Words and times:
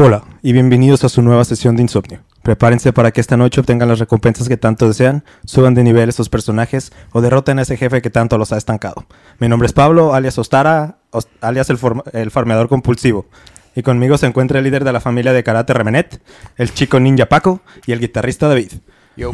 Hola 0.00 0.22
y 0.42 0.52
bienvenidos 0.52 1.02
a 1.02 1.08
su 1.08 1.22
nueva 1.22 1.44
sesión 1.44 1.74
de 1.74 1.82
insomnio. 1.82 2.20
Prepárense 2.44 2.92
para 2.92 3.10
que 3.10 3.20
esta 3.20 3.36
noche 3.36 3.60
obtengan 3.60 3.88
las 3.88 3.98
recompensas 3.98 4.48
que 4.48 4.56
tanto 4.56 4.86
desean, 4.86 5.24
suban 5.44 5.74
de 5.74 5.82
nivel 5.82 6.08
esos 6.08 6.28
personajes 6.28 6.92
o 7.10 7.20
derroten 7.20 7.58
a 7.58 7.62
ese 7.62 7.76
jefe 7.76 8.00
que 8.00 8.08
tanto 8.08 8.38
los 8.38 8.52
ha 8.52 8.58
estancado. 8.58 9.06
Mi 9.40 9.48
nombre 9.48 9.66
es 9.66 9.72
Pablo, 9.72 10.14
alias 10.14 10.38
Ostara, 10.38 10.98
os- 11.10 11.26
alias 11.40 11.68
el, 11.70 11.78
el 12.12 12.30
farmeador 12.30 12.68
compulsivo. 12.68 13.26
Y 13.74 13.82
conmigo 13.82 14.16
se 14.18 14.26
encuentra 14.26 14.58
el 14.58 14.64
líder 14.66 14.84
de 14.84 14.92
la 14.92 15.00
familia 15.00 15.32
de 15.32 15.42
karate 15.42 15.74
Remenet, 15.74 16.20
el 16.56 16.72
chico 16.72 17.00
ninja 17.00 17.26
Paco 17.26 17.60
y 17.84 17.90
el 17.92 17.98
guitarrista 17.98 18.46
David. 18.46 18.74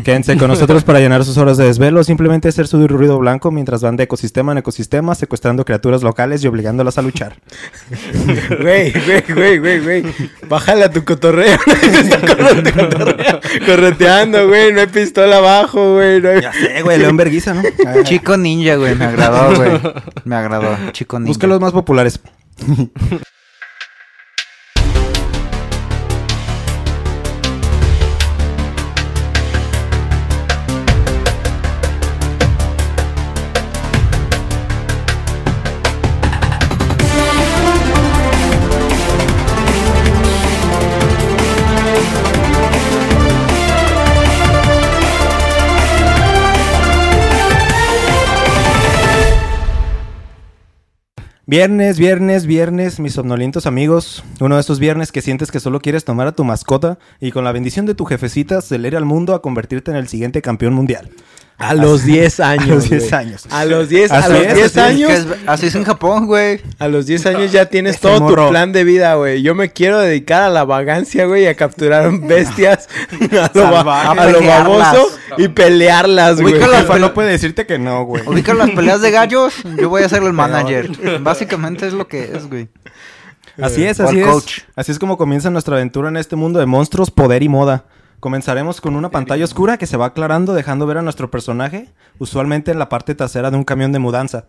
Quédense 0.03 0.37
con 0.39 0.49
nosotros 0.49 0.83
para 0.83 0.99
llenar 0.99 1.25
sus 1.25 1.37
horas 1.37 1.59
de 1.59 1.67
desvelo 1.67 2.01
o 2.01 2.05
simplemente 2.05 2.49
hacer 2.49 2.67
su 2.67 2.89
ruido 2.89 3.19
blanco 3.19 3.51
mientras 3.51 3.83
van 3.83 3.97
de 3.97 4.05
ecosistema 4.05 4.53
en 4.53 4.59
ecosistema 4.59 5.15
secuestrando 5.15 5.65
criaturas 5.65 6.03
locales 6.03 6.43
y 6.43 6.47
obligándolas 6.47 6.99
a 6.99 7.03
luchar. 7.03 7.37
Güey, 8.61 8.93
güey, 8.93 9.23
güey, 9.29 9.59
güey, 9.59 9.81
güey. 9.81 10.05
Bájale 10.49 10.85
a 10.85 10.91
tu 10.91 11.05
cotorreo. 11.05 11.59
Correteando, 13.67 14.49
güey. 14.49 14.73
No 14.73 14.81
hay 14.81 14.87
pistola 14.87 15.39
abajo, 15.39 15.95
güey. 15.95 16.21
No 16.21 16.31
hay... 16.31 16.41
Ya 16.41 16.53
sé, 16.53 16.83
güey, 16.83 16.99
León 16.99 17.17
Berguiza, 17.17 17.55
¿no? 17.55 17.63
Chico 18.05 18.37
ninja, 18.37 18.77
güey. 18.77 18.95
Me 18.95 19.05
agradó, 19.05 19.57
güey. 19.57 19.71
Me 20.25 20.37
agradó. 20.37 20.77
Chico 20.93 21.19
ninja. 21.19 21.29
Busca 21.29 21.47
los 21.47 21.61
más 21.61 21.73
populares. 21.73 22.21
Viernes, 51.47 51.99
viernes, 51.99 52.47
viernes, 52.47 52.99
mis 53.01 53.13
somnolientos 53.13 53.67
amigos. 53.67 54.25
Uno 54.41 54.55
de 54.55 54.63
esos 54.63 54.79
viernes 54.79 55.13
que 55.13 55.21
sientes 55.21 55.51
que 55.51 55.61
solo 55.61 55.81
quieres 55.81 56.03
tomar 56.03 56.27
a 56.27 56.33
tu 56.33 56.43
mascota 56.43 56.99
y 57.21 57.33
con 57.33 57.45
la 57.45 57.53
bendición 57.53 57.85
de 57.85 57.95
tu 57.95 58.07
jefecita 58.07 58.57
acelere 58.57 58.97
al 58.97 59.05
mundo 59.05 59.35
a 59.35 59.43
convertirte 59.43 59.91
en 59.91 59.99
el 59.99 60.09
siguiente 60.09 60.41
campeón 60.41 60.73
mundial. 60.73 61.11
A 61.57 61.73
los 61.75 62.05
10 62.05 62.41
años. 62.41 62.65
A 62.69 62.75
los 62.75 62.91
10 62.91 63.03
güey. 63.11 63.15
años. 63.15 63.47
A 63.51 63.65
los 63.65 63.89
10, 63.89 64.11
a 64.11 64.19
Así 64.19 64.33
los 64.33 64.41
es, 64.43 64.55
10 64.55 64.65
así 64.65 64.65
es, 64.65 64.77
años. 64.79 65.11
Es- 65.11 65.27
así 65.47 65.67
es 65.67 65.75
en 65.77 65.85
Japón, 65.85 66.27
güey. 66.27 66.61
A 66.79 66.89
los 66.89 67.07
10 67.07 67.27
años 67.27 67.53
ya 67.53 67.67
tienes 67.67 68.01
todo 68.01 68.21
morro. 68.21 68.47
tu 68.47 68.51
plan 68.51 68.73
de 68.73 68.83
vida, 68.85 69.15
güey. 69.15 69.43
Yo 69.43 69.55
me 69.55 69.71
quiero 69.71 70.01
dedicar 70.01 70.43
a 70.43 70.51
la 70.51 70.65
vagancia, 70.65 71.27
güey, 71.27 71.45
y 71.45 71.47
a 71.47 71.55
capturar 71.55 72.11
bestias 72.21 72.89
a 73.31 73.51
lo, 73.55 73.65
a 73.79 74.15
baboso 74.15 75.11
y 75.39 75.49
pelearlas, 75.49 76.41
güey. 76.41 76.55
Ubica 76.55 76.99
no 76.99 77.15
puede 77.15 77.31
decirte 77.31 77.67
que 77.67 77.79
no, 77.79 78.05
güey. 78.05 78.23
¿Ubican 78.27 78.59
las 78.59 78.71
peleas 78.71 79.01
de 79.01 79.11
gallos? 79.13 79.55
Yo 79.79 79.89
voy 79.89 80.03
a 80.03 80.09
ser 80.09 80.23
el 80.23 80.33
manager. 80.33 80.91
Básicamente 81.21 81.87
es 81.87 81.93
lo 81.93 82.09
que 82.09 82.33
es, 82.35 82.49
güey. 82.49 82.69
Así 83.63 83.85
es, 83.85 84.01
así 84.01 84.19
es. 84.21 84.27
coach. 84.27 84.61
Así 84.75 84.91
es 84.91 84.99
como 84.99 85.17
comienza 85.17 85.49
nuestra 85.51 85.77
aventura 85.77 86.09
en 86.09 86.17
este 86.17 86.35
mundo 86.35 86.59
de 86.59 86.67
monstruos, 86.67 87.13
poder 87.13 87.43
y 87.45 87.49
moda. 87.49 87.85
Comenzaremos 88.25 88.81
con 88.81 88.97
una 88.97 89.11
pantalla 89.11 89.45
oscura 89.45 89.77
que 89.77 89.87
se 89.87 89.99
va 89.99 90.07
aclarando 90.07 90.55
dejando 90.55 90.87
ver 90.87 90.97
a 90.97 91.03
nuestro 91.03 91.31
personaje, 91.31 91.91
usualmente 92.19 92.71
en 92.71 92.79
la 92.79 92.89
parte 92.89 93.15
trasera 93.15 93.51
de 93.51 93.59
un 93.59 93.65
camión 93.65 93.93
de 93.93 93.99
mudanza. 93.99 94.47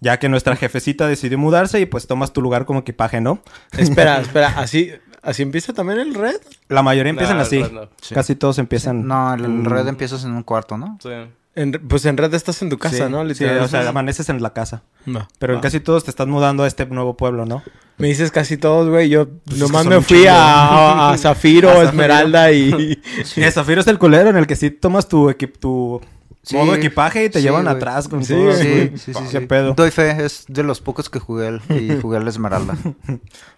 Ya 0.00 0.18
que 0.18 0.28
nuestra 0.28 0.56
jefecita 0.56 1.06
decidió 1.06 1.38
mudarse 1.38 1.80
y 1.80 1.86
pues 1.86 2.06
tomas 2.06 2.34
tu 2.34 2.42
lugar 2.42 2.66
como 2.66 2.80
equipaje, 2.80 3.22
¿no? 3.22 3.40
Espera, 3.78 4.20
espera. 4.20 4.48
¿Así, 4.58 4.90
¿Así 5.22 5.40
empieza 5.42 5.72
también 5.72 6.00
el 6.00 6.12
red? 6.14 6.36
La 6.68 6.82
mayoría 6.82 7.08
empiezan 7.08 7.38
No, 7.38 7.42
así. 7.44 7.56
el 7.60 7.62
red 7.64 7.72
no. 7.72 7.88
Sí. 8.02 8.14
Casi 8.14 8.34
todos 8.34 8.58
empiezan. 8.58 9.06
No, 9.08 9.32
el 9.32 9.42
en- 9.42 9.64
red 9.64 9.88
empiezas 9.88 10.24
en 10.26 10.32
un 10.32 10.42
cuarto, 10.42 10.76
¿no? 10.76 10.98
Sí. 11.02 11.08
En- 11.54 11.72
pues 11.72 12.04
en 12.06 12.16
red 12.16 12.32
estás 12.32 12.62
en 12.62 12.70
tu 12.70 12.78
casa, 12.78 13.06
Sí, 13.06 13.12
¿no? 13.12 13.34
Sí, 13.34 13.44
o 13.44 13.68
sea, 13.68 13.86
amaneces 13.88 14.28
en 14.30 14.42
la 14.42 14.54
casa. 14.54 14.82
No. 15.04 15.28
Pero 15.38 15.52
en 15.54 15.60
casi 15.60 15.80
todos 15.80 16.04
te 16.04 16.10
estás 16.10 16.26
mudando 16.26 16.62
a 16.62 16.66
este 16.66 16.86
nuevo 16.86 17.16
pueblo, 17.16 17.44
¿no? 17.44 17.62
Me 17.98 18.08
dices 18.08 18.30
casi 18.30 18.56
todos, 18.56 18.88
güey. 18.88 19.10
Yo 19.10 19.28
Pues 19.28 19.56
es 19.56 19.58
nomás 19.62 19.84
me 19.86 20.00
fui 20.00 20.26
a, 20.26 20.34
a, 20.34 21.12
a 21.12 21.18
Zafiro, 21.18 21.68
A 21.68 21.72
Zafiro. 21.72 21.88
Esmeralda 21.90 22.50
y... 22.52 22.98
Zafiro 23.52 23.80
es 23.82 23.86
el 23.86 23.98
culero 23.98 24.30
en 24.30 24.36
el 24.36 24.46
que 24.46 24.56
sí 24.56 24.70
tomas 24.70 25.08
tu, 25.08 25.28
equi- 25.30 25.52
tu 25.58 26.00
Sí. 26.44 26.56
modo 26.56 26.74
equipaje 26.74 27.26
y 27.26 27.30
te 27.30 27.38
Sí, 27.38 27.44
llevan 27.44 27.68
atrás 27.68 28.08
con 28.08 28.24
Sí, 28.24 28.32
todo. 28.34 28.52
sí, 28.54 28.66
güey. 28.68 28.88
Sí, 28.96 28.98
sí, 28.98 29.14
sí. 29.14 29.20
¿Qué 29.30 29.40
sí. 29.40 29.46
pedo? 29.46 29.74
Doy 29.74 29.92
fe, 29.92 30.24
es 30.24 30.44
de 30.48 30.64
los 30.64 30.80
pocos 30.80 31.08
que 31.08 31.20
jugué 31.20 31.46
el- 31.46 31.60
y 31.68 31.96
jugué 32.02 32.18
el 32.18 32.26
Esmeralda. 32.26 32.76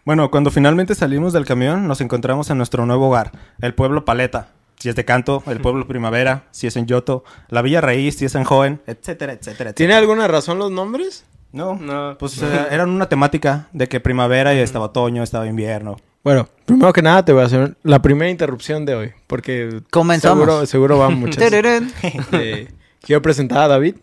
Bueno, 0.04 0.30
cuando 0.30 0.50
finalmente 0.50 0.94
salimos 0.94 1.32
del 1.32 1.46
camión, 1.46 1.88
nos 1.88 2.00
encontramos 2.02 2.50
en 2.50 2.58
nuestro 2.58 2.84
nuevo 2.86 3.06
hogar, 3.08 3.32
el 3.62 3.72
pueblo 3.74 4.04
Paleta. 4.04 4.48
Si 4.84 4.90
es 4.90 4.96
de 4.96 5.06
Canto, 5.06 5.42
el 5.46 5.62
pueblo 5.62 5.86
Primavera, 5.88 6.44
si 6.50 6.66
es 6.66 6.76
en 6.76 6.84
Yoto, 6.84 7.24
la 7.48 7.62
Villa 7.62 7.80
Raíz, 7.80 8.18
si 8.18 8.26
es 8.26 8.34
en 8.34 8.44
Joven, 8.44 8.82
etcétera, 8.86 9.32
etcétera, 9.32 9.70
etcétera. 9.70 9.72
¿Tiene 9.72 9.94
alguna 9.94 10.28
razón 10.28 10.58
los 10.58 10.70
nombres? 10.70 11.24
No, 11.52 11.76
No. 11.76 12.18
pues 12.18 12.42
eran 12.42 12.90
una 12.90 13.08
temática 13.08 13.68
de 13.72 13.88
que 13.88 14.00
primavera 14.00 14.52
y 14.52 14.58
estaba 14.58 14.84
otoño, 14.84 15.22
estaba 15.22 15.46
invierno. 15.46 15.96
Bueno, 16.22 16.50
primero 16.66 16.92
que 16.92 17.00
nada 17.00 17.24
te 17.24 17.32
voy 17.32 17.40
a 17.40 17.46
hacer 17.46 17.78
la 17.82 18.02
primera 18.02 18.30
interrupción 18.30 18.84
de 18.84 18.94
hoy. 18.94 19.12
Porque 19.26 19.80
Comenzamos. 19.90 20.44
seguro, 20.44 20.66
seguro 20.66 20.98
van 20.98 21.18
muchas. 21.18 21.42
Eh, 22.32 22.68
quiero 23.00 23.22
presentar 23.22 23.60
a 23.60 23.68
David. 23.68 23.94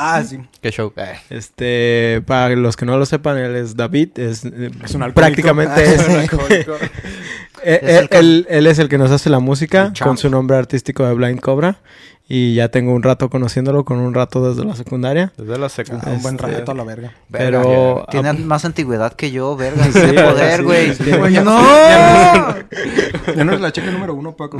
Ah, 0.00 0.22
sí. 0.22 0.38
Qué 0.62 0.70
show. 0.70 0.92
Este, 1.28 2.22
para 2.24 2.54
los 2.54 2.76
que 2.76 2.86
no 2.86 2.96
lo 2.96 3.04
sepan, 3.04 3.36
él 3.36 3.56
es 3.56 3.76
David. 3.76 4.10
Es, 4.18 4.44
eh, 4.44 4.70
Es 4.84 4.94
un 4.94 5.02
alcohólico. 5.02 5.12
prácticamente 5.14 5.72
Ah, 5.76 5.82
es. 5.82 6.00
es 6.00 6.08
un 6.08 6.14
alcohólico. 6.16 6.74
Eh, 7.64 7.80
Es 7.82 7.88
el 7.90 7.96
él, 8.02 8.08
que- 8.08 8.18
él- 8.18 8.46
él 8.50 8.66
es 8.68 8.78
el 8.78 8.88
que 8.88 8.98
nos 8.98 9.10
hace 9.10 9.28
la 9.30 9.40
música 9.40 9.92
con 10.00 10.16
su 10.16 10.30
nombre 10.30 10.56
artístico 10.56 11.04
de 11.04 11.12
Blind 11.14 11.40
Cobra. 11.40 11.80
Y 12.28 12.54
ya 12.54 12.68
tengo 12.68 12.92
un 12.92 13.02
rato 13.02 13.30
conociéndolo, 13.30 13.84
con 13.84 13.98
un 13.98 14.14
rato 14.14 14.48
desde 14.48 14.64
la 14.64 14.76
secundaria. 14.76 15.32
Desde 15.36 15.58
la 15.58 15.68
secu. 15.68 15.96
Ah, 16.00 16.10
un 16.10 16.22
buen 16.22 16.36
Este- 16.36 16.46
rato 16.46 16.70
a 16.70 16.74
la 16.76 16.84
verga. 16.84 17.14
Verga, 17.28 17.62
Pero- 17.62 18.06
Tiene 18.12 18.32
más 18.34 18.64
antigüedad 18.64 19.12
que 19.14 19.32
yo, 19.32 19.56
verga. 19.56 19.82
Sí, 19.86 19.90
Tiene 19.92 20.22
poder, 20.22 20.62
güey. 20.62 20.94
sí. 20.94 21.10
¡No! 21.42 21.58
Ya 23.36 23.44
no 23.44 23.52
es 23.52 23.60
la 23.60 23.72
checa 23.72 23.90
número 23.90 24.14
uno, 24.14 24.36
Paco. 24.36 24.56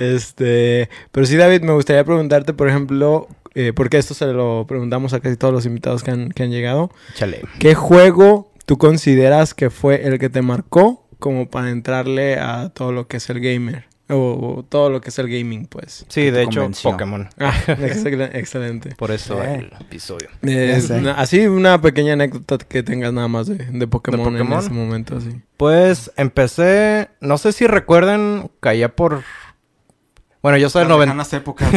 Este, 0.00 0.88
pero 1.12 1.26
sí, 1.26 1.36
David, 1.36 1.62
me 1.62 1.72
gustaría 1.72 2.04
preguntarte, 2.04 2.52
por 2.54 2.68
ejemplo, 2.68 3.28
eh, 3.56 3.72
porque 3.74 3.98
esto 3.98 4.14
se 4.14 4.26
lo 4.26 4.66
preguntamos 4.68 5.12
a 5.14 5.20
casi 5.20 5.36
todos 5.36 5.52
los 5.52 5.66
invitados 5.66 6.04
que 6.04 6.10
han, 6.12 6.30
que 6.30 6.44
han 6.44 6.50
llegado. 6.50 6.90
Chale. 7.14 7.42
¿Qué 7.58 7.74
juego 7.74 8.52
tú 8.66 8.78
consideras 8.78 9.54
que 9.54 9.70
fue 9.70 10.06
el 10.06 10.18
que 10.18 10.28
te 10.28 10.42
marcó 10.42 11.08
como 11.18 11.48
para 11.48 11.70
entrarle 11.70 12.38
a 12.38 12.68
todo 12.68 12.92
lo 12.92 13.08
que 13.08 13.16
es 13.16 13.28
el 13.30 13.40
gamer? 13.40 13.84
O, 14.08 14.58
o 14.58 14.62
todo 14.62 14.88
lo 14.88 15.00
que 15.00 15.08
es 15.08 15.18
el 15.18 15.26
gaming, 15.28 15.66
pues. 15.66 16.06
Sí, 16.08 16.30
de 16.30 16.42
hecho, 16.44 16.60
convenció. 16.60 16.92
Pokémon. 16.92 17.28
Ah, 17.40 17.52
excel- 17.66 18.30
excelente. 18.34 18.94
Por 18.94 19.10
eso 19.10 19.42
Eh. 19.42 19.54
el 19.68 19.72
episodio. 19.80 20.28
Eh, 20.42 20.80
así 21.16 21.48
una 21.48 21.80
pequeña 21.80 22.12
anécdota 22.12 22.58
que 22.58 22.84
tengas 22.84 23.12
nada 23.12 23.26
más 23.26 23.48
de, 23.48 23.56
de 23.56 23.86
Pokémon, 23.88 24.20
en 24.20 24.32
Pokémon? 24.38 24.58
ese 24.60 24.70
momento, 24.70 25.20
sí. 25.20 25.30
Pues 25.56 26.12
empecé, 26.16 27.08
no 27.20 27.36
sé 27.36 27.50
si 27.52 27.66
recuerden, 27.66 28.48
caía 28.60 28.94
por... 28.94 29.22
Bueno, 30.46 30.58
yo 30.58 30.70
soy 30.70 30.82
del 30.82 30.90
90... 30.90 31.06
Lejanas 31.06 31.32
épocas. 31.32 31.68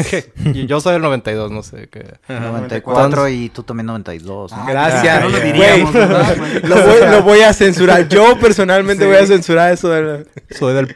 Y 0.53 0.65
yo 0.67 0.79
soy 0.79 0.93
del 0.93 1.01
92, 1.01 1.49
no 1.49 1.63
sé 1.63 1.89
qué. 1.91 2.19
94 2.27 3.27
y 3.29 3.49
tú 3.49 3.63
también 3.63 3.87
92. 3.87 4.51
¿no? 4.51 4.57
Ah, 4.61 4.65
Gracias. 4.69 5.23
no 5.23 5.29
lo 5.29 5.39
diríamos, 5.39 5.91
¿verdad? 5.91 6.37
Lo 6.63 6.75
voy, 6.75 6.99
lo 7.09 7.23
voy 7.23 7.39
a 7.41 7.51
censurar. 7.51 8.07
Yo 8.07 8.37
personalmente 8.39 9.05
Sí. 9.05 9.09
voy 9.09 9.17
a 9.17 9.25
censurar 9.25 9.73
eso 9.73 9.89
de 9.89 10.01
la- 10.03 10.23
Soy 10.55 10.75
del... 10.75 10.95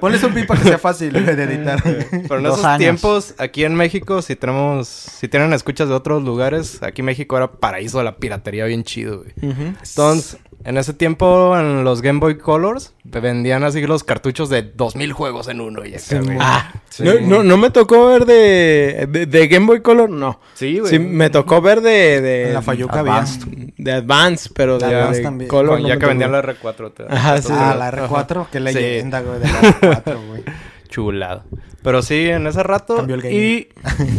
Ponles 0.00 0.22
un 0.22 0.32
pi 0.32 0.44
para 0.44 0.62
que 0.62 0.68
sea 0.68 0.78
fácil 0.78 1.12
de 1.12 1.30
editar. 1.30 1.82
Pero 1.82 2.36
en 2.38 2.42
Dos 2.44 2.54
esos 2.54 2.64
años. 2.64 2.78
tiempos, 2.78 3.34
aquí 3.36 3.64
en 3.64 3.74
México, 3.74 4.22
si 4.22 4.34
tenemos... 4.34 4.88
Si 4.88 5.28
tienen 5.28 5.52
escuchas 5.52 5.88
de 5.90 5.94
otros 5.94 6.22
lugares, 6.22 6.82
aquí 6.82 7.02
México 7.02 7.36
era 7.36 7.50
paraíso 7.52 7.98
de 7.98 8.04
la 8.04 8.16
piratería 8.16 8.64
bien 8.64 8.82
chido, 8.84 9.18
güey. 9.18 9.32
Entonces, 9.42 10.38
en 10.64 10.76
ese 10.78 10.92
tiempo, 10.94 11.56
en 11.58 11.84
los 11.84 12.02
Game 12.02 12.18
Boy 12.20 12.36
Colors, 12.38 12.92
vendían 13.04 13.64
así 13.64 13.80
los 13.86 14.04
cartuchos 14.04 14.48
de 14.50 14.62
2000 14.62 15.12
juegos 15.12 15.48
en 15.48 15.60
uno 15.60 15.84
y 15.84 15.90
güey. 15.92 16.38
Ah, 16.40 16.72
Sí. 16.90 17.04
no, 17.04 17.14
no, 17.20 17.42
no 17.42 17.56
me 17.56 17.70
tocó 17.70 18.08
ver 18.08 18.26
de, 18.26 19.06
de, 19.08 19.26
de 19.26 19.48
Game 19.48 19.66
Boy 19.66 19.80
Color, 19.80 20.10
no. 20.10 20.40
Sí, 20.54 20.78
güey. 20.80 20.90
Sí, 20.90 20.98
me 20.98 21.30
tocó 21.30 21.60
ver 21.60 21.80
de... 21.80 22.20
de 22.20 22.52
la 22.52 22.62
Fayuca 22.62 23.00
había. 23.00 23.12
Advanced. 23.14 23.46
De 23.78 23.92
Advance, 23.92 24.50
pero 24.54 24.78
de, 24.78 24.86
De 24.88 24.94
Advance 24.96 25.18
de 25.18 25.24
también. 25.24 25.48
Color 25.48 25.74
Con- 25.74 25.82
no 25.82 25.88
ya 25.88 25.98
que 25.98 26.06
vendían 26.06 26.32
la 26.32 26.42
R4. 26.42 26.92
te- 26.94 27.04
Ajá, 27.08 27.40
sí. 27.40 27.52
Ah, 27.56 27.74
la 27.78 27.90
R4, 27.92 28.46
qué 28.50 28.58
Sí. 28.58 28.64
leyenda, 28.64 29.20
güey, 29.22 29.38
de 29.40 29.46
la 29.46 29.60
R4, 30.04 30.26
güey. 30.28 30.42
Chulado. 30.88 31.44
Pero 31.82 32.02
sí, 32.02 32.28
en 32.28 32.46
ese 32.46 32.62
rato. 32.62 32.96
Cambió 32.96 33.14
el 33.16 33.24
y 33.32 33.68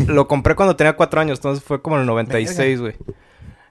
lo 0.07 0.27
compré 0.27 0.56
cuando 0.56 0.75
tenía 0.75 0.94
cuatro 0.94 1.21
años, 1.21 1.38
entonces 1.39 1.63
fue 1.63 1.81
como 1.81 1.98
en 1.98 2.01
el 2.01 2.07
96, 2.07 2.80
güey. 2.80 2.95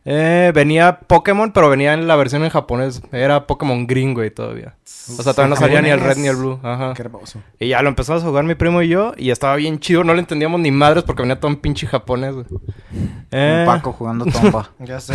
Eh, 0.05 0.51
venía 0.55 1.01
Pokémon, 1.01 1.53
pero 1.53 1.69
venía 1.69 1.93
en 1.93 2.07
la 2.09 2.17
versión 2.17 2.43
en 2.43 2.51
japonés. 2.51 3.03
Era 3.13 3.47
Pokémon 3.47 3.87
Green, 3.87 4.15
güey, 4.15 4.31
todavía. 4.31 4.77
O 5.19 5.23
sea, 5.23 5.33
todavía 5.33 5.55
no 5.55 5.57
salía 5.57 5.83
ni 5.83 5.91
el 5.91 6.01
red 6.01 6.17
ni 6.17 6.29
el 6.29 6.37
blue. 6.37 6.59
Ajá. 6.63 6.95
Qué 6.95 7.03
hermoso. 7.03 7.43
Y 7.59 7.69
ya 7.69 7.83
lo 7.83 7.89
empezamos 7.89 8.23
a 8.23 8.27
jugar 8.27 8.45
mi 8.45 8.55
primo 8.55 8.81
y 8.83 8.89
yo. 8.89 9.13
Y 9.17 9.31
estaba 9.31 9.57
bien 9.57 9.79
chido. 9.79 10.03
No 10.05 10.15
le 10.15 10.21
entendíamos 10.21 10.61
ni 10.61 10.71
madres 10.71 11.05
porque 11.05 11.23
venía 11.23 11.39
todo 11.39 11.51
en 11.51 11.59
pinche 11.59 11.87
japonés, 11.87 12.35
güey. 12.35 12.47
Eh, 13.31 13.65
Un 13.67 13.67
Paco 13.67 13.93
jugando 13.93 14.25
tomba. 14.25 14.71
Ya 14.81 15.01
sé. 15.01 15.15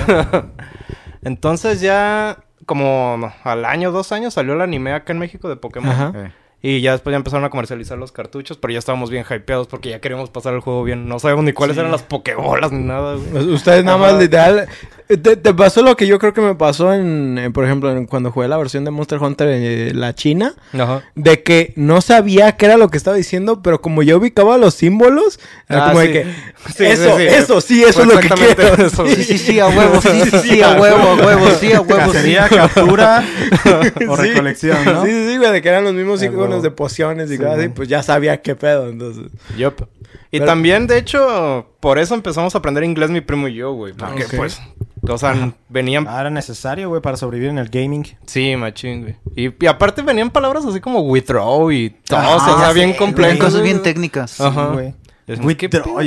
Entonces 1.23 1.81
ya 1.81 2.37
como 2.65 3.17
no, 3.19 3.33
al 3.43 3.65
año, 3.65 3.91
dos 3.91 4.11
años, 4.11 4.33
salió 4.33 4.53
el 4.53 4.61
anime 4.61 4.93
acá 4.93 5.13
en 5.13 5.19
México 5.19 5.49
de 5.49 5.55
Pokémon. 5.55 5.89
Ajá. 5.91 6.11
Eh. 6.15 6.31
Y 6.67 6.81
ya 6.81 6.93
después 6.93 7.11
ya 7.13 7.17
empezaron 7.17 7.45
a 7.45 7.51
comercializar 7.51 7.95
los 7.95 8.11
cartuchos, 8.11 8.57
pero 8.57 8.73
ya 8.73 8.79
estábamos 8.79 9.11
bien 9.11 9.23
hypeados 9.29 9.67
porque 9.67 9.89
ya 9.91 9.99
queríamos 9.99 10.31
pasar 10.31 10.55
el 10.55 10.61
juego 10.61 10.83
bien. 10.83 11.07
No 11.07 11.19
sabemos 11.19 11.45
ni 11.45 11.53
cuáles 11.53 11.77
eran 11.77 11.91
las 11.91 12.01
Pokébolas 12.01 12.71
ni 12.71 12.83
nada, 12.83 13.17
güey. 13.17 13.49
Ustedes 13.53 13.83
nada 13.83 13.97
más 13.99 14.17
literal. 14.17 14.67
Te, 15.07 15.35
te 15.35 15.53
pasó 15.53 15.83
lo 15.83 15.95
que 15.95 16.07
yo 16.07 16.17
creo 16.17 16.33
que 16.33 16.41
me 16.41 16.55
pasó 16.55 16.91
en, 16.91 17.37
en, 17.37 17.53
por 17.53 17.65
ejemplo, 17.65 17.91
en- 17.95 18.07
cuando 18.07 18.31
jugué 18.31 18.47
la 18.47 18.57
versión 18.57 18.83
de 18.83 18.89
Monster 18.89 19.19
Hunter 19.21 19.47
en 19.49 19.99
la 19.99 20.15
China. 20.15 20.55
Ajá. 20.73 21.03
De 21.13 21.43
que 21.43 21.73
no 21.75 22.01
sabía 22.01 22.53
qué 22.57 22.65
era 22.65 22.77
lo 22.77 22.89
que 22.89 22.97
estaba 22.97 23.15
diciendo, 23.15 23.61
pero 23.61 23.79
como 23.79 24.01
yo 24.01 24.17
ubicaba 24.17 24.57
los 24.57 24.73
símbolos, 24.73 25.39
era 25.69 25.85
Ah, 25.85 25.87
como 25.89 25.99
de 25.99 26.11
que. 26.11 26.25
Sí, 26.75 26.83
eso, 26.85 27.19
eso, 27.19 27.61
sí, 27.61 27.83
eso 27.83 28.01
es 28.01 28.07
lo 28.07 28.19
que 28.19 28.25
exactamente 28.25 28.55
quiero. 28.55 28.87
eso, 28.87 29.05
Sí, 29.15 29.23
sí, 29.23 29.37
sí, 29.37 29.59
a 29.59 29.67
huevo, 29.67 30.01
sí, 30.01 30.09
sí, 30.31 30.37
sí, 30.39 30.61
a 30.63 30.71
huevo, 30.81 31.09
a 31.09 31.13
huevo, 31.13 31.47
sí, 31.59 31.71
a 31.73 31.81
huevo, 31.81 32.05
sí. 32.07 32.11
Cacería, 32.13 32.49
captura 32.49 33.23
o 34.09 34.15
recolección, 34.15 34.83
¿no? 34.83 35.05
Sí, 35.05 35.11
sí, 35.11 35.27
sí, 35.29 35.37
güey, 35.37 35.51
de 35.51 35.61
que 35.61 35.69
eran 35.69 35.83
los 35.83 35.93
mismos 35.93 36.23
iconos 36.23 36.54
de 36.63 36.71
pociones 36.71 37.29
y 37.29 37.33
Sí, 37.37 37.37
cosas 37.43 37.59
así, 37.59 37.69
pues 37.69 37.87
ya 37.89 38.03
sabía 38.03 38.41
qué 38.41 38.55
pedo, 38.55 38.89
entonces. 38.89 39.31
Yup. 39.57 39.87
Y 40.31 40.39
Pero- 40.39 40.45
también, 40.45 40.87
de 40.87 40.97
hecho, 40.97 41.67
por 41.79 41.99
eso 41.99 42.13
empezamos 42.15 42.55
a 42.55 42.57
aprender 42.57 42.83
inglés 42.83 43.09
mi 43.09 43.21
primo 43.21 43.47
y 43.47 43.55
yo, 43.55 43.73
güey. 43.73 43.93
Porque, 43.93 44.25
ok. 44.25 44.33
pues, 44.37 44.61
o 45.07 45.17
sea, 45.17 45.53
venían... 45.69 46.07
Ah, 46.09 46.21
era 46.21 46.29
necesario, 46.29 46.89
güey, 46.89 47.01
para 47.01 47.15
sobrevivir 47.17 47.49
en 47.51 47.57
el 47.59 47.69
gaming. 47.69 48.05
Sí, 48.25 48.55
machín, 48.55 49.01
güey. 49.03 49.15
Y, 49.35 49.63
y 49.63 49.67
aparte 49.67 50.01
venían 50.01 50.29
palabras 50.31 50.65
así 50.65 50.79
como 50.81 51.01
withdraw 51.01 51.71
y 51.71 51.91
todo, 52.07 52.19
Ah, 52.19 52.35
o 52.35 52.59
sea, 52.59 52.69
sí, 52.69 52.75
bien 52.75 52.93
complejo. 52.93 53.39
Cosas 53.39 53.61
bien 53.61 53.81
técnicas. 53.83 54.41
Ajá. 54.41 54.67
Sí, 54.69 54.73
güey. 54.73 54.93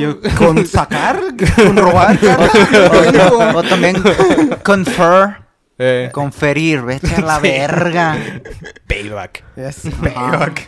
Yo- 0.00 0.18
¿Con 0.36 0.64
sacar? 0.66 1.20
¿Con 1.56 1.76
robar? 1.76 2.18
O, 3.32 3.58
o 3.58 3.62
también 3.62 3.96
confer, 4.64 5.36
Eh, 5.78 6.10
conferir, 6.12 6.82
vete 6.82 7.14
a 7.14 7.20
la 7.20 7.38
verga. 7.40 8.16
payback. 8.86 9.44
Yes, 9.56 9.82
payback. 10.02 10.64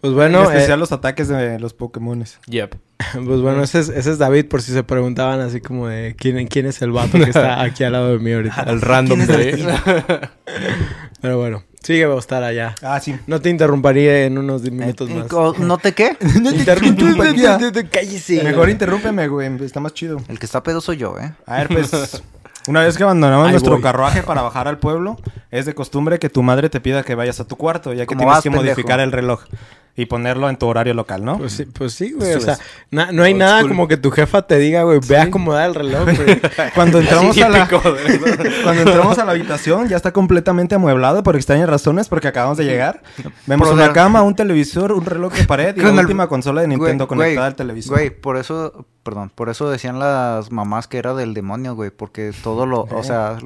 Pues 0.00 0.10
En 0.10 0.14
bueno, 0.16 0.42
eh, 0.42 0.54
especial 0.54 0.78
los 0.80 0.92
ataques 0.92 1.28
de 1.28 1.58
los 1.58 1.72
Pokémones. 1.72 2.38
Yep. 2.46 2.74
pues 3.26 3.40
bueno, 3.40 3.62
ese 3.62 3.80
es, 3.80 3.88
ese 3.88 4.10
es 4.10 4.18
David, 4.18 4.46
por 4.46 4.60
si 4.60 4.72
se 4.72 4.82
preguntaban 4.82 5.40
así 5.40 5.60
como 5.62 5.88
de 5.88 6.14
quién, 6.18 6.46
quién 6.46 6.66
es 6.66 6.82
el 6.82 6.90
vato 6.92 7.18
que 7.18 7.30
está 7.30 7.62
aquí 7.62 7.84
al 7.84 7.92
lado 7.92 8.10
de 8.12 8.18
mí 8.18 8.32
ahorita. 8.32 8.64
El 8.68 8.80
random 8.82 9.20
de... 9.20 10.28
Pero 11.22 11.38
bueno, 11.38 11.64
sigue 11.82 12.04
a 12.04 12.14
estar 12.18 12.42
allá. 12.42 12.74
Ah, 12.82 13.00
sí. 13.00 13.16
No 13.26 13.40
te 13.40 13.48
interrumpiría 13.48 14.24
en 14.26 14.36
unos 14.36 14.62
10 14.62 14.74
minutos 14.74 15.08
más. 15.08 15.58
¿No 15.58 15.78
te 15.78 15.92
qué? 15.92 16.18
Interrumpe- 16.20 17.88
Cállese. 17.88 18.42
Mejor 18.44 18.68
interrúmpeme, 18.68 19.26
güey. 19.28 19.50
Está 19.64 19.80
más 19.80 19.94
chido. 19.94 20.20
El 20.28 20.38
que 20.38 20.44
está 20.44 20.62
pedo 20.62 20.82
soy 20.82 20.98
yo, 20.98 21.16
¿eh? 21.18 21.32
A 21.46 21.56
ver, 21.58 21.68
pues. 21.68 22.22
Una 22.66 22.82
vez 22.82 22.96
que 22.96 23.02
abandonamos 23.02 23.46
Ahí 23.46 23.52
nuestro 23.52 23.72
voy. 23.74 23.82
carruaje 23.82 24.22
para 24.22 24.42
bajar 24.42 24.68
al 24.68 24.78
pueblo, 24.78 25.16
es 25.50 25.66
de 25.66 25.74
costumbre 25.74 26.18
que 26.18 26.30
tu 26.30 26.42
madre 26.42 26.70
te 26.70 26.80
pida 26.80 27.02
que 27.02 27.14
vayas 27.14 27.40
a 27.40 27.44
tu 27.46 27.56
cuarto, 27.56 27.92
ya 27.92 28.02
que 28.02 28.06
¿Cómo 28.06 28.20
tienes 28.20 28.34
vas, 28.36 28.42
que 28.42 28.50
pendejo? 28.50 28.64
modificar 28.64 29.00
el 29.00 29.12
reloj 29.12 29.42
y 29.96 30.06
ponerlo 30.06 30.48
en 30.50 30.56
tu 30.56 30.66
horario 30.66 30.92
local, 30.92 31.24
¿no? 31.24 31.38
Pues 31.38 31.52
sí, 31.52 31.66
pues 31.66 31.92
sí, 31.94 32.12
güey. 32.12 32.34
O 32.34 32.40
sea, 32.40 32.58
na- 32.90 33.12
no 33.12 33.22
hay 33.22 33.32
Old 33.32 33.40
nada 33.40 33.58
school. 33.58 33.68
como 33.70 33.86
que 33.88 33.96
tu 33.96 34.10
jefa 34.10 34.42
te 34.42 34.58
diga, 34.58 34.82
güey, 34.82 34.98
ve 35.08 35.16
a 35.18 35.22
acomodar 35.24 35.68
el 35.68 35.74
reloj, 35.76 36.04
güey. 36.16 36.40
Cuando 36.74 36.98
entramos 37.00 37.38
a 37.38 37.48
la 37.48 37.68
cuando 38.64 38.82
entramos 38.82 39.18
a 39.18 39.24
la 39.24 39.32
habitación 39.32 39.88
ya 39.88 39.96
está 39.96 40.12
completamente 40.12 40.74
amueblado 40.74 41.22
por 41.22 41.36
extrañas 41.36 41.68
razones 41.68 42.08
porque 42.08 42.28
acabamos 42.28 42.58
de 42.58 42.64
llegar. 42.64 43.02
Vemos 43.46 43.68
Por 43.68 43.76
una 43.76 43.86
la- 43.88 43.92
cama, 43.92 44.22
un 44.22 44.34
televisor, 44.34 44.92
un 44.92 45.04
reloj 45.04 45.32
de 45.32 45.44
pared 45.44 45.76
y 45.76 45.80
la 45.80 45.90
el- 45.90 45.98
última 45.98 46.26
consola 46.28 46.62
de 46.62 46.68
Nintendo 46.68 47.06
Güey, 47.06 47.18
conectada 47.18 47.34
güey, 47.40 47.46
al 47.46 47.54
televisor. 47.54 47.96
Güey, 47.96 48.10
por 48.10 48.36
eso, 48.36 48.86
perdón, 49.04 49.30
por 49.34 49.48
eso 49.48 49.70
decían 49.70 49.98
las 49.98 50.50
mamás 50.50 50.88
que 50.88 50.98
era 50.98 51.14
del 51.14 51.34
demonio, 51.34 51.74
güey, 51.76 51.90
porque 51.90 52.32
todo 52.42 52.66
lo, 52.66 52.80
o 52.90 53.02
sea, 53.04 53.36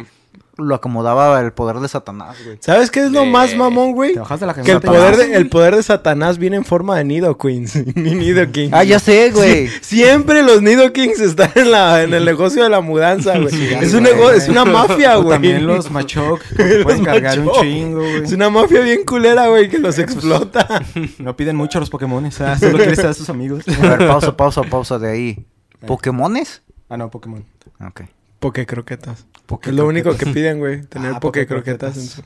lo 0.59 0.75
acomodaba 0.75 1.41
el 1.41 1.53
poder 1.53 1.77
de 1.79 1.89
Satanás, 1.89 2.37
güey. 2.45 2.59
¿Sabes 2.61 2.91
qué 2.91 3.05
es 3.05 3.13
lo 3.13 3.25
más 3.25 3.55
mamón, 3.55 3.93
güey? 3.93 4.13
Te 4.15 4.47
la 4.47 4.55
Que 4.55 4.73
el 4.73 4.81
poder, 4.81 5.17
de, 5.17 5.35
el 5.35 5.49
poder 5.49 5.77
de 5.77 5.83
Satanás 5.83 6.37
viene 6.39 6.57
en 6.57 6.65
forma 6.65 6.97
de 6.99 7.05
Nido 7.05 7.39
Queens. 7.39 7.77
Ni 7.97 8.15
Nido 8.15 8.45
King. 8.53 8.71
Ah, 8.73 8.83
ya 8.85 8.99
sé, 8.99 9.31
güey. 9.31 9.69
Siempre 9.81 10.43
los 10.43 10.61
Nido 10.61 10.93
Kings 10.93 11.21
están 11.21 11.53
en, 11.55 11.71
la, 11.71 12.03
en 12.03 12.13
el 12.13 12.25
negocio 12.25 12.63
de 12.65 12.69
la 12.69 12.81
mudanza, 12.81 13.39
güey. 13.39 13.51
Sí, 13.55 13.69
es, 13.81 13.95
un 13.95 14.05
nego- 14.05 14.31
es 14.33 14.49
una 14.49 14.65
mafia, 14.65 15.19
O 15.19 15.23
güey. 15.23 15.35
También 15.35 15.67
los 15.67 15.91
Machoc 15.91 16.41
que 16.57 16.81
pueden 16.83 17.05
cargar 17.05 17.39
un 17.39 17.51
chingo, 17.61 18.01
güey. 18.01 18.25
Es 18.25 18.33
una 18.33 18.51
mafia 18.51 18.81
bien 18.81 19.05
culera, 19.05 19.47
güey, 19.47 19.69
que 19.69 19.79
los 19.79 19.99
explota. 19.99 20.83
No 21.19 21.37
piden 21.37 21.55
mucho 21.57 21.79
los 21.79 21.89
Pokémon, 21.89 22.25
o 22.25 22.31
sea, 22.31 22.59
solo 22.59 22.77
quieres 22.79 22.97
ser 22.97 23.07
a 23.07 23.15
sus 23.15 23.31
amigos. 23.31 23.65
A 23.69 23.97
ver, 23.97 24.09
pausa, 24.09 24.37
pausa, 24.37 24.63
pausa 24.65 24.99
de 24.99 25.11
ahí. 25.11 25.47
¿Pokémones? 25.87 26.63
Ah, 26.89 26.97
no, 26.97 27.11
Pokémon. 27.11 27.45
Ok. 27.87 28.03
Poke 28.39 28.67
croquetas. 28.67 29.27
Poke 29.47 29.71
es 29.71 29.77
lo 29.77 29.87
único 29.87 30.17
que 30.17 30.27
piden, 30.27 30.59
güey. 30.59 30.83
Tener 30.87 31.15
Ah, 31.15 31.21
poke 31.21 31.41
poke 31.41 31.47
croquetas 31.47 31.97
en 31.97 32.07
croquetas. 32.09 32.09
su... 32.09 32.23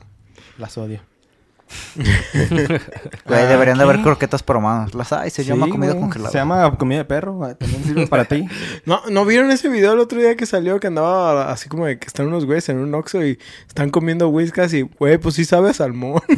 Las 0.57 0.77
odio. 0.77 1.01
Güey, 3.25 3.47
deberían 3.47 3.77
de 3.77 3.83
haber 3.83 4.01
croquetas 4.01 4.43
promadas. 4.43 4.93
Las 4.93 5.13
hay, 5.13 5.29
se 5.29 5.43
llama 5.43 5.65
Sí, 5.67 5.71
comida 5.71 5.91
güey. 5.91 6.01
congelada. 6.01 6.31
Se 6.31 6.37
llama 6.37 6.75
comida 6.77 6.99
de 6.99 7.05
perro, 7.05 7.43
ah, 7.43 7.55
también 7.55 7.83
sirve 7.83 8.07
para 8.13 8.25
ti. 8.25 8.47
No, 8.85 9.01
¿no 9.09 9.25
vieron 9.25 9.51
ese 9.51 9.69
video 9.69 9.93
el 9.93 9.99
otro 9.99 10.19
día 10.19 10.35
que 10.35 10.45
salió 10.45 10.79
que 10.79 10.87
andaba 10.87 11.51
así 11.51 11.69
como 11.69 11.85
de 11.85 11.99
que 11.99 12.07
están 12.07 12.27
unos 12.27 12.45
güeyes 12.45 12.67
en 12.69 12.79
un 12.79 12.93
Oxxo 12.95 13.23
y 13.25 13.39
están 13.67 13.89
comiendo 13.89 14.29
whiskas 14.29 14.73
y, 14.73 14.81
güey, 14.83 15.17
pues 15.17 15.35
sí 15.35 15.45
sabe 15.45 15.69
a 15.69 15.73
salmón. 15.73 16.21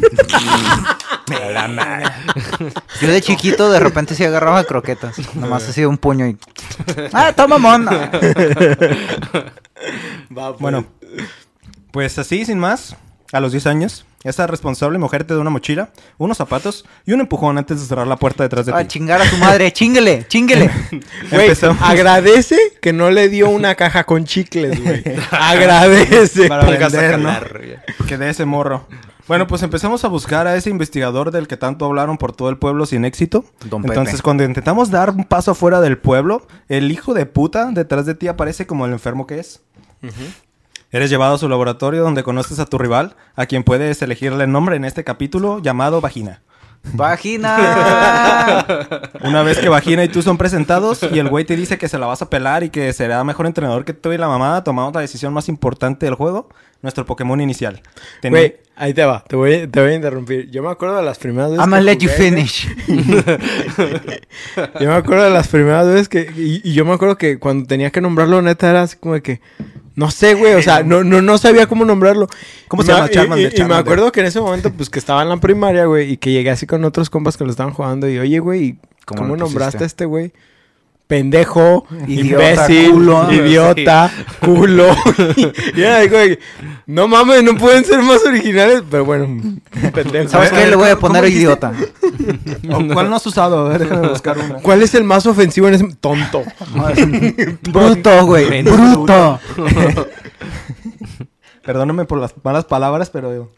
Yo 3.01 3.07
de 3.07 3.21
chiquito 3.21 3.71
de 3.71 3.79
repente 3.79 4.15
sí 4.15 4.23
agarraba 4.23 4.63
croquetas. 4.63 5.15
Nomás 5.35 5.67
hacía 5.67 5.87
un 5.87 5.97
puño 5.97 6.27
y... 6.27 6.37
¡Ah, 7.13 7.33
toma 7.35 7.57
mona! 7.57 8.11
Va, 10.35 10.49
pues. 10.51 10.59
Bueno, 10.59 10.85
pues 11.91 12.17
así, 12.19 12.45
sin 12.45 12.59
más, 12.59 12.95
a 13.31 13.39
los 13.39 13.51
10 13.51 13.67
años, 13.67 14.05
esa 14.25 14.47
responsable 14.47 14.97
mujer 14.97 15.23
te 15.23 15.33
da 15.33 15.39
una 15.39 15.51
mochila, 15.51 15.89
unos 16.17 16.37
zapatos 16.37 16.83
y 17.05 17.13
un 17.13 17.21
empujón 17.21 17.57
antes 17.57 17.79
de 17.79 17.85
cerrar 17.85 18.07
la 18.07 18.17
puerta 18.17 18.43
detrás 18.43 18.65
de 18.65 18.73
A 18.73 18.79
ti. 18.79 18.87
chingar 18.87 19.21
a 19.21 19.29
su 19.29 19.37
madre. 19.37 19.71
¡Chinguele! 19.73 20.25
¡Chinguele! 20.27 20.69
Güey, 21.31 21.51
agradece 21.81 22.57
que 22.81 22.91
no 22.91 23.11
le 23.11 23.29
dio 23.29 23.49
una 23.49 23.75
caja 23.75 24.03
con 24.03 24.25
chicles, 24.25 24.83
güey. 24.83 25.03
agradece. 25.31 26.47
Para 26.47 26.63
a 26.63 26.65
vender, 26.89 27.19
¿no? 27.19 28.05
Que 28.07 28.17
de 28.17 28.29
ese 28.29 28.45
morro. 28.45 28.87
Bueno, 29.27 29.47
pues 29.47 29.63
empezamos 29.63 30.05
a 30.05 30.07
buscar 30.07 30.45
a 30.45 30.55
ese 30.55 30.69
investigador 30.69 31.31
del 31.31 31.47
que 31.47 31.57
tanto 31.57 31.85
hablaron 31.85 32.17
por 32.17 32.35
todo 32.35 32.49
el 32.49 32.57
pueblo 32.57 32.85
sin 32.85 33.05
éxito. 33.05 33.43
Don 33.65 33.81
Pepe. 33.81 33.93
Entonces, 33.93 34.21
cuando 34.21 34.43
intentamos 34.43 34.91
dar 34.91 35.09
un 35.11 35.23
paso 35.23 35.51
afuera 35.51 35.81
del 35.81 35.97
pueblo, 35.97 36.45
el 36.67 36.91
hijo 36.91 37.13
de 37.13 37.25
puta 37.25 37.71
detrás 37.71 38.05
de 38.05 38.13
ti 38.13 38.27
aparece 38.27 38.67
como 38.67 38.85
el 38.85 38.91
enfermo 38.91 39.25
que 39.25 39.39
es. 39.39 39.61
Eres 40.91 41.09
llevado 41.09 41.35
a 41.35 41.37
su 41.37 41.49
laboratorio 41.49 42.03
donde 42.03 42.23
conoces 42.23 42.59
a 42.59 42.65
tu 42.65 42.77
rival, 42.77 43.15
a 43.35 43.45
quien 43.45 43.63
puedes 43.63 44.01
elegirle 44.01 44.47
nombre 44.47 44.75
en 44.75 44.85
este 44.85 45.03
capítulo 45.03 45.59
llamado 45.59 45.99
Vagina. 46.01 46.41
¡Vagina! 46.93 48.65
Una 49.23 49.43
vez 49.43 49.57
que 49.57 49.69
Vagina 49.69 50.03
y 50.03 50.09
tú 50.09 50.21
son 50.21 50.37
presentados 50.37 51.01
y 51.11 51.19
el 51.19 51.29
güey 51.29 51.45
te 51.45 51.55
dice 51.55 51.77
que 51.77 51.89
se 51.89 51.97
la 51.97 52.05
vas 52.05 52.21
a 52.21 52.29
pelar 52.29 52.63
y 52.63 52.69
que 52.69 52.93
será 52.93 53.23
mejor 53.23 53.47
entrenador 53.47 53.85
que 53.85 53.93
tú 53.93 54.13
y 54.13 54.17
la 54.17 54.27
mamá, 54.27 54.63
tomamos 54.63 54.93
la 54.93 55.01
decisión 55.01 55.33
más 55.33 55.49
importante 55.49 56.05
del 56.05 56.15
juego, 56.15 56.49
nuestro 56.81 57.05
Pokémon 57.05 57.41
inicial. 57.41 57.81
Güey, 58.23 58.57
ahí 58.75 58.93
te 58.93 59.03
va. 59.03 59.23
Te 59.27 59.35
voy, 59.35 59.67
te 59.67 59.81
voy 59.81 59.91
a 59.91 59.95
interrumpir. 59.95 60.49
Yo 60.51 60.61
me 60.63 60.69
acuerdo 60.69 60.97
de 60.97 61.03
las 61.03 61.17
primeras 61.17 61.51
veces 61.51 61.65
I'ma 61.65 61.79
que 61.79 61.83
let 61.83 61.97
you 61.97 62.09
jugué, 62.09 62.29
finish. 62.29 62.67
Yo 64.79 64.87
me 64.87 64.95
acuerdo 64.95 65.23
de 65.23 65.31
las 65.31 65.47
primeras 65.47 65.87
veces 65.87 66.07
que... 66.07 66.31
Y, 66.37 66.61
y 66.63 66.73
yo 66.73 66.85
me 66.85 66.93
acuerdo 66.93 67.17
que 67.17 67.39
cuando 67.39 67.65
tenía 67.65 67.89
que 67.91 67.99
nombrarlo, 68.01 68.41
neta, 68.41 68.69
era 68.69 68.83
así 68.83 68.97
como 68.97 69.15
de 69.15 69.21
que... 69.21 69.41
No 69.95 70.11
sé, 70.11 70.33
güey, 70.33 70.53
o 70.55 70.61
sea, 70.61 70.83
no, 70.83 71.03
no, 71.03 71.21
no 71.21 71.37
sabía 71.37 71.67
cómo 71.67 71.85
nombrarlo. 71.85 72.27
¿Cómo 72.67 72.83
Y 72.83 72.85
se 72.85 72.91
me- 72.91 72.97
llama? 72.97 73.09
y- 73.09 73.13
Charmander, 73.13 73.43
Y, 73.43 73.47
y 73.47 73.49
me 73.51 73.55
Charmander. 73.57 73.81
acuerdo 73.81 74.11
que 74.11 74.19
en 74.19 74.25
ese 74.25 74.41
momento, 74.41 74.71
pues, 74.71 74.89
que 74.89 74.99
estaba 74.99 75.21
en 75.23 75.29
la 75.29 75.37
primaria, 75.37 75.85
güey, 75.85 76.11
y 76.11 76.17
que 76.17 76.31
llegué 76.31 76.49
así 76.49 76.65
con 76.67 76.83
otros 76.83 77.09
compas 77.09 77.37
que 77.37 77.45
lo 77.45 77.51
estaban 77.51 77.73
jugando. 77.73 78.09
Y, 78.09 78.17
oye, 78.19 78.39
güey, 78.39 78.75
¿Cómo 79.05 79.21
¿cómo, 79.21 79.37
nombraste 79.37 79.83
a 79.83 79.87
este 79.87 80.05
güey? 80.05 80.33
Pendejo, 81.07 81.85
Idiota, 82.07 82.51
imbécil, 82.67 82.91
culo. 82.91 83.31
idiota, 83.31 84.11
culo. 84.39 84.87
y 85.75 85.81
era 85.81 85.99
de, 85.99 86.09
güey, 86.09 86.39
no 86.87 87.07
mames, 87.07 87.43
no 87.43 87.55
pueden 87.57 87.85
ser 87.85 88.01
más 88.01 88.23
originales, 88.25 88.81
pero 88.89 89.05
bueno, 89.05 89.41
pendejo. 89.93 90.29
¿Sabes 90.29 90.51
qué? 90.51 90.65
Le 90.67 90.75
voy 90.75 90.89
a 90.89 90.95
¿cómo 90.95 91.07
poner 91.13 91.25
idiota. 91.25 91.73
¿O 92.71 92.93
¿Cuál 92.93 93.09
no 93.09 93.17
has 93.17 93.25
usado? 93.25 93.65
A 93.65 93.69
ver, 93.69 93.81
déjame 93.81 94.07
buscar 94.09 94.37
una. 94.37 94.55
¿Cuál 94.55 94.81
es 94.81 94.95
el 94.95 95.03
más 95.03 95.25
ofensivo 95.27 95.67
en 95.67 95.75
ese 95.75 95.87
tonto? 95.99 96.43
Bruto, 97.71 98.25
güey. 98.25 98.63
Bruto. 98.63 99.39
Perdóname 101.63 102.05
por 102.05 102.19
las 102.19 102.33
malas 102.43 102.65
palabras, 102.65 103.09
pero... 103.09 103.49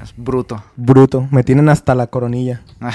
Es 0.00 0.14
bruto. 0.16 0.62
Bruto, 0.76 1.26
me 1.30 1.42
tienen 1.42 1.68
hasta 1.68 1.94
la 1.94 2.06
coronilla. 2.06 2.62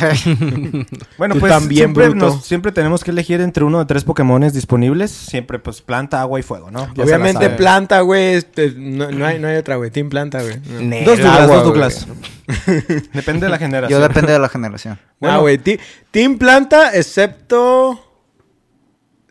Bueno, 1.17 1.33
Tú 1.35 1.39
pues 1.39 1.51
también, 1.51 1.79
siempre, 1.79 2.09
bruto. 2.09 2.25
nos- 2.27 2.45
siempre 2.45 2.71
tenemos 2.71 3.03
que 3.03 3.11
elegir 3.11 3.41
entre 3.41 3.63
uno 3.63 3.79
de 3.79 3.85
tres 3.85 4.03
Pokémones 4.03 4.53
disponibles. 4.53 5.11
Siempre, 5.11 5.59
pues, 5.59 5.81
planta, 5.81 6.21
agua 6.21 6.39
y 6.39 6.43
fuego, 6.43 6.69
¿no? 6.71 6.93
Ya 6.93 7.03
Obviamente 7.03 7.49
planta, 7.49 8.01
güey, 8.01 8.35
este, 8.35 8.71
no, 8.77 9.11
no 9.11 9.25
hay, 9.25 9.39
no 9.39 9.47
hay 9.47 9.57
otra, 9.57 9.75
güey, 9.77 9.89
Team 9.91 10.09
planta, 10.09 10.41
güey. 10.41 10.59
No. 10.81 10.95
Dos 11.05 11.17
Douglas, 11.19 11.39
agua, 11.39 11.55
dos. 11.55 11.63
Douglas. 11.65 12.07
Depende 13.13 13.45
de 13.45 13.49
la 13.49 13.57
generación. 13.59 13.99
Yo 13.99 14.07
depende 14.07 14.31
de 14.33 14.39
la 14.39 14.49
generación. 14.49 14.99
Ah, 15.21 15.37
güey, 15.37 15.57
Team 16.11 16.37
planta, 16.37 16.95
excepto... 16.95 18.03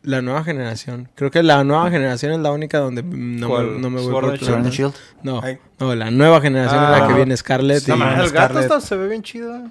La 0.07 0.23
nueva 0.23 0.45
generación. 0.45 1.09
Creo 1.17 1.31
que 1.33 1.43
la 1.43 1.65
nueva 1.65 1.91
generación 1.91 2.33
es 2.33 2.39
la 2.39 2.53
única 2.53 2.79
donde 2.79 3.03
no, 3.03 3.49
me, 3.59 3.79
no 3.79 3.91
me 3.91 4.01
voy 4.01 4.13
por 4.13 4.25
and 4.27 4.39
Sword. 4.41 4.67
Shield. 4.71 4.95
No, 5.25 5.43
no, 5.81 5.95
la 5.97 6.11
nueva 6.13 6.41
generación 6.41 6.83
es 6.85 6.91
la 6.91 7.05
Ah. 7.05 7.09
que 7.09 7.15
viene 7.15 7.37
Scarlett. 7.37 7.87
y- 7.87 7.91
No, 7.91 7.97
mames, 7.97 8.27
el 8.27 8.31
gato 8.31 8.61
está- 8.61 8.81
se 8.81 8.97
ve 8.97 9.09
bien 9.09 9.23
chido. 9.23 9.63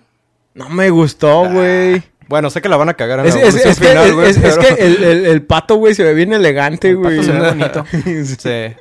No 0.54 0.70
me 0.70 0.89
gustó, 0.89 1.50
güey. 1.50 2.04
Bueno, 2.27 2.50
sé 2.50 2.62
que 2.62 2.68
la 2.70 2.75
van 2.77 2.89
a 2.89 2.94
cagar 2.96 3.22
en 3.22 3.27
Es, 3.27 3.36
la 3.36 3.42
es- 3.42 3.48
evolución 3.48 3.72
es 3.72 3.80
que, 3.80 3.88
final, 3.88 4.13
güey, 4.13 4.30
es- 4.30 4.38
es 4.38 4.58
pero- 4.58 4.75
que 4.75 4.84
el, 4.86 5.04
el- 5.04 5.25
el 5.25 5.42
pato, 5.44 5.75
güey, 5.75 5.96
se 5.96 6.04
ve 6.04 6.13
bien 6.13 6.34
elegante, 6.34 6.89
El 6.89 6.98
pato 6.98 7.10
güey. 7.15 7.24
se 7.24 7.32
ve 7.32 7.39
bonito. 7.50 7.86
Sí. 8.38 8.75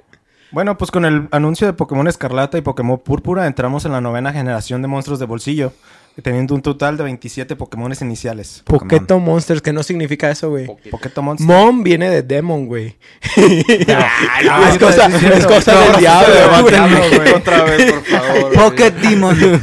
Bueno, 0.51 0.77
pues 0.79 0.91
con 0.91 1.05
el 1.05 1.29
anuncio 1.31 1.67
de 1.67 1.73
Pokémon 1.73 2.07
Escarlata 2.09 2.59
y 2.59 2.63
Pokémon 2.63 2.99
Púrpura 2.99 3.47
entramos 3.47 3.85
en 3.85 3.93
la 3.93 4.01
novena 4.01 4.33
generación 4.33 4.83
de 4.83 4.89
monstruos 4.89 5.19
de 5.21 5.27
bolsillo, 5.27 5.73
teniendo 6.23 6.55
un 6.55 6.63
total 6.63 6.97
de 6.97 7.05
27 7.05 7.57
Pokémones 7.57 8.01
iniciales. 8.03 8.63
Poketo 8.65 9.19
Monsters, 9.19 9.61
que 9.61 9.73
no 9.73 9.83
significa 9.83 10.31
eso, 10.31 10.51
güey. 10.51 10.67
Pokémon 10.67 11.25
Monster. 11.25 11.47
Mom 11.47 11.83
viene 11.83 12.09
de 12.09 12.23
Demon, 12.23 12.67
güey. 12.67 12.97
no, 13.37 14.69
es 14.69 14.79
cosa, 14.79 15.11
sí, 15.11 15.19
sí, 15.19 15.27
es 15.27 15.47
cosa 15.47 15.75
No, 15.75 15.81
del 15.81 15.97
diablo, 15.97 16.35
güey. 16.63 17.33
Otra 17.35 17.65
vez, 17.65 17.93
por 17.93 18.05
favor. 18.05 18.53
Pocket 18.53 18.93
Demon. 18.93 19.37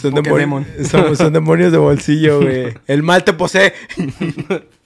Son, 0.00 0.12
son, 0.84 1.16
son 1.16 1.32
demonios 1.32 1.72
de 1.72 1.78
bolsillo, 1.78 2.40
güey. 2.40 2.74
El 2.86 3.02
mal 3.02 3.24
te 3.24 3.32
posee. 3.32 3.72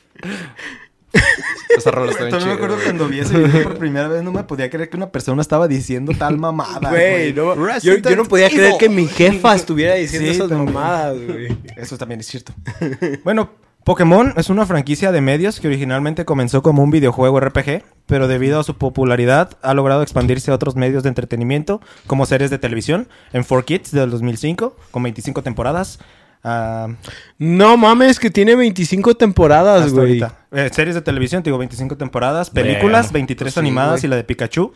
Esa 1.76 1.90
rola 1.90 2.11
está 2.12 2.25
bien 2.25 2.31
Todavía 2.31 2.49
me 2.49 2.54
acuerdo 2.54 2.75
güey. 2.76 2.87
cuando 2.87 3.09
vi 3.09 3.21
ese 3.21 3.38
video 3.38 3.62
por 3.62 3.78
primera 3.78 4.09
vez, 4.09 4.23
no 4.23 4.33
me 4.33 4.45
podía 4.45 4.69
creer 4.69 4.90
que 4.90 4.97
una 4.97 5.11
persona 5.11 5.40
estaba 5.42 5.69
diciendo 5.69 6.12
tal 6.19 6.38
mamada. 6.38 6.90
Güey, 6.90 7.33
no, 7.33 7.54
yo, 7.81 7.95
no 8.16 8.25
podía 8.25 8.49
creer 8.50 8.75
que 8.78 8.88
mi 8.88 9.07
jefa 9.09 9.54
estuviera 9.54 9.95
diciendo 9.95 10.28
Sí, 10.31 10.37
esas 10.37 10.49
también. 10.49 10.73
mamadas, 10.75 11.16
güey. 11.26 11.57
Eso 11.76 11.97
también 11.97 12.21
es 12.21 12.26
cierto. 12.26 12.52
bueno, 13.25 13.50
Pokémon 13.85 14.33
es 14.37 14.49
una 14.50 14.64
franquicia 14.66 15.11
de 15.12 15.21
medios 15.21 15.59
que 15.61 15.66
originalmente 15.69 16.25
comenzó 16.25 16.62
como 16.62 16.83
un 16.85 16.90
videojuego 16.90 17.40
RPG, 17.40 17.83
pero 18.07 18.28
debido 18.28 18.61
a 18.61 18.64
su 18.64 18.76
popularidad 18.76 19.57
ha 19.62 19.75
logrado 19.75 20.02
expandirse 20.02 20.50
a 20.50 20.54
otros 20.54 20.76
medios 20.76 21.02
de 21.02 21.09
entretenimiento, 21.09 21.81
como 22.07 22.26
series 22.26 22.50
de 22.50 22.59
televisión, 22.59 23.09
en 23.33 23.45
4Kids 23.45 23.90
del 23.90 24.11
2005, 24.11 24.76
con 24.90 25.02
25 25.02 25.42
temporadas. 25.42 25.99
Ah, 26.44 26.88
No 27.38 27.76
mames, 27.76 28.18
que 28.18 28.30
tiene 28.30 28.54
25 28.56 29.14
temporadas, 29.16 29.92
güey. 29.92 30.22
Eh, 30.54 30.68
series 30.70 30.94
de 30.94 31.00
televisión, 31.00 31.42
te 31.42 31.49
digo, 31.49 31.56
25 31.56 31.96
temporadas. 31.96 32.50
Películas. 32.50 33.11
23 33.11 33.46
Pues 33.46 33.54
sí, 33.54 33.61
animadas 33.61 34.00
güey. 34.02 34.04
y 34.04 34.08
la 34.11 34.16
de 34.16 34.25
Pikachu. 34.25 34.70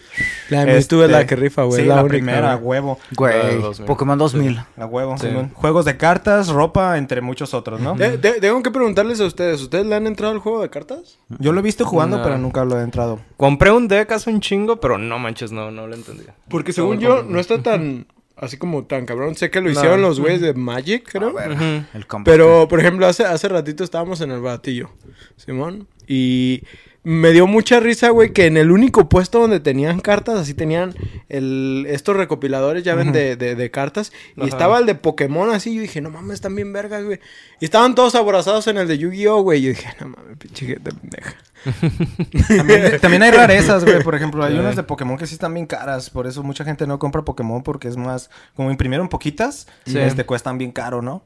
La 0.49 0.65
de 0.65 0.73
es 0.73 0.79
Este, 0.79 1.07
la 1.07 1.27
que 1.27 1.37
rifa, 1.37 1.65
güey. 1.65 1.83
Sí, 1.83 1.87
la, 1.87 1.97
la, 1.97 2.01
única, 2.01 2.13
primera, 2.15 2.53
a 2.53 2.57
huevo. 2.57 2.99
Güey. 3.15 3.61
2000. 3.61 3.87
Pokémon 3.87 4.17
2000. 4.19 4.59
A 4.79 4.87
huevo, 4.87 5.19
Sí. 5.19 5.29
Juegos 5.53 5.85
de 5.85 5.99
cartas, 5.99 6.49
ropa, 6.49 6.97
entre 6.97 7.21
muchos 7.21 7.53
otros, 7.53 7.79
¿no? 7.81 7.95
De- 7.95 8.17
de- 8.17 8.41
tengo 8.41 8.63
que 8.63 8.71
preguntarles 8.71 9.21
a 9.21 9.27
ustedes, 9.27 9.61
¿ustedes 9.61 9.85
le 9.85 9.95
han 9.97 10.07
entrado 10.07 10.33
al 10.33 10.39
juego 10.39 10.63
de 10.63 10.71
cartas? 10.71 11.19
Yo 11.41 11.53
lo 11.53 11.61
he 11.61 11.63
visto 11.63 11.85
jugando, 11.85 12.17
No. 12.17 12.23
pero 12.23 12.39
nunca 12.39 12.65
lo 12.65 12.81
he 12.81 12.83
entrado. 12.83 13.21
Compré 13.37 13.71
un 13.71 13.87
deck 13.87 14.11
hace 14.13 14.31
un 14.31 14.41
chingo, 14.41 14.81
pero 14.81 14.97
no 14.97 15.19
manches, 15.19 15.53
no, 15.53 15.71
no 15.71 15.87
lo 15.87 15.95
entendí. 15.95 16.25
Porque 16.49 16.73
según 16.73 17.01
yo, 17.01 17.23
no 17.23 17.39
está 17.39 17.63
tan, 17.63 18.07
así 18.37 18.57
como 18.57 18.85
tan 18.85 19.07
cabrón. 19.07 19.35
Sé 19.35 19.51
que 19.51 19.61
lo 19.61 19.71
hicieron 19.71 20.03
los 20.03 20.21
güeyes 20.21 20.41
de 20.41 20.55
Magic, 20.55 21.09
creo. 21.11 21.39
El. 21.41 22.07
Pero, 22.25 22.69
por 22.69 22.81
ejemplo, 22.81 23.07
hace, 23.07 23.25
hace 23.25 23.49
ratito 23.49 23.83
estábamos 23.83 24.21
en 24.21 24.31
el 24.31 24.41
batillo, 24.41 24.91
Simón, 25.37 25.89
y 26.07 26.63
me 27.09 27.31
dio 27.31 27.47
mucha 27.47 27.79
risa, 27.79 28.11
güey, 28.11 28.33
que 28.33 28.47
en 28.47 28.57
el 28.57 28.73
único 28.73 29.09
puesto 29.09 29.39
donde 29.39 29.61
tenían 29.61 30.01
cartas, 30.01 30.41
así 30.41 30.55
tenían 30.55 30.93
el, 31.29 31.87
estos 31.89 32.17
recopiladores, 32.17 32.83
ya 32.83 32.97
ven, 32.97 33.13
de, 33.13 33.37
de- 33.37 33.55
de 33.55 33.71
cartas, 33.71 34.11
y 34.37 34.41
Ajá. 34.41 34.49
estaba 34.49 34.79
el 34.81 34.87
de 34.87 34.97
Pokémon 34.97 35.51
así, 35.51 35.73
yo 35.73 35.83
dije, 35.83 36.01
no 36.01 36.11
mames, 36.11 36.35
están 36.35 36.57
bien 36.57 36.73
vergas, 36.73 37.05
güey. 37.05 37.21
Y 37.61 37.65
estaban 37.65 37.95
todos 37.95 38.17
aborazados 38.17 38.67
en 38.67 38.79
el 38.79 38.89
de 38.89 38.99
Yu-Gi-Oh, 38.99 39.43
güey, 39.43 39.63
yo 39.63 39.69
dije, 39.69 39.89
no 40.01 40.09
mames, 40.09 40.37
pinche 40.37 40.67
gente 40.67 40.91
pendeja. 40.91 41.37
También, 42.57 43.01
también 43.01 43.23
hay 43.23 43.31
rarezas, 43.31 43.85
güey. 43.85 44.03
Por 44.03 44.15
ejemplo, 44.15 44.45
hay 44.45 44.59
unas 44.59 44.77
de 44.77 44.83
Pokémon 44.83 45.17
que 45.17 45.27
sí 45.27 45.35
están 45.35 45.55
bien 45.55 45.67
caras. 45.67 46.11
Por 46.11 46.27
eso 46.27 46.43
mucha 46.43 46.65
gente 46.65 46.87
no 46.87 46.99
compra 46.99 47.25
Pokémon 47.25 47.63
porque 47.63 47.89
es 47.89 47.97
más... 47.97 48.31
Como 48.55 48.71
imprimieron 48.71 49.09
poquitas, 49.09 49.67
Sí. 49.87 49.99
este, 49.99 50.25
cuestan 50.27 50.59
bien 50.59 50.71
caro, 50.73 51.03
¿no? 51.03 51.23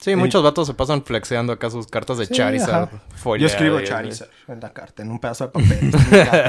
Sí, 0.00 0.14
muchos 0.14 0.42
vatos 0.44 0.66
se 0.68 0.74
pasan 0.74 1.02
flexeando 1.04 1.52
acá 1.52 1.70
sus 1.70 1.86
cartas 1.88 2.18
de 2.18 2.26
Sí, 2.26 2.34
Charizard. 2.34 2.88
Yo 3.38 3.46
escribo 3.46 3.80
Charizard 3.80 4.28
en 4.46 4.60
la 4.60 4.72
carta, 4.72 5.02
en 5.02 5.10
un 5.10 5.18
pedazo 5.18 5.46
de 5.46 5.50
papel. 5.50 5.90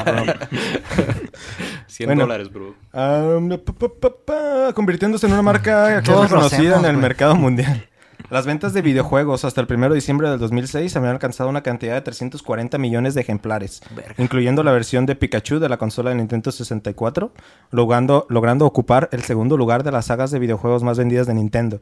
Cabrón. 0.03 0.27
100 1.87 2.07
Bueno. 2.07 2.21
dólares, 2.23 2.51
bro. 2.51 2.75
Pa, 2.91 3.73
pa, 3.73 3.89
pa, 3.99 4.09
pa, 4.25 4.73
convirtiéndose 4.73 5.25
en 5.27 5.33
una 5.33 5.41
marca 5.41 6.01
Todos 6.05 6.31
hacemos, 6.31 6.79
en 6.79 6.85
el 6.85 6.97
mercado 6.97 7.35
mundial. 7.35 7.85
Las 8.29 8.45
ventas 8.45 8.73
de 8.73 8.83
videojuegos 8.83 9.43
hasta 9.43 9.61
el 9.61 9.67
1 9.73 9.89
de 9.89 9.95
diciembre 9.95 10.29
del 10.29 10.37
2006 10.37 10.95
habían 10.95 11.13
alcanzado 11.13 11.49
una 11.49 11.63
cantidad 11.63 11.95
de 11.95 12.01
340 12.01 12.77
millones 12.77 13.15
de 13.15 13.21
ejemplares, 13.21 13.81
incluyendo 14.19 14.61
la 14.61 14.71
versión 14.71 15.07
de 15.07 15.15
Pikachu 15.15 15.57
de 15.57 15.67
la 15.69 15.77
consola 15.77 16.11
de 16.11 16.17
Nintendo 16.17 16.51
64, 16.51 17.31
logrando, 17.71 18.27
logrando 18.29 18.67
ocupar 18.67 19.09
el 19.13 19.23
segundo 19.23 19.57
lugar 19.57 19.83
de 19.83 19.91
las 19.91 20.05
sagas 20.05 20.29
de 20.29 20.37
videojuegos 20.37 20.83
más 20.83 20.99
vendidas 20.99 21.25
de 21.25 21.33
Nintendo. 21.33 21.79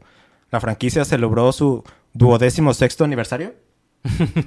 La 0.51 0.59
franquicia 0.59 1.05
celebró 1.05 1.51
su 1.51 1.83
duodécimo 2.13 2.73
sexto 2.73 3.03
aniversario 3.03 3.53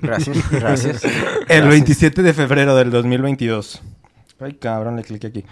Gracias, 0.00 0.50
gracias. 0.50 1.02
el 1.48 1.68
27 1.68 2.22
de 2.22 2.32
febrero 2.32 2.76
del 2.76 2.90
2022. 2.90 3.82
Ay, 4.40 4.54
cabrón, 4.54 4.96
le 4.96 5.02
cliqué 5.02 5.26
aquí. 5.26 5.44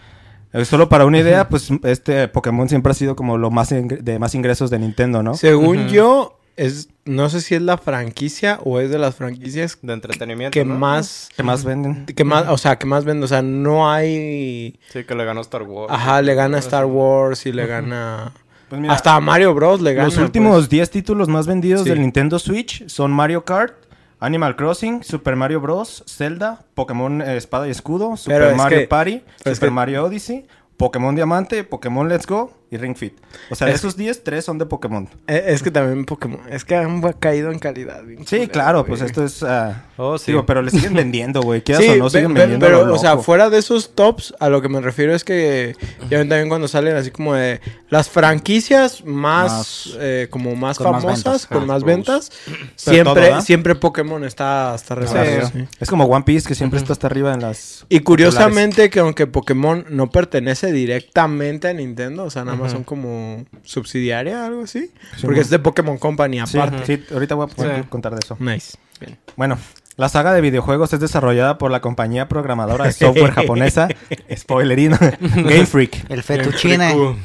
Eh, 0.53 0.65
Solo 0.65 0.89
para 0.89 1.05
una 1.05 1.19
idea, 1.19 1.49
pues 1.49 1.69
este 1.85 2.27
Pokémon 2.29 2.69
siempre 2.69 2.93
ha 2.93 2.95
sido 2.95 3.17
como 3.17 3.37
lo 3.37 3.51
más 3.51 3.69
de 3.69 4.19
más 4.19 4.35
ingresos 4.35 4.71
de 4.71 4.79
Nintendo, 4.79 5.23
¿no? 5.23 5.35
Según 5.35 5.89
yo, 5.89 6.41
es, 6.57 6.89
no 7.05 7.29
sé 7.29 7.43
si 7.43 7.55
es 7.55 7.63
la 7.63 7.77
franquicia 7.77 8.59
o 8.65 8.81
es 8.81 8.91
de 8.91 8.99
las 8.99 9.15
franquicias 9.15 9.79
De 9.83 9.93
entretenimiento, 9.93 10.53
que 10.53 10.65
¿no? 10.65 10.75
más, 10.75 11.29
¿Qué 11.37 11.43
más 11.43 11.65
venden? 11.65 12.07
que 12.07 12.25
más, 12.25 12.47
o 12.49 12.57
sea, 12.57 12.79
que 12.79 12.87
más 12.87 13.05
vende, 13.05 13.25
o 13.25 13.29
sea, 13.29 13.43
no 13.43 13.91
hay... 13.91 14.81
Sí, 14.91 15.05
que 15.05 15.15
le 15.15 15.25
ganó 15.25 15.43
Star 15.43 15.63
Wars. 15.63 15.93
Ajá, 15.93 16.23
le 16.23 16.35
gana 16.35 16.59
Star 16.59 16.87
Wars 16.87 17.45
y 17.45 17.53
le 17.53 17.67
gana... 17.67 18.33
Pues 18.69 18.81
mira, 18.81 18.93
Hasta 18.95 19.19
Mario 19.21 19.55
Bros. 19.55 19.81
le 19.81 19.95
gana. 19.95 20.07
los 20.09 20.17
últimos 20.19 20.57
pues. 20.57 20.69
10 20.69 20.91
títulos 20.91 21.29
más 21.29 21.47
vendidos 21.47 21.83
Sí. 21.85 21.89
del 21.91 22.01
Nintendo 22.01 22.39
Switch 22.39 22.87
son 22.89 23.11
Mario 23.13 23.45
Kart, 23.45 23.75
Animal 24.21 24.57
Crossing, 24.57 25.03
Super 25.03 25.37
Mario 25.37 25.61
Bros., 25.61 26.03
Zelda, 26.07 26.65
Pokémon 26.75 27.23
eh, 27.23 27.37
Espada 27.37 27.67
y 27.69 27.71
Escudo, 27.71 28.17
Super 28.17 28.39
Pero 28.41 28.51
es 28.51 28.57
Mario 28.57 28.79
que- 28.81 28.87
Party, 28.89 29.23
Super 29.45 29.71
Mario 29.71 30.05
Odyssey, 30.05 30.47
Pokémon 30.77 31.15
Diamante, 31.15 31.65
Pokémon 31.65 32.09
Let's 32.09 32.27
Go 32.27 32.53
y 32.71 32.77
Ring 32.77 32.97
Fit. 32.97 33.15
O 33.51 33.55
sea, 33.55 33.67
de 33.67 33.73
Es- 33.73 33.81
esos 33.81 33.97
10, 33.97 34.23
3 34.25 34.45
son 34.45 34.59
de 34.59 34.67
Pokémon. 34.67 35.09
Eh, 35.27 35.45
Es 35.49 35.63
que 35.63 35.71
también 35.71 36.05
Pokémon. 36.05 36.41
Es 36.51 36.65
que 36.65 36.77
han 36.77 37.01
caído 37.15 37.51
en 37.51 37.59
calidad. 37.59 38.03
Sí, 38.27 38.37
culero, 38.37 38.53
claro, 38.53 38.79
güey. 38.81 38.89
pues 38.91 39.03
esto 39.03 39.25
es... 39.25 39.43
ah, 39.43 39.85
Oh, 40.01 40.17
sí. 40.17 40.31
Digo, 40.31 40.47
pero 40.47 40.63
le 40.63 40.71
siguen 40.71 40.95
vendiendo, 40.95 41.41
güey. 41.43 41.61
Quieras 41.63 41.83
Sí, 41.85 41.91
o 41.91 41.97
no, 41.97 42.05
ve- 42.05 42.11
siguen 42.11 42.33
ve- 42.35 42.41
vendiendo. 42.41 42.65
pero, 42.67 42.85
lo 42.87 42.95
o 42.95 42.99
sea, 42.99 43.17
fuera 43.19 43.51
de 43.51 43.59
esos 43.59 43.95
tops, 43.97 44.33
a 44.39 44.49
lo 44.49 44.63
que 44.63 44.69
me 44.69 44.81
refiero 44.81 45.13
es 45.15 45.25
que 45.25 45.75
ya 46.09 46.19
ven 46.19 46.29
también 46.29 46.49
cuando 46.49 46.69
salen 46.69 46.95
así 46.97 47.11
como 47.11 47.35
de 47.35 47.61
las 47.91 48.09
franquicias 48.09 49.05
más, 49.05 49.51
Más- 49.53 49.97
eh, 49.99 50.29
como 50.31 50.55
más 50.55 50.79
con 50.79 50.93
más 50.93 51.03
famosas, 51.03 51.25
ventas. 51.25 51.47
con 51.47 51.63
Ah, 51.63 51.67
más 51.67 51.83
ventas, 51.85 52.31
siempre, 52.77 53.41
siempre 53.43 53.75
Pokémon 53.75 54.23
está 54.25 54.73
hasta 54.75 54.95
arriba. 54.95 55.25
Sí. 55.47 55.59
Sí. 55.59 55.65
Es 55.81 55.89
como 55.91 56.05
One 56.05 56.25
Piece, 56.25 56.47
que 56.47 56.55
siempre 56.55 56.79
está 56.79 56.93
hasta 56.93 57.07
arriba 57.09 57.33
en 57.35 57.41
las... 57.43 57.85
Y 57.89 58.01
curiosamente 58.01 58.91
que 58.91 59.01
aunque 59.01 59.27
Pokémon 59.27 59.85
no 59.91 60.11
pertenece 60.11 60.71
directamente 60.73 61.69
a 61.69 61.73
Nintendo, 61.73 62.25
o 62.25 62.31
sea, 62.31 62.45
nada 62.45 62.58
son 62.69 62.83
como 62.85 63.45
subsidiaria, 63.63 64.47
algo 64.47 64.63
así, 64.63 64.91
Sí, 65.17 65.23
porque 65.27 65.41
es 65.41 65.51
de 65.51 65.59
Pokémon 65.59 65.99
Company 65.99 66.41
aparte. 66.41 66.85
sí, 66.87 67.05
ahorita 67.13 67.35
voy 67.35 67.49
a 67.51 67.55
poder 67.55 67.83
Sí. 67.83 67.89
contar 67.89 68.13
de 68.15 68.21
eso. 68.25 68.37
Nice. 68.41 68.79
Bien. 69.01 69.19
Bueno, 69.37 69.59
la 69.97 70.09
saga 70.09 70.33
de 70.33 70.41
videojuegos 70.41 70.93
es 70.93 71.01
desarrollada 71.01 71.59
por 71.59 71.71
la 71.71 71.81
compañía 71.81 72.29
programadora 72.29 72.87
de 72.87 72.93
software 72.93 73.33
japonesa, 73.33 73.89
spoilerino, 74.37 74.97
Game 75.21 75.67
Freak. 75.67 76.11
El 76.11 76.23
fettuccine. 76.23 77.17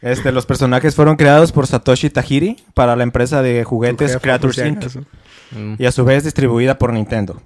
Este, 0.00 0.32
los 0.32 0.46
personajes 0.46 0.94
fueron 0.94 1.16
creados 1.16 1.52
por 1.52 1.66
Satoshi 1.66 2.10
Tajiri 2.10 2.56
para 2.74 2.96
la 2.96 3.02
empresa 3.04 3.42
de 3.42 3.64
juguetes 3.64 4.16
Creatures 4.20 4.58
Inc. 4.58 4.84
Mm. 5.52 5.74
y 5.78 5.86
a 5.86 5.92
su 5.92 6.04
vez 6.04 6.24
distribuida 6.24 6.78
por 6.78 6.92
Nintendo. 6.92 7.40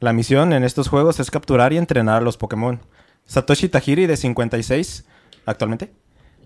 La 0.00 0.12
misión 0.12 0.52
en 0.52 0.64
estos 0.64 0.88
juegos 0.88 1.18
es 1.20 1.30
capturar 1.30 1.72
y 1.72 1.78
entrenar 1.78 2.16
a 2.18 2.20
los 2.20 2.36
Pokémon. 2.36 2.80
Satoshi 3.26 3.68
Tajiri, 3.70 4.06
de 4.06 4.16
56 4.18 5.06
actualmente, 5.46 5.92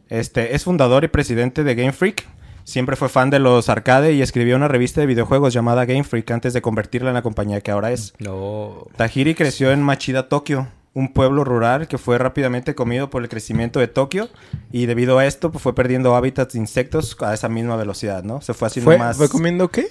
este, 0.08 0.54
es 0.54 0.64
fundador 0.64 1.04
y 1.04 1.08
presidente 1.08 1.64
de 1.64 1.74
Game 1.74 1.92
Freak. 1.92 2.26
Siempre 2.64 2.96
fue 2.96 3.08
fan 3.08 3.30
de 3.30 3.38
los 3.38 3.70
arcade 3.70 4.12
y 4.12 4.20
escribió 4.20 4.56
una 4.56 4.68
revista 4.68 5.00
de 5.00 5.06
videojuegos 5.06 5.54
llamada 5.54 5.86
Game 5.86 6.04
Freak 6.04 6.30
antes 6.30 6.52
de 6.52 6.60
convertirla 6.60 7.10
en 7.10 7.14
la 7.14 7.22
compañía 7.22 7.62
que 7.62 7.70
ahora 7.70 7.92
es. 7.92 8.12
No. 8.18 8.86
Tajiri 8.96 9.34
creció 9.34 9.72
en 9.72 9.82
Machida, 9.82 10.28
Tokio, 10.28 10.68
un 10.92 11.12
pueblo 11.12 11.44
rural 11.44 11.88
que 11.88 11.96
fue 11.96 12.18
rápidamente 12.18 12.74
comido 12.74 13.08
por 13.08 13.22
el 13.22 13.30
crecimiento 13.30 13.80
de 13.80 13.88
Tokio 13.88 14.28
y 14.70 14.84
debido 14.84 15.18
a 15.18 15.24
esto 15.24 15.50
pues, 15.50 15.62
fue 15.62 15.74
perdiendo 15.74 16.14
hábitats 16.14 16.52
de 16.54 16.58
insectos 16.58 17.16
a 17.20 17.32
esa 17.32 17.48
misma 17.48 17.76
velocidad, 17.76 18.22
¿no? 18.22 18.42
Se 18.42 18.52
fue 18.52 18.66
haciendo 18.66 18.90
¿Fue, 18.90 18.98
más... 18.98 19.16
¿Fue 19.16 19.30
comiendo 19.30 19.68
qué? 19.68 19.86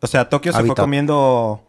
O 0.00 0.06
sea, 0.06 0.28
Tokio 0.28 0.52
se 0.52 0.64
fue 0.64 0.74
comiendo 0.74 1.62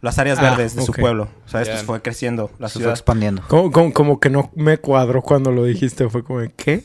las 0.00 0.18
áreas 0.18 0.38
Ah, 0.38 0.42
verdes 0.50 0.74
de 0.76 0.82
su 0.82 0.92
ok. 0.92 1.00
pueblo. 1.00 1.28
O 1.46 1.48
sea, 1.48 1.62
esto 1.62 1.76
fue 1.84 2.00
creciendo 2.02 2.50
la 2.58 2.68
Se 2.68 2.74
fue 2.74 2.80
ciudad. 2.82 2.92
expandiendo. 2.94 3.42
Como, 3.48 3.70
como- 3.70 3.92
como 3.92 4.20
que 4.20 4.30
no 4.30 4.50
me 4.54 4.78
cuadró 4.78 5.22
cuando 5.22 5.50
lo 5.52 5.64
dijiste. 5.64 6.08
Fue 6.08 6.24
como, 6.24 6.40
¿qué? 6.56 6.82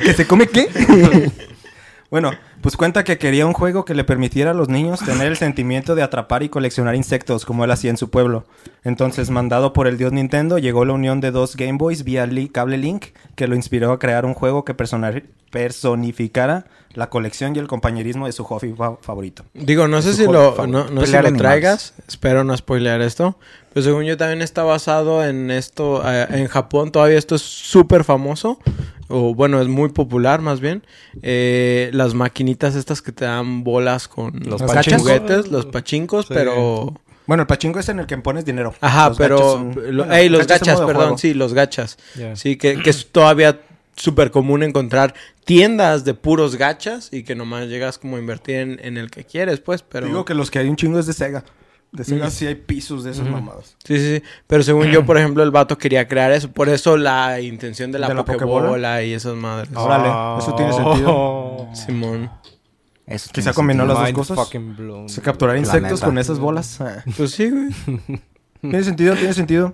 ¿Que 0.00 0.12
se 0.14 0.26
come 0.26 0.46
qué? 0.48 0.68
Bueno, 2.10 2.30
pues 2.68 2.76
cuenta 2.76 3.02
que 3.02 3.16
quería 3.16 3.46
un 3.46 3.54
juego 3.54 3.86
que 3.86 3.94
le 3.94 4.04
permitiera 4.04 4.50
a 4.50 4.54
los 4.54 4.68
niños 4.68 5.00
tener 5.00 5.26
el 5.28 5.36
sentimiento 5.38 5.94
de 5.94 6.02
atrapar 6.02 6.42
y 6.42 6.50
coleccionar 6.50 6.94
insectos 6.96 7.46
como 7.46 7.64
él 7.64 7.70
hacía 7.70 7.88
en 7.88 7.96
su 7.96 8.10
pueblo. 8.10 8.44
Entonces, 8.84 9.30
mandado 9.30 9.72
por 9.72 9.86
el 9.88 9.96
dios 9.96 10.12
Nintendo, 10.12 10.58
llegó 10.58 10.84
la 10.84 10.92
unión 10.92 11.22
de 11.22 11.30
dos 11.30 11.56
Game 11.56 11.78
Boys 11.78 12.04
vía 12.04 12.26
li- 12.26 12.50
cable 12.50 12.76
Link 12.76 13.06
que 13.36 13.48
lo 13.48 13.54
inspiró 13.56 13.90
a 13.92 13.98
crear 13.98 14.26
un 14.26 14.34
juego 14.34 14.66
que 14.66 14.74
personificara 15.50 16.66
la 16.92 17.08
colección 17.08 17.56
y 17.56 17.58
el 17.58 17.68
compañerismo 17.68 18.26
de 18.26 18.32
su 18.32 18.44
hobby 18.44 18.74
fa- 18.74 18.96
favorito. 19.00 19.44
Digo, 19.54 19.88
no 19.88 20.02
sé 20.02 20.12
si 20.12 20.24
lo, 20.24 20.54
no, 20.66 20.90
no 20.90 21.00
si 21.06 21.12
lo 21.12 21.32
traigas. 21.38 21.94
Espero 22.06 22.44
no 22.44 22.54
spoilear 22.54 23.00
esto. 23.00 23.38
Pero 23.72 23.84
según 23.84 24.04
yo 24.04 24.16
también 24.18 24.42
está 24.42 24.62
basado 24.62 25.24
en 25.24 25.50
esto. 25.50 26.02
eh, 26.04 26.26
en 26.30 26.48
Japón 26.48 26.90
todavía 26.92 27.16
esto 27.18 27.34
es 27.34 27.42
súper 27.42 28.04
famoso. 28.04 28.58
O 29.08 29.34
bueno, 29.34 29.60
es 29.60 29.68
muy 29.68 29.88
popular 29.88 30.40
más 30.40 30.60
bien. 30.60 30.82
Eh, 31.22 31.90
las 31.92 32.14
maquinitas 32.14 32.74
estas 32.74 33.00
que 33.02 33.10
te 33.12 33.24
dan 33.24 33.64
bolas 33.64 34.06
con 34.08 34.38
Los 34.44 34.62
pachincos. 34.62 35.02
juguetes, 35.02 35.48
los 35.48 35.66
pachincos, 35.66 36.26
Sí. 36.26 36.34
pero... 36.34 36.94
Bueno, 37.26 37.42
el 37.42 37.46
pachinko 37.46 37.78
es 37.78 37.88
en 37.90 37.98
el 37.98 38.06
que 38.06 38.16
pones 38.18 38.46
dinero. 38.46 38.72
Ajá, 38.80 39.08
Los 39.10 39.18
pero... 39.18 39.38
son- 39.38 39.74
lo- 39.96 40.04
bueno, 40.04 40.14
ey, 40.14 40.28
los 40.30 40.46
gachas 40.46 40.80
perdón, 40.80 40.94
juego. 40.96 41.18
sí, 41.18 41.34
los 41.34 41.52
gachas. 41.52 41.98
Sí, 42.34 42.56
que, 42.56 42.78
que 42.82 42.88
es 42.90 43.08
todavía 43.12 43.60
súper 43.96 44.30
común 44.30 44.62
encontrar 44.62 45.12
tiendas 45.44 46.04
de 46.06 46.14
puros 46.14 46.56
gachas 46.56 47.08
y 47.12 47.24
que 47.24 47.34
nomás 47.34 47.66
llegas 47.68 47.98
como 47.98 48.16
a 48.16 48.18
invertir 48.18 48.56
en, 48.56 48.80
en 48.82 48.96
el 48.96 49.10
que 49.10 49.24
quieres, 49.24 49.60
pues, 49.60 49.82
pero... 49.82 50.06
Digo 50.06 50.24
que 50.24 50.32
los 50.34 50.50
que 50.50 50.58
hay 50.58 50.68
un 50.68 50.76
chingo 50.76 50.98
es 50.98 51.06
de 51.06 51.12
Sega. 51.12 51.44
De 51.90 52.04
Sega 52.04 52.26
Mm. 52.26 52.30
sí 52.30 52.46
hay 52.46 52.54
pisos 52.54 53.02
de 53.04 53.12
esos 53.12 53.28
mamados. 53.28 53.76
Sí, 53.84 53.96
sí, 53.98 54.16
sí. 54.18 54.22
Pero 54.46 54.62
según 54.62 54.88
yo, 54.88 55.06
por 55.06 55.16
ejemplo, 55.16 55.42
el 55.42 55.50
vato 55.50 55.78
quería 55.78 56.06
crear 56.06 56.30
eso. 56.32 56.50
Por 56.50 56.68
eso 56.68 56.96
la 56.98 57.40
intención 57.40 57.90
de 57.92 57.98
la, 57.98 58.08
¿De 58.08 58.14
la 58.14 58.24
Pokébola 58.24 58.60
Pokébola? 58.66 59.02
y 59.02 59.14
esas 59.14 59.34
madres. 59.34 59.70
Órale, 59.74 60.08
eso 60.42 60.54
tiene 60.54 60.72
sentido. 60.72 61.68
Simón. 61.74 62.30
Eso 63.06 63.30
Quizá 63.32 63.54
combinó 63.54 63.86
las 63.86 64.12
dos 64.12 64.28
cosas. 64.28 64.50
Se 65.06 65.22
capturar 65.22 65.56
insectos 65.56 66.02
con 66.02 66.18
esas 66.18 66.38
bolas. 66.38 66.78
Ah. 66.80 67.02
Pues 67.16 67.30
sí, 67.30 67.48
güey. 67.50 67.68
Tiene 68.60 68.82
sentido, 68.82 69.14
tiene 69.14 69.32
sentido. 69.32 69.72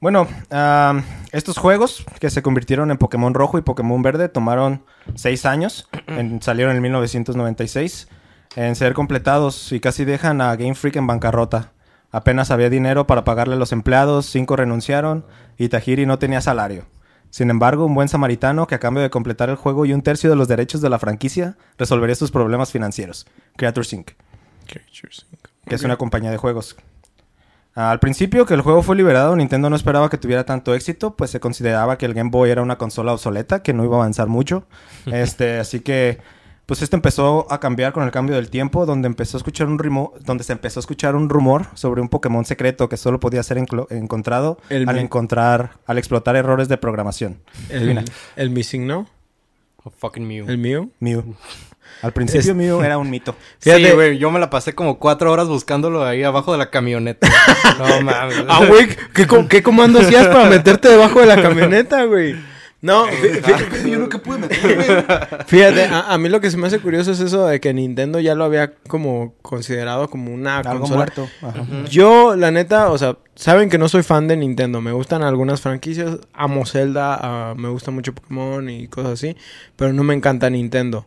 Bueno, 0.00 0.28
ah, 0.50 1.02
estos 1.32 1.58
juegos 1.58 2.04
que 2.20 2.30
se 2.30 2.40
convirtieron 2.42 2.90
en 2.90 2.98
Pokémon 2.98 3.34
Rojo 3.34 3.58
y 3.58 3.62
Pokémon 3.62 4.00
Verde 4.02 4.28
tomaron 4.28 4.84
seis 5.14 5.44
años. 5.44 5.88
en- 6.06 6.40
salieron 6.40 6.76
en 6.76 6.82
1996 6.82 8.08
en 8.56 8.76
ser 8.76 8.94
completados 8.94 9.72
y 9.72 9.80
casi 9.80 10.04
dejan 10.04 10.40
a 10.40 10.54
Game 10.56 10.74
Freak 10.74 10.96
en 10.96 11.06
bancarrota. 11.06 11.72
Apenas 12.10 12.50
había 12.50 12.70
dinero 12.70 13.06
para 13.06 13.24
pagarle 13.24 13.54
a 13.54 13.58
los 13.58 13.72
empleados, 13.72 14.26
cinco 14.26 14.56
renunciaron 14.56 15.24
y 15.56 15.68
Tajiri 15.68 16.06
no 16.06 16.18
tenía 16.18 16.40
salario. 16.40 16.86
Sin 17.30 17.50
embargo, 17.50 17.86
un 17.86 17.94
buen 17.94 18.08
samaritano 18.08 18.66
que 18.66 18.74
a 18.74 18.80
cambio 18.80 19.02
de 19.02 19.10
completar 19.10 19.50
el 19.50 19.56
juego 19.56 19.86
y 19.86 19.92
un 19.92 20.02
tercio 20.02 20.28
de 20.28 20.36
los 20.36 20.48
derechos 20.48 20.80
de 20.80 20.90
la 20.90 20.98
franquicia 20.98 21.56
resolvería 21.78 22.16
sus 22.16 22.32
problemas 22.32 22.72
financieros. 22.72 23.26
Creators 23.56 23.92
Inc 23.92 24.12
que 25.66 25.74
es 25.74 25.82
una 25.82 25.96
compañía 25.96 26.30
de 26.30 26.36
juegos. 26.36 26.76
Al 27.74 28.00
principio 28.00 28.46
que 28.46 28.54
el 28.54 28.62
juego 28.62 28.82
fue 28.82 28.96
liberado, 28.96 29.36
Nintendo 29.36 29.70
no 29.70 29.76
esperaba 29.76 30.10
que 30.10 30.18
tuviera 30.18 30.44
tanto 30.44 30.74
éxito, 30.74 31.14
pues 31.14 31.30
se 31.30 31.38
consideraba 31.38 31.98
que 31.98 32.06
el 32.06 32.14
Game 32.14 32.30
Boy 32.30 32.50
era 32.50 32.62
una 32.62 32.76
consola 32.76 33.12
obsoleta, 33.12 33.62
que 33.62 33.72
no 33.72 33.84
iba 33.84 33.96
a 33.96 34.00
avanzar 34.00 34.28
mucho. 34.28 34.64
Este, 35.06 35.58
así 35.58 35.80
que 35.80 36.18
pues 36.70 36.82
esto 36.82 36.94
empezó 36.94 37.52
a 37.52 37.58
cambiar 37.58 37.92
con 37.92 38.04
el 38.04 38.12
cambio 38.12 38.36
del 38.36 38.48
tiempo, 38.48 38.86
donde 38.86 39.08
empezó 39.08 39.36
a 39.36 39.38
escuchar 39.38 39.66
un 39.66 39.76
rimo- 39.76 40.12
donde 40.20 40.44
se 40.44 40.52
empezó 40.52 40.78
a 40.78 40.82
escuchar 40.82 41.16
un 41.16 41.28
rumor 41.28 41.66
sobre 41.74 42.00
un 42.00 42.08
Pokémon 42.08 42.44
secreto 42.44 42.88
que 42.88 42.96
solo 42.96 43.18
podía 43.18 43.42
ser 43.42 43.58
encontrado 43.58 44.56
El 44.68 44.88
al 44.88 44.96
encontrar, 45.00 45.72
al 45.84 45.98
explotar 45.98 46.36
errores 46.36 46.68
de 46.68 46.76
programación. 46.76 47.40
El, 47.70 48.04
el 48.36 48.50
Missing 48.50 48.86
No. 48.86 49.08
Oh, 49.82 49.90
fucking 49.90 50.24
Mew. 50.28 50.48
El 50.48 50.58
mío. 50.58 50.88
Mew. 51.00 51.34
Al 52.02 52.12
principio 52.12 52.52
Es- 52.52 52.56
Mew 52.56 52.80
era 52.82 52.98
un 52.98 53.10
mito. 53.10 53.34
Fíjate- 53.58 53.86
Sí, 53.88 53.90
güey, 53.92 54.18
yo 54.18 54.30
me 54.30 54.38
la 54.38 54.48
pasé 54.48 54.72
como 54.72 55.00
cuatro 55.00 55.32
horas 55.32 55.48
buscándolo 55.48 56.04
ahí 56.04 56.22
abajo 56.22 56.52
de 56.52 56.58
la 56.58 56.70
camioneta. 56.70 57.26
no 57.80 58.00
mames. 58.02 58.44
Ah, 58.48 58.64
güey. 58.68 58.86
¿qué, 59.12 59.26
co- 59.26 59.48
¿Qué 59.48 59.60
comando 59.64 59.98
hacías 59.98 60.28
para 60.28 60.48
meterte 60.48 60.88
debajo 60.88 61.18
de 61.18 61.26
la 61.26 61.42
camioneta, 61.42 62.04
güey? 62.04 62.36
No, 62.82 63.06
fí- 63.08 63.42
fí- 63.42 63.90
Yo 63.90 63.98
nunca 63.98 64.18
pude 64.18 64.38
meterme. 64.38 64.84
Fíjate, 65.46 65.84
a, 65.84 66.12
a 66.12 66.18
mí 66.18 66.28
lo 66.30 66.40
que 66.40 66.50
se 66.50 66.56
me 66.56 66.66
hace 66.66 66.78
curioso 66.78 67.12
es 67.12 67.20
eso 67.20 67.46
de 67.46 67.60
que 67.60 67.74
Nintendo 67.74 68.20
ya 68.20 68.34
lo 68.34 68.44
había 68.44 68.72
como 68.88 69.34
considerado 69.42 70.08
como 70.08 70.32
una 70.32 70.58
Algo 70.58 70.80
consola. 70.80 70.96
muerto. 70.96 71.28
Ajá. 71.42 71.62
Yo, 71.90 72.36
la 72.36 72.50
neta, 72.50 72.90
o 72.90 72.96
sea, 72.96 73.18
saben 73.34 73.68
que 73.68 73.76
no 73.76 73.88
soy 73.90 74.02
fan 74.02 74.28
de 74.28 74.36
Nintendo. 74.38 74.80
Me 74.80 74.92
gustan 74.92 75.22
algunas 75.22 75.60
franquicias. 75.60 76.18
Amo 76.32 76.64
Zelda, 76.64 77.18
ah, 77.20 77.54
me 77.54 77.68
gusta 77.68 77.90
mucho 77.90 78.14
Pokémon 78.14 78.70
y 78.70 78.88
cosas 78.88 79.12
así. 79.12 79.36
Pero 79.76 79.92
no 79.92 80.02
me 80.02 80.14
encanta 80.14 80.48
Nintendo. 80.48 81.06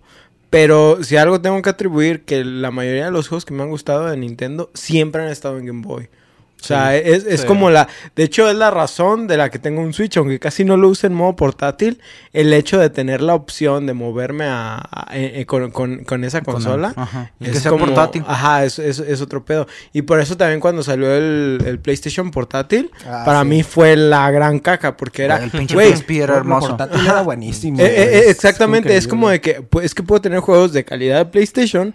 Pero 0.52 1.04
si 1.04 1.18
algo 1.18 1.42
tengo 1.42 1.60
que 1.64 1.72
atribuir, 1.72 2.22
que 2.26 2.44
la 2.46 2.70
mayoría 2.70 3.06
de 3.06 3.12
los 3.12 3.28
juegos 3.28 3.46
que 3.46 3.56
me 3.56 3.64
han 3.64 3.70
gustado 3.70 4.06
de 4.06 4.16
Nintendo 4.18 4.70
siempre 4.76 5.24
han 5.24 5.30
estado 5.30 5.58
en 5.58 5.66
Game 5.66 5.82
Boy. 5.82 6.10
O 6.64 6.66
sea, 6.66 6.96
es, 6.96 7.26
es 7.26 7.42
sí. 7.42 7.48
como 7.48 7.70
la... 7.70 7.90
De 8.16 8.24
hecho, 8.24 8.50
es 8.50 8.56
la 8.56 8.72
razón 8.72 9.28
de 9.28 9.36
la 9.36 9.50
que 9.50 9.60
tengo 9.60 9.82
un 9.82 9.92
Switch, 9.94 10.16
aunque 10.16 10.40
casi 10.40 10.64
no 10.64 10.78
lo 10.78 10.88
use 10.88 11.08
en 11.08 11.14
modo 11.14 11.36
portátil. 11.36 12.00
El 12.32 12.54
hecho 12.54 12.80
de 12.80 12.90
tener 12.90 13.22
la 13.22 13.36
opción 13.36 13.86
de 13.86 13.94
moverme 13.94 14.46
a, 14.46 14.78
a- 14.90 15.08
eh, 15.14 15.42
eh, 15.42 15.46
con, 15.46 15.72
con- 15.72 16.06
con 16.06 16.24
esa 16.24 16.40
Con 16.42 16.56
el- 16.56 16.64
consola. 16.64 16.94
Ajá. 16.96 17.32
Es 17.42 17.52
que 17.52 17.60
sea 17.60 17.72
como- 17.72 17.86
portátil. 17.86 18.24
Ajá, 18.28 18.64
es, 18.64 18.80
es, 18.80 19.00
es 19.00 19.22
otro 19.22 19.44
pedo. 19.44 19.68
Y 19.92 20.04
por 20.04 20.22
eso 20.22 20.38
también 20.38 20.62
cuando 20.62 20.84
salió 20.84 21.14
el, 21.14 21.62
el 21.66 21.80
PlayStation 21.80 22.32
portátil, 22.32 22.90
Ah, 23.06 23.24
para 23.26 23.42
sí. 23.42 23.48
mí 23.48 23.64
fue 23.64 23.98
la 23.98 24.32
gran 24.32 24.60
caca, 24.60 24.96
porque 24.96 25.24
era... 25.26 25.44
El 25.44 25.52
pinche 25.52 25.74
Güey, 25.76 25.94
PSP 25.94 26.12
era 26.22 26.38
hermoso. 26.38 26.70
portátil 26.70 27.06
era 27.06 27.22
buenísimo. 27.24 27.80
eh, 27.82 28.24
exactamente, 28.30 28.96
es, 28.96 29.08
como 29.08 29.28
de 29.30 29.42
que 29.42 29.62
pues, 29.62 29.86
es 29.88 29.94
que 29.94 30.04
puedo 30.04 30.22
tener 30.22 30.40
juegos 30.40 30.72
de 30.72 30.86
calidad 30.86 31.18
de 31.18 31.26
PlayStation 31.26 31.94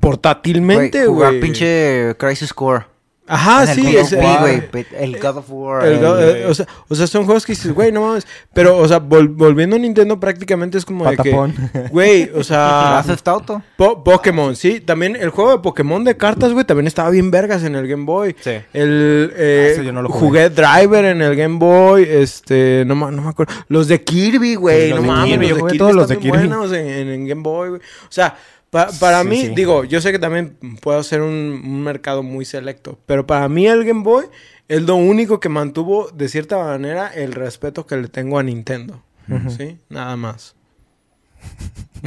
portátilmente, 0.00 0.98
Güey, 0.98 1.08
jugar 1.08 1.28
güey. 1.30 1.40
pinche 1.40 2.14
Crisis 2.18 2.52
Core. 2.52 2.84
Ajá, 3.32 3.62
En 3.64 3.68
el 3.70 3.74
sí, 3.76 3.82
God 3.82 4.00
of 4.00 4.12
War, 4.12 4.44
ah, 4.44 4.78
el 4.98 5.18
God 5.20 5.36
of 5.38 5.44
War. 5.50 5.86
el 5.86 5.92
el- 5.94 6.04
eh, 6.04 6.46
o, 6.46 6.54
sea, 6.54 6.66
o 6.88 6.94
sea, 6.94 7.06
son 7.06 7.24
juegos 7.24 7.46
que 7.46 7.52
dices, 7.52 7.72
güey, 7.72 7.92
no 7.92 8.02
mames. 8.08 8.26
Pero, 8.52 8.76
o 8.76 8.88
sea, 8.88 9.00
vol- 9.00 9.32
volviendo 9.34 9.76
a 9.76 9.78
Nintendo, 9.78 10.18
prácticamente 10.18 10.78
es 10.78 10.84
como 10.84 11.04
Patapón. 11.04 11.54
de 11.54 11.82
que, 11.82 11.88
güey, 11.90 12.30
o 12.34 12.42
sea. 12.42 13.02
Po- 13.76 14.02
Pokémon, 14.04 14.56
sí. 14.56 14.80
También 14.80 15.16
el 15.16 15.30
juego 15.30 15.52
de 15.52 15.58
Pokémon 15.58 16.02
de 16.04 16.16
cartas, 16.16 16.52
güey, 16.52 16.64
también 16.64 16.86
estaba 16.86 17.10
bien 17.10 17.30
vergas 17.30 17.62
en 17.64 17.74
el 17.74 17.86
Game 17.86 18.04
Boy. 18.04 18.34
Sí. 18.40 18.50
El, 18.72 19.32
eh, 19.36 19.76
Ah, 19.78 19.82
yo 19.82 19.92
no 19.92 20.02
lo 20.02 20.08
jugué. 20.08 20.48
jugué 20.48 20.50
Driver 20.50 21.04
en 21.04 21.22
el 21.22 21.36
Game 21.36 21.58
Boy, 21.58 22.02
este, 22.08 22.84
no, 22.86 22.94
no 22.94 23.22
me 23.22 23.28
acuerdo. 23.28 23.52
Los 23.68 23.88
de 23.88 24.02
Kirby, 24.02 24.54
güey, 24.56 24.88
Sí, 24.88 24.94
no 24.94 25.02
mames, 25.02 25.30
yo 25.30 25.36
los 25.36 25.48
de 25.48 25.54
jugué 25.60 25.70
Kirby 25.72 25.78
todos 25.78 25.94
los 25.94 26.08
de 26.08 26.16
Kirby. 26.18 26.28
buenos 26.38 26.72
en, 26.72 26.86
en- 26.88 27.08
en 27.08 27.26
Game 27.28 27.42
Boy, 27.42 27.68
güey. 27.70 27.80
O 27.80 28.08
sea, 28.12 28.36
pa- 28.70 28.90
para 29.00 29.22
Sí, 29.22 29.28
mí, 29.28 29.40
sí. 29.42 29.48
digo, 29.54 29.84
yo 29.84 30.00
sé 30.00 30.12
que 30.12 30.18
también 30.18 30.56
puedo 30.80 31.02
ser 31.02 31.20
un, 31.22 31.28
un 31.64 31.82
mercado 31.82 32.22
muy 32.22 32.44
selecto, 32.44 32.98
pero 33.06 33.26
para 33.26 33.48
mí 33.48 33.66
el 33.66 33.84
Game 33.84 34.02
Boy 34.02 34.26
es 34.68 34.82
lo 34.82 34.96
único 34.96 35.40
que 35.40 35.48
mantuvo, 35.48 36.08
de 36.10 36.28
cierta 36.28 36.56
manera, 36.58 37.08
el 37.08 37.32
respeto 37.32 37.86
que 37.86 37.96
le 37.96 38.08
tengo 38.08 38.38
a 38.38 38.42
Nintendo. 38.42 39.02
¿Sí? 39.56 39.78
Nada 39.88 40.16
más. 40.16 40.54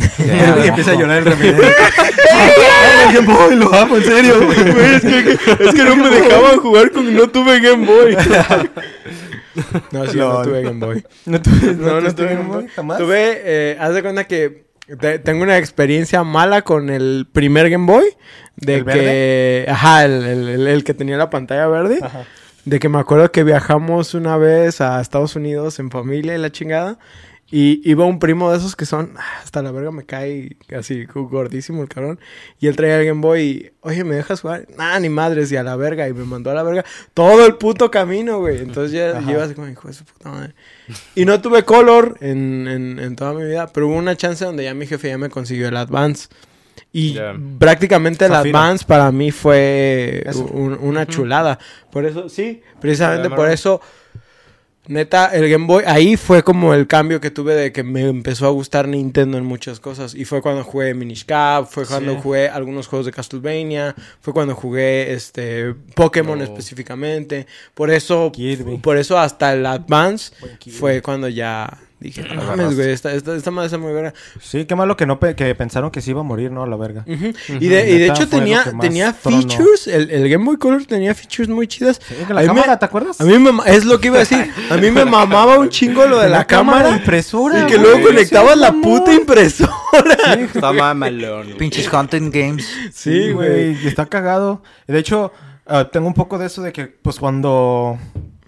y 0.63 0.67
empieza 0.67 0.91
a 0.91 0.95
llorar 0.95 1.19
el 1.19 1.25
remedio. 1.31 1.63
el 1.63 3.13
Game 3.15 3.33
Boy, 3.33 3.55
lo 3.55 3.73
amo, 3.73 3.97
en 3.97 4.03
serio. 4.03 4.45
Güey, 4.45 4.95
es, 4.95 5.01
que, 5.01 5.31
es 5.63 5.73
que 5.75 5.83
no 5.83 5.95
me 5.95 6.09
dejaban 6.09 6.59
jugar 6.59 6.91
con... 6.91 7.13
No 7.15 7.27
tuve 7.29 7.59
Game 7.59 7.85
Boy. 7.85 8.15
no, 9.91 10.05
sí, 10.07 10.17
no 10.17 10.33
Lol. 10.33 10.45
tuve 10.45 10.61
Game 10.63 10.85
Boy. 10.85 11.05
¿No, 11.25 11.41
tuve- 11.41 11.75
No, 11.75 11.85
no 11.93 11.99
tuviste 11.99 12.23
tuve 12.23 12.35
Game 12.35 12.47
Boy. 12.49 12.67
¿Jamás? 12.69 12.97
Tuve... 12.97 13.41
Eh, 13.43 13.77
haz 13.79 13.93
de 13.93 14.01
cuenta 14.01 14.23
que... 14.25 14.65
te- 14.99 15.19
tengo 15.19 15.43
una 15.43 15.57
experiencia 15.57 16.23
mala 16.23 16.61
con 16.63 16.89
el 16.89 17.27
primer 17.31 17.69
Game 17.69 17.85
Boy. 17.85 18.05
De 18.55 18.75
¿El 18.75 18.85
que... 18.85 19.65
Ajá, 19.69 20.05
el- 20.05 20.67
el 20.67 20.83
que 20.83 20.93
tenía 20.93 21.17
la 21.17 21.29
pantalla 21.29 21.67
verde. 21.67 21.99
Ajá. 22.01 22.23
De 22.65 22.79
que 22.79 22.87
me 22.89 22.99
acuerdo 22.99 23.31
que 23.31 23.43
viajamos 23.43 24.13
una 24.13 24.37
vez 24.37 24.79
a 24.79 25.01
Estados 25.01 25.35
Unidos 25.35 25.79
en 25.79 25.91
familia 25.91 26.35
y 26.35 26.37
la 26.37 26.51
chingada. 26.51 26.97
Y 27.55 27.87
iba 27.87 28.03
un 28.03 28.17
primo 28.17 28.49
de 28.51 28.57
esos 28.57 28.75
que 28.75 28.87
son... 28.87 29.11
ah, 29.15 29.41
Hasta 29.43 29.61
la 29.61 29.69
verga 29.71 29.91
me 29.91 30.05
cae 30.07 30.57
casi 30.65 31.05
gordísimo 31.05 31.83
el 31.83 31.87
cabrón. 31.87 32.19
Y 32.59 32.65
él 32.65 32.75
traía 32.75 32.99
el 32.99 33.05
Game 33.05 33.21
Boy 33.21 33.41
y... 33.43 33.71
Oye, 33.81 34.03
¿me 34.03 34.15
dejas 34.15 34.41
jugar? 34.41 34.65
Nada, 34.75 34.99
ni 34.99 35.09
madres. 35.09 35.51
Y 35.51 35.55
a 35.57 35.61
la 35.61 35.75
verga. 35.75 36.07
Y 36.09 36.13
me 36.13 36.23
mandó 36.25 36.49
a 36.49 36.55
la 36.55 36.63
verga 36.63 36.83
todo 37.13 37.45
el 37.45 37.57
puto 37.57 37.91
camino, 37.91 38.39
güey. 38.39 38.57
Entonces 38.57 38.91
ya 38.91 39.15
así 39.43 39.53
como... 39.53 39.67
Hijo 39.67 39.87
de 39.87 39.93
su 39.93 40.03
puta 40.03 40.29
madre. 40.31 40.55
Y 41.13 41.25
no 41.25 41.39
tuve 41.41 41.63
color 41.63 42.17
en, 42.21 42.67
en, 42.67 42.97
en 42.99 43.15
toda 43.15 43.33
mi 43.33 43.43
vida. 43.45 43.67
Pero 43.71 43.87
hubo 43.87 43.97
una 43.97 44.15
chance 44.17 44.43
donde 44.43 44.63
ya 44.63 44.73
mi 44.73 44.87
jefe 44.87 45.09
ya 45.09 45.19
me 45.19 45.29
consiguió 45.29 45.67
el 45.67 45.77
Advance. 45.77 46.29
Y 46.91 47.19
prácticamente 47.59 48.25
el. 48.25 48.33
Advance 48.33 48.83
para 48.83 49.11
mí 49.11 49.29
fue 49.31 50.23
un- 50.51 50.77
una 50.81 51.05
chulada. 51.05 51.59
Por 51.91 52.05
eso, 52.05 52.29
sí, 52.29 52.61
precisamente 52.79 53.29
por 53.29 53.49
eso, 53.49 53.79
neta, 54.87 55.27
el 55.27 55.49
Game 55.49 55.65
Boy, 55.65 55.83
ahí 55.87 56.17
fue 56.17 56.43
como 56.43 56.73
el 56.73 56.87
cambio 56.87 57.21
que 57.21 57.31
tuve 57.31 57.53
de 57.55 57.71
que 57.71 57.83
me 57.83 58.01
empezó 58.07 58.45
a 58.47 58.49
gustar 58.49 58.87
Nintendo 58.87 59.37
en 59.37 59.45
muchas 59.45 59.79
cosas. 59.79 60.13
Y 60.15 60.25
fue 60.25 60.41
cuando 60.41 60.63
jugué 60.63 60.93
Minish 60.93 61.25
Cap, 61.25 61.67
fue 61.69 61.85
cuando 61.85 62.13
Sí. 62.13 62.19
jugué 62.21 62.49
algunos 62.49 62.87
juegos 62.87 63.05
de 63.05 63.11
Castlevania, 63.13 63.95
fue 64.21 64.33
cuando 64.33 64.55
jugué 64.55 65.13
este 65.13 65.73
Pokémon 65.95 66.39
Oh. 66.41 66.43
específicamente. 66.43 67.47
Por 67.73 67.89
eso, 67.91 68.31
Kirby. 68.33 68.77
por 68.77 68.97
eso 68.97 69.17
hasta 69.17 69.53
el 69.53 69.65
Advance 69.65 70.33
fue 70.71 71.01
cuando 71.01 71.27
ya 71.29 71.79
Dije, 72.03 72.21
no 72.35 72.43
mames, 72.43 72.75
güey, 72.75 72.91
esta, 72.91 73.13
esta, 73.13 73.33
esta 73.33 73.49
madre 73.49 73.67
está 73.67 73.77
muy 73.77 73.93
verga. 73.93 74.13
Sí, 74.41 74.65
qué 74.65 74.75
malo 74.75 74.97
que 74.97 75.05
no 75.05 75.21
pe- 75.21 75.35
que 75.35 75.55
pensaron 75.55 75.89
que 75.89 76.01
sí 76.01 76.09
iba 76.09 76.19
a 76.19 76.23
morir, 76.23 76.51
¿no? 76.51 76.61
A 76.63 76.67
la 76.67 76.75
verga. 76.75 77.05
Y 77.07 77.15
de, 77.15 77.31
y 77.57 77.67
de 77.69 77.99
Neta, 77.99 78.13
hecho 78.13 78.27
tenía, 78.27 78.61
tenía 78.81 79.13
features, 79.13 79.87
el, 79.87 80.11
el 80.11 80.27
Game 80.27 80.43
Boy 80.43 80.57
Color 80.57 80.83
tenía 80.85 81.15
features 81.15 81.47
muy 81.47 81.65
chidas. 81.65 82.01
Sí, 82.05 82.15
la 82.27 82.41
A 82.41 82.43
mí 82.43 82.47
me- 82.49 82.55
cámara, 82.55 82.77
¿te 82.77 82.83
acuerdas? 82.83 83.21
A 83.21 83.23
mí 83.23 83.39
me, 83.39 83.51
es 83.67 83.85
lo 83.85 84.01
que 84.01 84.07
iba 84.07 84.17
a 84.17 84.19
decir, 84.19 84.51
a 84.69 84.75
mí 84.75 84.91
me 84.91 85.05
mamaba 85.05 85.57
un 85.59 85.69
chingo 85.69 86.05
lo 86.05 86.19
de 86.19 86.27
la, 86.29 86.39
La 86.39 86.45
cámara 86.45 86.79
cámara. 86.79 86.97
impresora, 86.97 87.59
Y 87.61 87.65
que 87.67 87.77
güey, 87.77 87.87
luego 87.91 88.07
conectabas 88.07 88.55
sí, 88.55 88.59
la 88.59 88.71
puta 88.73 89.13
impresora. 89.13 89.71
Está 90.53 90.73
mamalón. 90.73 91.53
Pinches 91.57 91.87
Hunting 91.93 92.31
Games. 92.31 92.67
Sí, 92.93 93.31
güey. 93.31 93.81
y 93.81 93.87
Está 93.87 94.07
cagado. 94.07 94.61
De 94.87 94.99
hecho, 94.99 95.31
ah, 95.65 95.87
tengo 95.89 96.07
un 96.07 96.13
poco 96.13 96.37
de 96.37 96.47
eso 96.47 96.61
de 96.61 96.73
que, 96.73 96.87
pues, 96.87 97.17
cuando 97.17 97.97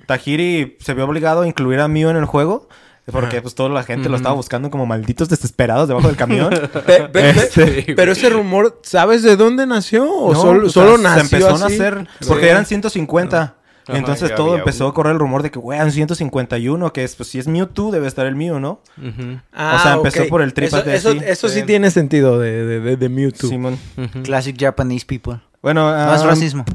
Tajiri 0.07 0.77
se 0.79 0.93
vio 0.93 1.05
obligado 1.05 1.41
a 1.43 1.47
incluir 1.47 1.79
a 1.79 1.87
Mew 1.87 2.09
en 2.09 2.17
el 2.17 2.25
juego, 2.25 2.67
porque, 3.11 3.41
pues, 3.41 3.53
toda 3.55 3.69
la 3.69 3.83
gente 3.83 4.09
lo 4.09 4.15
estaba 4.17 4.35
buscando 4.35 4.69
como 4.71 4.85
malditos 4.85 5.29
desesperados 5.29 5.87
debajo 5.87 6.07
del 6.07 6.17
camión. 6.17 6.49
Pe- 6.49 6.67
pe- 6.81 7.09
pe- 7.09 7.29
Este- 7.29 7.93
pero 7.95 8.11
ese 8.13 8.29
rumor, 8.29 8.79
¿sabes 8.83 9.21
de 9.23 9.35
dónde 9.35 9.65
nació? 9.67 10.09
¿O 10.11 10.33
No, 10.33 10.41
solo, 10.41 10.61
pues, 10.61 10.73
solo 10.73 10.97
se 10.97 11.03
nació 11.03 11.21
empezó 11.37 11.55
a 11.55 11.59
nacer, 11.69 12.07
porque 12.27 12.43
Sí. 12.45 12.49
eran 12.49 12.65
150. 12.65 13.55
Ajá, 13.87 13.99
Entonces 13.99 14.33
todo 14.33 14.47
había 14.53 14.59
empezó 14.63 14.87
a 14.87 14.93
correr 14.95 15.13
el 15.13 15.19
rumor 15.19 15.43
de 15.43 15.51
que, 15.51 15.59
güey, 15.59 15.77
eran 15.77 15.91
151, 15.91 16.91
que 16.91 17.03
es, 17.03 17.15
pues, 17.15 17.29
si 17.29 17.37
es 17.37 17.47
Mewtwo, 17.47 17.91
debe 17.91 18.07
estar 18.07 18.25
el 18.25 18.35
Mew, 18.35 18.59
¿no? 18.59 18.81
Ah, 19.53 19.75
O 19.79 19.83
sea, 19.83 19.93
empezó 19.93 20.23
ok. 20.23 20.29
por 20.29 20.41
el 20.41 20.53
triple 20.55 20.79
eso, 20.79 20.89
de 20.89 20.95
eso, 20.95 21.11
sí. 21.11 21.19
eso 21.23 21.49
sí 21.49 21.59
Sí. 21.59 21.65
tiene 21.67 21.91
sentido 21.91 22.39
de, 22.39 22.65
de, 22.65 22.79
de, 22.79 22.97
de 22.97 23.09
Mewtwo. 23.09 23.47
Simón. 23.47 23.77
Ujú. 23.95 24.23
Classic 24.23 24.55
Japanese 24.59 25.05
people. 25.05 25.39
Bueno, 25.61 25.91
No 25.91 26.15
es 26.15 26.21
ah, 26.21 26.25
racismo. 26.25 26.65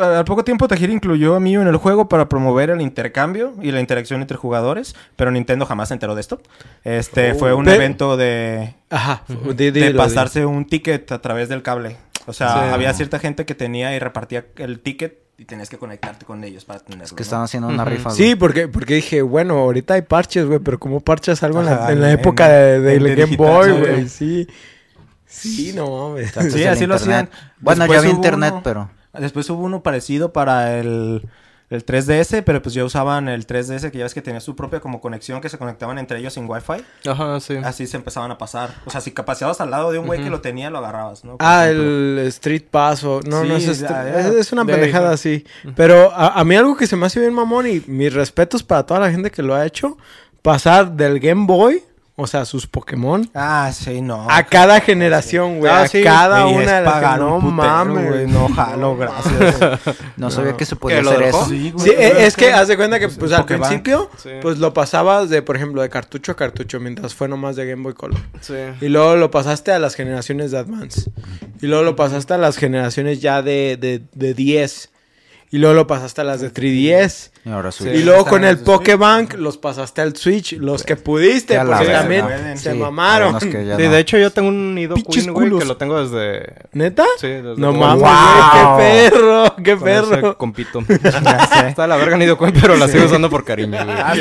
Al 0.00 0.24
poco 0.24 0.44
tiempo 0.44 0.66
Tajiri 0.68 0.92
incluyó 0.92 1.34
a 1.36 1.40
Mew 1.40 1.60
en 1.62 1.68
el 1.68 1.76
juego 1.76 2.08
para 2.08 2.28
promover 2.28 2.70
el 2.70 2.80
intercambio 2.80 3.54
y 3.62 3.70
la 3.72 3.80
interacción 3.80 4.20
entre 4.22 4.36
jugadores, 4.36 4.94
pero 5.16 5.30
Nintendo 5.30 5.66
jamás 5.66 5.88
se 5.88 5.94
enteró 5.94 6.14
de 6.14 6.20
esto. 6.20 6.40
Este 6.84 7.32
Oh. 7.32 7.34
fue 7.36 7.54
un 7.54 7.64
Pe- 7.64 7.74
evento 7.74 8.16
de, 8.16 8.74
Ajá. 8.90 9.22
de 9.28 9.72
dilo, 9.72 9.96
pasarse 9.98 10.44
un 10.46 10.64
ticket 10.66 11.10
a 11.12 11.20
través 11.20 11.48
del 11.48 11.62
cable. 11.62 11.96
O 12.26 12.32
sea, 12.32 12.52
Sí. 12.52 12.58
había 12.74 12.92
cierta 12.94 13.18
gente 13.18 13.44
que 13.44 13.54
tenía 13.54 13.94
y 13.94 13.98
repartía 13.98 14.46
el 14.56 14.80
ticket 14.80 15.18
y 15.38 15.46
tenías 15.46 15.70
que 15.70 15.78
conectarte 15.78 16.26
con 16.26 16.44
ellos 16.44 16.64
para 16.66 16.80
tenerlo. 16.80 17.04
Es 17.06 17.12
que 17.12 17.20
¿no? 17.20 17.22
están 17.22 17.42
haciendo 17.42 17.68
una 17.68 17.84
rifa. 17.84 18.10
Sí, 18.10 18.24
güey. 18.24 18.34
porque, 18.36 18.68
porque 18.68 18.94
dije, 18.94 19.22
bueno, 19.22 19.54
ahorita 19.58 19.94
hay 19.94 20.02
parches, 20.02 20.44
güey, 20.46 20.58
pero 20.58 20.78
¿cómo 20.78 21.00
parchas 21.00 21.42
algo 21.42 21.60
en 21.60 21.66
la, 21.66 21.90
en 21.90 22.00
la 22.00 22.12
en- 22.12 22.18
época 22.20 22.46
en- 22.46 22.52
de, 22.52 22.80
del 22.90 22.96
en 22.98 23.02
de 23.04 23.08
Game 23.22 23.26
digital, 23.36 23.46
Boy, 23.46 23.70
sí. 23.72 23.78
güey? 23.80 24.08
Sí. 24.08 24.48
Sí, 25.26 25.72
no 25.74 26.08
mames. 26.10 26.32
Sí, 26.52 26.64
así 26.64 26.86
lo 26.86 26.96
hacían. 26.96 27.30
Bueno, 27.60 27.80
Después 27.84 27.96
ya 28.02 28.08
había 28.08 28.10
internet, 28.16 28.52
uno- 28.52 28.62
pero... 28.62 28.90
Después 29.12 29.48
hubo 29.50 29.62
uno 29.64 29.82
parecido 29.82 30.32
para 30.32 30.78
el, 30.78 31.22
el 31.68 31.84
3DS, 31.86 32.42
pero 32.44 32.62
pues 32.62 32.74
ya 32.74 32.84
usaban 32.84 33.28
el 33.28 33.46
3DS 33.46 33.90
que 33.90 33.98
ya 33.98 34.04
ves 34.04 34.14
que 34.14 34.22
tenía 34.22 34.40
su 34.40 34.54
propia 34.56 34.80
como 34.80 35.00
conexión 35.00 35.40
que 35.40 35.48
se 35.48 35.58
conectaban 35.58 35.98
entre 35.98 36.18
ellos 36.20 36.34
sin 36.34 36.48
Wi-Fi. 36.48 37.08
Ajá, 37.08 37.40
sí. 37.40 37.56
Así 37.62 37.86
se 37.86 37.96
empezaban 37.96 38.30
a 38.30 38.38
pasar. 38.38 38.70
O 38.86 38.90
sea, 38.90 39.00
si 39.00 39.10
paseabas 39.10 39.60
al 39.60 39.70
lado 39.70 39.90
de 39.92 39.98
un 39.98 40.06
güey 40.06 40.22
que 40.22 40.30
lo 40.30 40.40
tenía, 40.40 40.70
lo 40.70 40.78
agarrabas, 40.78 41.24
¿no? 41.24 41.38
Por 41.38 41.46
Ah, 41.46 41.66
ejemplo. 41.66 41.84
el 41.90 42.18
Street 42.28 42.64
Pass 42.70 43.02
o... 43.04 43.20
No, 43.26 43.42
Sí, 43.42 43.48
no 43.48 43.56
es, 43.56 43.64
ya, 43.66 43.72
Street- 43.72 43.90
ya. 44.12 44.20
es, 44.20 44.26
es 44.34 44.52
una 44.52 44.64
pendejada 44.64 45.10
así. 45.12 45.44
Pero 45.76 46.12
a, 46.12 46.28
a 46.40 46.44
mí 46.44 46.54
algo 46.56 46.76
que 46.76 46.86
se 46.86 46.96
me 46.96 47.06
hace 47.06 47.18
bien 47.20 47.34
mamón 47.34 47.66
y 47.66 47.82
mis 47.86 48.12
respetos 48.14 48.62
para 48.62 48.84
toda 48.86 49.00
la 49.00 49.10
gente 49.10 49.30
que 49.30 49.42
lo 49.42 49.54
ha 49.54 49.66
hecho, 49.66 49.96
pasar 50.42 50.92
del 50.92 51.18
Game 51.20 51.46
Boy, 51.46 51.82
o 52.20 52.26
sea, 52.26 52.44
sus 52.44 52.66
Pokémon, 52.66 53.28
Ah, 53.34 53.72
sí, 53.74 54.00
no. 54.02 54.26
a 54.30 54.42
cada 54.44 54.80
generación, 54.80 55.58
güey. 55.58 55.72
Ah, 55.72 55.82
a 55.82 55.88
sí. 55.88 56.02
cada 56.02 56.46
una 56.46 56.76
de 56.78 56.82
las 56.84 56.92
pagar 56.92 57.18
que- 57.18 57.24
un 57.24 57.30
No 57.30 57.40
putero, 57.40 57.52
mames, 57.52 58.08
güey. 58.08 58.26
No, 58.26 58.48
jalo, 58.48 58.96
gracias. 58.96 59.58
No, 60.16 60.30
sabía 60.30 60.56
que 60.56 60.64
se 60.66 60.76
podía 60.76 60.98
¿Que 60.98 61.02
lo 61.02 61.10
hacer 61.10 61.22
eso. 61.22 61.46
Sí, 61.48 61.70
güey. 61.70 61.86
Sí, 61.88 61.94
es 61.98 62.36
que 62.36 62.52
haz 62.52 62.68
de 62.68 62.76
cuenta 62.76 62.98
que 63.00 63.08
pues 63.08 63.32
al 63.32 63.42
Pokébank. 63.42 63.66
principio 63.68 64.10
Sí. 64.22 64.30
pues 64.42 64.58
lo 64.58 64.74
pasabas 64.74 65.30
de 65.30 65.42
por 65.42 65.56
ejemplo 65.56 65.80
de 65.82 65.88
cartucho 65.88 66.32
a 66.32 66.36
cartucho 66.36 66.78
mientras 66.80 67.14
fue 67.14 67.28
nomás 67.28 67.56
de 67.56 67.66
Game 67.66 67.82
Boy 67.82 67.94
Color. 67.94 68.20
Sí. 68.40 68.54
Y 68.80 68.88
luego 68.88 69.16
lo 69.16 69.30
pasaste 69.30 69.72
a 69.72 69.78
las 69.78 69.94
generaciones 69.94 70.50
de 70.50 70.58
Advance. 70.58 71.10
Y 71.62 71.66
luego 71.66 71.82
lo 71.84 71.96
pasaste 71.96 72.34
a 72.34 72.38
las 72.38 72.56
generaciones 72.56 73.20
ya 73.20 73.42
de, 73.42 73.76
de, 73.80 74.02
de 74.12 74.34
10. 74.34 74.90
Y 75.52 75.58
luego 75.58 75.74
lo 75.74 75.86
pasaste 75.88 76.20
a 76.20 76.24
las 76.24 76.40
de 76.40 76.52
3DS. 76.52 77.30
Y 77.44 77.50
ahora 77.50 77.72
Sí. 77.72 77.84
Switch. 77.84 77.94
y 77.96 78.04
luego 78.04 78.26
con 78.26 78.44
el 78.44 78.58
Pokébank 78.58 79.34
los 79.34 79.56
pasaste 79.56 80.02
al 80.02 80.14
Switch. 80.14 80.52
Los 80.58 80.82
que 80.84 80.96
pudiste, 80.96 81.54
Ya 81.54 81.64
porque 81.64 81.86
también 81.86 82.26
Pueden, 82.26 82.58
se 82.58 82.72
Sí, 82.72 82.78
mamaron. 82.78 83.40
Sí, 83.40 83.50
no. 83.50 83.76
de 83.78 83.98
hecho 83.98 84.18
yo 84.18 84.30
tengo 84.30 84.48
un 84.48 84.74
Nido 84.74 84.94
Queen, 84.96 85.32
güey, 85.32 85.48
que 85.58 85.64
lo 85.64 85.76
tengo 85.78 86.04
desde... 86.06 86.54
¿Neta? 86.72 87.04
Sí, 87.18 87.28
desde 87.28 87.56
No 87.56 87.72
mames, 87.72 88.02
Wow. 88.02 88.78
qué 88.78 89.10
perro, 89.10 89.54
qué 89.64 89.74
con 89.76 89.84
perro. 89.84 90.36
compito. 90.36 90.80
Ya 91.02 91.46
sé. 91.46 91.68
Está 91.68 91.86
la 91.86 91.96
verga 91.96 92.16
Nido 92.18 92.36
Queen, 92.36 92.52
pero 92.60 92.76
la 92.76 92.88
sigo 92.88 93.06
usando 93.06 93.30
por 93.30 93.44
cariño, 93.44 93.84
güey. 93.84 93.96
Ah, 93.98 94.12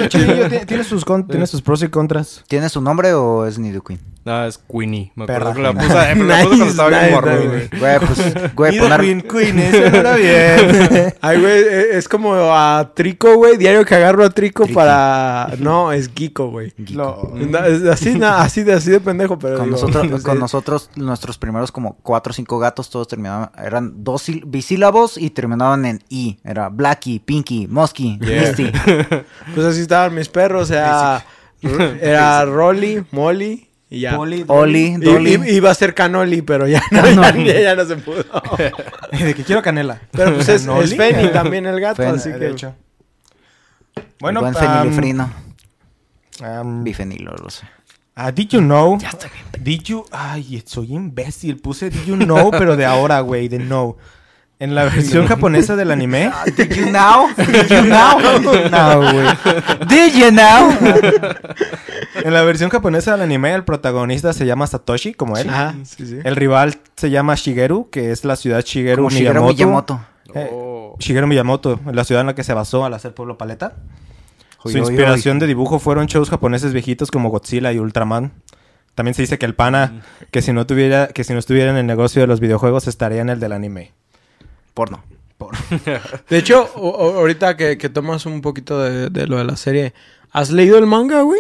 tiene, 0.66 0.84
sus 0.86 1.04
con- 1.04 1.28
tiene 1.28 1.46
sus 1.46 1.62
pros 1.62 1.84
y 1.84 1.90
contras. 1.90 2.44
¿Tiene 2.48 2.70
su 2.70 2.80
nombre 2.82 3.14
o 3.14 3.46
es 3.46 3.60
Nidoqueen? 3.60 4.00
No, 4.26 4.46
es 4.46 4.58
Queenie. 4.58 5.12
Me 5.16 5.24
acuerdo 5.24 5.54
que 5.54 5.62
la 5.62 5.74
puse, 5.74 6.16
me 6.16 6.24
la 6.26 6.36
puse 6.44 6.48
cuando 6.50 6.66
estaba 6.66 6.90
bien 6.90 7.12
morro, 7.12 7.32
güey. 7.38 7.70
Güey, 7.80 8.00
pues, 8.00 8.54
güey, 8.56 8.72
Nido 8.74 8.84
poner... 8.84 9.02
Queen, 9.02 9.22
Queen, 9.22 9.60
eso 9.60 9.90
no 9.90 9.98
era 9.98 10.16
bien. 10.16 11.14
Ay, 11.22 11.40
güey, 11.40 11.54
e- 11.64 11.98
es 11.98 12.08
como 12.08 12.34
a 12.54 12.92
Trico, 13.12 13.36
güey. 13.36 13.58
Diario 13.58 13.86
que 13.86 13.96
agarro 13.96 14.24
a 14.24 14.30
Trico 14.30 14.64
Triqui. 14.64 14.76
para... 14.76 15.50
No, 15.60 15.92
es 15.92 16.10
Geeko, 16.16 16.50
güey. 16.50 16.74
No, 16.94 17.32
es 17.66 17.84
así, 17.86 18.18
na- 18.18 18.42
así, 18.42 18.64
de, 18.64 18.74
así 18.74 18.90
de 18.92 19.00
pendejo, 19.00 19.38
pero 19.40 19.58
Con 19.58 19.66
digo, 19.66 19.78
nosotros, 19.78 20.06
no 20.12 20.18
sé. 20.18 20.24
con 20.24 20.40
nosotros, 20.40 20.90
nuestros 20.96 21.38
primeros 21.38 21.72
como 21.72 21.96
cuatro 22.04 22.32
o 22.32 22.34
cinco 22.34 22.60
gatos, 22.60 22.90
todos 22.90 23.08
terminaban, 23.08 23.52
eran 23.64 24.04
dos 24.04 24.26
bisílabos 24.46 25.18
y 25.18 25.30
terminaban 25.30 25.86
en 25.86 26.04
I. 26.10 26.40
Era 26.44 26.70
Blacky, 26.70 27.20
Pinky, 27.20 27.68
Mosky, 27.68 28.18
Yeah. 28.22 28.42
Misty. 28.42 28.72
Pues 29.56 29.66
así 29.68 29.82
estaban 29.82 30.14
mis 30.16 30.30
perros, 30.30 30.64
o 30.64 30.66
sea... 30.66 31.26
era 32.02 32.46
Rolly, 32.46 33.04
Molly 33.12 33.68
y 33.90 34.02
ya. 34.02 34.16
Poli, 34.16 34.46
Oli, 34.48 34.98
Dolly. 34.98 35.36
i- 35.48 35.56
iba 35.56 35.72
a 35.72 35.74
ser 35.74 35.94
Canoli, 35.96 36.42
pero 36.44 36.68
ya 36.68 36.82
no, 36.92 37.02
Canoli. 37.02 37.46
ya, 37.46 37.60
ya 37.60 37.76
no 37.76 37.86
se 37.86 37.96
pudo. 37.98 38.24
De 39.12 39.34
que 39.34 39.44
quiero 39.44 39.62
canela. 39.64 40.00
Pero 40.12 40.36
pues 40.36 40.48
es, 40.48 40.68
es 40.68 40.96
Feni 40.96 41.30
también 41.30 41.66
el 41.66 41.80
gato, 41.82 41.96
Fen, 42.04 42.16
así 42.16 42.30
De 42.30 42.38
que... 42.40 42.48
hecho. 42.50 42.76
Bueno, 44.20 44.42
Buen 44.42 44.56
um, 44.56 44.62
fenilefrino. 44.62 45.30
um, 46.42 46.84
Bifenilo, 46.84 47.36
lo 47.36 47.50
sé. 47.50 47.66
ah, 48.16 48.32
did 48.32 48.50
you 48.50 48.60
know? 48.60 48.98
Did 49.60 49.82
you... 49.84 50.06
Ay, 50.12 50.62
soy 50.66 50.94
imbécil. 50.94 51.58
Puse 51.62 51.90
did 51.90 52.06
you 52.06 52.16
know, 52.18 52.52
pero 52.58 52.76
de 52.76 52.86
ahora, 52.86 53.22
güey, 53.22 53.48
de 53.48 53.60
no. 53.60 53.98
En 54.62 54.76
la 54.76 54.84
versión 54.84 55.26
japonesa 55.26 55.78
del 55.78 55.90
anime... 55.90 56.34
Did 56.58 56.70
you 56.74 56.88
know? 56.88 57.30
Did 57.38 57.70
you 57.70 57.82
know? 57.84 58.20
No, 58.70 59.00
güey. 59.00 59.28
Did 59.88 60.14
you 60.16 60.32
know? 60.32 60.74
En 62.16 62.34
la 62.34 62.42
versión 62.44 62.70
japonesa 62.70 63.14
del 63.14 63.22
anime, 63.22 63.54
el 63.54 63.64
protagonista 63.64 64.34
se 64.34 64.46
llama 64.46 64.68
Satoshi, 64.68 65.14
como 65.14 65.38
él. 65.38 65.50
Ajá, 65.50 65.76
sí, 65.84 66.06
sí. 66.06 66.18
El 66.26 66.36
rival 66.36 66.78
se 66.98 67.10
llama 67.10 67.36
Shigeru, 67.36 67.90
que 67.90 68.12
es 68.12 68.26
la 68.26 68.36
ciudad 68.36 68.62
Shigeru 68.62 69.04
Como 69.04 69.10
Shigeru 69.12 69.46
Miyamoto. 69.46 70.02
Eh, 70.44 70.50
Oh. 70.52 70.96
Shigeru 71.00 71.28
Miyamoto, 71.28 71.80
la 71.92 72.04
ciudad 72.04 72.22
en 72.22 72.28
la 72.28 72.36
que 72.36 72.44
se 72.44 72.54
basó 72.54 72.84
al 72.86 72.94
hacer 72.94 73.14
Pueblo 73.14 73.38
Paleta. 73.38 73.76
Su 74.64 74.70
oy, 74.70 74.78
inspiración 74.78 75.38
oy. 75.38 75.42
de 75.42 75.48
dibujo 75.48 75.80
fueron 75.80 76.08
shows 76.08 76.30
japoneses 76.30 76.74
viejitos 76.74 77.12
como 77.12 77.30
Godzilla 77.30 77.72
y 77.72 77.80
Ultraman. 77.80 78.34
También 78.96 79.14
se 79.14 79.22
dice 79.22 79.38
que 79.38 79.46
el 79.46 79.56
pana, 79.56 80.02
que 80.32 80.42
si 80.42 80.52
no 80.52 80.66
tuviera, 80.68 81.08
que 81.08 81.24
si 81.24 81.32
no 81.34 81.40
estuviera 81.40 81.72
en 81.72 81.78
el 81.78 81.86
negocio 81.88 82.22
de 82.22 82.28
los 82.28 82.40
videojuegos, 82.42 82.88
estaría 82.88 83.22
en 83.22 83.30
el 83.30 83.40
del 83.40 83.54
anime. 83.54 83.94
Porno. 84.74 85.04
De 86.30 86.38
hecho, 86.38 86.70
ahorita 86.76 87.56
que, 87.56 87.78
que 87.78 87.88
tomas 87.88 88.26
un 88.26 88.42
poquito 88.42 88.80
de, 88.82 89.10
de 89.10 89.26
lo 89.28 89.38
de 89.38 89.46
la 89.46 89.56
serie, 89.56 89.94
¿has 90.32 90.52
leído 90.52 90.78
el 90.78 90.86
manga, 90.86 91.22
güey? 91.22 91.40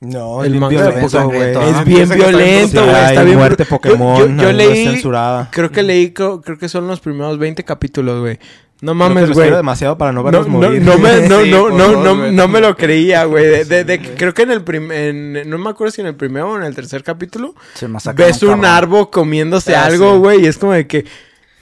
No, 0.00 0.44
El 0.44 0.46
es 0.46 0.50
bien 0.52 0.60
manga 0.60 0.82
violento, 0.90 1.06
es 1.06 1.24
güey. 1.24 1.54
¿no? 1.54 1.62
Es 1.62 1.84
bien 1.86 2.08
violento, 2.10 2.84
güey. 2.84 3.04
Está 3.06 3.22
bien. 3.22 3.38
muerte 3.38 3.64
Pokémon, 3.64 4.38
Yo, 4.38 4.52
leí. 4.52 4.84
censurada. 4.84 5.48
Creo 5.50 5.70
que 5.72 5.82
leí, 5.82 6.12
creo, 6.12 6.42
creo 6.42 6.58
que 6.58 6.68
son 6.68 6.86
los 6.86 7.00
primeros 7.00 7.38
20 7.38 7.64
capítulos, 7.64 8.20
güey. 8.20 8.38
No 8.82 8.92
Creo 8.92 9.08
que 9.08 9.14
mames, 9.14 9.30
güey. 9.30 9.50
demasiado 9.50 9.96
para 9.96 10.12
no 10.12 10.22
verlos 10.22 10.46
no, 10.48 10.52
morir. 10.58 10.82
no 10.82 10.98
me, 10.98 11.20
no, 11.28 11.40
Sí, 11.40 11.50
no, 11.50 11.70
no, 11.70 12.30
no, 12.30 12.48
me 12.48 12.60
lo 12.60 12.76
creía, 12.76 13.24
güey. 13.24 13.46
De, 13.46 13.64
de- 13.64 13.84
de 13.84 13.98
que 14.02 14.10
creo 14.16 14.34
que 14.34 14.42
en 14.42 14.50
el 14.50 14.62
primer, 14.64 15.46
no 15.46 15.56
me 15.56 15.70
acuerdo 15.70 15.90
si 15.92 16.02
en 16.02 16.08
el 16.08 16.14
primero 16.14 16.50
o 16.52 16.56
en 16.58 16.62
el 16.64 16.74
tercer 16.74 17.02
capítulo, 17.02 17.54
Se 17.72 17.88
ves 18.14 18.42
un 18.42 18.66
árbol 18.66 19.08
comiéndose 19.08 19.74
Ah, 19.74 19.86
algo, 19.86 20.12
sí. 20.12 20.18
güey, 20.18 20.42
y 20.42 20.46
es 20.46 20.58
como 20.58 20.72
de 20.72 20.86
que, 20.86 21.06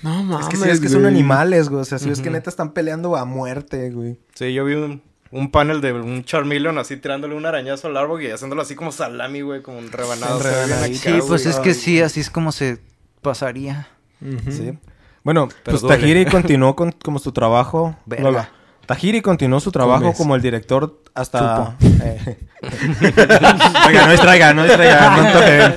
no 0.03 0.25
mames, 0.25 0.47
Es 0.47 0.51
que 0.51 0.57
sí, 0.57 0.68
es 0.68 0.81
que 0.81 0.88
son 0.88 1.07
animales, 1.07 1.68
güey. 1.68 1.83
O 1.83 1.85
sea, 1.85 2.01
sí, 2.01 2.11
es 2.11 2.20
que 2.20 2.31
neta 2.31 2.51
están 2.51 2.73
peleando 2.73 3.14
a 3.16 3.25
muerte, 3.25 3.90
güey. 3.92 4.18
Sí, 4.35 4.53
yo 4.53 4.64
vi 4.64 4.75
un, 4.75 5.01
un 5.35 5.51
panel 5.51 5.81
de 5.81 5.92
un 5.92 6.25
Charmeleon 6.25 6.79
así 6.79 6.97
tirándole 6.97 7.35
un 7.35 7.44
arañazo 7.44 7.88
al 7.88 7.97
árbol 7.97 8.23
y 8.23 8.31
haciéndolo 8.31 8.62
así 8.62 8.77
como 8.77 8.92
salami, 8.92 9.40
güey, 9.40 9.62
como 9.62 9.79
un 9.79 9.90
rebanado. 9.90 10.38
Acá, 10.38 10.87
Sí, 10.87 11.18
pues 11.27 11.44
es 11.47 11.59
que 11.59 11.75
sí, 11.75 12.01
así 12.01 12.20
es 12.20 12.31
como 12.31 12.53
se 12.53 12.79
pasaría. 13.20 13.88
Sí. 14.49 14.79
Bueno, 15.25 15.49
Pero 15.49 15.62
pues 15.64 15.81
duele. 15.83 15.97
Tajiri 15.97 16.27
continuó 16.27 16.77
con 16.77 16.92
como 16.92 17.18
su 17.18 17.33
trabajo. 17.33 17.97
Verga. 18.07 18.51
Tajiri 18.87 19.23
continuó 19.23 19.61
su 19.61 19.70
trabajo 19.73 20.12
como 20.14 20.35
el 20.35 20.42
director 20.42 21.01
hasta... 21.14 21.77
Eh. 22.03 22.37
Oiga, 23.87 24.07
no 24.07 24.12
distraiga, 24.12 24.55
no 24.55 24.64
distraiga, 24.64 25.16
no 25.16 25.33
toque. 25.33 25.75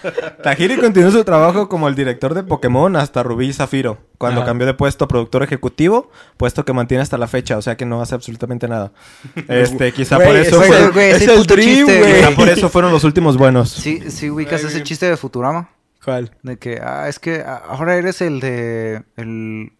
Tajiri 0.42 0.76
continuó 0.78 1.10
su 1.10 1.24
trabajo 1.24 1.68
como 1.68 1.88
el 1.88 1.94
director 1.94 2.34
de 2.34 2.42
Pokémon 2.42 2.96
hasta 2.96 3.22
Rubí 3.22 3.48
y 3.48 3.52
Zafiro, 3.52 3.98
cuando 4.18 4.40
Ajá. 4.40 4.48
cambió 4.50 4.66
de 4.66 4.74
puesto 4.74 5.04
a 5.04 5.08
productor 5.08 5.42
ejecutivo, 5.42 6.10
puesto 6.36 6.64
que 6.64 6.72
mantiene 6.72 7.02
hasta 7.02 7.18
la 7.18 7.26
fecha, 7.26 7.56
o 7.58 7.62
sea 7.62 7.76
que 7.76 7.84
no 7.86 8.00
hace 8.00 8.14
absolutamente 8.14 8.68
nada. 8.68 8.92
Este, 9.48 9.92
quizá 9.92 10.16
por 10.16 10.36
eso 10.36 10.60
fue- 10.62 11.10
es 11.10 11.26
el 11.26 11.44
dream, 11.44 11.86
quizá 11.86 12.30
por 12.34 12.48
eso 12.48 12.68
fueron 12.68 12.92
los 12.92 13.04
últimos 13.04 13.36
buenos. 13.36 13.70
Sí, 13.70 14.10
sí 14.10 14.30
ubicas 14.30 14.62
ese 14.64 14.82
chiste 14.82 15.06
de 15.06 15.16
Futurama. 15.16 15.70
¿Cuál? 16.04 16.30
De 16.42 16.56
que, 16.58 16.80
ah, 16.82 17.08
es 17.08 17.18
que 17.18 17.42
ah, 17.44 17.62
ahora 17.68 17.96
eres 17.96 18.20
el 18.22 18.40
de... 18.40 19.02
El 19.16 19.72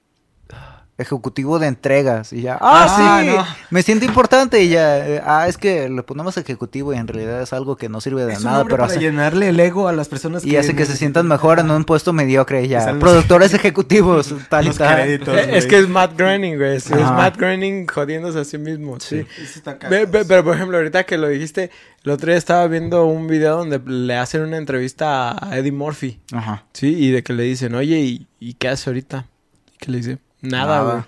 ejecutivo 1.01 1.59
de 1.59 1.67
entregas. 1.67 2.33
Y 2.33 2.43
ya, 2.43 2.55
ah, 2.61 2.87
Ah, 2.89 3.21
sí, 3.23 3.27
no. 3.29 3.45
me 3.71 3.83
siento 3.83 4.05
importante. 4.05 4.63
Y 4.63 4.69
ya, 4.71 4.99
eh, 5.07 5.21
ah, 5.25 5.47
es 5.49 5.57
que 5.59 5.89
le 5.89 6.03
ponemos 6.03 6.37
ejecutivo 6.37 6.93
y 6.95 6.97
en 6.97 7.07
realidad 7.09 7.43
es 7.43 7.53
algo 7.53 7.77
que 7.77 7.89
no 7.89 8.01
sirve 8.01 8.25
de 8.27 8.35
Es 8.35 8.45
nada, 8.45 8.65
pero 8.65 8.77
para 8.77 8.87
hace... 8.87 9.01
llenarle 9.01 9.49
el 9.49 9.59
ego 9.61 9.89
a 9.89 9.93
las 9.93 10.09
personas 10.09 10.45
Y 10.45 10.57
hace 10.57 10.75
que 10.77 10.87
se 10.87 10.97
sientan 10.97 11.27
mejor 11.27 11.59
en 11.59 11.71
un 11.71 11.85
puesto 11.85 12.13
mediocre 12.13 12.65
y 12.65 12.69
ya. 12.69 12.93
Los- 12.93 12.99
Productores 13.01 13.53
ejecutivos, 13.55 14.35
tal 14.49 14.69
y 14.69 14.71
tal. 14.71 14.95
créditos, 15.03 15.37
Eh, 15.37 15.57
es 15.59 15.67
que 15.67 15.79
es 15.79 15.89
Matt 15.89 16.17
Groening, 16.17 16.57
güey. 16.57 16.77
Es. 16.77 16.91
Matt 16.91 17.37
Groening 17.37 17.87
jodiéndose 17.87 18.39
a 18.41 18.45
sí 18.45 18.59
mismo. 18.59 18.99
Sí. 19.01 19.27
Sí, 19.53 19.61
ve- 19.89 20.07
pero 20.07 20.45
por 20.45 20.55
ejemplo, 20.55 20.77
ahorita 20.77 21.05
que 21.05 21.19
lo 21.19 21.29
dijiste, 21.29 21.71
el 22.05 22.11
otro 22.13 22.29
día 22.29 22.39
estaba 22.39 22.67
viendo 22.67 23.05
un 23.05 23.27
video 23.27 23.59
donde 23.59 23.81
le 23.85 24.17
hacen 24.17 24.43
una 24.43 24.57
entrevista 24.57 25.33
a 25.33 25.59
Eddie 25.59 25.73
Murphy. 25.73 26.19
Ajá. 26.33 26.65
Sí, 26.73 26.95
y 26.97 27.11
de 27.11 27.23
que 27.23 27.33
le 27.33 27.43
dicen, 27.45 27.75
oye, 27.75 27.99
¿y, 28.01 28.27
y 28.39 28.55
qué 28.55 28.69
haces 28.69 28.87
ahorita? 28.87 29.27
Y 29.75 29.79
que 29.79 29.91
le 29.91 29.99
dice, 29.99 30.19
nada, 30.43 30.83
güey. 30.83 31.03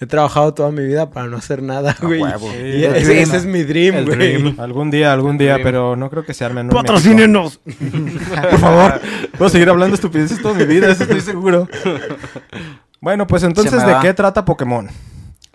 He 0.00 0.06
trabajado 0.06 0.52
toda 0.52 0.72
mi 0.72 0.84
vida 0.84 1.10
para 1.10 1.28
no 1.28 1.36
hacer 1.36 1.62
nada, 1.62 1.96
güey. 2.02 2.20
Y 2.20 2.84
ese, 2.84 3.22
es 3.22 3.46
mi 3.46 3.62
dream, 3.62 4.04
güey. 4.04 4.54
Algún 4.58 4.90
día, 4.90 5.12
algún 5.12 5.38
día, 5.38 5.58
pero 5.62 5.94
no 5.94 6.10
creo 6.10 6.24
que 6.24 6.34
se 6.34 6.44
arme. 6.44 6.64
¿no? 6.64 6.70
en 6.70 6.76
¡Patrocínenos! 6.76 7.60
Por 8.50 8.58
favor. 8.58 9.00
Puedo 9.38 9.48
seguir 9.48 9.68
hablando 9.68 9.94
estupideces 9.94 10.42
toda 10.42 10.54
mi 10.54 10.64
vida, 10.64 10.90
eso 10.90 11.04
estoy 11.04 11.20
seguro. 11.20 11.68
Bueno, 13.00 13.26
pues 13.26 13.42
entonces, 13.42 13.84
¿de 13.84 13.96
qué 14.00 14.14
trata 14.14 14.46
Pokémon? 14.46 14.88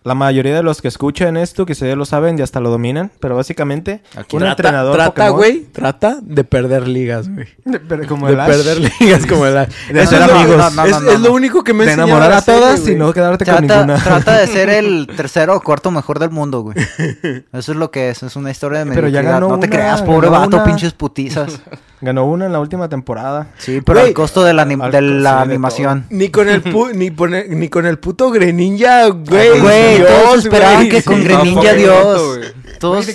La 0.03 0.15
mayoría 0.15 0.55
de 0.55 0.63
los 0.63 0.81
que 0.81 0.88
escuchan 0.88 1.35
esto, 1.35 1.65
que 1.65 1.73
ya 1.73 1.95
lo 1.95 2.05
saben 2.05 2.39
y 2.39 2.41
hasta 2.41 2.59
lo 2.62 2.69
dominan, 2.69 3.12
pero 3.19 3.35
básicamente 3.35 4.01
Aquí. 4.15 4.38
un 4.38 4.41
Trata, 4.43 4.51
entrenador 4.62 4.95
trata, 4.95 5.29
güey, 5.29 5.65
trata 5.71 6.17
de 6.21 6.43
perder 6.45 6.88
ligas, 6.88 7.27
güey. 7.29 7.47
de, 7.65 7.79
pero 7.81 8.07
como 8.07 8.27
De 8.27 8.33
el 8.33 8.39
Ash, 8.39 8.47
perder 8.49 8.91
ligas 8.99 9.25
como 9.25 9.45
el 9.45 9.57
Ash. 9.57 9.69
De 9.91 10.01
Eso 10.01 10.15
hacer 10.15 10.21
es 10.21 10.27
lo- 10.27 10.39
amigos. 10.39 10.57
No, 10.57 10.69
no, 10.71 10.85
es, 10.85 10.91
no, 10.91 10.99
no, 11.01 11.12
es 11.12 11.19
lo 11.19 11.33
único 11.33 11.63
que 11.63 11.73
me 11.73 11.85
de 11.85 11.91
enamorar 11.93 12.31
a 12.31 12.38
hacer, 12.38 12.55
todas 12.55 12.88
y 12.88 12.95
no 12.95 13.12
quedarte 13.12 13.45
con 13.45 13.67
ninguna. 13.67 13.95
trata 13.97 14.38
de 14.38 14.47
ser 14.47 14.69
el 14.69 15.07
tercero 15.17 15.55
o 15.57 15.62
cuarto 15.62 15.91
mejor 15.91 16.17
del 16.19 16.29
mundo, 16.29 16.62
güey. 16.62 16.77
Eso 17.53 17.71
es 17.73 17.77
lo 17.77 17.91
que 17.91 18.09
es. 18.09 18.23
Es 18.23 18.35
una 18.38 18.51
historia 18.51 18.79
de 18.79 18.85
Pero 18.85 19.07
ya 19.09 19.19
mediocridad. 19.21 19.33
ganó 19.33 19.49
No 19.49 19.59
te 19.59 19.67
una, 19.67 19.75
creas, 19.75 20.01
pobre 20.01 20.29
vato, 20.29 20.55
una. 20.57 20.63
pinches 20.63 20.93
putizas. 20.93 21.59
Ganó 22.01 22.25
una 22.25 22.45
en 22.45 22.53
la 22.53 22.59
última 22.59 22.88
temporada. 22.88 23.47
Sí, 23.57 23.81
pero 23.81 23.99
al 23.99 24.13
costo 24.13 24.43
de 24.43 24.53
la, 24.53 24.65
anim- 24.65 24.77
de 24.85 24.91
costo, 24.91 25.01
la 25.01 25.31
sí, 25.31 25.35
de 25.47 25.53
animación. 25.53 26.05
Ni 26.09 26.29
con 26.29 26.47
el 26.49 26.63
pu- 26.63 26.91
ni, 26.95 27.12
pone- 27.12 27.47
ni 27.49 27.67
con 27.69 27.85
el 27.85 27.99
puto 27.99 28.31
Greninja, 28.31 29.07
güey. 29.07 29.59
Güey, 29.59 30.05
todos 30.05 30.39
esperaban 30.45 30.88
que 30.89 31.03
con 31.03 31.17
Sí. 31.17 31.23
Greninja 31.23 31.71
no, 31.73 31.77
Dios. 31.77 32.39
Todos, 32.79 33.07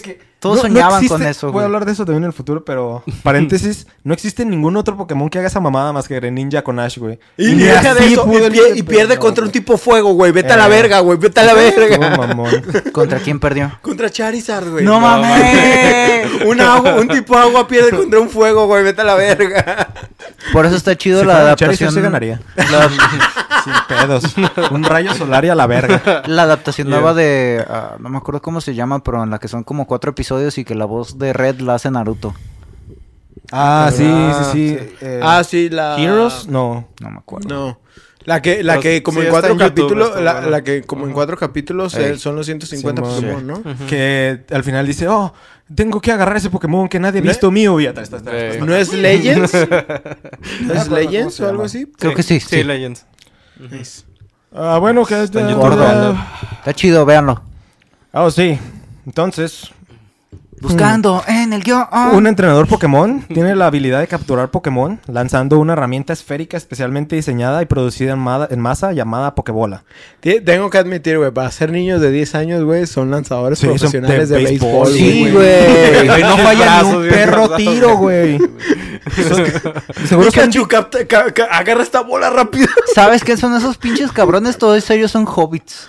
todos 0.45 0.57
no- 0.59 0.63
no 0.65 0.69
soñaban 0.69 1.03
existe- 1.03 1.09
con 1.19 1.27
eso, 1.27 1.51
Voy 1.53 1.63
a 1.63 1.65
hablar 1.67 1.85
de 1.85 1.93
eso 1.93 2.05
también 2.05 2.23
en 2.25 2.29
el 2.29 2.33
futuro, 2.33 2.65
pero 2.65 3.03
paréntesis, 3.23 3.87
no 4.05 4.15
existe 4.15 4.45
ningún 4.45 4.77
otro 4.77 4.97
Pokémon 4.97 5.29
que 5.31 5.39
haga 5.39 5.49
esa 5.49 5.59
mamada 5.61 5.93
más 5.93 6.07
que 6.07 6.15
Greninja 6.17 6.63
con 6.63 6.79
Ash, 6.79 6.99
güey. 6.99 7.19
Y, 7.37 7.55
deja 7.55 7.95
de 7.95 8.07
eso, 8.13 8.25
y, 8.27 8.37
pie- 8.37 8.51
de 8.73 8.79
y 8.79 8.83
pierde 8.83 9.19
contra 9.19 9.45
un 9.45 9.51
tipo 9.51 9.77
fuego, 9.79 10.13
güey. 10.13 10.33
Vete 10.33 10.53
a 10.53 10.57
la 10.57 10.67
Eh. 10.67 10.71
verga, 10.71 11.01
güey. 11.01 11.19
Vete 11.19 11.41
a 11.41 11.45
la 11.45 11.55
verga. 11.55 12.17
mamón. 12.17 12.51
¿Contra 12.93 13.19
quién 13.19 13.41
perdió? 13.41 13.73
Contra 13.83 14.11
Charizard, 14.11 14.69
güey. 14.71 14.85
¡No 14.85 15.01
mames! 15.01 16.43
Un, 16.47 16.61
agua, 16.61 16.95
un 16.97 17.09
tipo 17.09 17.37
agua 17.37 17.67
pierde 17.67 17.91
contra 17.91 18.21
un 18.21 18.29
fuego, 18.29 18.67
güey. 18.67 18.83
Vete 18.85 19.01
a 19.01 19.05
la 19.05 19.15
verga. 19.15 19.89
Por 20.53 20.67
eso 20.67 20.77
está 20.77 20.97
chido 20.97 21.21
Si 21.21 21.27
la 21.27 21.39
adaptación. 21.39 21.93
sí 21.93 22.01
ganaría. 22.01 22.41
La, 22.57 22.89
Sin 23.65 23.73
pedos. 23.89 24.25
Un 24.71 24.85
rayo 24.85 25.15
solar 25.15 25.45
y 25.45 25.49
a 25.49 25.55
la 25.55 25.67
verga. 25.67 26.23
la 26.27 26.43
adaptación 26.43 26.91
nueva 26.91 27.15
de. 27.15 27.65
ah, 27.69 27.97
no 27.99 28.09
me 28.11 28.19
acuerdo 28.19 28.43
cómo 28.43 28.61
se 28.61 28.75
llama, 28.75 29.03
pero 29.03 29.23
en 29.23 29.31
la 29.31 29.39
que 29.39 29.49
son 29.49 29.65
como 29.65 29.87
cuatro 29.87 30.11
episodios 30.11 30.34
y 30.59 30.65
que 30.65 30.75
la 30.75 30.85
voz 30.85 31.19
de 31.19 31.33
Red 31.33 31.61
la 31.61 31.75
hace 31.77 31.91
Naruto. 31.91 32.35
Ah, 33.53 33.91
sí, 33.95 34.05
Ah, 34.07 34.51
sí, 34.53 34.77
sí. 34.79 34.87
eh, 35.01 35.21
Ah, 35.23 35.45
sí, 35.45 35.69
la... 35.69 35.97
Heroes, 35.99 36.47
no. 36.49 36.89
No 37.01 37.11
me 37.11 37.19
acuerdo. 37.19 37.49
No. 37.49 37.81
La 38.25 38.41
que, 38.41 38.63
la 38.65 38.81
que 38.81 38.97
sí- 38.97 39.03
como 39.03 39.21
sí 39.21 39.27
en 39.27 39.31
cuatro 39.31 39.53
en 39.53 39.59
capítulos, 39.59 40.19
la, 40.21 40.33
bueno. 40.35 40.51
la 40.51 40.65
que 40.65 40.83
como 40.83 41.07
en 41.07 41.13
cuatro 41.13 41.37
capítulos 41.37 41.95
eh, 41.95 42.17
son 42.17 42.37
los 42.37 42.47
150 42.47 43.03
Simón. 43.03 43.15
Pokémon, 43.21 43.47
¿no? 43.47 43.87
Que 43.87 44.45
al 44.51 44.65
final 44.65 44.87
dice, 44.87 45.09
oh, 45.09 45.35
tengo 45.75 46.01
que 46.01 46.11
agarrar 46.11 46.39
ese 46.39 46.49
Pokémon 46.49 46.89
que 46.89 46.99
nadie 46.99 47.21
ha 47.21 47.23
visto 47.23 47.51
mío. 47.51 47.79
Y 47.81 47.85
ya 47.85 47.91
está, 47.91 48.01
está, 48.01 48.17
está, 48.17 48.47
está. 48.49 48.65
¿No 48.65 48.75
es 48.75 48.95
Legends? 48.95 49.53
¿No 50.63 50.73
es 50.73 50.89
Legends 50.89 51.39
o 51.41 51.49
algo 51.49 51.65
así? 51.65 51.87
Creo 51.99 52.15
que 52.15 52.23
sí, 52.23 52.41
sí. 52.41 52.47
Sí, 52.49 52.65
Legends. 52.65 53.05
Ah, 54.55 54.79
bueno, 54.79 55.05
que... 55.05 55.23
Está 55.23 55.41
ah, 55.47 56.15
ah, 56.17 56.53
Está 56.61 56.73
chido, 56.73 57.05
véanlo. 57.05 57.43
Oh, 58.13 58.31
sí. 58.31 58.59
Entonces, 59.05 59.71
Buscando 60.65 61.23
en 61.29 61.53
el 61.53 61.63
guion. 61.63 61.85
Un 62.13 62.27
entrenador 62.27 62.67
Pokémon 62.67 63.21
tiene 63.23 63.55
la 63.55 63.67
habilidad 63.67 64.01
de 64.01 64.07
capturar 64.07 64.51
Pokémon 64.51 64.99
lanzando 65.07 65.59
una 65.59 65.75
herramienta 65.75 66.13
esférica 66.13 66.57
especialmente 66.57 67.17
diseñada 67.17 67.61
y 67.63 67.67
producida 67.67 68.13
en, 68.15 68.19
ma- 68.19 68.49
en 68.51 68.61
masa 68.61 68.93
llamada 68.93 69.35
Pokébola. 69.35 69.85
Tengo 70.21 70.71
que 70.71 70.79
admitir, 70.79 71.19
güey, 71.19 71.31
para 71.31 71.51
ser 71.51 71.71
niños 71.71 72.01
de 72.01 72.11
10 72.11 72.35
años, 72.35 72.65
güey, 72.65 72.87
son 72.87 73.11
lanzadores 73.11 73.59
Sí, 73.59 73.67
son 73.67 73.77
profesionales 73.77 74.29
de 74.31 74.37
de, 74.39 74.45
béisbol, 74.45 74.89
béisbol. 74.89 74.93
Sí, 74.93 75.31
güey. 75.31 76.23
no 76.23 76.37
falla 76.39 76.83
ni 76.83 76.89
un 76.95 77.09
perro 77.09 77.57
tiro, 77.57 77.97
güey. 77.99 78.39
Seguro 80.09 80.31
que 80.31 81.43
agarra 81.51 81.83
esta 81.83 82.01
bola 82.01 82.31
rápido. 82.31 82.69
¿Sabes 82.95 83.23
qué 83.25 83.37
son 83.37 83.55
esos 83.55 83.77
pinches 83.77 84.13
cabrones? 84.13 84.59
Todos 84.59 84.89
ellos 84.91 85.11
son 85.11 85.27
hobbits. 85.27 85.89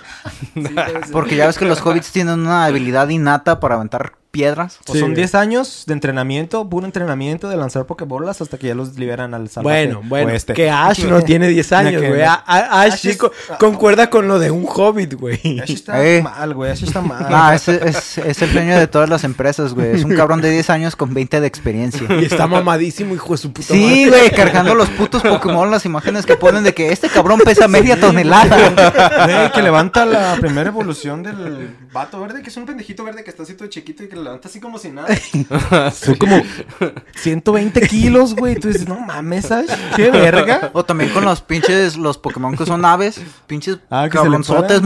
Porque 1.12 1.36
ya 1.36 1.48
ves 1.48 1.58
que 1.58 1.66
los 1.66 1.80
hobbits 1.86 2.12
tienen 2.12 2.40
una 2.42 2.66
habilidad 2.66 3.08
innata 3.10 3.60
para 3.60 3.76
aventar 3.76 4.14
piedras. 4.36 4.80
o 4.88 4.94
Sí, 4.94 5.00
son 5.00 5.10
güey. 5.10 5.16
10 5.18 5.36
años 5.36 5.84
de 5.88 5.94
entrenamiento, 5.94 6.68
puro 6.70 6.86
entrenamiento 6.86 7.48
de 7.50 7.58
lanzar 7.58 7.86
Pokébolas 7.86 8.42
hasta 8.42 8.58
que 8.58 8.68
ya 8.68 8.76
los 8.76 8.98
liberan 8.98 9.34
al 9.34 9.50
salvaje 9.50 9.86
Bueno, 9.88 10.02
bueno, 10.08 10.32
oeste. 10.32 10.54
que 10.54 10.70
Ash 10.70 11.04
no 11.06 11.22
tiene 11.24 11.48
10 11.48 11.72
años, 11.74 12.02
güey. 12.02 12.22
Ash, 12.22 12.40
Ash 12.48 12.96
sí 13.00 13.10
es- 13.12 13.18
co- 13.18 13.32
concuerda 13.60 14.10
con 14.10 14.28
lo 14.28 14.40
de 14.40 14.52
un 14.52 14.66
hobbit, 14.68 15.14
güey. 15.14 15.60
Ash 15.62 15.72
está 15.72 16.04
Eh. 16.06 16.22
mal, 16.22 16.54
güey. 16.54 16.72
Ash 16.72 16.84
está 16.84 17.02
mal. 17.02 17.26
Ah, 17.30 17.56
es, 17.56 17.68
es, 17.68 18.18
es 18.18 18.42
el 18.42 18.52
sueño 18.52 18.78
de 18.78 18.88
todas 18.88 19.10
las 19.10 19.24
empresas, 19.24 19.74
güey. 19.74 19.92
Es 19.96 20.04
un 20.04 20.16
cabrón 20.16 20.42
de 20.42 20.50
10 20.52 20.70
años 20.70 20.96
con 20.96 21.14
20 21.14 21.40
de 21.40 21.48
experiencia. 21.48 22.08
Y 22.20 22.26
está 22.26 22.48
mamadísimo, 22.48 23.14
hijo 23.16 23.34
de 23.34 23.38
su 23.38 23.52
puta 23.54 23.74
Sí, 23.74 24.06
madre. 24.06 24.10
güey, 24.10 24.32
cargando 24.32 24.76
los 24.76 24.90
putos 24.90 25.22
Pokémon, 25.22 25.72
las 25.72 25.86
imágenes 25.86 26.26
que 26.26 26.36
ponen 26.36 26.64
de 26.64 26.74
que 26.74 26.92
este 26.92 27.10
cabrón 27.10 27.40
pesa 27.44 27.68
media 27.68 28.00
tonelada. 28.00 29.26
Güey, 29.26 29.52
que 29.52 29.62
levanta 29.62 30.06
la 30.06 30.36
primera 30.40 30.70
evolución 30.70 31.24
del 31.24 31.70
vato 31.94 32.20
verde, 32.20 32.42
que 32.42 32.50
es 32.50 32.58
un 32.58 32.66
pendejito 32.66 33.04
verde 33.04 33.24
que 33.24 33.30
está 33.30 33.44
así 33.44 33.54
todo 33.54 33.68
chiquito 33.68 34.04
y 34.04 34.08
que 34.10 34.16
levanta 34.26 34.50
así 34.50 34.60
como 34.60 34.78
si 34.78 34.90
nada. 34.90 35.08
Son 35.92 36.16
como 36.16 36.42
120 37.16 37.82
kilos, 37.88 38.36
güey. 38.36 38.56
Tú 38.56 38.68
dices, 38.68 38.88
no 38.88 39.00
mames, 39.00 39.52
Ash, 39.52 39.70
qué 39.96 40.12
verga. 40.12 40.72
O 40.74 40.84
también 40.84 41.12
con 41.12 41.24
los 41.24 41.42
pinches, 41.42 41.96
los 41.96 42.18
Pokémon 42.18 42.58
que 42.58 42.66
son 42.66 42.84
aves, 42.84 43.22
pinches 43.48 43.78
Ah, 43.90 44.10
cabronzotes 44.12 44.82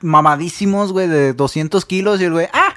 mamadísimos, 0.00 0.92
güey, 0.92 1.08
de 1.08 1.32
200 1.34 1.84
kilos 1.84 2.20
y 2.20 2.24
el 2.24 2.32
güey, 2.32 2.48
¡ah! 2.52 2.74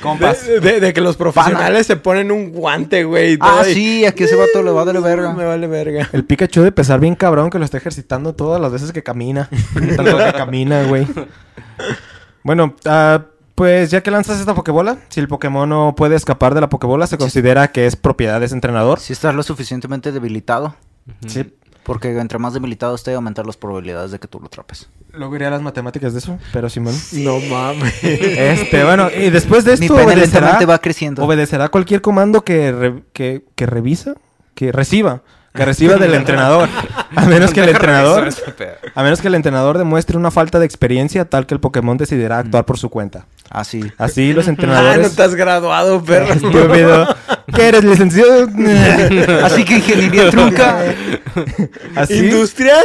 Compas. 0.00 0.46
De, 0.46 0.60
de- 0.60 0.78
de 0.78 0.92
que 0.92 1.00
los 1.00 1.16
profesionales 1.16 1.86
se 1.88 1.96
ponen 1.96 2.30
un 2.30 2.52
guante, 2.52 3.02
güey. 3.02 3.36
Ah, 3.40 3.62
y- 3.68 3.74
sí, 3.74 4.04
aquí 4.06 4.22
ese 4.22 4.36
vato 4.36 4.62
le 4.62 4.70
va 4.70 4.84
de 4.84 4.92
la 4.92 5.00
Me 5.00 5.08
verga. 5.08 5.32
vale 5.32 5.66
verga. 5.66 6.08
El 6.12 6.24
Pikachu 6.24 6.62
de 6.62 6.70
pesar 6.70 7.00
bien 7.00 7.16
cabrón 7.16 7.50
que 7.50 7.58
lo 7.58 7.64
está 7.64 7.76
ejercitando 7.78 8.34
todas 8.36 8.60
las 8.60 8.70
veces 8.70 8.92
que 8.92 9.02
camina. 9.02 9.48
Tanto 9.96 10.16
que 10.16 10.32
camina, 10.32 10.84
güey. 10.84 11.08
Bueno, 12.44 12.76
ah, 12.86 13.24
pues 13.62 13.92
ya 13.92 14.02
que 14.02 14.10
lanzas 14.10 14.40
esta 14.40 14.54
Pokébola, 14.56 14.96
si 15.08 15.20
el 15.20 15.28
Pokémon 15.28 15.68
no 15.68 15.94
puede 15.96 16.16
escapar 16.16 16.52
de 16.52 16.60
la 16.60 16.68
Pokébola, 16.68 17.06
se 17.06 17.16
considera 17.16 17.68
que 17.70 17.86
es 17.86 17.94
propiedad 17.94 18.40
de 18.40 18.46
ese 18.46 18.56
entrenador. 18.56 18.98
Si 18.98 19.12
estás 19.12 19.36
lo 19.36 19.44
suficientemente 19.44 20.10
debilitado, 20.10 20.74
Sí. 21.28 21.54
porque 21.84 22.18
entre 22.18 22.40
más 22.40 22.54
debilitado 22.54 22.96
esté, 22.96 23.14
aumentar 23.14 23.46
las 23.46 23.56
probabilidades 23.56 24.10
de 24.10 24.18
que 24.18 24.26
tú 24.26 24.40
lo 24.40 24.46
atrapes. 24.46 24.88
Luego 25.12 25.36
iré 25.36 25.46
a 25.46 25.50
las 25.50 25.62
matemáticas 25.62 26.12
de 26.12 26.18
eso, 26.18 26.38
pero 26.52 26.68
Simón. 26.68 26.94
No 27.12 27.38
mames. 27.38 28.02
Este, 28.02 28.82
bueno, 28.82 29.08
y 29.16 29.30
después 29.30 29.64
de 29.64 29.76
Mi 29.76 29.86
esto 29.86 29.94
pene 29.94 30.12
obedecerá, 30.12 30.58
va 30.66 30.78
creciendo. 30.80 31.24
obedecerá 31.24 31.68
cualquier 31.68 32.00
comando 32.00 32.42
que, 32.44 32.72
re- 32.72 33.02
que, 33.12 33.44
que 33.54 33.66
revisa, 33.66 34.14
que 34.56 34.72
reciba, 34.72 35.22
que 35.54 35.64
reciba 35.64 35.98
del 35.98 36.14
entrenador. 36.14 36.68
A 37.14 37.26
menos 37.26 37.52
que 37.52 37.60
el 37.60 37.68
entrenador, 37.68 38.28
a 38.94 39.02
menos 39.04 39.20
que 39.20 39.28
el 39.28 39.36
entrenador 39.36 39.78
demuestre 39.78 40.16
una 40.16 40.32
falta 40.32 40.58
de 40.58 40.64
experiencia 40.66 41.26
tal 41.26 41.46
que 41.46 41.54
el 41.54 41.60
Pokémon 41.60 41.96
decidirá 41.96 42.38
actuar 42.38 42.64
por 42.64 42.76
su 42.78 42.88
cuenta. 42.88 43.26
Así. 43.50 43.82
Así 43.98 44.32
los 44.32 44.44
Ah, 44.44 44.46
no 44.46 44.52
entrenadores... 44.52 45.06
estás 45.08 45.34
graduado, 45.34 46.02
perro. 46.02 46.26
Estúpido. 46.32 47.14
¿Qué 47.54 47.68
eres, 47.68 47.84
licenciado? 47.84 48.48
Así 49.44 49.64
que 49.64 49.74
ingeniería 49.76 50.30
trunca. 50.30 50.78
Así. 51.96 52.14
¿Industrial? 52.18 52.82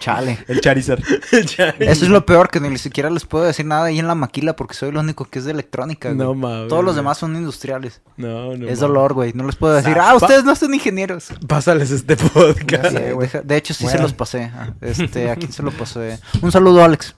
Chale. 0.00 0.38
El 0.48 0.60
Charizard. 0.60 1.00
Eso 1.32 2.04
es 2.04 2.08
lo 2.08 2.24
peor, 2.24 2.48
que 2.48 2.60
ni 2.60 2.78
siquiera 2.78 3.10
les 3.10 3.24
puedo 3.26 3.44
decir 3.44 3.66
nada 3.66 3.84
ahí 3.86 3.98
en 3.98 4.06
la 4.06 4.14
maquila 4.14 4.56
porque 4.56 4.74
soy 4.74 4.90
el 4.90 4.96
único 4.96 5.26
que 5.26 5.40
es 5.40 5.44
de 5.44 5.52
electrónica, 5.52 6.08
güey. 6.08 6.18
No 6.18 6.34
mames, 6.34 6.68
Todos 6.68 6.84
los 6.84 6.96
demás 6.96 7.18
son 7.18 7.36
industriales. 7.36 8.00
No, 8.16 8.56
no. 8.56 8.68
es 8.68 8.80
dolor, 8.80 9.12
güey. 9.14 9.32
No 9.34 9.44
les 9.44 9.56
puedo 9.56 9.74
decir, 9.74 9.96
Ah, 9.98 10.10
ah, 10.10 10.14
ustedes 10.16 10.44
no 10.44 10.54
son 10.56 10.72
ingenieros. 10.74 11.28
Pásales 11.46 11.90
este 11.90 12.16
podcast. 12.16 12.88
Sí, 12.90 12.96
deja- 13.18 13.42
de 13.42 13.56
hecho, 13.56 13.74
sí 13.74 13.84
Bueno. 13.84 13.98
se 13.98 14.02
los 14.02 14.12
pasé. 14.14 14.50
Ah, 14.54 14.70
Este, 14.80 15.30
¿a 15.30 15.36
quién 15.36 15.52
se 15.52 15.62
lo 15.62 15.70
pasé? 15.70 16.18
Un 16.40 16.50
saludo, 16.52 16.82
Alex. 16.82 17.14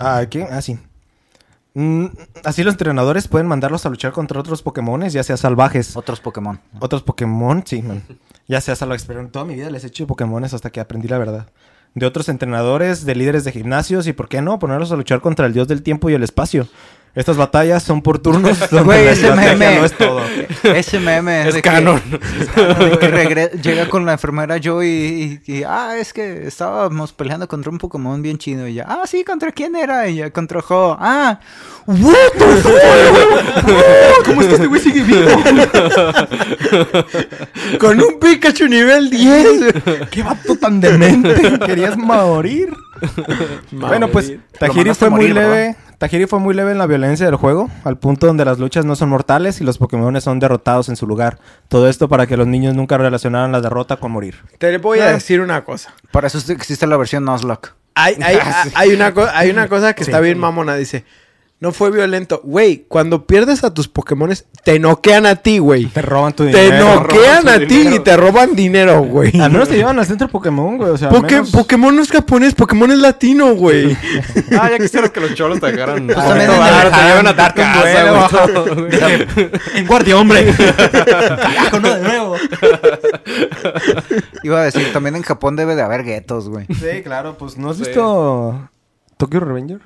Ah, 0.00 0.24
¿quién? 0.28 0.48
Ah, 0.50 0.62
sí. 0.62 0.78
Mm, 1.74 2.06
así 2.44 2.64
los 2.64 2.74
entrenadores 2.74 3.28
pueden 3.28 3.46
mandarlos 3.46 3.86
a 3.86 3.90
luchar 3.90 4.12
contra 4.12 4.40
otros 4.40 4.62
Pokémones, 4.62 5.12
ya 5.12 5.22
sea 5.22 5.36
salvajes. 5.36 5.96
Otros 5.96 6.20
Pokémon. 6.20 6.60
Otros 6.80 7.02
Pokémon, 7.02 7.62
sí, 7.64 7.82
man. 7.82 8.02
Ya 8.48 8.60
sea 8.60 8.74
salvajes, 8.74 9.04
pero 9.06 9.20
en 9.20 9.30
toda 9.30 9.44
mi 9.44 9.54
vida 9.54 9.70
les 9.70 9.84
he 9.84 9.88
hecho 9.88 10.06
Pokémones 10.06 10.54
hasta 10.54 10.70
que 10.70 10.80
aprendí 10.80 11.06
la 11.06 11.18
verdad. 11.18 11.46
De 11.94 12.06
otros 12.06 12.28
entrenadores, 12.28 13.04
de 13.04 13.14
líderes 13.14 13.44
de 13.44 13.52
gimnasios 13.52 14.06
y, 14.06 14.12
¿por 14.12 14.28
qué 14.28 14.42
no? 14.42 14.58
Ponerlos 14.58 14.90
a 14.90 14.96
luchar 14.96 15.20
contra 15.20 15.46
el 15.46 15.52
dios 15.52 15.68
del 15.68 15.82
tiempo 15.82 16.10
y 16.10 16.14
el 16.14 16.22
espacio. 16.22 16.66
Estas 17.12 17.36
batallas 17.36 17.82
son 17.82 18.02
por 18.02 18.20
turnos 18.20 18.58
donde 18.70 18.84
Güey, 18.84 19.04
la 19.04 19.10
ese 19.12 19.32
meme. 19.34 19.78
no 19.80 19.84
es 19.84 19.92
todo. 19.96 20.20
Ese 20.62 21.00
meme 21.00 21.48
Es 21.48 21.54
de 21.54 21.62
que- 21.62 21.68
canon. 21.68 22.00
de 22.10 22.98
que 22.98 23.10
regre- 23.10 23.50
llega 23.60 23.88
con 23.88 24.06
la 24.06 24.12
enfermera 24.12 24.58
Joe 24.62 24.86
y, 24.86 25.40
y- 25.46 25.52
y, 25.58 25.62
ah, 25.64 25.96
es 25.98 26.12
que 26.12 26.46
estábamos 26.46 27.12
peleando 27.12 27.48
contra 27.48 27.70
un 27.72 27.78
Pokémon 27.78 28.22
bien 28.22 28.38
chido 28.38 28.68
y 28.68 28.74
ya, 28.74 28.84
ah, 28.88 29.02
sí, 29.06 29.24
¿contra 29.24 29.50
quién 29.50 29.74
era? 29.74 30.08
Y 30.08 30.16
ya, 30.16 30.30
contra 30.30 30.60
Ho. 30.68 30.96
Ah, 31.00 31.40
what 31.86 32.14
the 32.38 32.46
fuck? 32.62 34.24
¿Cómo 34.26 34.42
es 34.42 34.46
que 34.46 34.54
este 34.54 34.66
güey 34.68 34.80
sigue 34.80 35.02
vivo? 35.02 35.30
Con 37.80 38.00
un 38.00 38.18
Pikachu 38.20 38.68
nivel 38.68 39.10
10. 39.10 40.08
¡Qué 40.10 40.22
vato 40.22 40.54
tan 40.56 40.80
demente! 40.80 41.58
Querías 41.66 41.96
morir. 41.96 42.72
Bueno, 43.72 44.08
pues 44.08 44.32
Tajiri 44.58 44.94
fue 44.94 45.10
muy 45.10 45.20
morir, 45.28 45.34
leve. 45.34 45.76
Tajiri 46.00 46.24
fue 46.24 46.38
muy 46.38 46.54
leve 46.54 46.72
en 46.72 46.78
la 46.78 46.86
violencia 46.86 47.26
del 47.26 47.34
juego, 47.36 47.68
al 47.84 47.98
punto 47.98 48.26
donde 48.26 48.42
las 48.46 48.58
luchas 48.58 48.86
no 48.86 48.96
son 48.96 49.10
mortales 49.10 49.60
y 49.60 49.64
los 49.64 49.76
Pokémon 49.76 50.18
son 50.22 50.38
derrotados 50.38 50.88
en 50.88 50.96
su 50.96 51.06
lugar. 51.06 51.38
Todo 51.68 51.90
esto 51.90 52.08
para 52.08 52.26
que 52.26 52.38
los 52.38 52.46
niños 52.46 52.74
nunca 52.74 52.96
relacionaran 52.96 53.52
la 53.52 53.60
derrota 53.60 53.98
con 53.98 54.10
morir. 54.12 54.36
Te 54.56 54.78
voy 54.78 55.00
a 55.00 55.12
decir 55.12 55.42
una 55.42 55.62
cosa. 55.62 55.92
Para 56.10 56.28
eso 56.28 56.38
existe 56.54 56.86
la 56.86 56.96
versión 56.96 57.26
Nuzlocke. 57.26 57.72
Hay, 57.94 58.16
hay, 58.22 58.38
hay, 58.76 58.94
una, 58.94 59.12
hay 59.34 59.50
una 59.50 59.68
cosa 59.68 59.92
que 59.92 60.04
Sí. 60.04 60.10
está 60.10 60.20
bien 60.20 60.38
mamona. 60.38 60.74
Dice, 60.74 61.04
no 61.60 61.72
fue 61.72 61.90
violento. 61.90 62.40
Güey, 62.42 62.86
cuando 62.88 63.26
pierdes 63.26 63.62
a 63.64 63.74
tus 63.74 63.86
Pokémones, 63.86 64.46
te 64.64 64.78
noquean 64.78 65.26
a 65.26 65.36
ti, 65.36 65.58
güey. 65.58 65.84
Te 65.86 66.00
roban 66.00 66.32
tu 66.32 66.44
Te 66.50 66.62
dinero. 66.64 66.94
noquean 66.94 67.42
roban 67.44 67.62
a 67.62 67.66
ti 67.66 67.88
y 67.92 67.98
te 67.98 68.16
roban 68.16 68.54
dinero, 68.56 69.02
güey. 69.02 69.38
Al 69.38 69.50
menos 69.52 69.68
te 69.68 69.76
llevan 69.76 69.98
al 69.98 70.06
centro 70.06 70.28
Pokémon, 70.28 70.78
güey. 70.78 70.90
O 70.90 70.96
sea, 70.96 71.10
Poké- 71.10 71.32
menos- 71.32 71.50
Pokémon 71.50 71.94
no 71.94 72.00
es 72.02 72.10
japonés, 72.10 72.54
Pokémon 72.54 72.90
es 72.90 72.98
latino, 72.98 73.54
güey. 73.54 73.94
Ah, 74.58 74.70
ya 74.70 74.78
quisieras 74.78 75.10
que 75.10 75.20
los 75.20 75.34
cholos 75.34 75.60
te 75.60 75.70
dejaran. 75.70 76.06
Pues 76.06 76.16
Ah, 76.18 76.28
también 76.28 76.50
te 76.50 76.56
te 76.56 76.62
llevan 77.06 77.26
a 77.26 77.30
tu 77.30 77.54
casa, 77.54 78.72
güey. 78.74 79.50
En 79.74 79.86
guardia, 79.86 80.16
hombre. 80.16 80.54
Carajo, 80.56 81.78
no 81.80 81.94
de 81.94 82.02
nuevo. 82.02 82.36
Iba 84.42 84.60
a 84.60 84.64
decir, 84.64 84.92
también 84.92 85.16
en 85.16 85.22
Japón 85.22 85.56
debe 85.56 85.74
de 85.76 85.82
haber 85.82 86.04
guetos, 86.04 86.48
güey. 86.48 86.66
Sí, 86.68 87.02
claro, 87.04 87.36
pues 87.38 87.56
¿no 87.58 87.70
has 87.70 87.76
Sí. 87.76 87.84
visto 87.84 88.68
Tokyo 89.16 89.40
Revenger? 89.40 89.80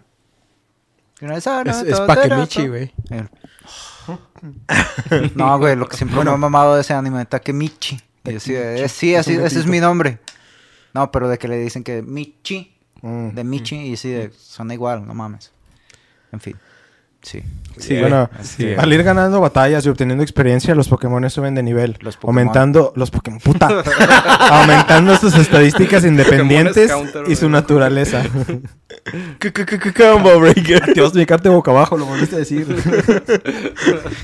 Es, 1.21 1.47
es 1.47 2.07
Takemichi, 2.07 2.69
güey. 2.69 2.93
No, 5.35 5.59
güey, 5.59 5.77
lo 5.77 5.89
que 5.89 5.97
siempre 5.97 6.23
me 6.23 6.31
ha 6.31 6.37
mamado 6.37 6.75
de 6.75 6.83
ese 6.83 6.93
anime, 6.93 7.25
Takemichi. 7.25 7.99
Y 8.25 8.37
así 8.37 8.55
eh, 8.55 8.89
sí, 8.89 9.15
así, 9.15 9.35
ese 9.35 9.61
es 9.61 9.67
mi 9.67 9.81
nombre. 9.81 10.19
No, 10.93 11.11
pero 11.11 11.29
de 11.29 11.39
que 11.39 11.49
le 11.49 11.59
dicen 11.59 11.83
que 11.83 12.03
Michi, 12.03 12.71
Mm. 13.03 13.35
de 13.35 13.45
Michi, 13.45 13.77
y 13.77 13.95
así 13.95 14.09
de, 14.09 14.33
suena 14.33 14.73
igual, 14.73 15.07
no 15.07 15.13
mames. 15.13 15.53
En 16.33 16.41
fin, 16.41 16.57
sí. 17.25 17.43
Sí, 17.77 17.99
bueno, 17.99 18.31
Sí, 18.43 18.73
al 18.79 18.93
ir 18.93 19.03
ganando 19.03 19.41
batallas 19.41 19.85
y 19.85 19.89
obteniendo 19.89 20.23
experiencia, 20.23 20.75
los 20.75 20.89
Pokémon 20.89 21.29
suben 21.29 21.55
de 21.55 21.63
nivel. 21.63 21.97
Los 22.01 22.17
Pokémon. 22.17 22.39
aumentando 22.39 22.93
los 22.95 23.11
Pokémon, 23.11 23.41
puta, 23.41 23.69
aumentando 24.51 25.17
sus 25.17 25.35
estadísticas 25.35 26.05
independientes 26.05 26.91
counter, 26.91 27.25
y 27.27 27.35
su 27.37 27.49
naturaleza. 27.49 28.23
Combo 29.97 30.39
Breaker. 30.39 30.95
Dios, 30.95 31.15
mi 31.15 31.27
carta 31.27 31.49
de 31.49 31.55
boca 31.55 31.73
abajo, 31.73 31.97
lo 31.97 32.07
volviste 32.07 32.37
a 32.37 32.39
decir. 32.39 32.67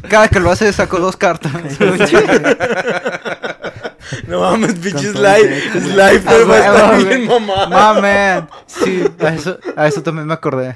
Cada 0.08 0.28
que 0.28 0.38
lo 0.38 0.50
hace 0.50 0.72
saco 0.72 0.98
dos 0.98 1.16
cartas. 1.16 1.52
No 4.26 4.40
mames, 4.40 4.74
pinche 4.74 5.12
pero 5.12 6.48
va 6.48 6.54
a 6.54 6.58
estar 6.58 7.04
bien 7.04 7.26
mamá. 7.26 7.66
Mamen. 7.68 8.48
Sí, 8.66 9.04
a 9.18 9.34
eso, 9.34 9.58
a 9.76 9.86
eso 9.88 10.02
también 10.02 10.26
me 10.26 10.34
acordé. 10.34 10.74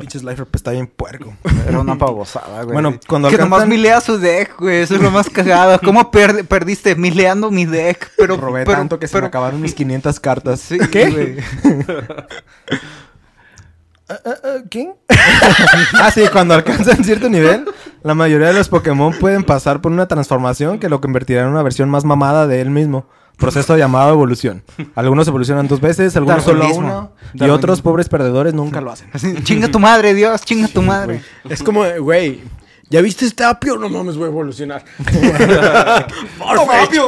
Pinches 0.00 0.22
Life 0.22 0.44
está 0.54 0.70
bien 0.70 0.86
puerco. 0.86 1.34
Era 1.66 1.80
una 1.80 1.98
pavosada, 1.98 2.62
güey. 2.62 2.72
Bueno, 2.74 2.98
cuando 3.08 3.28
Que 3.28 3.36
nomás 3.38 3.62
alcanzan- 3.62 3.68
milea 3.68 4.00
su 4.00 4.18
deck, 4.18 4.54
güey. 4.58 4.82
Eso 4.82 4.94
es 4.94 5.02
lo 5.02 5.10
más 5.10 5.28
cagado. 5.28 5.78
¿Cómo 5.84 6.10
per- 6.10 6.44
perdiste 6.46 6.94
mileando 6.94 7.50
mi 7.50 7.66
deck? 7.66 8.12
Pero, 8.16 8.36
Robé 8.36 8.64
pero- 8.64 8.78
tanto 8.78 8.98
que 8.98 9.08
se 9.08 9.12
pero- 9.12 9.24
me 9.24 9.28
acabaron 9.28 9.60
mis 9.60 9.74
500 9.74 10.20
cartas. 10.20 10.60
Sí, 10.60 10.78
¿Qué? 10.90 11.10
güey. 11.10 11.36
¿Qué? 14.70 14.92
ah, 15.94 16.10
sí, 16.10 16.22
cuando 16.32 16.54
alcanzan 16.54 17.04
cierto 17.04 17.28
nivel, 17.28 17.64
la 18.02 18.14
mayoría 18.14 18.48
de 18.48 18.54
los 18.54 18.68
Pokémon 18.68 19.12
pueden 19.20 19.44
pasar 19.44 19.80
por 19.80 19.92
una 19.92 20.08
transformación 20.08 20.80
que 20.80 20.88
lo 20.88 21.00
convertirá 21.00 21.42
en 21.42 21.48
una 21.48 21.62
versión 21.62 21.88
más 21.90 22.04
mamada 22.04 22.46
de 22.48 22.60
él 22.60 22.70
mismo. 22.70 23.06
Proceso 23.40 23.76
llamado 23.76 24.10
evolución. 24.12 24.62
Algunos 24.94 25.26
evolucionan 25.26 25.66
dos 25.66 25.80
veces, 25.80 26.14
algunos 26.16 26.44
solo 26.44 26.58
Darwinismo. 26.60 26.86
uno. 26.88 27.12
Y 27.46 27.48
otros 27.50 27.80
pobres 27.82 28.08
perdedores 28.08 28.54
nunca 28.54 28.80
lo 28.80 28.92
hacen. 28.92 29.08
Así, 29.12 29.34
chinga 29.42 29.68
tu 29.68 29.78
madre, 29.80 30.14
Dios, 30.14 30.42
chinga 30.42 30.68
tu 30.68 30.82
madre. 30.82 31.22
Es 31.48 31.62
como, 31.62 31.82
güey, 32.00 32.42
¿ya 32.90 33.00
viste 33.00 33.24
este 33.24 33.42
apio? 33.44 33.76
No 33.78 33.88
mames, 33.88 34.16
voy 34.16 34.26
a 34.26 34.28
evolucionar. 34.28 34.84
Farfetch. 36.38 36.98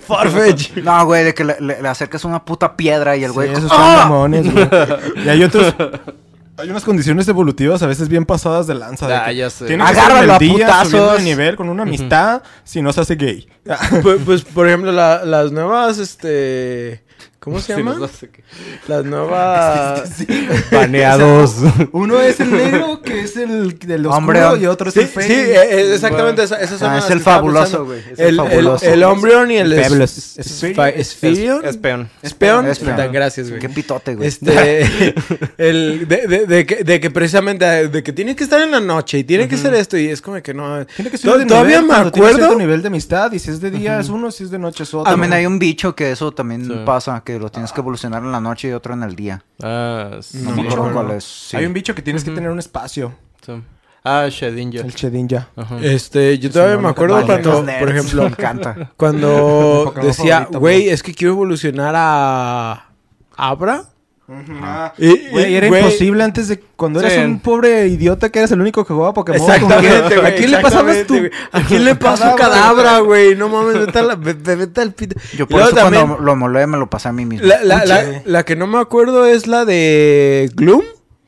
Farfetch. 0.06 0.76
No, 0.78 1.04
güey, 1.06 1.24
de 1.24 1.34
que 1.34 1.44
le, 1.44 1.56
le- 1.60 1.82
le 1.82 1.88
acercas 1.88 2.24
una 2.24 2.44
puta 2.44 2.76
piedra 2.76 3.16
y 3.16 3.24
el 3.24 3.32
güey. 3.32 3.48
Sí, 3.50 3.54
esos 3.58 3.70
¡Ah! 3.72 3.76
son 3.76 4.10
mamones, 4.10 4.52
güey. 4.52 4.68
Y 5.24 5.28
hay 5.28 5.42
otros... 5.44 5.74
Hay 6.56 6.70
unas 6.70 6.84
condiciones 6.84 7.26
evolutivas 7.28 7.82
a 7.82 7.86
veces 7.86 8.08
bien 8.08 8.24
pasadas 8.24 8.66
de 8.66 8.74
lanza. 8.74 9.08
de 9.08 9.14
Ah, 9.14 9.24
que 9.26 9.36
ya 9.36 9.50
sé. 9.50 9.66
Tiene 9.66 9.84
que 9.84 9.90
ser 9.94 9.98
Agárralo 9.98 10.34
a 10.34 10.38
putazos. 10.38 10.88
subiendo 10.90 11.12
de 11.14 11.22
nivel 11.22 11.56
con 11.56 11.68
una 11.68 11.82
amistad, 11.82 12.42
si 12.62 12.80
no 12.80 12.92
se 12.92 13.00
hace 13.00 13.16
gay. 13.16 13.48
Pues, 14.02 14.20
pues, 14.24 14.42
por 14.42 14.68
ejemplo, 14.68 14.92
la- 14.92 15.24
las 15.24 15.50
nuevas, 15.52 15.98
este... 15.98 17.02
¿Cómo 17.44 17.60
se 17.60 17.74
Sí, 17.76 17.82
hace 18.02 18.28
que- 18.30 18.42
Las 18.88 19.04
nuevas... 19.04 20.02
Baneados. 20.72 21.56
Uno 21.92 22.20
es 22.20 22.40
el 22.40 22.50
negro, 22.50 23.02
que 23.04 23.20
es 23.20 23.36
el 23.36 23.78
del 23.78 24.06
oscuro, 24.06 24.16
Hombre, 24.48 24.62
y 24.62 24.66
otro 24.66 24.88
es 24.88 24.94
Sí, 24.94 25.00
el 25.00 25.06
sí, 25.08 25.12
feo. 25.12 25.26
eh, 25.28 25.68
eh, 25.70 25.94
exactamente. 25.94 26.42
esa- 26.42 26.60
esas 26.60 26.78
son 26.78 26.90
Ah, 26.90 26.94
las 26.96 27.04
es 27.04 27.10
el 27.10 27.20
fabuloso, 27.20 27.84
güey, 27.84 28.00
es 28.00 28.18
el 28.18 28.26
El, 28.26 28.28
el, 28.28 28.36
fabuloso. 28.36 28.86
el 28.86 29.04
Umbreon 29.04 29.50
y 29.50 29.56
el... 29.58 29.72
El 29.72 29.78
es- 29.78 29.86
Fabulous. 29.88 30.18
es- 30.38 30.38
Espherion. 30.38 30.90
Espherion. 30.96 31.60
Es 31.66 31.76
peón. 31.76 32.08
Espeón. 32.22 32.66
Espeon. 32.66 33.12
Gracias, 33.12 33.48
güey. 33.50 33.60
Qué 33.60 33.68
pitote, 33.68 34.14
güey. 34.14 34.26
Este, 34.28 34.84
el, 35.58 36.08
de, 36.08 36.26
de, 36.26 36.46
de 36.46 36.66
que, 36.66 36.82
de 36.84 37.00
que 37.00 37.10
precisamente, 37.10 37.88
de 37.88 38.02
que 38.02 38.12
tiene 38.12 38.34
que 38.34 38.44
estar 38.44 38.60
en 38.60 38.70
la 38.70 38.80
noche 38.80 39.18
y 39.18 39.24
tiene 39.24 39.48
que 39.48 39.56
ser 39.56 39.74
esto 39.74 39.96
y 39.98 40.08
es 40.08 40.20
como 40.22 40.40
que 40.42 40.54
no. 40.54 40.84
Tiene 40.86 41.10
que 41.10 41.18
ser 41.18 41.38
de 41.38 41.44
Todavía 41.46 41.80
nivel 41.82 42.02
me 42.02 42.08
acuerdo. 42.08 42.36
cierto 42.38 42.54
nivel 42.56 42.80
de 42.82 42.88
amistad, 42.88 43.32
y 43.32 43.38
si 43.38 43.50
es 43.50 43.60
de 43.60 43.70
día 43.70 44.00
es 44.00 44.08
uno, 44.08 44.30
si 44.30 44.44
es 44.44 44.50
de 44.50 44.58
noche 44.58 44.84
es 44.84 44.94
otro. 44.94 45.10
También 45.10 45.32
hay 45.32 45.46
un 45.46 45.58
bicho 45.58 45.94
que 45.94 46.10
eso 46.12 46.32
también 46.32 46.64
Sí. 46.64 46.72
pasa, 46.86 47.22
que 47.24 47.33
lo 47.38 47.50
tienes 47.50 47.72
que 47.72 47.80
evolucionar 47.80 48.22
en 48.22 48.32
la 48.32 48.40
noche 48.40 48.68
y 48.68 48.72
otro 48.72 48.94
en 48.94 49.02
el 49.02 49.14
día. 49.16 49.42
Ah, 49.62 50.18
sí. 50.20 50.38
No 50.42 50.54
Sí, 50.54 50.60
me 50.62 50.68
acuerdo 50.68 50.86
no. 50.88 50.92
cuál 50.92 51.10
es. 51.12 51.24
sí. 51.24 51.56
Hay 51.56 51.66
un 51.66 51.72
bicho 51.72 51.94
que 51.94 52.02
tienes 52.02 52.24
que 52.24 52.30
tener 52.30 52.50
un 52.50 52.58
espacio. 52.58 53.14
Sí. 53.44 53.52
Ah, 54.06 54.26
Shedinja. 54.30 54.80
El 54.80 54.94
Chedinja. 54.94 55.48
Ajá. 55.56 55.78
Este, 55.80 56.38
yo 56.38 56.50
todavía 56.50 56.76
no, 56.76 56.82
me 56.82 56.88
acuerdo 56.90 57.24
cuando, 57.24 57.62
nerds, 57.62 57.78
por 57.80 57.92
Me 57.92 57.98
ejemplo, 57.98 58.26
encanta. 58.26 58.92
cuando 58.98 59.94
decía, 60.02 60.46
güey, 60.52 60.90
es 60.90 61.02
que 61.02 61.14
quiero 61.14 61.32
evolucionar 61.32 61.94
a 61.96 62.90
Abra. 63.36 63.84
Y- 64.98 65.28
Güey, 65.30 65.54
era 65.54 65.68
güey, 65.68 65.82
imposible 65.82 66.24
antes 66.24 66.48
de 66.48 66.58
cuando 66.76 67.00
Sí. 67.00 67.06
eras 67.06 67.26
un 67.26 67.40
pobre 67.40 67.88
idiota 67.88 68.30
que 68.30 68.38
eras 68.38 68.50
el 68.52 68.60
único 68.60 68.84
que 68.84 68.94
jugaba 68.94 69.12
Pokémon. 69.12 69.40
Exactamente, 69.40 70.16
güey. 70.16 70.26
¿A 70.32 70.34
quién 70.34 70.50
le 70.50 70.58
pasabas 70.60 71.06
tú? 71.06 71.16
¿A 71.52 71.60
quién 71.62 71.84
le 71.84 71.94
pasó 71.94 72.34
cadabra, 72.36 73.00
güey? 73.00 73.34
No 73.36 73.48
mames, 73.50 73.86
vete, 73.86 74.80
al 74.80 74.92
pito. 74.92 75.20
Yo 75.36 75.46
por 75.46 75.60
eso 75.60 75.72
también- 75.72 76.06
cuando 76.06 76.24
lo 76.24 76.36
molé 76.36 76.66
me 76.66 76.78
lo 76.78 76.88
pasé 76.88 77.08
a 77.08 77.12
mí 77.12 77.26
mismo. 77.26 77.46
La, 77.46 77.62
la, 77.62 77.84
la, 77.84 78.00
Puche. 78.00 78.22
la 78.24 78.42
que 78.44 78.56
no 78.56 78.66
me 78.66 78.78
acuerdo 78.78 79.26
es 79.26 79.46
la 79.46 79.64
de 79.64 80.50
Gloom. 80.54 80.82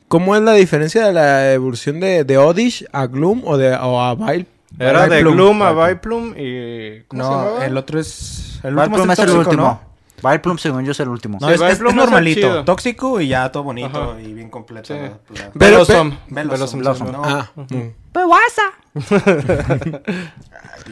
¿Cómo 0.07 0.35
es 0.35 0.41
la 0.41 0.53
diferencia 0.53 1.05
de 1.05 1.11
la 1.13 1.53
evolución 1.53 1.99
de, 1.99 2.23
de 2.23 2.37
Odish 2.37 2.85
a 2.93 3.07
Gloom 3.07 3.41
o, 3.45 3.57
de, 3.57 3.75
o 3.75 4.01
a 4.01 4.15
Vile? 4.15 4.47
Era 4.79 5.07
de. 5.07 5.21
Gloom 5.21 5.61
a 5.63 5.87
Viplum 5.89 6.33
y... 6.37 7.01
¿Cómo 7.09 7.23
se 7.23 7.29
No, 7.29 7.61
el 7.61 7.77
otro 7.77 7.99
es... 7.99 8.59
El 8.63 8.77
último 8.77 8.97
es 9.11 9.19
el 9.19 9.25
tóxico, 9.25 9.39
último. 9.39 9.63
¿no? 9.63 9.81
Vileplume, 10.23 10.59
según 10.59 10.83
yo, 10.83 10.91
es 10.93 10.99
el 10.99 11.09
último. 11.09 11.37
No, 11.39 11.47
Sí, 11.47 11.53
es, 11.63 11.79
normalito. 11.79 12.65
Tóxico 12.65 13.21
y 13.21 13.27
ya 13.29 13.51
todo 13.51 13.61
bonito 13.63 14.13
Ajá. 14.13 14.21
y 14.21 14.33
bien 14.33 14.49
completo. 14.49 14.87
Sí. 14.87 14.93
la- 14.99 15.09
la- 15.09 15.51
Pero- 15.57 15.85
Velosom. 15.85 16.17
Velosom, 16.29 16.79
Velosom, 16.79 17.11
¿no? 17.11 17.21
Ah, 17.23 17.51
mm. 17.55 18.95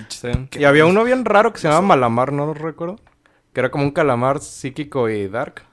Sí. 0.09 0.27
Y 0.59 0.63
había 0.65 0.85
uno 0.85 1.03
bien 1.03 1.25
raro 1.25 1.53
que 1.53 1.59
se 1.59 1.67
llamaba 1.67 1.85
Malamar, 1.87 2.31
no 2.33 2.45
lo 2.47 2.53
recuerdo. 2.53 2.97
Que 3.53 3.61
era 3.61 3.71
como 3.71 3.83
un 3.85 3.91
calamar 3.91 4.39
psíquico 4.41 5.09
y 5.09 5.27
dark. 5.27 5.63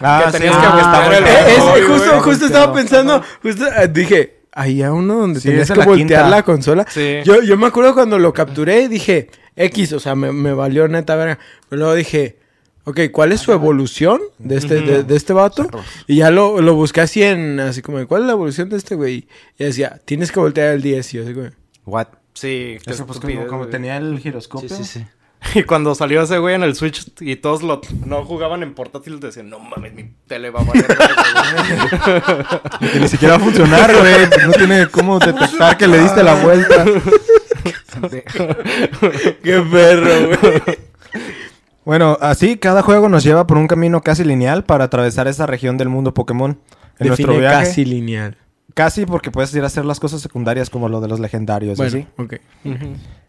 Ah, 0.00 0.22
Que 0.26 0.32
tenías 0.38 0.54
sí, 0.54 0.60
que 0.60 0.66
ah, 0.66 1.10
el- 1.16 1.24
Eh, 1.24 1.82
justo, 1.86 2.20
justo 2.22 2.46
estaba 2.46 2.72
pensando, 2.72 3.22
justo 3.42 3.66
eh, 3.66 3.88
dije, 3.88 4.40
había 4.52 4.92
uno 4.92 5.18
donde 5.18 5.40
Sí, 5.40 5.48
tenías 5.48 5.70
que 5.70 5.76
la 5.78 5.84
voltear 5.84 6.08
quinta. 6.08 6.28
la 6.28 6.42
consola. 6.42 6.86
Sí. 6.88 7.18
Yo, 7.24 7.42
yo 7.42 7.56
me 7.56 7.66
acuerdo 7.66 7.94
cuando 7.94 8.18
lo 8.18 8.32
capturé 8.32 8.82
y 8.82 8.88
dije, 8.88 9.30
X, 9.54 9.92
o 9.92 10.00
sea, 10.00 10.14
me, 10.14 10.32
me 10.32 10.52
valió 10.52 10.88
neta 10.88 11.14
verga. 11.16 11.38
Pero 11.68 11.80
luego 11.80 11.94
dije, 11.94 12.38
ok, 12.84 13.00
¿cuál 13.12 13.32
es 13.32 13.40
su 13.40 13.52
evolución 13.52 14.20
de 14.38 14.56
este, 14.56 14.80
de, 14.80 15.02
de 15.02 15.16
este 15.16 15.32
vato? 15.32 15.68
Y 16.06 16.16
ya 16.16 16.30
lo, 16.30 16.60
lo 16.60 16.74
busqué 16.74 17.00
así 17.00 17.22
en, 17.22 17.60
así 17.60 17.82
como, 17.82 18.06
¿cuál 18.06 18.22
es 18.22 18.26
la 18.26 18.32
evolución 18.32 18.68
de 18.68 18.76
este 18.76 18.94
güey? 18.94 19.26
Y 19.58 19.64
decía, 19.64 20.00
tienes 20.04 20.32
que 20.32 20.40
voltear 20.40 20.74
el 20.74 20.82
10. 20.82 21.14
Y 21.14 21.16
yo 21.16 21.24
así 21.24 21.34
como, 21.34 21.48
What? 21.84 22.08
Sí, 22.34 22.78
Eso, 22.86 23.06
pues, 23.06 23.18
como, 23.48 23.66
tenía 23.66 23.96
el 23.96 24.18
giroscopio. 24.18 24.68
Sí, 24.68 24.76
sí, 24.76 24.84
sí. 24.84 25.04
Y 25.54 25.62
cuando 25.62 25.94
salió 25.94 26.22
ese 26.22 26.38
güey 26.38 26.54
en 26.54 26.62
el 26.62 26.74
Switch 26.74 27.06
y 27.20 27.36
todos 27.36 27.62
lo, 27.62 27.80
no 28.06 28.24
jugaban 28.24 28.62
en 28.62 28.74
portátil, 28.74 29.20
decían, 29.20 29.48
no 29.48 29.58
mames, 29.60 29.94
mi 29.94 30.10
tele 30.26 30.50
va 30.50 30.60
a 30.60 30.64
valer. 30.64 30.86
verga, 30.88 32.60
güey". 32.80 32.82
Que 32.92 33.00
ni 33.00 33.08
siquiera 33.08 33.36
va 33.36 33.40
a 33.40 33.44
funcionar, 33.44 33.94
güey. 33.96 34.46
No 34.46 34.52
tiene 34.52 34.86
cómo 34.88 35.18
detectar 35.18 35.76
que 35.78 35.86
le 35.86 36.00
diste 36.00 36.22
la 36.22 36.34
vuelta. 36.42 36.84
qué 39.42 39.60
perro, 39.70 40.38
güey. 40.40 40.62
Bueno, 41.88 42.18
así 42.20 42.58
cada 42.58 42.82
juego 42.82 43.08
nos 43.08 43.24
lleva 43.24 43.46
por 43.46 43.56
un 43.56 43.66
camino 43.66 44.02
casi 44.02 44.22
lineal 44.22 44.62
para 44.62 44.84
atravesar 44.84 45.26
esa 45.26 45.46
región 45.46 45.78
del 45.78 45.88
mundo 45.88 46.12
Pokémon. 46.12 46.60
En 46.98 47.06
nuestro 47.06 47.38
viaje, 47.38 47.64
casi 47.64 47.86
lineal. 47.86 48.36
casi 48.74 49.06
porque 49.06 49.30
puedes 49.30 49.54
ir 49.54 49.62
a 49.62 49.68
hacer 49.68 49.86
las 49.86 49.98
cosas 49.98 50.20
secundarias 50.20 50.68
como 50.68 50.90
lo 50.90 51.00
de 51.00 51.08
los 51.08 51.18
legendarios. 51.18 51.78
Bueno, 51.78 51.92
¿sí? 51.92 52.06
ok. 52.18 52.34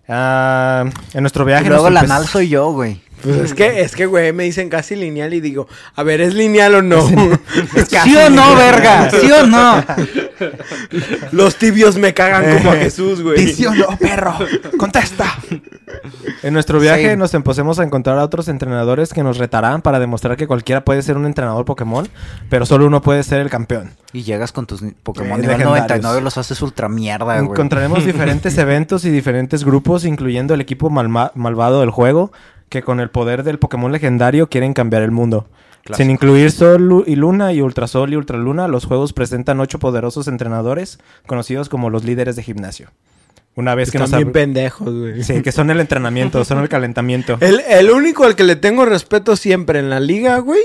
Ah, 0.10 0.90
en 1.14 1.22
nuestro 1.22 1.46
viaje 1.46 1.68
Y 1.68 1.70
luego 1.70 1.90
la 1.90 2.04
nal 2.04 2.28
soy 2.28 2.50
yo, 2.50 2.74
güey. 2.74 3.00
Pues 3.24 3.38
es 3.38 3.54
que, 3.54 3.80
es 3.80 3.96
que, 3.96 4.06
güey, 4.06 4.34
me 4.34 4.44
dicen 4.44 4.68
casi 4.68 4.98
lineal 4.98 5.34
y 5.34 5.40
digo, 5.40 5.70
a 5.96 6.04
ver, 6.04 6.20
¿es 6.20 6.34
lineal 6.34 6.76
o 6.76 6.82
no? 6.82 7.02
¿Sí 8.04 8.14
o 8.18 8.30
no, 8.30 8.56
verga? 8.58 9.10
¿Sí 9.10 9.32
o 9.32 9.48
no? 9.48 9.86
Los 11.32 11.56
tibios 11.56 11.98
me 11.98 12.14
cagan 12.14 12.58
como 12.58 12.72
a 12.72 12.76
Jesús, 12.78 13.22
güey. 13.22 13.48
¿Sí 13.54 13.66
o 13.66 13.74
no, 13.74 13.88
perro? 13.98 14.36
¡Contesta! 14.78 15.26
En 16.44 16.54
nuestro 16.54 16.80
viaje 16.80 17.12
Sí. 17.12 17.18
nos 17.18 17.34
empecemos 17.34 17.80
a 17.80 17.84
encontrar 17.84 18.18
a 18.20 18.24
otros 18.24 18.48
entrenadores 18.48 19.14
que 19.14 19.24
nos 19.24 19.38
retarán 19.38 19.82
para 19.82 20.00
demostrar 20.00 20.38
que 20.38 20.48
cualquiera 20.48 20.86
puede 20.86 21.02
ser 21.02 21.18
un 21.18 21.26
entrenador 21.26 21.66
Pokémon, 21.66 22.08
pero 22.50 22.66
solo 22.66 22.86
uno 22.88 23.02
puede 23.02 23.24
ser 23.24 23.40
el 23.42 23.50
campeón. 23.50 23.92
Y 24.14 24.24
llegas 24.24 24.52
con 24.52 24.66
tus 24.66 24.82
Pokémon 25.04 25.40
Eh, 25.40 25.42
nivel 25.42 25.58
legendarios. 25.58 25.90
99 25.90 26.22
los 26.22 26.38
haces 26.38 26.62
ultra 26.62 26.90
mierda, 26.90 27.40
güey. 27.40 27.50
Encontraremos 27.52 28.06
diferentes 28.06 28.58
eventos 28.58 29.06
y 29.06 29.10
diferentes 29.10 29.64
grupos, 29.64 30.06
incluyendo 30.06 30.54
el 30.54 30.62
equipo 30.62 30.90
malvado 30.90 31.82
del 31.82 31.90
juego, 31.92 32.32
que 32.70 32.84
con 32.84 33.00
el 33.00 33.10
poder 33.10 33.44
del 33.44 33.58
Pokémon 33.60 33.92
legendario 33.92 34.48
quieren 34.48 34.74
cambiar 34.74 35.02
el 35.02 35.12
mundo. 35.12 35.48
Clásico. 35.84 35.98
Sin 35.98 36.12
incluir 36.12 36.52
Sol 36.52 37.04
y 37.08 37.16
Luna 37.16 37.54
y 37.54 37.62
Ultrasol 37.62 38.14
y 38.14 38.16
Ultraluna, 38.16 38.68
los 38.68 38.86
juegos 38.86 39.14
presentan 39.14 39.60
ocho 39.60 39.80
poderosos 39.80 40.28
entrenadores, 40.28 41.00
conocidos 41.26 41.70
como 41.70 41.90
los 41.90 42.04
líderes 42.04 42.36
de 42.36 42.44
gimnasio. 42.44 42.90
Una 43.56 43.76
vez 43.76 43.92
que 43.92 43.98
Están 43.98 44.12
nos 44.12 44.18
bien 44.20 44.32
pendejos, 44.32 44.94
güey. 44.94 45.24
Sí, 45.24 45.42
que 45.42 45.52
son 45.52 45.70
el 45.70 45.80
entrenamiento, 45.80 46.46
son 46.46 46.60
el 46.60 46.70
calentamiento. 46.70 47.38
El, 47.42 47.60
el 47.68 47.90
único 47.92 48.24
al 48.24 48.36
que 48.36 48.44
le 48.44 48.56
tengo 48.56 48.86
respeto 48.86 49.36
siempre 49.36 49.80
en 49.80 49.90
la 49.90 50.00
liga, 50.00 50.38
güey. 50.40 50.62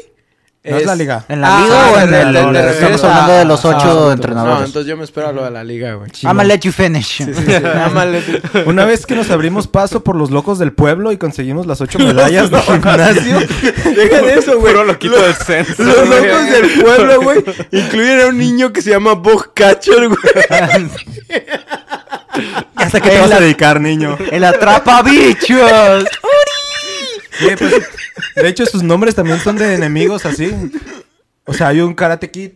No 0.67 0.79
es 0.79 0.87
la 0.87 0.95
liga. 0.97 1.23
¿En 1.29 1.43
la 1.43 1.49
Ah, 1.59 1.61
liga 1.63 1.91
o 1.93 1.99
en 2.01 2.15
el...? 2.15 2.53
te 2.55 2.71
Estamos 2.71 3.05
hablando 3.05 3.33
de 3.35 3.45
los 3.45 3.63
ocho 3.67 3.77
ah, 3.83 3.85
No, 4.07 4.13
entrenadores. 4.13 4.67
entonces 4.69 4.89
yo 4.89 4.97
me 4.97 5.05
espero 5.05 5.29
a 5.29 5.33
lo 5.33 5.45
de 5.45 5.51
la 5.51 5.63
liga, 5.63 5.93
güey. 5.93 6.11
I'ma 6.23 6.43
let 6.43 6.61
you 6.61 6.73
finish. 6.73 7.19
Sí, 7.19 7.35
sí, 7.35 7.35
sí. 7.47 8.59
Una 8.65 8.87
vez 8.87 9.05
que 9.05 9.15
nos 9.15 9.31
abrimos 9.31 9.67
paso 9.69 10.03
por 10.03 10.17
los 10.17 10.31
locos 10.31 10.59
del 10.59 10.73
pueblo 10.73 11.13
y 11.13 11.19
conseguimos 11.19 11.67
las 11.67 11.83
ocho 11.83 11.99
medallas 12.01 12.51
de 12.51 12.59
gimnasio, 12.63 13.41
Deja 13.41 14.23
de 14.23 14.35
eso, 14.39 14.59
güey. 14.59 14.73
Puro 14.73 14.85
loquito 14.85 15.21
del 15.21 15.35
censo. 15.35 15.83
Los 15.83 16.07
güey. 16.09 16.27
locos 16.27 16.51
del 16.51 16.83
pueblo, 16.83 17.21
güey, 17.21 17.45
incluyen 17.71 18.21
a 18.23 18.27
un 18.29 18.39
niño 18.39 18.73
que 18.73 18.81
se 18.81 18.89
llama 18.91 19.13
Bug 19.13 19.53
Catcher, 19.53 20.09
güey. 20.09 20.19
¿hasta 22.77 23.01
qué 23.01 23.11
te 23.11 23.21
vas 23.21 23.31
a 23.33 23.41
dedicar, 23.41 23.81
niño? 23.81 24.17
¡El 24.33 24.45
atrapa 24.45 25.03
bichos! 25.03 26.05
Sí, 27.39 27.49
pues, 27.59 27.75
de 28.37 28.49
hecho, 28.49 28.67
sus 28.67 28.83
nombres 28.83 29.15
también 29.15 29.41
son 29.41 29.57
de 29.57 29.75
enemigos 29.75 30.25
así. 30.27 30.53
O 31.45 31.53
sea, 31.53 31.69
hay 31.69 31.81
un 31.81 31.95
Karate 31.95 32.31
Kid. 32.31 32.53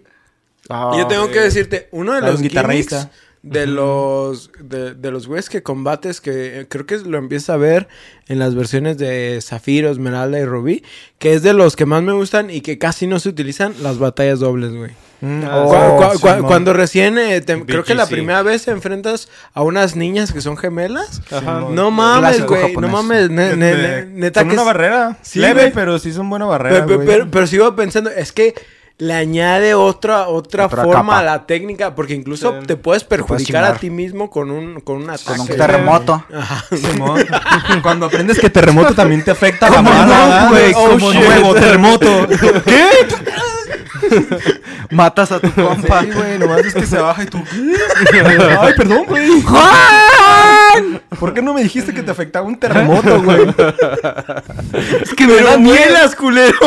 Yo 0.68 1.06
tengo 1.06 1.30
que 1.30 1.40
decirte, 1.40 1.88
uno 1.92 2.12
de 2.12 2.18
Hay 2.18 2.24
un 2.24 2.30
los 2.30 2.42
guitarrista. 2.42 2.96
guitarristas 2.96 3.27
de 3.51 3.66
los 3.66 4.51
de, 4.61 4.94
de 4.94 5.11
los 5.11 5.26
güeyes 5.26 5.49
que 5.49 5.62
combates 5.62 6.20
que 6.20 6.61
eh, 6.61 6.66
creo 6.68 6.86
que 6.86 6.99
lo 6.99 7.18
empiezas 7.18 7.51
a 7.51 7.57
ver 7.57 7.88
en 8.28 8.38
las 8.38 8.55
versiones 8.55 8.99
de 8.99 9.38
Zafiro, 9.42 9.90
Esmeralda 9.90 10.38
y 10.38 10.44
Rubí, 10.44 10.82
que 11.18 11.34
es 11.34 11.42
de 11.42 11.53
los 11.55 11.76
que 11.76 11.86
más 11.86 12.03
me 12.03 12.12
gustan 12.12 12.51
y 12.51 12.61
que 12.61 12.78
casi 12.78 13.07
no 13.07 13.18
se 13.20 13.28
utilizan 13.30 13.74
las 13.82 13.99
batallas 13.99 14.40
dobles, 14.40 14.72
güey. 14.72 14.90
Mm, 15.20 15.42
Ah, 15.44 15.64
oh, 15.64 15.96
Cu- 15.96 16.05
cu- 16.05 16.11
cu- 16.20 16.28
Simón. 16.28 16.42
cuando 16.44 16.72
recién 16.72 17.18
eh, 17.18 17.40
te- 17.40 17.64
creo 17.64 17.82
que 17.82 17.96
la 17.96 18.07
primera 18.07 18.42
vez 18.42 18.66
te 18.66 18.70
enfrentas 18.70 19.28
a 19.53 19.62
unas 19.62 19.96
niñas 19.96 20.32
que 20.32 20.40
son 20.40 20.57
gemelas. 20.57 21.22
Ajá. 21.32 21.64
No 21.70 21.90
mames, 21.90 22.44
güey, 22.46 22.76
no 22.76 22.86
mames, 22.88 23.28
ne- 23.28 23.57
ne- 23.57 23.74
ne- 23.74 24.05
neta 24.07 24.40
son 24.42 24.49
que 24.51 24.53
una 24.55 24.62
es- 24.62 24.66
barrera. 24.66 25.18
Sí, 25.22 25.40
Leve, 25.40 25.62
güey. 25.62 25.72
pero 25.72 25.99
sí 25.99 26.12
son 26.12 26.30
buena 26.30 26.44
barrera, 26.46 26.84
pero, 26.86 26.96
güey. 26.99 27.09
pero- 27.09 27.28
pero 27.32 27.46
sigo 27.49 27.74
pensando, 27.74 28.11
es 28.11 28.30
que 28.30 28.55
le 29.01 29.14
añade 29.14 29.74
otra 29.74 30.26
otra, 30.28 30.66
Otra 30.66 30.82
forma 30.82 31.12
capa. 31.14 31.18
a 31.18 31.22
la 31.22 31.46
técnica, 31.46 31.94
porque 31.94 32.14
incluso 32.14 32.57
Sí. 32.61 32.66
te 32.66 32.76
puedes 32.76 33.05
perjudicar 33.05 33.46
chingar. 33.62 33.64
a 33.76 33.78
ti 33.78 33.90
mismo 33.90 34.28
con 34.28 34.51
un 34.51 34.80
con 34.80 34.96
un 34.96 35.11
ataque. 35.11 35.24
Con 35.26 35.40
un 35.40 35.46
terremoto. 35.46 36.24
Ajá. 36.34 36.64
Cuando 37.82 38.07
aprendes 38.07 38.38
que 38.40 38.51
terremoto 38.51 38.94
también 38.94 39.22
te 39.24 39.30
afecta 39.30 39.70
la 39.70 39.76
¿Cómo 39.76 39.90
mano, 39.90 40.49
güey? 40.51 40.72
Oh, 40.74 40.88
¿Cómo 40.90 41.12
no? 41.12 41.20
nuevo 41.20 41.55
terremoto. 41.55 42.26
¿Qué? 42.64 42.88
Matas 44.90 45.32
a 45.32 45.40
tu 45.40 45.51
compa. 45.53 46.01
Sí, 46.01 46.11
güey, 46.12 46.38
nomás 46.38 46.61
es 46.64 46.74
que 46.74 46.86
se 46.86 46.99
baja 46.99 47.22
y 47.22 47.26
tú. 47.26 47.38
Ay, 48.61 48.72
perdón, 48.76 49.05
güey. 49.07 49.28
¿Por 51.18 51.34
qué 51.34 51.42
no 51.42 51.54
me 51.54 51.62
dijiste 51.62 51.94
que 51.94 52.02
te 52.02 52.10
afectaba 52.10 52.46
un 52.46 52.58
terremoto, 52.58 53.22
güey? 53.22 53.46
Es 55.02 55.14
que 55.14 55.26
me 55.26 55.42
da 55.42 55.58
miedo. 55.58 55.76
¡Vuelas, 55.76 56.14
culero! 56.14 56.58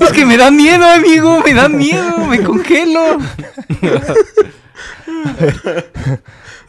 Es 0.00 0.12
que 0.12 0.26
me 0.26 0.36
da 0.36 0.50
miedo, 0.50 0.84
amigo. 0.84 1.40
Me 1.44 1.54
da 1.54 1.68
miedo. 1.68 2.18
Me 2.26 2.42
congelo. 2.42 3.18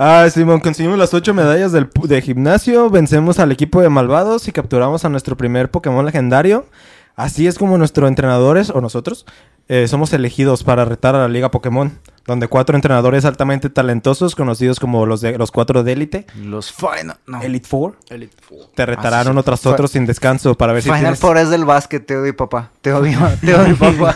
Ah, 0.04 0.28
Simón, 0.34 0.62
conseguimos 0.62 0.98
las 0.98 1.14
ocho 1.14 1.32
medallas 1.32 1.72
del, 1.72 1.88
de 2.06 2.22
gimnasio, 2.24 2.90
vencemos 2.90 3.38
al 3.38 3.52
equipo 3.52 3.82
de 3.82 3.90
malvados 3.90 4.48
y 4.48 4.52
capturamos 4.52 5.06
a 5.06 5.10
nuestro 5.10 5.38
primer 5.38 5.70
Pokémon 5.70 6.04
legendario. 6.04 6.66
Así 7.16 7.48
es 7.48 7.58
como 7.58 7.78
nuestros 7.78 8.08
entrenadores, 8.08 8.70
o 8.70 8.82
nosotros, 8.82 9.26
eh, 9.68 9.88
somos 9.88 10.12
elegidos 10.14 10.64
para 10.64 10.86
retar 10.86 11.16
a 11.16 11.20
la 11.20 11.28
Liga 11.30 11.50
Pokémon, 11.50 11.98
donde 12.26 12.48
cuatro 12.48 12.76
entrenadores 12.76 13.26
altamente 13.26 13.70
talentosos, 13.70 14.36
conocidos 14.36 14.80
como 14.80 15.06
los, 15.06 15.22
de, 15.22 15.38
los 15.38 15.50
cuatro 15.52 15.84
de 15.84 15.94
élite, 15.94 16.28
Los 16.36 16.72
Final... 16.72 17.18
No. 17.26 17.42
Elite 17.42 17.68
Four, 17.68 17.98
Elite 18.10 18.36
Four. 18.42 18.68
te 18.76 18.86
retarán 18.86 19.22
sí, 19.22 19.26
sí. 19.26 19.32
uno 19.32 19.44
tras 19.44 19.66
otro 19.66 19.88
sin 19.88 20.06
descanso 20.06 20.56
para 20.56 20.74
ver 20.74 20.84
si 20.84 20.90
Final 20.90 21.02
tienes... 21.02 21.20
Four 21.20 21.38
es 21.38 21.50
del 21.50 21.66
básquet, 21.66 22.06
te 22.06 22.18
odio, 22.18 22.36
papá. 22.36 22.72
Te 22.82 22.92
odio, 22.94 23.18
te 23.42 23.56
odio, 23.56 23.78
papá. 23.78 24.16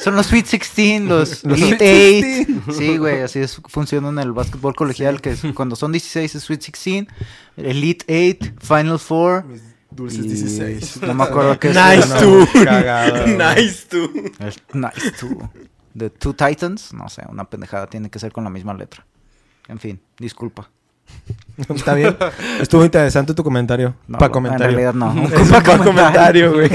Son 0.00 0.16
los 0.16 0.26
Sweet 0.26 0.50
16, 0.50 1.02
los, 1.02 1.44
Los 1.44 1.60
Elite 1.60 2.44
Sweet 2.44 2.62
8. 2.66 2.72
Sí, 2.76 2.96
güey, 2.96 3.20
así 3.22 3.38
es, 3.38 3.60
funciona 3.66 4.08
en 4.08 4.18
el 4.18 4.32
básquetbol 4.32 4.74
colegial, 4.74 5.20
que 5.20 5.30
es, 5.30 5.42
cuando 5.54 5.76
son 5.76 5.92
16 5.92 6.34
es 6.34 6.42
Sweet 6.42 6.60
16, 6.60 7.06
Elite 7.56 8.36
8, 8.40 8.54
Final 8.60 8.98
Four. 8.98 9.44
Dulces 9.94 10.24
y- 10.24 10.28
16. 10.28 11.02
No 11.02 11.14
me 11.14 11.24
acuerdo 11.24 11.58
qué 11.58 11.70
es. 11.70 11.76
Nice. 11.76 12.64
Cagado, 12.64 13.22
güey. 13.22 13.36
nice, 13.56 13.86
tú. 13.88 14.10
el- 14.38 14.54
nice, 14.80 15.10
tú. 15.18 15.48
The 15.96 16.10
Two 16.10 16.32
Titans, 16.34 16.92
no 16.94 17.08
sé, 17.08 17.22
una 17.28 17.44
pendejada, 17.44 17.86
tiene 17.86 18.08
que 18.10 18.18
ser 18.18 18.32
con 18.32 18.44
la 18.44 18.50
misma 18.50 18.72
letra. 18.74 19.04
En 19.68 19.78
fin, 19.78 20.00
disculpa. 20.18 20.70
Está 21.68 21.92
bien. 21.94 22.16
Estuvo 22.60 22.84
interesante 22.84 23.34
tu 23.34 23.44
comentario. 23.44 23.94
No, 24.06 24.16
para 24.18 24.28
En 24.28 24.32
comentario. 24.32 24.66
realidad 24.78 24.94
no. 24.94 25.12
Es 25.34 25.50
un 25.50 25.62
pa' 25.62 25.78
comentario, 25.78 26.52
güey. 26.54 26.70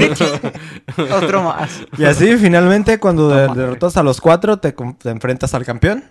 Otro 1.12 1.42
más. 1.42 1.80
Y 1.96 2.04
así, 2.04 2.36
finalmente, 2.36 2.98
cuando 3.00 3.28
derrotas 3.28 3.96
a 3.96 4.02
los 4.04 4.20
cuatro, 4.20 4.58
te 4.58 4.74
enfrentas 5.04 5.54
al 5.54 5.64
campeón. 5.64 6.04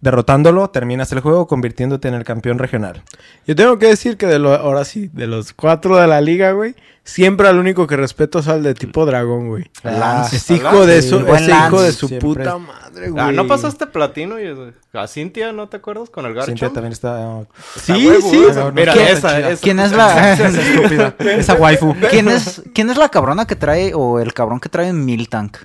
Derrotándolo, 0.00 0.68
terminas 0.68 1.10
el 1.12 1.20
juego 1.20 1.46
convirtiéndote 1.46 2.06
en 2.08 2.14
el 2.14 2.22
campeón 2.24 2.58
regional. 2.58 3.02
Yo 3.46 3.56
tengo 3.56 3.78
que 3.78 3.86
decir 3.86 4.18
que 4.18 4.26
de 4.26 4.38
lo, 4.38 4.52
ahora 4.54 4.84
sí, 4.84 5.08
de 5.12 5.26
los 5.26 5.54
cuatro 5.54 5.96
de 5.96 6.06
la 6.06 6.20
liga, 6.20 6.52
güey, 6.52 6.74
siempre 7.02 7.48
al 7.48 7.58
único 7.58 7.86
que 7.86 7.96
respeto 7.96 8.40
es 8.40 8.48
al 8.48 8.62
de 8.62 8.74
tipo 8.74 9.06
dragón, 9.06 9.48
güey. 9.48 9.70
Lance. 9.82 10.36
Es 10.36 10.50
hijo 10.50 10.84
de 10.84 11.00
Sí, 11.00 11.08
su, 11.08 11.20
buen 11.20 11.36
ese 11.42 11.50
hijo 11.50 11.60
Lance, 11.60 11.82
de 11.84 11.92
su 11.92 12.08
siempre. 12.08 12.28
puta 12.28 12.58
madre, 12.58 13.08
güey. 13.08 13.24
Ah, 13.24 13.32
¿no 13.32 13.46
pasaste 13.46 13.86
platino? 13.86 14.38
Y, 14.38 14.54
a 14.92 15.06
Cintia, 15.08 15.52
¿no 15.52 15.68
te 15.70 15.78
acuerdas? 15.78 16.10
Con 16.10 16.26
el 16.26 16.34
Garchomp. 16.34 16.58
Cintia 16.58 16.72
también 16.74 16.92
está... 16.92 17.46
Sí, 17.80 18.06
huevo, 18.06 18.30
sí. 18.30 18.44
esa- 18.50 18.70
Mira, 18.72 18.92
¿Quién- 18.92 19.08
esa, 19.08 19.48
esa. 19.50 19.62
¿Quién 19.62 19.80
es 19.80 19.92
la 19.92 20.32
estúpida. 20.46 21.14
Esa 21.20 21.54
waifu. 21.54 21.94
¿Quién 22.10 22.28
es 22.28 22.62
quién 22.74 22.90
es 22.90 22.98
la 22.98 23.08
cabrona 23.08 23.46
que 23.46 23.56
trae 23.56 23.92
o 23.94 24.20
el 24.20 24.34
cabrón 24.34 24.60
que 24.60 24.68
trae 24.68 24.90
un 24.90 25.04
Miltank? 25.06 25.56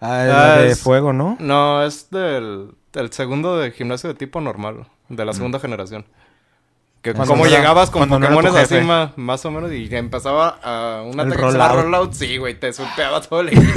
Ah, 0.00 0.22
es 0.24 0.28
la 0.28 0.54
Ah, 0.54 0.58
de 0.58 0.70
es- 0.72 0.80
fuego, 0.80 1.12
¿no? 1.12 1.36
No, 1.38 1.84
es 1.84 2.08
del, 2.10 2.72
del 2.92 3.12
segundo 3.12 3.58
de 3.58 3.70
gimnasio 3.72 4.08
de 4.08 4.14
tipo 4.14 4.40
normal, 4.40 4.86
de 5.08 5.24
la 5.24 5.32
segunda 5.32 5.58
generación. 5.60 6.04
Que 7.02 7.14
Cuando 7.14 7.32
como 7.32 7.46
era- 7.46 7.56
llegabas 7.56 7.88
con 7.88 8.06
Pokémones 8.10 8.54
así 8.54 8.74
ma- 8.82 9.14
más 9.16 9.42
o 9.46 9.50
menos 9.50 9.72
y 9.72 9.88
empezaba 9.96 10.58
a 10.62 11.00
un 11.02 11.14
El 11.18 11.20
ataque 11.20 11.40
rollout. 11.40 11.72
rollout, 11.72 12.12
sí, 12.12 12.36
güey, 12.36 12.60
te 12.60 12.74
supeaba 12.74 13.22
todo 13.22 13.40
el 13.40 13.48
equipo. 13.56 13.72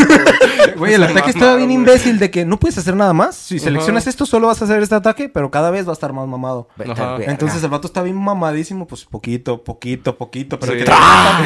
güey. 0.76 0.96
El 0.96 1.04
ataque 1.04 1.30
estaba 1.30 1.56
bien 1.56 1.72
imbécil 1.72 2.20
de 2.20 2.30
que 2.30 2.44
no 2.44 2.60
puedes 2.60 2.78
hacer 2.80 2.98
nada 2.98 3.14
más. 3.14 3.36
Si 3.38 3.56
Ajá. 3.56 3.64
seleccionas 3.64 4.08
esto, 4.08 4.26
solo 4.26 4.48
vas 4.48 4.62
a 4.62 4.66
hacer 4.66 4.84
este 4.84 4.96
ataque, 4.96 5.30
pero 5.30 5.50
cada 5.52 5.72
vez 5.72 5.86
va 5.88 5.92
a 5.92 5.94
estar 5.94 6.12
más 6.12 6.28
mamado. 6.28 6.68
Al 6.78 6.86
verga. 6.86 7.18
Entonces 7.32 7.64
el 7.64 7.70
vato 7.70 7.88
está 7.88 8.02
bien 8.04 8.18
mamadísimo, 8.18 8.88
pues 8.88 9.06
poquito, 9.06 9.64
poquito, 9.64 10.18
poquito, 10.18 10.60
pero 10.60 10.74
Sí. 10.74 10.80
el 10.80 10.84
que 10.86 10.92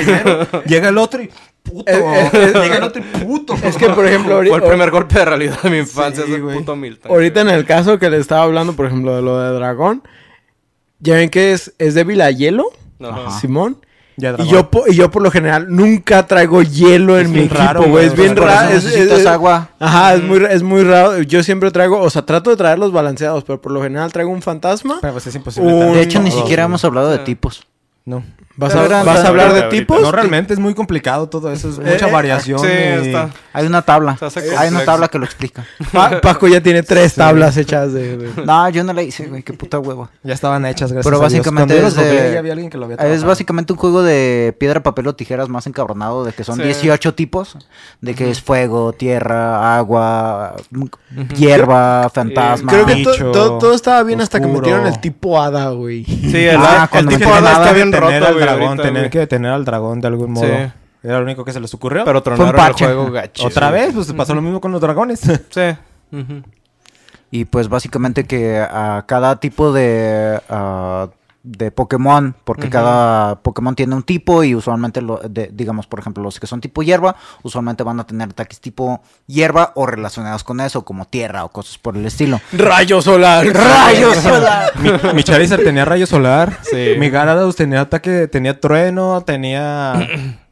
primero, 0.03 0.63
llega 0.65 0.89
el 0.89 0.97
otro 0.97 1.22
y 1.22 1.30
puto. 1.70 1.91
Eh, 1.91 2.30
eh, 2.34 2.80
otro 2.84 3.01
y 3.01 3.18
puto. 3.26 3.53
Es 3.63 3.78
que, 3.78 3.89
por 3.89 4.05
ejemplo, 4.05 4.30
Fue 4.30 4.36
ahorita, 4.38 4.55
el 4.57 4.63
primer 4.63 4.91
golpe 4.91 5.20
de 5.20 5.26
realidad 5.26 5.61
de 5.61 5.70
mi 5.70 5.78
infancia, 5.78 6.24
Sí, 6.26 6.32
ese 6.32 6.41
güey. 6.41 6.57
puto 6.57 6.76
Milton. 6.76 7.11
ahorita 7.11 7.41
en 7.41 7.49
el 7.49 7.65
caso 7.65 7.99
que 7.99 8.09
le 8.09 8.18
estaba 8.18 8.43
hablando, 8.43 8.74
por 8.74 8.86
ejemplo, 8.86 9.15
de 9.15 9.22
lo 9.22 9.39
de 9.39 9.51
dragón, 9.53 10.03
ya 10.99 11.15
ven 11.15 11.30
que 11.30 11.51
es, 11.53 11.74
es 11.78 11.93
débil 11.93 12.22
a 12.22 12.32
hielo, 12.32 12.65
Ajá. 13.01 13.32
Simón. 13.39 13.78
Ya, 14.20 14.34
Y 14.39 14.47
yo, 14.47 14.72
po- 14.72 14.86
y 14.88 14.95
yo 14.95 15.11
por 15.11 15.22
lo 15.22 15.30
general 15.30 15.68
nunca 15.70 16.26
traigo 16.26 16.63
hielo 16.63 17.20
en 17.20 17.28
Es 17.28 17.32
mi 17.32 17.39
equipo, 17.41 17.53
raro, 17.55 17.84
güey. 17.84 18.07
Es 18.07 18.15
bien 18.15 18.36
raro. 18.36 18.70
eso 18.70 18.78
es- 18.78 18.86
necesitas 18.95 19.20
es- 19.20 19.26
agua. 19.28 19.70
Ajá, 19.80 20.15
es 20.15 20.24
muy, 20.24 20.43
es 20.49 20.63
muy 20.63 20.82
raro. 20.84 21.22
Yo 21.22 21.43
siempre 21.43 21.70
traigo, 21.70 21.99
o 22.01 22.09
sea, 22.09 22.26
trato 22.26 22.49
de 22.49 22.55
traerlos 22.55 22.91
balanceados, 22.91 23.43
pero 23.43 23.61
por 23.61 23.72
lo 23.72 23.84
general 23.84 24.11
traigo 24.11 24.32
un 24.32 24.41
fantasma. 24.41 24.97
Pero 25.01 25.13
pues 25.13 25.28
es 25.28 25.36
imposible. 25.36 25.72
Un-. 25.72 25.93
De 25.93 26.01
hecho, 26.01 26.20
ni 26.20 26.32
siquiera 26.32 26.63
hemos 26.63 26.84
hablado 26.84 27.11
de 27.11 27.20
tipos. 27.20 27.68
No. 28.05 28.24
¿Vas, 28.57 28.73
a, 28.75 28.85
eran- 28.85 29.05
vas 29.05 29.23
a 29.23 29.27
hablar 29.27 29.53
de 29.53 29.61
tipos? 29.63 30.01
No, 30.01 30.11
realmente 30.11 30.51
es 30.53 30.59
muy 30.59 30.73
complicado 30.73 31.29
todo 31.29 31.51
eso. 31.51 31.69
Es 31.69 31.77
mucha 31.79 32.07
Eh, 32.07 32.11
variación. 32.11 32.59
Sí, 32.59 32.65
y- 32.67 33.07
está. 33.07 33.29
Hay 33.53 33.65
una 33.67 33.83
tabla. 33.83 34.17
Hay 34.57 34.69
una 34.69 34.83
tabla 34.83 35.07
que 35.07 35.19
lo 35.19 35.25
explica. 35.25 35.63
Pa- 35.93 36.19
Paco 36.21 36.47
ya 36.47 36.59
tiene 36.61 36.81
tres 36.83 37.13
tablas 37.15 37.55
hechas 37.57 37.93
de... 37.93 38.31
No, 38.45 38.67
yo 38.69 38.83
no 38.83 38.93
la 38.93 39.03
hice, 39.03 39.27
güey. 39.27 39.43
Qué 39.43 39.53
puta 39.53 39.77
hueva. 39.79 40.09
Ya 40.23 40.33
estaban 40.33 40.65
hechas, 40.65 40.91
gracias 40.91 41.05
Pero 41.05 41.17
a 41.17 41.19
Dios. 41.29 41.33
básicamente 41.33 41.73
Cuando 41.75 41.89
yo 41.95 42.01
es 42.01 42.09
de- 42.27 42.33
ya 42.33 42.39
había 42.39 42.53
alguien 42.53 42.69
que 42.71 42.77
lo 42.77 42.85
había 42.85 42.97
Es 42.97 43.23
básicamente 43.23 43.73
un 43.73 43.79
juego 43.79 44.01
de 44.03 44.55
piedra, 44.59 44.81
papel 44.81 45.07
o 45.07 45.15
tijeras 45.15 45.49
más 45.49 45.67
encabronado, 45.67 46.25
de 46.25 46.33
que 46.33 46.43
son 46.43 46.55
Sí. 46.57 46.63
18 46.63 47.13
tipos, 47.13 47.57
de 48.01 48.15
que 48.15 48.29
es 48.31 48.41
fuego, 48.41 48.91
tierra, 48.93 49.77
agua, 49.77 50.55
hierba, 51.35 52.09
fantasma. 52.13 52.71
Creo 52.71 52.85
que 52.85 52.95
Bicho, 52.95 53.31
todo, 53.31 53.57
todo 53.59 53.73
estaba 53.73 54.03
bien 54.03 54.21
hasta 54.21 54.39
que 54.39 54.47
metieron 54.47 54.85
el 54.87 54.99
tipo 54.99 55.41
hada, 55.41 55.69
güey. 55.71 56.03
Sí, 56.05 56.45
el, 56.45 56.57
Ah, 56.59 56.89
el 56.93 57.07
tipo 57.07 57.29
hada 57.33 57.51
está 57.53 57.71
bien 57.73 57.91
roto, 57.91 58.33
güey, 58.33 58.46
dragón, 58.55 58.67
ahorita, 58.79 58.83
tener 58.83 59.09
que 59.09 59.19
detener 59.19 59.51
al 59.51 59.65
dragón 59.65 60.01
de 60.01 60.07
algún 60.07 60.31
modo. 60.31 60.45
Sí. 60.45 60.71
Era 61.03 61.19
lo 61.19 61.23
único 61.23 61.45
que 61.45 61.53
se 61.53 61.59
les 61.59 61.73
ocurrió. 61.73 62.03
Pero 62.05 62.21
tronaron 62.23 62.59
el 62.67 62.73
juego 62.73 63.11
gacho. 63.11 63.45
Otra 63.45 63.71
vez, 63.71 63.93
pues 63.93 64.11
pasó 64.13 64.33
lo 64.35 64.41
mismo 64.41 64.59
con 64.59 64.71
los 64.71 64.81
dragones. 64.81 65.21
Sí. 65.49 65.77
Y 67.29 67.45
pues 67.45 67.67
básicamente 67.67 68.23
que 68.23 68.57
a 68.59 69.03
cada 69.05 69.39
tipo 69.39 69.73
de, 69.73 70.39
ah, 70.49 71.09
de 71.47 71.71
Pokémon, 71.71 72.35
porque 72.43 72.69
cada 72.69 73.41
Pokémon 73.41 73.73
tiene 73.75 73.95
un 73.95 74.03
tipo 74.03 74.43
y 74.43 74.53
usualmente, 74.53 75.01
lo, 75.01 75.17
de- 75.19 75.49
digamos, 75.53 75.87
por 75.87 75.99
ejemplo, 75.99 76.21
los 76.21 76.39
que 76.39 76.47
son 76.47 76.59
tipo 76.59 76.83
hierba, 76.83 77.15
usualmente 77.43 77.83
van 77.83 77.99
a 77.99 78.05
tener 78.05 78.29
ataques 78.29 78.59
tipo 78.59 79.01
hierba 79.27 79.71
o 79.75 79.85
relacionados 79.85 80.43
con 80.43 80.59
eso, 80.59 80.83
como 80.83 81.05
tierra 81.05 81.45
o 81.45 81.49
cosas 81.49 81.77
por 81.77 81.95
el 81.95 82.05
estilo. 82.05 82.41
Rayo 82.51 83.01
solar. 83.01 83.45
¡Rayo 83.47 84.13
solar! 84.13 84.71
mi, 84.79 84.91
mi 85.13 85.23
Charizard 85.23 85.63
tenía 85.63 85.85
rayo 85.85 86.05
solar. 86.05 86.57
Sí. 86.63 86.95
Mi 86.99 87.09
Gyarados 87.09 87.55
tenía 87.55 87.81
ataque, 87.81 88.27
tenía 88.27 88.59
trueno, 88.59 89.21
tenía 89.21 89.93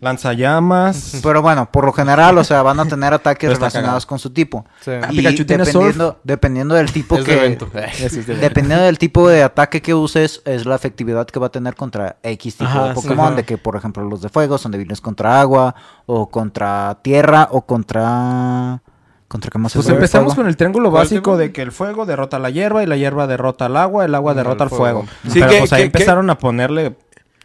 lanzallamas. 0.00 1.18
Pero 1.22 1.42
bueno, 1.42 1.70
por 1.70 1.84
lo 1.84 1.92
general, 1.92 2.36
o 2.38 2.44
sea, 2.44 2.62
van 2.62 2.80
a 2.80 2.86
tener 2.86 3.12
ataques 3.14 3.50
relacionados 3.50 4.04
cagado. 4.04 4.08
con 4.08 4.18
su 4.18 4.30
tipo. 4.30 4.64
Sí. 4.80 4.90
Ah, 4.90 5.08
Y 5.10 5.16
Pikachu 5.18 5.44
tiene 5.44 5.64
dependiendo, 5.64 6.20
dependiendo 6.24 6.74
del 6.74 6.92
tipo 6.92 7.16
Es 7.16 7.24
de 7.24 7.32
que... 7.32 7.38
evento. 7.38 7.68
Ese 7.74 8.06
es 8.20 8.26
de- 8.26 8.36
Dependiendo 8.36 8.84
del 8.84 8.98
tipo 8.98 9.28
de 9.28 9.42
ataque 9.42 9.82
que 9.82 9.94
uses, 9.94 10.42
es 10.44 10.66
la 10.66 10.74
efectividad 10.74 11.26
que 11.26 11.38
va 11.40 11.46
a 11.48 11.50
tener 11.50 11.74
contra 11.74 12.16
X 12.22 12.56
tipo 12.56 12.68
Ajá, 12.70 12.88
de 12.88 12.94
Pokémon. 12.94 13.36
de 13.36 13.44
que, 13.44 13.58
por 13.58 13.76
ejemplo, 13.76 14.04
los 14.04 14.22
de 14.22 14.28
fuego 14.28 14.58
son 14.58 14.72
débiles 14.72 15.00
contra 15.00 15.40
agua, 15.40 15.74
o 16.06 16.28
contra 16.30 16.98
tierra, 17.02 17.48
o 17.50 17.62
contra. 17.66 18.82
¿Contra 19.28 19.50
qué 19.50 19.58
más 19.58 19.72
se 19.72 19.78
Pues 19.80 19.88
empezamos 19.88 20.36
con 20.36 20.46
el 20.46 20.56
triángulo 20.56 20.88
¿Cuál 20.92 21.02
básico 21.02 21.36
de 21.36 21.50
que 21.50 21.60
el 21.60 21.72
fuego 21.72 22.06
derrota 22.06 22.38
la 22.38 22.48
hierba 22.48 22.84
y 22.84 22.86
la 22.86 22.96
hierba 22.96 23.26
derrota 23.26 23.66
al 23.66 23.76
agua, 23.76 24.04
el 24.04 24.14
agua 24.14 24.34
derrota 24.34 24.62
al 24.62 24.70
fuego. 24.70 25.00
fuego. 25.02 25.12
Sí, 25.24 25.40
Pero 25.40 25.50
que- 25.50 25.58
pues 25.58 25.72
ahí 25.72 25.82
que- 25.82 25.90
que- 25.90 25.98
empezaron 25.98 26.30
a 26.30 26.38
ponerle 26.38 26.96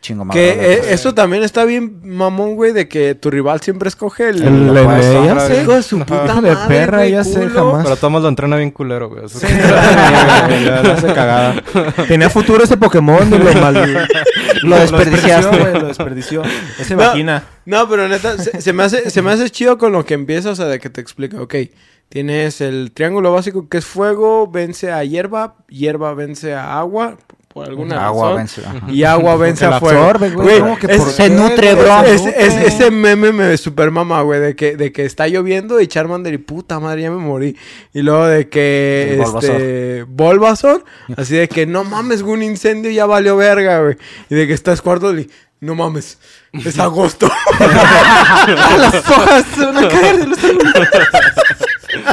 Chingo 0.01 0.25
madre, 0.25 0.41
Que 0.41 0.55
güey. 0.55 0.67
eh, 0.71 0.81
eso 0.93 1.13
también 1.13 1.43
está 1.43 1.63
bien 1.63 1.99
mamón, 2.03 2.55
güey, 2.55 2.73
de 2.73 2.87
que 2.87 3.13
tu 3.13 3.29
rival 3.29 3.61
siempre 3.61 3.87
escoge 3.87 4.29
el... 4.29 4.41
el 4.41 4.67
lo 4.67 4.73
ya 4.73 4.83
comprar, 4.83 5.41
sé. 5.41 5.61
Hijo 5.61 5.73
de 5.75 5.83
su 5.83 5.99
puta 5.99 6.41
de 6.41 6.51
madre, 6.51 6.55
perra, 6.67 6.97
güey, 6.97 7.11
ya 7.11 7.23
sé, 7.23 7.47
jamás. 7.49 7.83
Pero 7.83 7.95
Thomas 7.97 8.23
lo 8.23 8.29
entrena 8.29 8.55
bien 8.57 8.71
culero, 8.71 9.09
güey. 9.09 9.25
Eso 9.25 9.37
es- 9.45 9.53
Le 9.53 10.91
hace 10.91 11.07
cagada. 11.07 11.61
Tenía 12.07 12.29
futuro 12.31 12.63
ese 12.63 12.77
Pokémon 12.77 13.27
y 13.33 13.37
lo 13.37 13.53
mal... 13.61 14.07
Lo 14.63 14.75
desperdiciaste. 14.79 15.57
güey, 15.57 15.73
Lo 15.73 15.87
desperdició. 15.87 16.43
Ese 16.79 16.95
No, 16.95 17.01
vagina. 17.03 17.43
No, 17.65 17.87
pero 17.89 18.07
neta, 18.07 18.37
se, 18.37 18.61
se 18.61 18.73
me 18.73 18.83
hace, 18.83 19.09
se 19.09 19.21
me 19.23 19.31
hace 19.31 19.49
chido 19.49 19.77
con 19.79 19.91
lo 19.91 20.05
que 20.05 20.13
empieza, 20.13 20.51
o 20.51 20.55
sea, 20.55 20.65
de 20.65 20.79
que 20.79 20.89
te 20.91 21.01
explica, 21.01 21.41
ok, 21.41 21.55
tienes 22.09 22.61
el 22.61 22.91
triángulo 22.91 23.31
básico 23.33 23.69
que 23.69 23.77
es 23.79 23.85
fuego, 23.85 24.47
vence 24.51 24.91
a 24.91 25.03
hierba, 25.03 25.55
hierba 25.67 26.13
vence 26.13 26.53
a 26.53 26.77
agua, 26.79 27.17
por 27.53 27.67
alguna 27.67 28.05
Agua 28.05 28.35
razón, 28.35 28.37
vence, 28.37 28.61
y 28.93 29.03
agua 29.03 29.35
vence 29.35 29.65
a 29.65 29.79
fuego. 29.79 29.99
absorbe, 30.03 30.29
güey. 30.31 30.45
Güey, 30.45 30.59
¿Cómo 30.61 30.77
que 30.77 30.87
es- 30.87 31.03
se 31.03 31.29
nutre, 31.29 31.75
bro. 31.75 32.03
Es- 32.03 32.25
es- 32.25 32.55
ese 32.55 32.91
meme 32.91 33.31
me 33.31 33.57
super 33.57 33.91
mama, 33.91 34.21
güey, 34.21 34.39
de 34.39 34.55
que, 34.55 34.75
de 34.77 34.91
que 34.91 35.05
está 35.05 35.27
lloviendo 35.27 35.79
y 35.81 35.87
Charmander 35.87 36.33
y 36.33 36.37
puta 36.37 36.79
madre, 36.79 37.03
ya 37.03 37.11
me 37.11 37.17
morí. 37.17 37.57
Y 37.93 38.01
luego 38.01 38.25
de 38.27 38.49
que, 38.49 39.21
este, 39.21 40.03
Bulbasaur, 40.03 40.83
así 41.17 41.35
de 41.35 41.47
que 41.49 41.65
no 41.65 41.83
mames, 41.83 42.21
un 42.21 42.41
incendio 42.43 42.89
ya 42.91 43.05
valió 43.05 43.35
verga, 43.37 43.81
güey. 43.81 43.97
Y 44.29 44.35
de 44.35 44.47
que 44.47 44.53
estás 44.53 44.81
cuarto 44.81 45.17
y 45.17 45.29
no 45.59 45.75
mames, 45.75 46.17
es 46.53 46.79
agosto. 46.79 47.29
Las 47.59 48.95
hojas 49.09 49.45
se 49.55 49.65
van 49.65 49.77
a 49.77 49.87
caer 49.87 50.17
de 50.19 50.27
los 50.27 50.39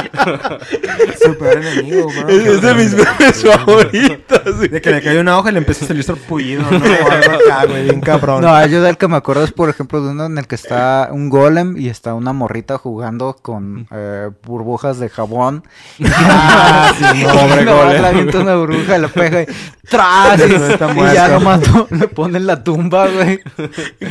peor 1.39 1.57
enemigo, 1.57 2.07
bro. 2.09 2.29
es, 2.29 2.45
es 2.45 2.61
de 2.61 2.73
mis 2.73 2.93
memes 2.93 3.43
favoritos. 3.43 4.59
De 4.59 4.81
que 4.81 4.91
le 4.91 5.01
cayó 5.01 5.21
una 5.21 5.37
hoja 5.37 5.49
y 5.49 5.53
le 5.53 5.59
empezó 5.59 5.85
a 5.85 5.87
salir 5.89 6.05
pullido, 6.27 6.63
¿no? 6.63 6.77
Algo 7.11 7.35
acá, 7.45 7.65
güey, 7.67 7.83
bien 7.83 8.01
cabrón. 8.01 8.41
No, 8.41 8.65
yo 8.67 8.81
del 8.81 8.97
que 8.97 9.07
me 9.07 9.15
acuerdo 9.17 9.43
es, 9.43 9.51
por 9.51 9.69
ejemplo, 9.69 10.01
de 10.01 10.09
uno 10.11 10.25
en 10.25 10.37
el 10.37 10.47
que 10.47 10.55
está 10.55 11.09
un 11.11 11.29
golem 11.29 11.77
y 11.77 11.89
está 11.89 12.13
una 12.13 12.33
morrita 12.33 12.77
jugando 12.77 13.37
con 13.41 13.87
eh, 13.91 14.29
burbujas 14.45 14.99
de 14.99 15.09
jabón. 15.09 15.63
Ah, 16.31 16.91
sí, 16.97 17.23
no, 17.23 17.29
Pobre 17.33 17.63
golem. 17.63 17.65
golem. 17.65 18.01
Le 18.01 18.07
avienta 18.07 18.39
una 18.39 18.55
burbuja 18.55 18.97
y 18.97 19.01
le 19.01 19.07
pega 19.09 19.41
y 19.43 19.45
¡tras! 19.89 20.39
Y, 20.39 20.43
y 20.53 21.13
ya 21.13 21.27
nomás 21.29 21.61
no- 21.71 21.87
le 21.89 22.07
ponen 22.07 22.45
la 22.47 22.63
tumba, 22.63 23.07
güey. 23.07 23.39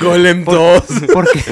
Golem 0.01 0.45
2. 0.45 0.83
Porque, 1.13 1.45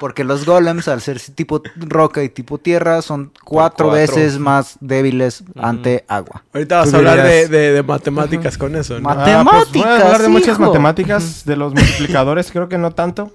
porque 0.00 0.24
los 0.24 0.44
golems, 0.46 0.88
al 0.88 1.00
ser 1.00 1.20
tipo 1.20 1.62
roca 1.76 2.22
y 2.22 2.28
tipo 2.28 2.58
tierra, 2.58 3.02
son 3.02 3.32
cuatro, 3.44 3.86
cuatro. 3.88 4.16
veces 4.16 4.38
más 4.38 4.76
débiles 4.80 5.44
ante 5.56 6.04
agua. 6.08 6.44
Ahorita 6.52 6.78
vas 6.78 6.92
a 6.94 6.96
hablar 6.96 7.16
de, 7.18 7.22
dirías- 7.22 7.50
de- 7.50 7.72
de 7.72 7.82
matemáticas 7.82 8.58
con 8.58 8.74
eso, 8.76 8.94
¿no? 8.94 9.00
Ma- 9.00 9.24
Ah, 9.24 9.44
pues 9.50 9.72
voy 9.72 9.82
a 9.82 9.94
hablar 9.94 10.22
de 10.22 10.28
Matemáticas, 10.28 10.30
muchas 10.30 10.58
matemáticas, 10.58 11.44
de 11.44 11.56
los 11.56 11.74
multiplicadores, 11.74 12.50
creo 12.50 12.68
que 12.68 12.78
no 12.78 12.90
tanto. 12.92 13.32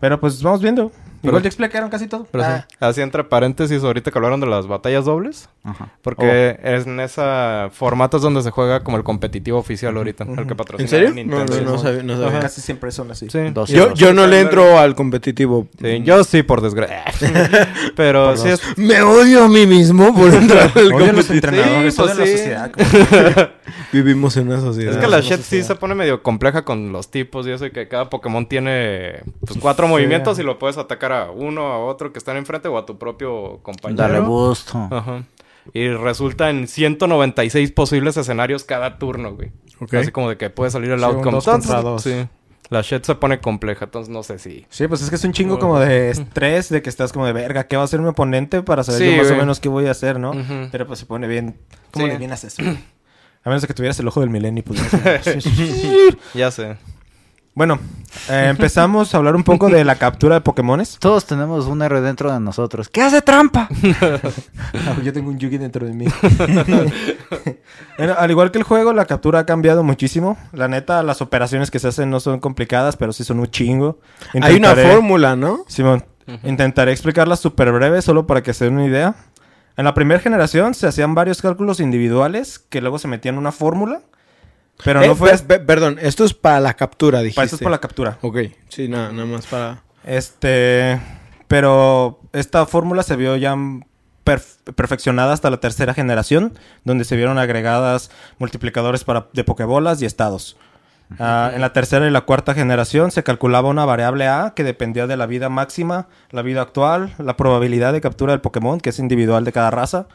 Pero 0.00 0.20
pues 0.20 0.42
vamos 0.42 0.60
viendo. 0.60 0.92
Igual 1.22 1.32
Pero- 1.34 1.42
te 1.42 1.48
explicaron 1.48 1.88
casi 1.90 2.06
todo. 2.08 2.26
Pero 2.30 2.44
sí. 2.44 2.50
Ah, 2.52 2.66
Así 2.88 3.00
entre 3.00 3.24
paréntesis, 3.24 3.82
ahorita 3.82 4.10
que 4.10 4.18
hablaron 4.18 4.40
de 4.40 4.46
las 4.46 4.66
batallas 4.66 5.04
dobles. 5.04 5.48
Ajá. 5.64 5.88
Porque 6.02 6.58
en 6.62 7.00
ese 7.00 7.22
formato 7.72 8.18
es 8.18 8.22
donde 8.22 8.42
se 8.42 8.50
juega 8.50 8.84
como 8.84 8.96
el 8.96 9.02
competitivo 9.04 9.58
oficial 9.58 9.96
ahorita. 9.96 10.24
El 10.24 10.46
que 10.46 10.54
patrocina 10.54 10.84
¿En 10.84 10.88
serio? 10.88 11.10
Nintendo. 11.12 11.54
No, 11.54 11.60
no, 11.62 11.70
no 11.72 11.76
Sí. 11.78 11.82
sabía. 11.84 12.02
no 12.02 12.20
sabía. 12.20 12.40
Casi 12.40 12.60
siempre 12.60 12.90
son 12.92 13.10
así. 13.10 13.28
Sí. 13.30 13.38
Dos. 13.52 13.68
Yo, 13.70 13.92
yo 13.94 14.12
no 14.12 14.26
le 14.26 14.40
entro 14.40 14.78
al 14.78 14.94
competitivo. 14.94 15.66
Sí, 15.80 16.02
yo 16.04 16.22
sí, 16.24 16.42
por 16.42 16.60
desgracia. 16.60 17.04
Pero 17.96 18.36
sí 18.36 18.48
es... 18.48 18.60
Me 18.78 19.00
odio 19.02 19.44
a 19.44 19.48
mí 19.48 19.66
mismo 19.66 20.14
por 20.14 20.32
entrar 20.34 20.70
al 20.74 20.88
los 20.88 21.00
competitivo. 21.00 21.34
entrenadores, 21.34 21.94
Sí, 21.94 22.02
la 22.02 22.14
pues 22.14 22.28
sí. 22.30 22.36
sociedad. 22.36 22.70
como- 22.70 23.48
Vivimos 23.92 24.36
en 24.36 24.48
una 24.48 24.60
sociedad. 24.60 24.92
Es 24.94 24.98
que 24.98 25.06
la 25.06 25.20
shit 25.20 25.40
sí 25.40 25.62
se 25.62 25.74
pone 25.74 25.94
medio 25.94 26.22
compleja 26.22 26.64
con 26.64 26.92
los 26.92 27.10
tipos 27.10 27.46
y 27.46 27.50
eso, 27.52 27.66
y 27.66 27.70
que 27.70 27.88
cada 27.88 28.10
Pokémon 28.10 28.46
tiene 28.46 29.20
pues, 29.44 29.58
cuatro 29.60 29.88
movimientos 29.88 30.38
y 30.38 30.42
lo 30.42 30.58
puedes 30.58 30.76
atacar 30.76 31.05
a 31.12 31.30
uno, 31.30 31.66
a 31.68 31.78
otro 31.84 32.12
que 32.12 32.18
están 32.18 32.36
enfrente 32.36 32.68
o 32.68 32.78
a 32.78 32.86
tu 32.86 32.98
propio 32.98 33.60
compañero. 33.62 34.02
Dale 34.02 34.20
gusto. 34.20 34.88
Ajá. 34.90 35.24
Y 35.72 35.88
resulta 35.88 36.50
en 36.50 36.68
196 36.68 37.72
posibles 37.72 38.16
escenarios 38.16 38.64
cada 38.64 38.98
turno, 38.98 39.34
güey. 39.34 39.50
Así 39.92 40.10
como 40.12 40.28
de 40.30 40.36
que 40.36 40.48
puede 40.50 40.70
salir 40.70 40.90
el 40.90 40.98
Sí, 41.00 41.04
outcome. 41.04 41.32
dos 41.32 41.44
contra 41.44 41.78
Entonces, 41.78 42.14
dos. 42.14 42.24
Sí. 42.24 42.28
La 42.68 42.80
shit 42.82 43.04
se 43.04 43.14
pone 43.14 43.38
compleja, 43.40 43.84
entonces 43.84 44.12
no 44.12 44.24
sé 44.24 44.40
si... 44.40 44.66
Sí, 44.70 44.88
pues 44.88 45.00
es 45.00 45.08
que 45.08 45.14
es 45.16 45.22
un 45.24 45.32
chingo 45.32 45.58
como 45.60 45.78
de 45.78 46.10
estrés, 46.10 46.68
de 46.68 46.82
que 46.82 46.88
estás 46.90 47.12
como 47.12 47.24
de 47.24 47.32
verga, 47.32 47.68
¿qué 47.68 47.76
va 47.76 47.82
a 47.82 47.84
hacer 47.84 48.00
mi 48.00 48.08
oponente 48.08 48.60
para 48.62 48.82
saber 48.82 49.00
Sí, 49.02 49.10
yo 49.16 49.22
más 49.22 49.30
o 49.30 49.36
menos 49.36 49.60
qué 49.60 49.68
voy 49.68 49.86
a 49.86 49.92
hacer, 49.92 50.18
no? 50.18 50.32
Pero 50.72 50.84
pues 50.86 50.98
se 50.98 51.06
pone 51.06 51.28
bien, 51.28 51.56
¿cómo 51.92 52.06
Sí. 52.06 52.12
le 52.12 52.18
bien 52.18 52.32
haces? 52.32 52.58
A 52.58 53.48
menos 53.48 53.62
de 53.62 53.68
que 53.68 53.74
tuvieras 53.74 54.00
el 54.00 54.08
ojo 54.08 54.18
del 54.20 54.30
milenio, 54.30 54.64
pues. 54.64 54.80
Ya 56.34 56.50
sé. 56.50 56.76
Bueno, 57.56 57.78
eh, 58.28 58.48
empezamos 58.50 59.14
a 59.14 59.16
hablar 59.16 59.34
un 59.34 59.42
poco 59.42 59.70
de 59.70 59.82
la 59.82 59.94
captura 59.98 60.34
de 60.34 60.40
Pokémones. 60.42 60.98
Todos 60.98 61.24
tenemos 61.24 61.64
un 61.64 61.80
R 61.80 62.02
dentro 62.02 62.30
de 62.30 62.38
nosotros. 62.38 62.90
¿Qué 62.90 63.00
hace 63.00 63.22
trampa? 63.22 63.66
Yo 65.02 65.10
tengo 65.14 65.30
un 65.30 65.38
Yugi 65.38 65.56
dentro 65.56 65.86
de 65.86 65.94
mí. 65.94 66.04
Bueno, 67.98 68.14
al 68.18 68.30
igual 68.30 68.50
que 68.50 68.58
el 68.58 68.64
juego, 68.64 68.92
la 68.92 69.06
captura 69.06 69.40
ha 69.40 69.46
cambiado 69.46 69.82
muchísimo. 69.82 70.36
La 70.52 70.68
neta, 70.68 71.02
las 71.02 71.22
operaciones 71.22 71.70
que 71.70 71.78
se 71.78 71.88
hacen 71.88 72.10
no 72.10 72.20
son 72.20 72.40
complicadas, 72.40 72.94
pero 72.96 73.14
sí 73.14 73.24
son 73.24 73.40
un 73.40 73.46
chingo. 73.46 73.98
Hay 74.42 74.56
una 74.56 74.76
fórmula, 74.76 75.34
¿no? 75.34 75.64
Simón, 75.66 76.04
intentaré 76.44 76.92
explicarla 76.92 77.36
súper 77.36 77.72
breve, 77.72 78.02
solo 78.02 78.26
para 78.26 78.42
que 78.42 78.52
se 78.52 78.66
den 78.66 78.74
una 78.74 78.86
idea. 78.86 79.14
En 79.78 79.84
la 79.86 79.94
primera 79.94 80.20
generación 80.20 80.74
se 80.74 80.86
hacían 80.86 81.14
varios 81.14 81.40
cálculos 81.40 81.80
individuales 81.80 82.58
que 82.58 82.82
luego 82.82 82.98
se 82.98 83.08
metían 83.08 83.36
en 83.36 83.38
una 83.38 83.52
fórmula. 83.52 84.02
Pero 84.84 85.02
Eh, 85.02 85.08
no 85.08 85.14
fue... 85.16 85.30
pe- 85.32 85.38
pe- 85.58 85.60
perdón, 85.60 85.98
esto 86.00 86.24
es 86.24 86.34
para 86.34 86.60
la 86.60 86.74
captura, 86.74 87.20
dijiste. 87.20 87.36
para 87.36 87.44
esto 87.46 87.56
es 87.56 87.62
para 87.62 87.70
la 87.76 87.80
captura. 87.80 88.18
Ok, 88.22 88.38
sí, 88.68 88.88
nada, 88.88 89.10
nada 89.12 89.26
más 89.26 89.46
para... 89.46 89.82
Este... 90.04 91.00
Pero 91.48 92.20
esta 92.32 92.66
fórmula 92.66 93.02
se 93.04 93.14
vio 93.16 93.36
ya 93.36 93.54
perf- 93.54 94.56
perfeccionada 94.74 95.32
hasta 95.32 95.48
la 95.50 95.58
tercera 95.58 95.94
generación, 95.94 96.58
donde 96.84 97.04
se 97.04 97.14
vieron 97.16 97.38
agregadas 97.38 98.10
multiplicadores 98.38 99.04
para, 99.04 99.28
de 99.32 99.44
pokebolas 99.44 100.02
y 100.02 100.06
estados. 100.06 100.56
Ah, 101.20 101.52
en 101.54 101.60
la 101.60 101.72
tercera 101.72 102.04
y 102.08 102.10
la 102.10 102.22
cuarta 102.22 102.52
generación 102.52 103.12
se 103.12 103.22
calculaba 103.22 103.68
una 103.68 103.84
variable 103.84 104.26
A 104.26 104.54
que 104.56 104.64
dependía 104.64 105.06
de 105.06 105.16
la 105.16 105.26
vida 105.26 105.48
máxima, 105.48 106.08
la 106.32 106.42
vida 106.42 106.62
actual, 106.62 107.14
la 107.18 107.36
probabilidad 107.36 107.92
de 107.92 108.00
captura 108.00 108.32
del 108.32 108.40
Pokémon, 108.40 108.80
que 108.80 108.90
es 108.90 108.98
individual 108.98 109.44
de 109.44 109.52
cada 109.52 109.70
raza, 109.70 110.08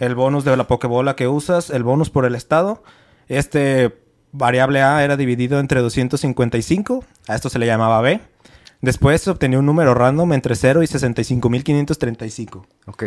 el 0.00 0.14
bonus 0.14 0.44
de 0.46 0.56
la 0.56 0.64
Pokébola 0.64 1.16
que 1.16 1.28
usas, 1.28 1.68
el 1.68 1.82
bonus 1.82 2.08
por 2.08 2.24
el 2.24 2.34
estado. 2.34 2.82
Este 3.28 3.94
variable 4.32 4.82
A 4.82 5.04
era 5.04 5.16
dividido 5.16 5.60
entre 5.60 5.80
255, 5.80 7.04
a 7.28 7.34
esto 7.34 7.48
se 7.48 7.58
le 7.58 7.66
llamaba 7.66 8.00
B. 8.00 8.20
Después 8.80 9.26
obtenía 9.26 9.58
un 9.58 9.66
número 9.66 9.94
random 9.94 10.32
entre 10.32 10.54
0 10.54 10.82
y 10.82 10.86
65.535. 10.86 12.64
Ok, 12.86 13.04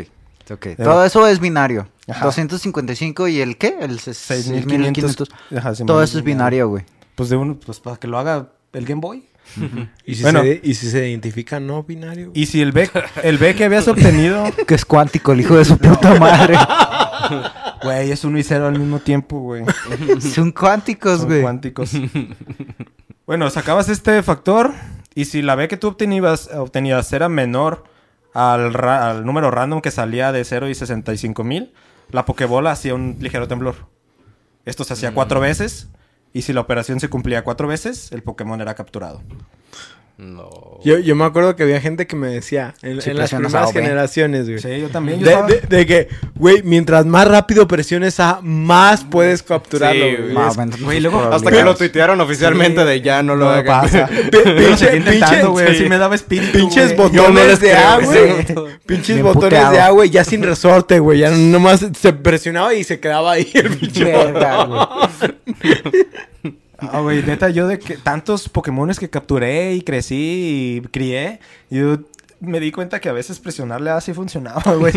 ok. 0.51 0.67
Todo 0.77 1.05
eso 1.05 1.25
es 1.27 1.39
binario. 1.39 1.87
255 2.07 3.27
y 3.29 3.39
el 3.39 3.57
qué? 3.57 3.77
El 3.79 3.99
6500. 3.99 5.29
Ajá, 5.55 5.75
sí, 5.75 5.85
Todo 5.85 6.03
eso 6.03 6.17
es 6.17 6.23
binario, 6.23 6.67
güey. 6.67 6.83
Pues 7.15 7.29
de 7.29 7.37
uno, 7.37 7.57
pues 7.65 7.79
para 7.79 7.97
que 7.97 8.07
lo 8.07 8.19
haga 8.19 8.49
el 8.73 8.85
Game 8.85 8.99
Boy. 8.99 9.25
¿Y 10.05 10.15
si, 10.15 10.23
Bueno. 10.23 10.41
se, 10.41 10.61
¿Y 10.63 10.73
si 10.75 10.89
se 10.89 11.09
identifica 11.09 11.59
no 11.59 11.83
binario? 11.83 12.31
Y 12.33 12.45
si 12.45 12.61
el 12.61 12.71
B, 12.71 12.89
el 13.23 13.37
B 13.37 13.53
que 13.55 13.65
habías 13.65 13.87
obtenido, 13.87 14.45
Que 14.67 14.75
es 14.75 14.85
cuántico, 14.85 15.31
el 15.33 15.41
hijo 15.41 15.57
de 15.57 15.65
su 15.65 15.77
puta 15.77 16.15
madre. 16.19 16.57
güey, 17.83 18.11
es 18.11 18.23
uno 18.23 18.37
y 18.39 18.43
cero 18.43 18.67
al 18.67 18.77
mismo 18.79 18.99
tiempo, 18.99 19.39
güey. 19.39 19.63
Son 20.21 20.51
cuánticos, 20.51 21.19
Son 21.19 21.27
güey. 21.27 21.41
cuánticos. 21.41 21.91
bueno, 23.25 23.49
sacabas 23.49 23.89
este 23.89 24.21
factor 24.23 24.71
y 25.15 25.25
si 25.25 25.41
la 25.41 25.55
B 25.55 25.67
que 25.67 25.77
tú 25.77 25.87
obtenías, 25.89 26.49
obtenías 26.53 27.11
era 27.13 27.27
menor 27.29 27.83
al, 28.33 28.73
ra- 28.73 29.09
al 29.09 29.25
número 29.25 29.51
random 29.51 29.81
que 29.81 29.91
salía 29.91 30.31
de 30.31 30.43
0 30.45 30.69
y 30.69 30.75
65 30.75 31.43
mil, 31.43 31.73
la 32.11 32.25
Pokébola 32.25 32.71
hacía 32.71 32.93
un 32.95 33.17
ligero 33.19 33.47
temblor. 33.47 33.75
Esto 34.65 34.83
se 34.83 34.93
hacía 34.93 35.13
cuatro 35.13 35.39
veces 35.39 35.89
y 36.33 36.43
si 36.43 36.53
la 36.53 36.61
operación 36.61 36.99
se 36.99 37.09
cumplía 37.09 37.43
cuatro 37.43 37.67
veces, 37.67 38.11
el 38.11 38.23
Pokémon 38.23 38.61
era 38.61 38.75
capturado. 38.75 39.21
No. 40.21 40.49
Yo, 40.83 40.99
yo 40.99 41.15
me 41.15 41.25
acuerdo 41.25 41.55
que 41.55 41.63
había 41.63 41.81
gente 41.81 42.05
que 42.05 42.15
me 42.15 42.27
decía, 42.27 42.75
en, 42.83 42.97
las 42.97 43.05
primeras 43.05 43.33
A 43.55 43.63
o 43.65 43.73
B. 43.73 43.81
generaciones, 43.81 44.47
güey. 44.47 44.59
Sí, 44.59 44.79
yo 44.79 44.89
también. 44.89 45.19
Yo 45.19 45.25
De, 45.25 45.31
estaba- 45.31 45.47
de- 45.47 45.61
de 45.77 45.85
que, 45.87 46.07
güey, 46.35 46.61
mientras 46.63 47.07
más 47.07 47.27
rápido 47.27 47.67
presiones 47.67 48.19
A, 48.19 48.39
más 48.43 49.03
puedes 49.03 49.41
capturarlo, 49.41 50.05
Sí, 50.05 50.15
güey. 50.33 50.97
Es- 50.97 51.01
luego- 51.01 51.23
Hasta 51.33 51.49
que 51.49 51.63
lo 51.63 51.75
tuitearon 51.75 52.21
oficialmente 52.21 52.85
de 52.85 53.01
ya 53.01 53.23
no 53.23 53.35
lo 53.35 53.55
no 53.55 53.63
pasa. 53.65 54.07
Pinche- 54.31 55.03
pinche- 55.03 55.47
güey. 55.47 55.67
sí. 55.75 55.83
Sí 55.83 55.89
me 55.89 55.97
daba 55.97 56.13
espíritu, 56.13 56.51
Pinches 56.55 56.95
güey. 56.95 57.11
Yo 57.11 57.23
no 57.23 57.29
botones 57.29 57.59
de 57.59 57.73
A, 57.73 57.97
güey. 57.97 58.45
Pinches 58.85 59.15
Bien 59.15 59.23
botones 59.25 59.43
puteado. 59.49 59.71
de 59.73 59.79
A, 59.81 59.89
güey, 59.89 60.09
ya 60.11 60.23
sin 60.23 60.43
resorte, 60.43 60.99
güey. 60.99 61.17
Ya 61.19 61.31
nomás 61.31 61.83
se 61.99 62.13
presionaba 62.13 62.75
y 62.75 62.83
se 62.83 62.99
quedaba 62.99 63.31
ahí 63.33 63.49
el 63.55 63.69
pinche 63.75 64.03
Verga, 64.03 64.65
botón. 64.65 65.09
güey. 65.59 66.05
Ah, 66.81 66.99
güey, 67.01 67.23
neta, 67.23 67.49
yo 67.49 67.67
de 67.67 67.79
que 67.79 67.97
tantos 67.97 68.49
Pokémones 68.49 68.99
que 68.99 69.09
capturé 69.09 69.73
y 69.75 69.81
crecí 69.81 70.81
y 70.83 70.87
crié, 70.89 71.39
yo 71.69 71.99
me 72.39 72.59
di 72.59 72.71
cuenta 72.71 72.99
que 72.99 73.07
a 73.07 73.13
veces 73.13 73.39
presionarle 73.39 73.91
así 73.91 74.13
funcionaba, 74.13 74.63
güey. 74.75 74.93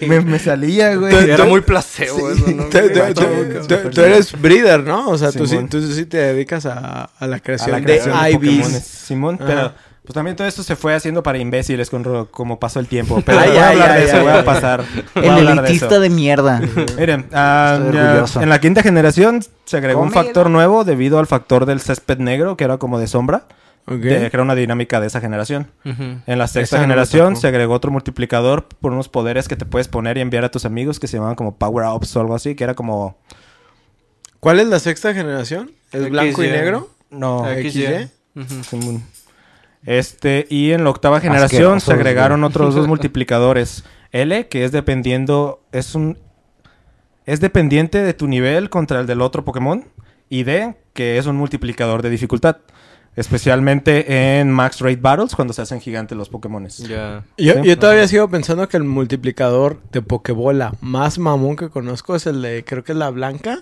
Me, 0.00 0.06
me- 0.08 0.20
me 0.20 0.38
salía, 0.38 0.94
güey. 0.94 1.12
Era 1.30 1.44
muy 1.44 1.60
placebo 1.60 2.30
eso, 2.30 2.46
¿no? 2.50 2.64
Tú, 2.66 4.00
eres 4.00 4.40
breeder, 4.40 4.84
¿no? 4.84 5.08
O 5.08 5.18
sea, 5.18 5.32
tú 5.32 5.44
sí, 5.46 5.50
Simón. 5.56 5.68
tú 5.68 5.82
sí 5.92 6.06
te 6.06 6.18
dedicas 6.18 6.66
a, 6.66 7.10
a 7.18 7.26
la 7.26 7.36
a 7.36 7.40
creación, 7.40 7.72
la 7.72 7.82
creación 7.82 8.16
de, 8.22 8.38
de. 8.38 8.52
IVs. 8.52 8.78
Simón, 8.84 9.38
Ajá. 9.42 9.74
Pues 10.04 10.12
también 10.14 10.36
todo 10.36 10.46
esto 10.46 10.62
se 10.62 10.76
fue 10.76 10.94
haciendo 10.94 11.22
para 11.22 11.38
imbéciles 11.38 11.88
con 11.88 12.26
como 12.26 12.58
pasó 12.60 12.78
el 12.78 12.86
tiempo. 12.88 13.22
Pero 13.24 13.38
Ay, 13.40 13.48
voy 13.50 13.58
a 13.58 13.68
hablar 13.70 13.90
ay, 13.92 14.00
de 14.02 14.06
eso, 14.06 14.16
ay, 14.16 14.22
voy 14.22 14.32
ay. 14.32 14.38
a 14.40 14.44
pasar. 14.44 14.84
voy 15.14 15.24
El 15.26 15.48
elitista 15.48 15.98
de 15.98 16.10
mierda. 16.10 16.60
Miren, 16.98 17.26
ya, 17.30 17.78
orgulloso. 17.80 18.42
en 18.42 18.48
la 18.50 18.60
quinta 18.60 18.82
generación 18.82 19.40
se 19.64 19.76
agregó 19.78 20.02
un 20.02 20.12
factor 20.12 20.50
nuevo 20.50 20.84
debido 20.84 21.18
al 21.18 21.26
factor 21.26 21.64
del 21.66 21.80
césped 21.80 22.18
negro, 22.18 22.56
que 22.56 22.64
era 22.64 22.76
como 22.78 22.98
de 22.98 23.06
sombra, 23.06 23.46
de- 23.86 23.98
que 23.98 24.30
era 24.32 24.42
una 24.42 24.54
dinámica 24.54 25.00
de 25.00 25.06
esa 25.06 25.20
generación. 25.22 25.68
En 25.84 26.38
la 26.38 26.46
sexta 26.48 26.76
Esa 26.76 26.80
generación 26.80 27.36
se 27.36 27.48
agregó 27.48 27.72
otro 27.74 27.90
multiplicador 27.90 28.66
por 28.66 28.92
unos 28.92 29.08
poderes 29.08 29.48
que 29.48 29.56
te 29.56 29.64
puedes 29.64 29.88
poner 29.88 30.18
y 30.18 30.20
enviar 30.20 30.44
a 30.44 30.50
tus 30.50 30.64
amigos 30.66 31.00
que 31.00 31.06
se 31.06 31.16
llamaban 31.16 31.34
como 31.36 31.56
Power 31.56 31.86
Ups 31.94 32.14
o 32.16 32.20
algo 32.20 32.34
así, 32.34 32.54
que 32.54 32.64
era 32.64 32.74
como... 32.74 33.16
¿Cuál 34.40 34.60
es 34.60 34.66
la 34.68 34.78
sexta 34.78 35.14
generación? 35.14 35.72
¿El 35.92 36.10
blanco 36.10 36.42
y 36.44 36.48
negro? 36.48 36.90
No, 37.10 37.44
XY. 37.46 37.70
XY. 37.70 38.10
Simón. 38.68 39.02
Este, 39.86 40.46
y 40.48 40.72
en 40.72 40.84
la 40.84 40.90
octava 40.90 41.20
generación 41.20 41.76
Asquerosos, 41.76 41.82
se 41.84 41.92
agregaron 41.92 42.40
güey. 42.40 42.50
otros 42.50 42.74
dos 42.74 42.88
multiplicadores. 42.88 43.84
L, 44.12 44.48
que 44.48 44.64
es 44.64 44.72
dependiendo, 44.72 45.62
es 45.72 45.94
un, 45.94 46.18
es 47.26 47.40
dependiente 47.40 48.02
de 48.02 48.14
tu 48.14 48.26
nivel 48.28 48.70
contra 48.70 49.00
el 49.00 49.06
del 49.06 49.20
otro 49.20 49.44
Pokémon. 49.44 49.84
Y 50.30 50.44
D, 50.44 50.74
que 50.94 51.18
es 51.18 51.26
un 51.26 51.36
multiplicador 51.36 52.02
de 52.02 52.10
dificultad. 52.10 52.56
Especialmente 53.16 54.40
en 54.40 54.50
Max 54.50 54.80
Raid 54.80 54.98
Battles, 55.00 55.36
cuando 55.36 55.54
se 55.54 55.62
hacen 55.62 55.80
gigantes 55.80 56.18
los 56.18 56.28
Pokémones. 56.28 56.78
Ya. 56.78 57.24
Yo, 57.38 57.52
Sí. 57.54 57.60
yo 57.62 57.78
todavía 57.78 58.08
sigo 58.08 58.28
pensando 58.28 58.68
que 58.68 58.76
el 58.76 58.82
multiplicador 58.84 59.80
de 59.92 60.02
Pokebola 60.02 60.74
más 60.80 61.18
mamón 61.20 61.54
que 61.54 61.68
conozco 61.68 62.16
es 62.16 62.26
el 62.26 62.42
de, 62.42 62.64
creo 62.64 62.82
que 62.82 62.90
es 62.92 62.98
la 62.98 63.10
blanca. 63.10 63.60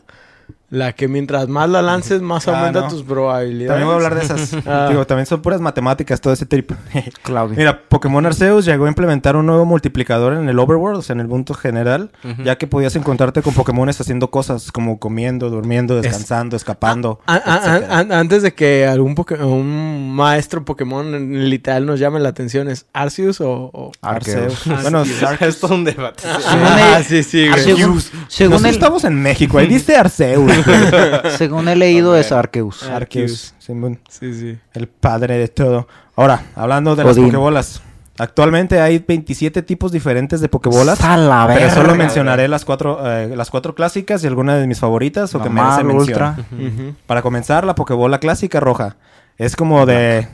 La 0.72 0.94
que 0.94 1.06
mientras 1.06 1.48
más 1.48 1.68
la 1.68 1.82
lances, 1.82 2.22
más 2.22 2.48
Ah, 2.48 2.56
aumenta 2.58 2.80
no. 2.80 2.88
tus 2.88 3.02
probabilidades. 3.02 3.68
También 3.68 3.86
voy 3.88 3.92
a 3.92 3.96
hablar 4.06 4.14
de 4.14 4.22
esas. 4.24 4.56
Ah. 4.66 4.86
Digo, 4.88 5.06
también 5.06 5.26
son 5.26 5.42
puras 5.42 5.60
matemáticas, 5.60 6.18
todo 6.22 6.32
ese 6.32 6.46
trip. 6.46 6.72
Claudio. 7.22 7.56
Mira, 7.58 7.82
Pokémon 7.90 8.24
Arceus 8.24 8.64
llegó 8.64 8.86
a 8.86 8.88
implementar 8.88 9.36
un 9.36 9.44
nuevo 9.44 9.66
multiplicador 9.66 10.32
en 10.32 10.48
el 10.48 10.58
Overworld, 10.58 10.98
o 11.00 11.02
sea, 11.02 11.12
en 11.12 11.20
el 11.20 11.28
mundo 11.28 11.52
general, 11.52 12.10
ya 12.42 12.56
que 12.56 12.66
podías 12.66 12.96
encontrarte 12.96 13.42
con 13.42 13.52
Pokémones 13.52 14.00
haciendo 14.00 14.30
cosas 14.30 14.72
como 14.72 14.98
comiendo, 14.98 15.50
durmiendo, 15.50 16.00
descansando, 16.00 16.56
escapando. 16.56 17.20
A- 17.26 17.34
a- 17.34 17.56
etcétera. 17.58 17.94
a- 17.94 17.98
an- 17.98 18.12
antes 18.12 18.42
de 18.42 18.54
que 18.54 18.86
algún 18.86 19.14
un 19.42 20.14
maestro 20.14 20.64
Pokémon 20.64 21.50
literal 21.50 21.84
nos 21.84 22.00
llame 22.00 22.18
la 22.18 22.30
atención, 22.30 22.68
¿es 22.68 22.86
Arceus 22.94 23.42
o...? 23.42 23.50
o- 23.74 23.92
Arceus. 24.00 24.66
Arceus. 24.66 24.82
Bueno, 24.82 25.02
Es 25.40 25.60
todo 25.60 25.74
un 25.74 25.84
debate. 25.84 26.22
Ah, 26.26 27.00
sí, 27.06 27.22
sí, 27.22 27.46
güey. 27.46 27.60
Según, 27.62 28.00
según 28.28 28.52
Nosotros 28.52 28.64
el, 28.64 28.70
estamos 28.70 29.04
en 29.04 29.20
México, 29.22 29.58
ahí 29.58 29.66
dice 29.66 29.96
Arceus. 29.98 30.50
según 31.38 31.68
he 31.68 31.76
leído 31.76 32.16
es 32.16 32.32
Arceus. 32.32 32.82
Arceus, 32.84 33.54
Simón, 33.58 33.98
Sí, 34.08 34.32
sí. 34.34 34.58
el 34.74 34.88
padre 34.88 35.38
de 35.38 35.48
todo. 35.48 35.88
Ahora, 36.16 36.42
hablando 36.54 36.96
de 36.96 37.04
las 37.04 37.16
Odín. 37.16 37.26
Pokébolas. 37.26 37.82
Actualmente 38.18 38.78
hay 38.80 38.98
27 38.98 39.62
tipos 39.62 39.90
diferentes 39.90 40.40
de 40.40 40.48
Pokebolas. 40.48 40.98
Pero 41.00 41.60
verga, 41.60 41.74
solo 41.74 41.94
mencionaré 41.94 42.46
las 42.46 42.64
cuatro, 42.64 43.00
eh, 43.04 43.34
las 43.34 43.50
cuatro 43.50 43.74
clásicas 43.74 44.22
y 44.22 44.26
algunas 44.26 44.60
de 44.60 44.66
mis 44.66 44.78
favoritas 44.78 45.34
o 45.34 45.42
que 45.42 45.48
merecen 45.48 45.86
mención. 45.86 46.96
Para 47.06 47.22
comenzar, 47.22 47.64
la 47.64 47.74
Pokebola 47.74 48.18
clásica 48.18 48.60
roja. 48.60 48.96
Es 49.38 49.56
como 49.56 49.86
de... 49.86 50.28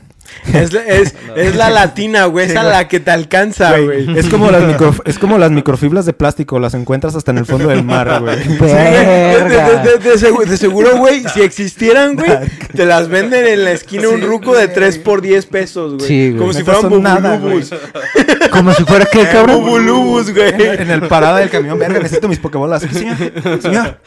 Es, 0.53 0.73
la- 0.73 0.83
es, 0.85 1.15
es 1.35 1.55
la 1.55 1.69
latina, 1.69 2.25
güey. 2.25 2.47
Güey. 2.51 2.55
la 2.63 2.87
que 2.87 2.99
te 2.99 3.11
alcanza, 3.11 3.77
güey. 3.79 4.17
Es 4.17 4.27
como, 4.27 4.49
las 4.51 4.63
micro- 4.63 4.95
es 5.05 5.19
como 5.19 5.37
las 5.37 5.51
microfibras 5.51 6.05
de 6.05 6.13
plástico, 6.13 6.59
las 6.59 6.73
encuentras 6.73 7.15
hasta 7.15 7.31
en 7.31 7.39
el 7.39 7.45
fondo 7.45 7.69
del 7.69 7.83
mar, 7.83 8.19
güey. 8.21 8.41
Sí. 8.43 8.49
De, 8.57 8.57
Verga. 8.59 9.69
de- 9.83 9.97
de- 9.97 10.09
de 10.09 10.15
segu- 10.15 10.45
de 10.45 10.57
seguro, 10.57 10.97
güey, 10.97 11.23
si 11.33 11.41
existieran, 11.41 12.15
güey, 12.15 12.31
te 12.75 12.85
las 12.85 13.09
venden 13.09 13.45
en 13.47 13.65
la 13.65 13.71
esquina 13.71 14.09
un 14.09 14.21
ruco 14.21 14.55
de 14.55 14.67
3 14.67 14.97
por 14.99 15.21
10 15.21 15.45
pesos, 15.45 15.95
güey. 15.95 16.07
Sí, 16.07 16.27
güey. 16.29 16.39
Como 16.39 16.53
si 16.53 16.63
fueran 16.63 16.89
bubulubus. 16.89 17.73
Como 18.51 18.73
si 18.73 18.83
fuera 18.83 19.05
que, 19.05 19.25
cabrón. 19.27 19.61
Bubulubus, 19.63 20.33
güey. 20.33 20.53
En, 20.57 20.89
el 20.89 21.01
parada 21.07 21.39
del 21.39 21.49
camión, 21.49 21.77
verga, 21.77 21.99
necesito 21.99 22.27
mis 22.27 22.39
pokebolas. 22.39 22.81
Señor, 22.81 23.15
señor. 23.61 23.99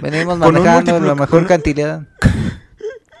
Venimos 0.00 0.38
manejando 0.38 1.00
la 1.00 1.14
mejor 1.14 1.46
cantidad. 1.46 2.02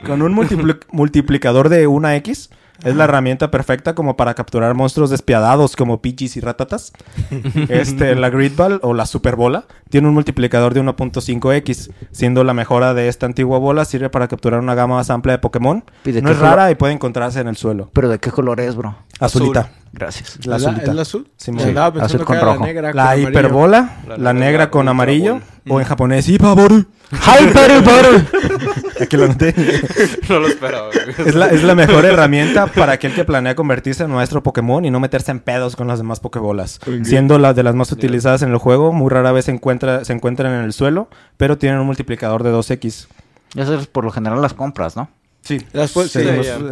Con 0.06 0.22
un 0.22 0.34
multipli- 0.34 0.78
multiplicador 0.92 1.68
de 1.68 1.86
una 1.86 2.16
X, 2.16 2.50
es 2.82 2.96
la 2.96 3.04
herramienta 3.04 3.50
perfecta 3.50 3.94
como 3.94 4.16
para 4.16 4.34
capturar 4.34 4.74
monstruos 4.74 5.08
despiadados 5.10 5.76
como 5.76 6.02
Pichis 6.02 6.36
y 6.36 6.40
Ratatas. 6.40 6.92
Este, 7.68 8.14
la 8.16 8.30
Grid 8.30 8.52
Ball 8.56 8.80
o 8.82 8.94
la 8.94 9.06
Super 9.06 9.36
Bola 9.36 9.66
tiene 9.90 10.08
un 10.08 10.14
multiplicador 10.14 10.74
de 10.74 10.82
1.5X, 10.82 11.90
siendo 12.10 12.42
la 12.44 12.52
mejora 12.52 12.92
de 12.94 13.08
esta 13.08 13.26
antigua 13.26 13.58
bola 13.58 13.84
sirve 13.84 14.10
para 14.10 14.28
capturar 14.28 14.60
una 14.60 14.74
gama 14.74 14.96
más 14.96 15.08
amplia 15.10 15.32
de 15.32 15.38
Pokémon. 15.38 15.84
Pide 16.02 16.20
No 16.20 16.30
es 16.30 16.38
rara 16.38 16.70
y 16.70 16.74
puede 16.74 16.92
encontrarse 16.92 17.40
en 17.40 17.48
el 17.48 17.56
suelo. 17.56 17.90
Pero 17.92 18.08
¿de 18.08 18.18
qué 18.18 18.30
color 18.30 18.60
es, 18.60 18.74
bro? 18.74 18.96
Azulita. 19.20 19.70
Gracias. 19.94 20.44
La 20.44 20.56
¿Es 20.56 20.62
la- 20.62 20.68
azulita. 20.70 20.90
¿Es 20.90 20.96
la 20.96 21.02
azul? 21.02 21.28
Sí, 21.36 21.52
pensando 21.52 22.02
azul 22.02 22.24
con 22.24 22.40
rojo. 22.40 22.60
La, 22.60 22.66
negra 22.66 22.88
La 22.88 22.92
con 22.92 23.00
amarillo. 23.00 23.28
hiperbola, 23.30 23.96
la, 24.08 24.16
La 24.18 24.32
negra 24.32 24.32
negra 24.50 24.70
con 24.70 24.88
amarillo, 24.88 25.40
o 25.68 25.80
en 25.80 25.86
japonés, 25.86 26.28
Hipaboru. 26.28 26.84
¡Hyper, 27.12 27.70
Aquí 29.00 29.16
lo 29.16 29.24
anoté. 29.24 29.54
no 30.28 30.40
lo 30.40 30.48
esperaba. 30.48 30.90
Es 31.24 31.34
la, 31.34 31.46
es 31.46 31.62
la 31.62 31.74
mejor 31.76 32.04
herramienta 32.04 32.66
para 32.66 32.92
aquel 32.94 33.14
que 33.14 33.24
planea 33.24 33.54
convertirse 33.54 34.02
en 34.02 34.10
maestro 34.10 34.42
Pokémon 34.42 34.84
y 34.84 34.90
no 34.90 34.98
meterse 34.98 35.30
en 35.30 35.38
pedos 35.38 35.76
con 35.76 35.86
las 35.86 35.98
demás 35.98 36.18
Pokébolas. 36.18 36.80
Siendo 37.04 37.38
las 37.38 37.54
de 37.54 37.62
las 37.62 37.74
más 37.76 37.92
utilizadas 37.92 38.42
en 38.42 38.50
el 38.50 38.58
juego, 38.58 38.92
muy 38.92 39.10
rara 39.10 39.30
vez 39.30 39.44
se, 39.44 39.52
encuentra, 39.52 40.04
se 40.04 40.12
encuentran 40.12 40.52
en 40.54 40.64
el 40.64 40.72
suelo, 40.72 41.08
pero 41.36 41.56
tienen 41.56 41.78
un 41.78 41.86
multiplicador 41.86 42.42
de 42.42 42.52
2X. 42.52 43.06
Eso 43.54 43.74
es 43.78 43.86
por 43.86 44.04
lo 44.04 44.10
general 44.10 44.42
las 44.42 44.54
compras, 44.54 44.96
¿no? 44.96 45.08
Sí, 45.44 45.58
Las 45.72 45.94
pu- 45.94 46.08
sí, 46.08 46.20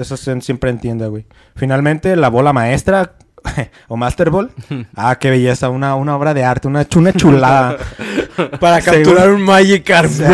eso 0.01 0.17
se- 0.17 0.41
siempre 0.41 0.71
entienda, 0.71 1.07
güey. 1.09 1.27
Finalmente, 1.55 2.17
la 2.17 2.29
bola 2.31 2.53
maestra 2.53 3.13
o 3.89 3.97
Master 3.97 4.31
Ball. 4.31 4.51
Ah, 4.97 5.17
qué 5.19 5.31
belleza, 5.31 5.69
una, 5.69 5.95
una 5.95 6.17
obra 6.17 6.33
de 6.35 6.45
arte, 6.45 6.69
una, 6.69 6.89
chuna 6.89 7.13
chulada. 7.13 7.77
Para 8.61 8.81
Según- 8.81 9.03
capturar 9.03 9.31
un 9.31 9.43
Magikarp, 9.43 10.09
Sí. 10.11 10.25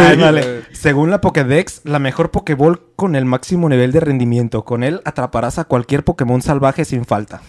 Según 0.73 1.11
la 1.11 1.21
Pokédex, 1.21 1.81
la 1.85 1.99
mejor 1.99 2.31
Pokéball 2.31 2.81
con 2.95 3.17
el 3.17 3.25
máximo 3.25 3.69
nivel 3.69 3.91
de 3.91 4.01
rendimiento. 4.01 4.65
Con 4.65 4.85
él 4.85 5.01
atraparás 5.05 5.59
a 5.59 5.65
cualquier 5.65 6.05
Pokémon 6.05 6.41
salvaje 6.41 6.85
sin 6.85 7.05
falta. 7.05 7.41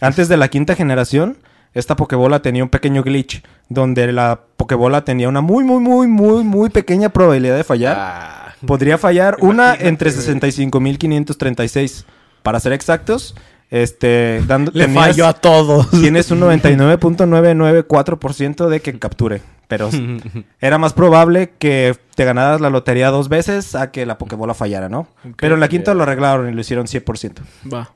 Antes 0.00 0.28
de 0.28 0.36
la 0.36 0.46
quinta 0.48 0.76
generación, 0.76 1.38
esta 1.74 1.96
Pokébola 1.96 2.40
tenía 2.42 2.62
un 2.62 2.68
pequeño 2.70 3.02
glitch, 3.02 3.42
donde 3.68 4.12
la 4.12 4.40
Pokébola 4.56 5.04
tenía 5.04 5.28
una 5.28 5.40
muy, 5.40 5.64
muy, 5.64 5.80
muy, 5.80 6.06
muy, 6.06 6.44
muy 6.44 6.70
pequeña 6.70 7.08
probabilidad 7.08 7.56
de 7.56 7.64
fallar. 7.64 7.96
Ah, 7.98 8.39
Podría 8.66 8.98
fallar 8.98 9.36
una 9.40 9.74
entre 9.74 10.10
güey. 10.12 10.24
65.536. 10.26 12.04
Para 12.42 12.58
ser 12.60 12.72
exactos, 12.72 13.34
este, 13.70 14.42
dando, 14.46 14.70
Le 14.74 14.86
tenías- 14.86 15.06
falló 15.08 15.26
a 15.26 15.34
todos. 15.34 15.90
Tienes 15.90 16.30
un 16.30 16.40
99.994% 16.40 18.68
de 18.68 18.80
que 18.80 18.98
capture. 18.98 19.42
Pero 19.68 19.90
era 20.60 20.78
más 20.78 20.92
probable 20.94 21.52
que 21.58 21.94
te 22.16 22.24
ganaras 22.24 22.60
la 22.60 22.70
lotería 22.70 23.10
dos 23.10 23.28
veces 23.28 23.74
a 23.74 23.90
que 23.92 24.04
la 24.06 24.18
Pokébola 24.18 24.54
fallara, 24.54 24.88
¿no? 24.88 25.06
Pero 25.36 25.54
en 25.54 25.60
la 25.60 25.68
quinta 25.68 25.94
lo 25.94 26.02
arreglaron 26.02 26.48
y 26.48 26.52
lo 26.52 26.60
hicieron 26.60 26.86
100%. 26.86 27.40
Va. 27.72 27.92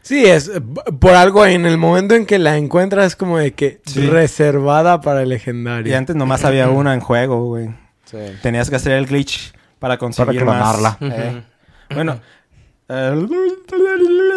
Sí, 0.00 0.24
es 0.24 0.50
por 0.98 1.12
algo 1.12 1.44
en 1.46 1.64
el 1.66 1.78
momento 1.78 2.14
en 2.16 2.26
que 2.26 2.38
la 2.40 2.56
encuentras 2.56 3.06
es 3.06 3.14
como 3.16 3.38
de 3.38 3.52
que 3.52 3.80
Sí. 3.86 4.04
reservada 4.06 5.00
para 5.00 5.20
el 5.22 5.28
Y 5.28 5.30
legendario. 5.30 5.96
antes 5.96 6.16
nomás 6.16 6.44
había 6.44 6.68
una 6.70 6.92
en 6.94 7.00
juego, 7.00 7.44
güey. 7.44 7.70
Sí. 8.12 8.18
Tenías 8.42 8.70
que 8.70 8.76
hacer 8.76 8.92
el 8.92 9.06
glitch 9.06 9.52
para 9.80 9.98
conseguir 9.98 10.40
clonarla. 10.42 10.96
eh. 11.00 11.42
Bueno. 11.92 12.20
eh, 12.88 13.26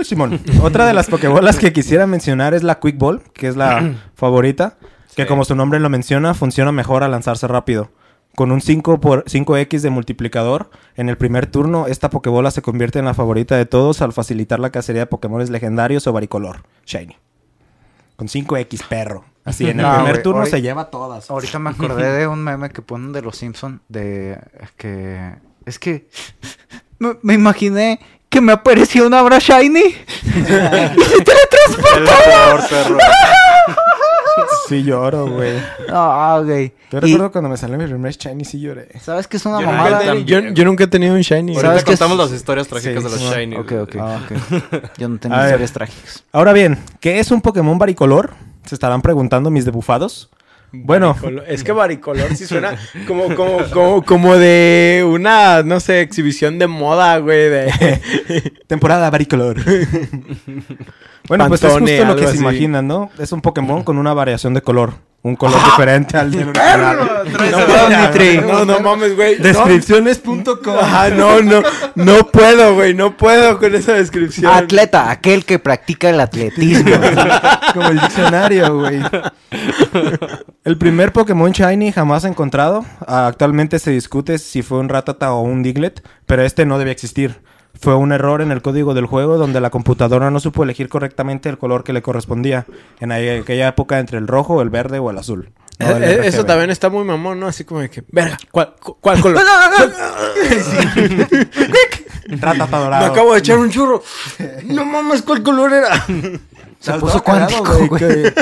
Simón, 0.03 0.39
otra 0.61 0.85
de 0.87 0.93
las 0.93 1.07
Pokébolas 1.07 1.57
que 1.57 1.71
quisiera 1.73 2.07
mencionar 2.07 2.53
es 2.53 2.63
la 2.63 2.79
Quick 2.79 2.97
Ball, 2.97 3.21
que 3.33 3.47
es 3.47 3.55
la 3.55 3.93
favorita, 4.15 4.77
que 5.15 5.23
Sí. 5.23 5.27
como 5.27 5.45
su 5.45 5.55
nombre 5.55 5.79
lo 5.79 5.89
menciona, 5.89 6.33
funciona 6.33 6.71
mejor 6.71 7.03
al 7.03 7.11
lanzarse 7.11 7.47
rápido. 7.47 7.91
Con 8.35 8.51
un 8.51 8.59
5 8.59 8.99
por 8.99 9.23
5x 9.25 9.79
de 9.81 9.89
multiplicador, 9.89 10.69
en 10.95 11.07
el 11.07 11.17
primer 11.17 11.45
turno, 11.47 11.87
esta 11.87 12.09
Pokébola 12.09 12.51
se 12.51 12.61
convierte 12.61 12.99
en 12.99 13.05
la 13.05 13.13
favorita 13.13 13.55
de 13.55 13.65
todos 13.65 14.01
al 14.01 14.11
facilitar 14.11 14.59
la 14.59 14.71
cacería 14.71 15.03
de 15.03 15.07
Pokémones 15.07 15.49
legendarios 15.49 16.05
o 16.07 16.11
varicolor, 16.11 16.63
Shiny. 16.85 17.15
Con 18.17 18.27
5x, 18.27 18.83
perro. 18.89 19.23
Así, 19.45 19.63
en 19.69 19.79
el 19.79 19.85
No, 19.85 19.95
primer 19.95 20.21
turno 20.23 20.45
se 20.45 20.61
lleva 20.61 20.89
todas. 20.89 21.29
Ahorita 21.31 21.59
me 21.59 21.69
acordé 21.69 22.11
de 22.11 22.27
un 22.27 22.43
meme 22.43 22.69
que 22.71 22.81
ponen 22.81 23.13
de 23.13 23.21
los 23.21 23.37
Simpson 23.37 23.79
de 23.87 24.37
que 24.75 25.31
es 25.65 25.79
que 25.79 26.09
me, 26.99 27.15
me 27.21 27.33
imaginé 27.35 27.99
que 28.29 28.41
me 28.41 28.51
apareció 28.51 29.07
una 29.07 29.19
Abra 29.19 29.39
Shiny. 29.39 29.81
El 30.35 32.03
mejor 32.03 32.67
perro. 32.69 32.97
Sí 34.67 34.83
lloro, 34.83 35.27
güey. 35.29 35.53
Ah, 35.89 36.41
güey. 36.43 36.73
Yo 36.91 36.97
Y- 36.97 37.01
recuerdo 37.01 37.31
cuando 37.31 37.49
me 37.51 37.55
salió 37.57 37.77
mi 37.77 37.85
primer 37.85 38.11
Shiny, 38.17 38.43
sí 38.43 38.59
lloré. 38.59 38.89
¿Sabes 38.99 39.27
qué 39.27 39.37
es 39.37 39.45
una 39.45 39.59
Yo 39.61 39.67
Nunca 39.67 39.77
mamada? 39.77 39.99
también. 40.03 40.25
yo, 40.25 40.39
yo 40.53 40.65
nunca 40.65 40.83
he 40.85 40.87
tenido 40.87 41.13
un 41.13 41.21
Shiny. 41.21 41.53
¿Sabes 41.53 41.65
Ahorita 41.69 41.85
qué 41.85 41.93
es? 41.93 41.99
contamos 41.99 42.17
las 42.29 42.35
historias 42.37 42.67
trágicas 42.67 43.03
Sí, 43.03 43.09
de 43.09 43.15
los 43.15 43.19
sí, 43.21 43.33
Shiny. 43.39 43.55
Ok, 43.57 43.71
ok, 43.83 43.95
Ah. 43.99 44.19
ok. 44.25 44.83
Yo 44.97 45.07
no 45.07 45.17
tengo 45.19 45.35
historias 45.41 45.71
trágicas. 45.71 46.23
Ahora 46.31 46.51
bien, 46.51 46.79
¿qué 46.99 47.19
es 47.19 47.31
un 47.31 47.41
Pokémon 47.41 47.77
varicolor? 47.77 48.31
Se 48.65 48.75
estarán 48.75 49.01
preguntando 49.01 49.49
mis 49.49 49.65
debufados. 49.65 50.29
Bueno. 50.83 51.15
Es 51.47 51.63
que 51.63 51.71
varicolor 51.71 52.35
sí 52.35 52.45
suena 52.45 52.77
como, 53.07 53.33
como, 53.35 53.57
como, 53.71 54.03
como 54.03 54.35
de 54.35 55.05
una, 55.07 55.63
no 55.63 55.79
sé, 55.79 56.01
exhibición 56.01 56.59
de 56.59 56.67
moda, 56.67 57.17
güey. 57.19 57.49
De... 57.49 58.01
temporada 58.67 59.09
varicolor. 59.09 59.57
bueno, 61.27 61.47
pues 61.47 61.63
es 61.63 61.71
Pantone, 61.71 61.97
justo 61.97 62.05
lo 62.05 62.15
que 62.15 62.23
se 62.23 62.29
así. 62.29 62.39
imaginan, 62.39 62.87
¿no? 62.87 63.09
Es 63.19 63.31
un 63.31 63.41
Pokémon 63.41 63.83
con 63.83 63.97
una 63.97 64.13
variación 64.13 64.53
de 64.53 64.61
color. 64.61 64.95
Un 65.25 65.35
color 65.35 65.59
diferente 65.63 66.19
al 66.19 66.29
del 66.31 66.49
original. 66.49 66.97
no, 68.45 68.63
no, 68.63 68.65
no 68.65 68.79
mames, 68.79 69.15
güey. 69.15 69.37
Descripciones.com. 69.37 70.77
Ajá, 70.79 71.09
no, 71.17 71.41
no, 71.41 71.63
no 71.95 72.27
puedo, 72.27 72.75
güey, 72.75 72.93
no 72.93 73.17
puedo 73.17 73.57
con 73.57 73.73
esa 73.73 73.93
descripción. 73.93 74.53
Atleta, 74.53 75.09
aquel 75.09 75.43
que 75.43 75.57
practica 75.57 76.11
el 76.11 76.19
atletismo. 76.19 76.91
Como 77.73 77.87
el 77.87 78.01
diccionario, 78.01 78.77
güey. 78.77 79.01
El 80.63 80.77
primer 80.77 81.11
Pokémon 81.11 81.51
Shiny 81.51 81.91
jamás 81.91 82.23
encontrado. 82.23 82.85
Ah, 83.07 83.25
Actualmente 83.25 83.79
se 83.79 83.89
discute 83.89 84.37
si 84.37 84.61
fue 84.61 84.77
un 84.77 84.89
Ratata 84.89 85.33
o 85.33 85.41
un 85.41 85.63
Diglett, 85.63 86.07
pero 86.27 86.43
este 86.43 86.67
no 86.67 86.77
debía 86.77 86.93
existir. 86.93 87.41
Fue 87.85 87.93
un 87.95 88.11
error 88.11 88.41
en 88.41 88.51
el 88.51 88.63
código 88.63 88.95
del 88.95 89.05
juego 89.05 89.37
donde 89.37 89.61
la 89.61 89.69
computadora 89.69 90.31
no 90.31 90.39
supo 90.39 90.63
elegir 90.63 90.89
correctamente 90.89 91.49
el 91.49 91.59
color 91.59 91.83
que 91.83 91.93
le 91.93 92.01
correspondía. 92.01 92.65
En 92.99 93.11
aquella 93.11 93.67
época 93.67 93.99
entre 93.99 94.17
el 94.17 94.27
rojo, 94.27 94.59
el 94.63 94.71
verde 94.71 94.97
o 94.97 95.11
el 95.11 95.19
azul. 95.19 95.51
No, 95.77 95.91
Eh, 95.91 96.15
eh, 96.15 96.21
eso 96.23 96.45
también 96.45 96.71
está 96.71 96.89
muy 96.89 97.03
mamón, 97.03 97.39
¿no? 97.39 97.45
Así 97.47 97.63
como 97.63 97.81
de 97.81 97.91
que, 97.91 98.03
verga, 98.11 98.39
¿cuál, 98.49 98.73
cu- 98.81 98.97
cuál 98.99 99.21
color? 99.21 99.39
Ratata 102.27 102.77
Me 102.77 102.83
dorado. 102.83 103.05
acabo 103.05 103.33
de 103.33 103.39
echar 103.39 103.57
un 103.59 103.69
churro. 103.69 104.01
No 104.65 104.83
mames, 104.83 105.21
¿cuál 105.21 105.43
color 105.43 105.71
era? 105.73 106.03
Se 106.79 106.93
puso 106.93 107.23
cagado, 107.23 107.59
cuántico, 107.63 107.87
güey. 107.87 107.99
que- 107.99 108.33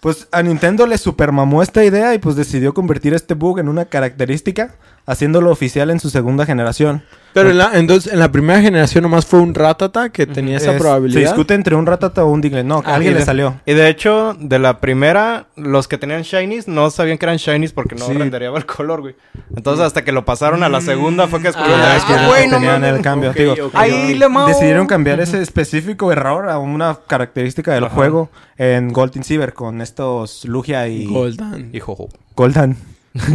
Pues 0.00 0.28
a 0.30 0.42
Nintendo 0.42 0.86
le 0.86 0.98
supermamó 0.98 1.62
esta 1.62 1.82
idea 1.84 2.12
y 2.12 2.18
pues 2.18 2.36
decidió 2.36 2.74
convertir 2.74 3.14
este 3.14 3.32
bug 3.32 3.60
en 3.60 3.70
una 3.70 3.86
característica, 3.86 4.74
haciéndolo 5.06 5.50
oficial 5.50 5.88
en 5.90 6.00
su 6.00 6.10
segunda 6.10 6.44
generación. 6.44 7.02
Pero 7.34 7.50
en 7.50 7.58
la, 7.58 7.70
entonces, 7.74 8.12
en 8.12 8.18
la 8.20 8.30
primera 8.32 8.60
generación 8.62 9.02
nomás 9.02 9.26
fue 9.26 9.40
un 9.40 9.54
ratata 9.54 10.08
que 10.10 10.26
tenía 10.26 10.56
esa 10.56 10.72
Es- 10.72 10.80
probabilidad. 10.80 11.20
Se 11.20 11.26
discute 11.26 11.52
entre 11.54 11.74
un 11.74 11.84
Ratata 11.84 12.24
o 12.24 12.30
un 12.30 12.40
Diglett. 12.40 12.64
No, 12.64 12.82
Ah, 12.86 12.94
alguien 12.94 13.12
le 13.14 13.24
salió. 13.24 13.60
Y 13.66 13.74
de 13.74 13.88
hecho, 13.88 14.36
de 14.38 14.58
la 14.58 14.78
primera, 14.80 15.46
los 15.56 15.88
que 15.88 15.98
tenían 15.98 16.22
shinies 16.22 16.68
no 16.68 16.88
sabían 16.90 17.18
que 17.18 17.26
eran 17.26 17.36
shinies 17.36 17.72
porque 17.72 17.96
no 17.96 18.06
Sí. 18.06 18.12
rendereaba 18.14 18.56
el 18.56 18.64
color, 18.66 19.00
güey. 19.00 19.16
Entonces, 19.56 19.84
hasta 19.84 20.04
que 20.04 20.12
lo 20.12 20.24
pasaron 20.24 20.62
a 20.62 20.68
la 20.68 20.80
segunda 20.80 21.26
fue 21.26 21.40
que 21.42 21.48
descubrieron 21.48 21.80
Ah, 21.82 21.92
ah, 21.92 21.96
es 21.96 22.04
que 22.04 22.48
tenían 22.50 22.84
el 22.84 23.00
cambio. 23.02 23.32
Digo. 23.32 23.54
Ahí 23.74 24.14
le 24.14 24.28
mao. 24.28 24.46
Decidieron 24.48 24.86
cambiar 24.86 25.20
ese 25.20 25.42
específico 25.42 26.12
error 26.12 26.48
a 26.48 26.58
una 26.58 26.98
característica 27.06 27.74
del 27.74 27.88
juego 27.88 28.30
en 28.56 28.92
Gold 28.92 29.12
and 29.16 29.24
Silver 29.24 29.52
con 29.54 29.80
estos 29.80 30.44
Lugia 30.44 30.86
y 30.88 31.06
Goldan. 31.06 31.70
Y 31.72 31.80
jojo. 31.80 32.08
Goldan. 32.36 32.76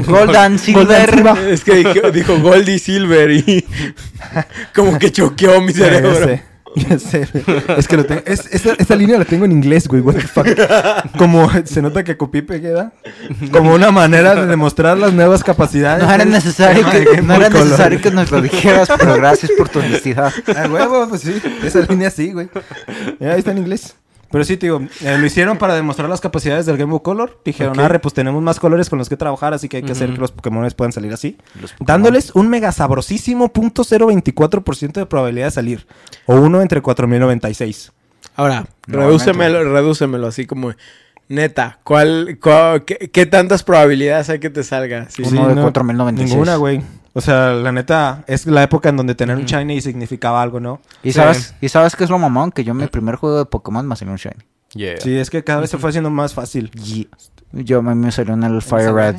Golden 0.05 0.59
Silver. 0.59 1.09
Es 1.49 1.63
que 1.63 1.75
dijo, 1.75 2.11
dijo 2.11 2.37
Gold 2.39 2.67
y 2.69 2.79
Silver 2.79 3.31
y 3.31 3.65
como 4.75 4.97
que 4.99 5.11
choqueó 5.11 5.61
mi 5.61 5.71
Ya 5.73 5.85
cerebro. 5.85 6.15
sé, 6.15 6.43
ya 6.75 6.99
sé. 6.99 7.27
Es 7.77 7.87
que 7.87 7.95
lo 7.97 8.05
tengo. 8.05 8.21
es- 8.25 8.47
esa, 8.51 8.73
esa 8.77 8.95
línea 8.95 9.17
la 9.17 9.25
tengo 9.25 9.45
en 9.45 9.51
inglés, 9.53 9.87
güey. 9.87 10.01
What 10.01 10.15
the 10.15 10.21
fuck. 10.21 10.47
Como 11.17 11.49
se 11.65 11.81
nota 11.81 12.03
que 12.03 12.17
copié 12.17 12.39
y 12.39 12.43
pegué, 12.43 12.69
¿da? 12.71 12.91
Como 13.51 13.73
una 13.73 13.91
manera 13.91 14.35
de 14.35 14.45
demostrar 14.47 14.97
las 14.97 15.13
nuevas 15.13 15.43
capacidades. 15.43 16.03
No 16.05 16.13
era 16.13 16.25
necesario 16.25 16.85
que, 16.89 17.21
no 17.21 17.33
era 17.35 17.49
necesario 17.49 18.01
que 18.01 18.11
nos 18.11 18.29
lo 18.31 18.41
dijeras, 18.41 18.89
pero 18.97 19.15
gracias 19.15 19.51
por 19.57 19.69
tu 19.69 19.79
honestidad. 19.79 20.33
Ah, 20.55 20.67
huevo, 20.69 21.07
pues 21.07 21.21
sí. 21.21 21.41
Esa 21.63 21.79
línea 21.81 22.11
sí, 22.11 22.31
güey. 22.33 22.49
Ya, 23.19 23.31
ahí 23.33 23.39
está 23.39 23.51
en 23.51 23.59
inglés. 23.59 23.95
Pero 24.31 24.43
sí, 24.43 24.57
tío, 24.57 24.79
eh, 25.01 25.17
lo 25.17 25.25
hicieron 25.25 25.57
para 25.57 25.73
demostrar 25.73 26.07
las 26.09 26.21
capacidades 26.21 26.65
del 26.67 26.77
Game 26.77 26.91
Boy 26.91 27.01
Color. 27.03 27.39
Dijeron, 27.43 27.73
Ok. 27.79 27.85
arre, 27.85 27.99
pues 27.99 28.13
tenemos 28.13 28.41
más 28.43 28.59
colores 28.59 28.89
con 28.89 28.99
los 28.99 29.09
que 29.09 29.17
trabajar, 29.17 29.53
así 29.53 29.67
que 29.67 29.77
hay 29.77 29.83
que 29.83 29.93
hacer 29.93 30.11
que 30.13 30.19
los 30.19 30.31
Pokémon 30.31 30.69
puedan 30.77 30.91
salir 30.91 31.11
así. 31.13 31.37
Dándoles 31.79 32.31
un 32.35 32.47
mega 32.49 32.71
sabrosísimo 32.71 33.51
.024% 33.51 34.99
de 34.99 35.05
probabilidad 35.05 35.47
de 35.47 35.51
salir. 35.51 35.87
O 36.25 36.35
uno 36.35 36.61
entre 36.61 36.81
4096. 36.81 37.91
Ahora, 38.35 38.65
No, 38.87 38.99
redúcemelo, 38.99 39.63
redúcemelo 39.73 40.27
así 40.27 40.45
como... 40.45 40.73
Neta, 41.27 41.77
¿cuál, 41.83 42.39
cuál- 42.41 42.85
qué, 42.85 43.09
qué 43.11 43.25
tantas 43.27 43.61
probabilidades 43.63 44.29
hay 44.31 44.39
que 44.39 44.49
te 44.49 44.63
salga? 44.63 45.07
Sí, 45.09 45.21
Uno 45.23 45.49
de 45.53 45.61
4096. 45.61 46.29
Ninguna, 46.31 46.55
güey. 46.55 46.81
O 47.19 47.21
sea, 47.21 47.51
la 47.51 47.73
neta, 47.73 48.23
es 48.27 48.45
la 48.45 48.63
época 48.63 48.87
en 48.87 48.95
donde 48.95 49.13
tener 49.13 49.35
un 49.35 49.43
shiny 49.43 49.81
significaba 49.81 50.41
algo, 50.41 50.61
¿no? 50.61 50.79
¿Y 51.03 51.11
Sí. 51.11 51.19
sabes, 51.19 51.53
¿Y 51.59 51.67
sabes 51.67 51.97
qué 51.97 52.05
es 52.05 52.09
lo 52.09 52.17
mamón? 52.17 52.51
Que 52.51 52.63
yo 52.63 52.73
mi 52.73 52.87
primer 52.87 53.15
juego 53.17 53.39
de 53.39 53.45
Pokémon 53.45 53.85
me 53.85 53.95
salió 53.97 54.13
un 54.13 54.17
Shiny. 54.17 54.41
Yeah. 54.73 54.97
Sí, 55.01 55.17
es 55.17 55.29
que 55.29 55.43
cada 55.43 55.59
vez 55.59 55.69
se 55.69 55.77
fue 55.77 55.89
haciendo 55.89 56.09
más 56.09 56.33
fácil. 56.33 56.71
Yo 57.51 57.81
me, 57.81 57.93
me 57.93 58.11
salió 58.11 58.35
en 58.35 58.43
el 58.43 58.61
Fire 58.61 58.93
Red. 58.93 59.15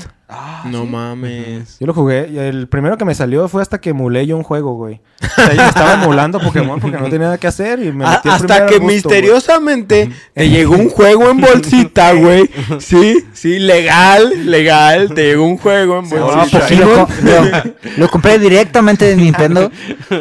No 0.67 0.85
mames. 0.85 1.77
Yo 1.81 1.87
lo 1.87 1.95
jugué. 1.95 2.29
y 2.31 2.39
El 2.39 2.69
primero 2.69 2.97
que 2.99 3.05
me 3.05 3.15
salió 3.15 3.49
fue 3.49 3.63
hasta 3.63 3.81
que 3.81 3.91
emulé 3.91 4.27
yo 4.27 4.37
un 4.37 4.43
juego, 4.43 4.75
güey. 4.75 5.01
O 5.23 5.27
sea, 5.35 5.53
yo 5.55 5.63
estaba 5.63 5.95
emulando 5.95 6.39
Pokémon 6.43 6.79
porque 6.81 6.97
no 6.97 7.05
tenía 7.05 7.27
nada 7.27 7.39
que 7.39 7.47
hacer 7.47 7.81
y 7.83 7.93
me 7.93 8.05
A- 8.05 8.11
metí 8.11 8.29
el 8.29 8.35
hasta 8.35 8.67
que 8.67 8.79
gusto, 8.79 8.87
misteriosamente 8.93 10.11
te 10.35 10.49
llegó 10.49 10.75
un 10.75 10.89
juego 10.89 11.31
en 11.31 11.41
bolsita, 11.41 12.13
güey. 12.15 12.49
Sí, 12.79 13.17
sí, 13.33 13.59
legal, 13.59 14.51
legal. 14.51 15.13
Te 15.15 15.25
llegó 15.29 15.45
un 15.47 15.57
juego 15.59 15.99
en 16.01 16.07
Ah, 16.07 16.37
bolsita. 16.37 16.69
sí, 16.69 16.77
lo, 16.77 16.87
co- 17.07 17.09
lo- 17.23 17.73
lo 17.97 18.09
compré 18.09 18.39
directamente 18.39 19.05
de 19.07 19.17
Nintendo. 19.17 19.71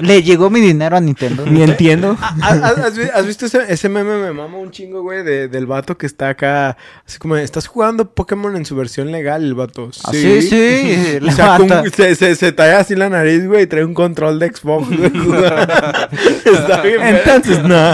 Le 0.01 0.23
llegó 0.23 0.49
mi 0.49 0.59
dinero 0.59 0.97
a 0.97 1.01
Nintendo. 1.01 1.45
Ni 1.45 1.63
entiendo. 1.63 2.17
¿Has, 2.41 2.61
has- 2.61 2.77
has 2.79 2.97
vi- 2.97 3.09
has 3.13 3.25
visto 3.25 3.45
ese, 3.45 3.71
ese 3.71 3.89
meme? 3.89 4.15
Me 4.17 4.31
mama 4.33 4.57
un 4.57 4.71
chingo, 4.71 5.01
güey, 5.01 5.23
de- 5.23 5.47
del 5.47 5.65
vato 5.65 5.97
que 5.97 6.05
está 6.05 6.29
acá. 6.29 6.77
Así 7.07 7.17
como, 7.19 7.35
estás 7.35 7.67
jugando 7.67 8.09
Pokémon 8.13 8.55
en 8.55 8.65
su 8.65 8.75
versión 8.75 9.11
legal, 9.11 9.43
el 9.43 9.53
vato. 9.55 9.89
Ah, 10.05 10.11
sí, 10.11 10.41
sí. 10.41 11.19
Un- 11.21 11.27
mata. 11.67 11.83
se, 11.93 12.15
se, 12.15 12.35
se 12.35 12.51
talla 12.51 12.79
así 12.79 12.95
la 12.95 13.09
nariz, 13.09 13.45
güey, 13.47 13.63
y 13.63 13.67
trae 13.67 13.83
un 13.85 13.93
control 13.93 14.39
de 14.39 14.47
Xbox. 14.53 14.87
güey. 14.87 15.11
Está 16.45 16.81
bien. 16.81 17.01
Entonces, 17.03 17.63
no. 17.63 17.93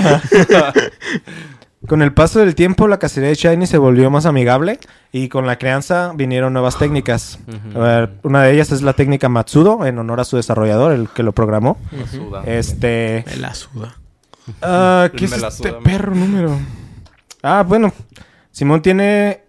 Con 1.87 2.01
el 2.01 2.13
paso 2.13 2.39
del 2.39 2.55
tiempo, 2.55 2.87
la 2.87 2.97
cacería 2.97 3.29
de 3.29 3.35
Shiny 3.35 3.67
se 3.67 3.77
volvió 3.77 4.09
más 4.09 4.25
amigable 4.25 4.79
y 5.11 5.29
con 5.29 5.45
la 5.45 5.57
crianza 5.59 6.13
vinieron 6.15 6.51
nuevas 6.53 6.79
técnicas. 6.79 7.37
A 7.75 7.79
ver, 7.79 8.09
una 8.23 8.41
de 8.41 8.53
ellas 8.53 8.71
es 8.71 8.81
la 8.81 8.93
técnica 8.93 9.29
Matsudo, 9.29 9.85
en 9.85 9.99
honor 9.99 10.19
a 10.19 10.23
su 10.25 10.35
desarrollador, 10.37 10.93
el 10.93 11.09
que 11.09 11.21
lo 11.21 11.31
programó. 11.31 11.77
Me 11.91 12.07
suda. 12.07 12.43
Este. 12.47 13.23
Me 13.27 13.35
la 13.37 13.53
suda. 13.53 13.97
Ah, 14.63 15.09
¿Qué 15.15 15.25
es 15.25 15.33
este 15.33 15.73
perro 15.73 16.15
número? 16.15 16.57
Ah, 17.43 17.63
bueno. 17.67 17.93
Simón 18.51 18.81
tiene 18.81 19.41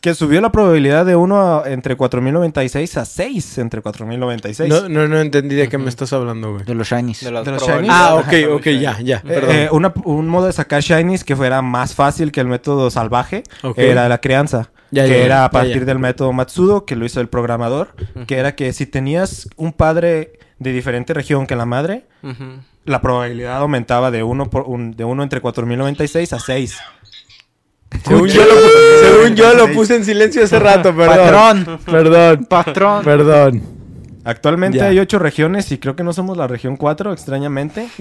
que 0.00 0.14
subió 0.14 0.40
la 0.40 0.50
probabilidad 0.50 1.04
de 1.04 1.14
1 1.16 1.66
entre 1.66 1.94
4096 1.96 2.96
a 2.96 3.04
6 3.04 3.58
entre 3.58 3.82
4096. 3.82 4.68
No, 4.70 4.88
no, 4.88 5.06
no 5.08 5.20
entendí 5.20 5.54
de 5.56 5.68
qué 5.68 5.76
me 5.78 5.88
estás 5.90 6.12
hablando, 6.12 6.52
güey. 6.54 6.64
De 6.64 6.74
los 6.74 6.88
Shinies. 6.88 7.22
De 7.22 7.30
los 7.30 7.42
probabilidades. 7.46 7.90
Ah, 7.90 8.14
ok, 8.16 8.56
ok, 8.58 8.66
ya, 8.80 8.98
ya. 9.00 9.16
Eh, 9.18 9.22
Perdón. 9.26 9.50
eh, 9.54 9.68
una- 9.72 9.92
un 10.04 10.26
modo 10.28 10.46
de 10.46 10.52
sacar 10.54 10.80
shinies 10.82 11.22
que 11.24 11.36
fuera 11.36 11.60
más 11.62 11.94
fácil 11.94 12.32
que 12.32 12.40
el 12.40 12.46
método 12.46 12.90
salvaje 12.90 13.42
Ok. 13.62 13.78
era 13.78 14.08
la 14.08 14.18
crianza. 14.18 14.70
Ya, 14.90 15.04
que 15.04 15.10
ya, 15.10 15.16
era 15.18 15.26
ya, 15.36 15.44
a 15.44 15.50
partir 15.50 15.80
ya. 15.80 15.84
del 15.84 15.98
método 16.00 16.32
Matsudo, 16.32 16.84
que 16.84 16.96
lo 16.96 17.04
hizo 17.04 17.20
el 17.20 17.28
programador. 17.28 17.94
Que 18.26 18.38
era 18.38 18.56
que 18.56 18.72
si 18.72 18.86
tenías 18.86 19.48
un 19.56 19.72
padre 19.72 20.32
de 20.58 20.72
diferente 20.72 21.14
región 21.14 21.46
que 21.46 21.54
la 21.56 21.64
madre, 21.66 22.04
la 22.86 23.00
probabilidad 23.00 23.58
aumentaba 23.58 24.10
de 24.10 24.22
1 24.22 24.50
por 24.50 24.62
un, 24.62 24.92
de 24.96 25.04
uno 25.04 25.22
entre 25.22 25.40
4096 25.40 26.32
a 26.32 26.40
6. 26.40 26.78
Según 28.06 28.28
yo, 28.28 28.42
lo, 28.44 28.54
según 29.00 29.34
yo 29.36 29.54
lo 29.54 29.72
puse 29.72 29.96
en 29.96 30.04
silencio 30.04 30.44
hace 30.44 30.58
rato, 30.58 30.94
perdón. 30.94 31.64
Patrón. 31.64 31.78
Perdón. 31.86 32.44
Patrón. 32.46 33.04
Perdón. 33.04 33.62
Actualmente 34.24 34.78
Ya. 34.78 34.86
hay 34.86 34.98
8 34.98 35.18
regiones 35.18 35.70
y 35.72 35.78
creo 35.78 35.96
que 35.96 36.04
no 36.04 36.12
somos 36.12 36.36
la 36.36 36.46
región 36.46 36.76
4, 36.76 37.12
extrañamente. 37.12 37.88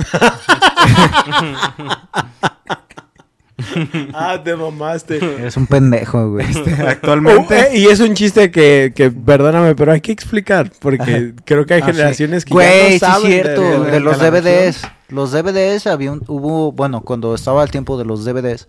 Ah, 4.13 4.41
te 4.43 4.55
mamaste. 4.55 5.17
Eres 5.17 5.57
un 5.57 5.67
pendejo, 5.67 6.31
güey. 6.31 6.45
Actualmente. 6.87 7.55
Oh, 7.55 7.73
eh, 7.73 7.77
y 7.79 7.85
es 7.87 7.99
un 7.99 8.13
chiste 8.13 8.51
que, 8.51 8.93
que, 8.95 9.11
perdóname, 9.11 9.75
pero 9.75 9.91
hay 9.91 10.01
que 10.01 10.11
explicar. 10.11 10.71
Porque 10.79 11.33
creo 11.45 11.65
que 11.65 11.75
hay 11.75 11.81
Ah, 11.81 11.85
sí. 11.87 11.91
generaciones 11.93 12.45
que 12.45 12.53
Güey, 12.53 12.67
ya 12.67 12.83
no 12.83 12.89
sí 12.91 12.99
saben. 12.99 13.25
es 13.27 13.33
cierto. 13.33 13.61
de- 13.61 13.79
De, 13.79 13.91
de- 13.91 13.99
los 13.99 14.19
de 14.19 14.31
la 14.31 14.41
DVDs. 14.41 14.81
Los 15.09 15.31
DVDs 15.31 15.87
había 15.87 16.11
un- 16.11 16.23
hubo, 16.27 16.71
bueno, 16.71 17.01
cuando 17.01 17.33
estaba 17.33 17.63
el 17.63 17.71
tiempo 17.71 17.97
de 17.97 18.05
los 18.05 18.25
DVDs, 18.25 18.67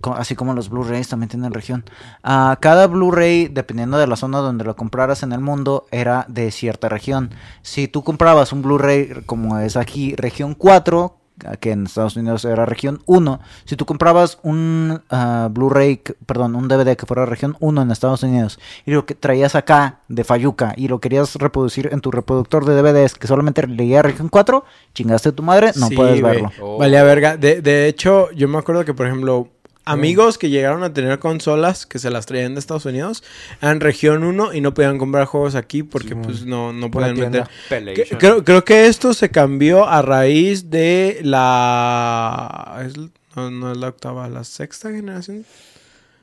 co- 0.00 0.14
así 0.14 0.34
como 0.34 0.52
los 0.52 0.68
Blu-rays 0.68 1.08
también 1.08 1.28
tienen 1.28 1.52
región. 1.52 1.84
ah, 2.24 2.58
cada 2.60 2.88
Blu-ray, 2.88 3.46
dependiendo 3.48 3.96
de 3.98 4.08
la 4.08 4.16
zona 4.16 4.38
donde 4.38 4.64
lo 4.64 4.74
compraras 4.74 5.22
en 5.22 5.32
el 5.32 5.40
mundo, 5.40 5.86
era 5.92 6.24
de 6.28 6.50
cierta 6.50 6.88
región. 6.88 7.30
Si 7.62 7.86
tú 7.86 8.02
comprabas 8.02 8.52
un 8.52 8.62
Blu-ray 8.62 9.22
como 9.26 9.58
es 9.60 9.76
aquí, 9.76 10.14
región 10.16 10.54
4, 10.54 11.18
ah, 11.18 11.25
que 11.60 11.72
en 11.72 11.86
Estados 11.86 12.16
Unidos 12.16 12.44
era 12.44 12.66
región 12.66 13.02
1, 13.06 13.40
si 13.64 13.76
tú 13.76 13.84
comprabas 13.84 14.38
un 14.42 15.02
ah, 15.10 15.48
Blu-ray, 15.50 16.02
perdón, 16.24 16.54
un 16.54 16.68
DVD 16.68 16.96
que 16.96 17.06
fuera 17.06 17.26
región 17.26 17.56
1 17.60 17.82
en 17.82 17.90
Estados 17.90 18.22
Unidos 18.22 18.58
y 18.84 18.92
lo 18.92 19.06
que 19.06 19.14
traías 19.14 19.54
acá 19.54 20.00
de 20.08 20.24
Fayuca 20.24 20.72
y 20.76 20.88
lo 20.88 21.00
querías 21.00 21.34
reproducir 21.36 21.90
en 21.92 22.00
tu 22.00 22.10
reproductor 22.10 22.64
de 22.64 22.74
DVDs 22.74 23.14
que 23.14 23.26
solamente 23.26 23.66
leía 23.66 24.02
región 24.02 24.28
4, 24.28 24.64
chingaste 24.94 25.30
a 25.30 25.32
tu 25.32 25.42
madre, 25.42 25.72
no 25.76 25.88
Sí, 25.88 25.96
puedes 25.96 26.22
verlo. 26.22 26.50
Oh. 26.60 26.78
Valía 26.78 27.02
verga. 27.02 27.36
De, 27.36 27.60
de 27.60 27.88
hecho, 27.88 28.30
yo 28.32 28.48
me 28.48 28.58
acuerdo 28.58 28.84
que, 28.84 28.94
por 28.94 29.06
ejemplo, 29.06 29.48
amigos 29.86 30.36
que 30.36 30.50
llegaron 30.50 30.82
a 30.82 30.92
tener 30.92 31.18
consolas 31.18 31.86
que 31.86 31.98
se 31.98 32.10
las 32.10 32.26
traían 32.26 32.54
de 32.54 32.60
Estados 32.60 32.84
Unidos 32.84 33.22
eran 33.62 33.80
región 33.80 34.24
1 34.24 34.52
y 34.52 34.60
no 34.60 34.74
podían 34.74 34.98
comprar 34.98 35.24
juegos 35.26 35.54
aquí 35.54 35.82
porque, 35.82 36.14
pues, 36.16 36.44
no, 36.44 36.72
no 36.72 36.90
podían 36.90 37.16
meter. 37.18 37.48
Que- 37.68 38.16
creo, 38.18 38.44
creo 38.44 38.64
que 38.64 38.86
esto 38.86 39.14
se 39.14 39.30
cambió 39.30 39.86
a 39.88 40.02
raíz 40.02 40.68
de 40.70 41.20
la... 41.22 42.82
es- 42.86 42.94
no, 43.36 43.50
no 43.50 43.72
es 43.72 43.78
la 43.78 43.88
octava, 43.88 44.28
la 44.28 44.44
sexta 44.44 44.90
generación. 44.90 45.44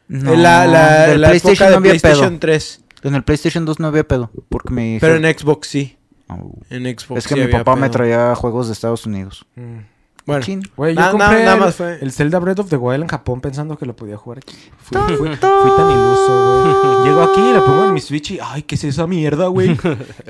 No, 0.08 0.34
Eh, 0.34 0.38
la 0.38 0.66
la, 0.68 1.08
del 1.08 1.22
la 1.22 1.28
PlayStation 1.30 1.54
época 1.54 1.66
de 1.66 1.72
no 1.72 1.78
había 1.78 1.92
PlayStation 1.92 2.30
pedo. 2.32 2.40
3. 2.40 2.82
En 3.04 3.16
el 3.16 3.24
PlayStation 3.24 3.66
2 3.66 3.80
no 3.80 3.88
había 3.88 4.08
pedo, 4.08 4.32
porque 4.50 4.74
mi 4.74 4.98
Pero 5.00 5.16
en 5.16 5.24
Xbox 5.38 5.68
sí. 5.68 5.98
Oh. 6.28 6.54
En 6.70 6.84
Xbox 6.86 7.20
Es 7.20 7.28
que 7.28 7.36
sí 7.36 7.40
mi 7.42 7.48
papá 7.48 7.76
me 7.76 7.90
traía 7.90 8.34
juegos 8.36 8.68
de 8.68 8.74
Estados 8.74 9.06
Unidos. 9.06 9.46
Mm. 9.56 9.78
Bueno. 10.26 10.46
Güey, 10.78 10.96
yo 10.96 11.02
Nada- 11.02 11.12
compré 11.12 11.44
nada- 11.44 11.58
más 11.58 11.76
fue- 11.76 11.98
el 12.02 12.12
Zelda 12.14 12.40
Breath 12.40 12.60
of 12.60 12.70
the 12.70 12.78
Wild 12.78 13.04
en 13.04 13.10
Japón 13.10 13.42
pensando 13.42 13.78
que 13.78 13.86
lo 13.86 13.94
podía 13.96 14.16
jugar 14.16 14.38
aquí. 14.40 14.56
Fui, 14.82 14.98
fui- 15.18 15.18
fui 15.18 15.38
tan 15.38 15.92
iluso, 15.92 16.64
güey. 16.64 17.06
Llego 17.06 17.24
aquí, 17.24 17.42
la 17.54 17.66
pongo 17.66 17.84
en 17.86 17.94
mi 17.94 18.00
Switch 18.00 18.32
y... 18.32 18.40
¡Ay, 18.42 18.64
qué 18.64 18.76
es 18.76 18.84
esa 18.86 19.06
mierda, 19.06 19.48
güey! 19.48 19.78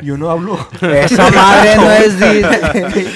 Yo 0.02 0.18
no 0.18 0.32
hablo... 0.32 0.58
Esa 0.82 1.30
madre 1.30 1.76
no 1.78 1.92
es 1.92 2.20
Disney. 2.20 3.08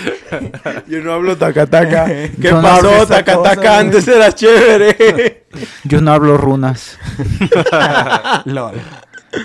yo 0.87 0.99
no 1.01 1.13
hablo 1.13 1.35
taca-taca. 1.35 2.05
¿Qué 2.05 2.31
Yo 2.37 2.51
no 2.57 2.61
pasó? 2.61 3.07
Taca-taca 3.07 3.79
antes 3.79 4.07
era 4.07 4.31
chévere. 4.31 5.45
Yo 5.83 5.99
no 6.01 6.11
hablo 6.13 6.37
runas. 6.37 6.99
LOL. 8.45 8.75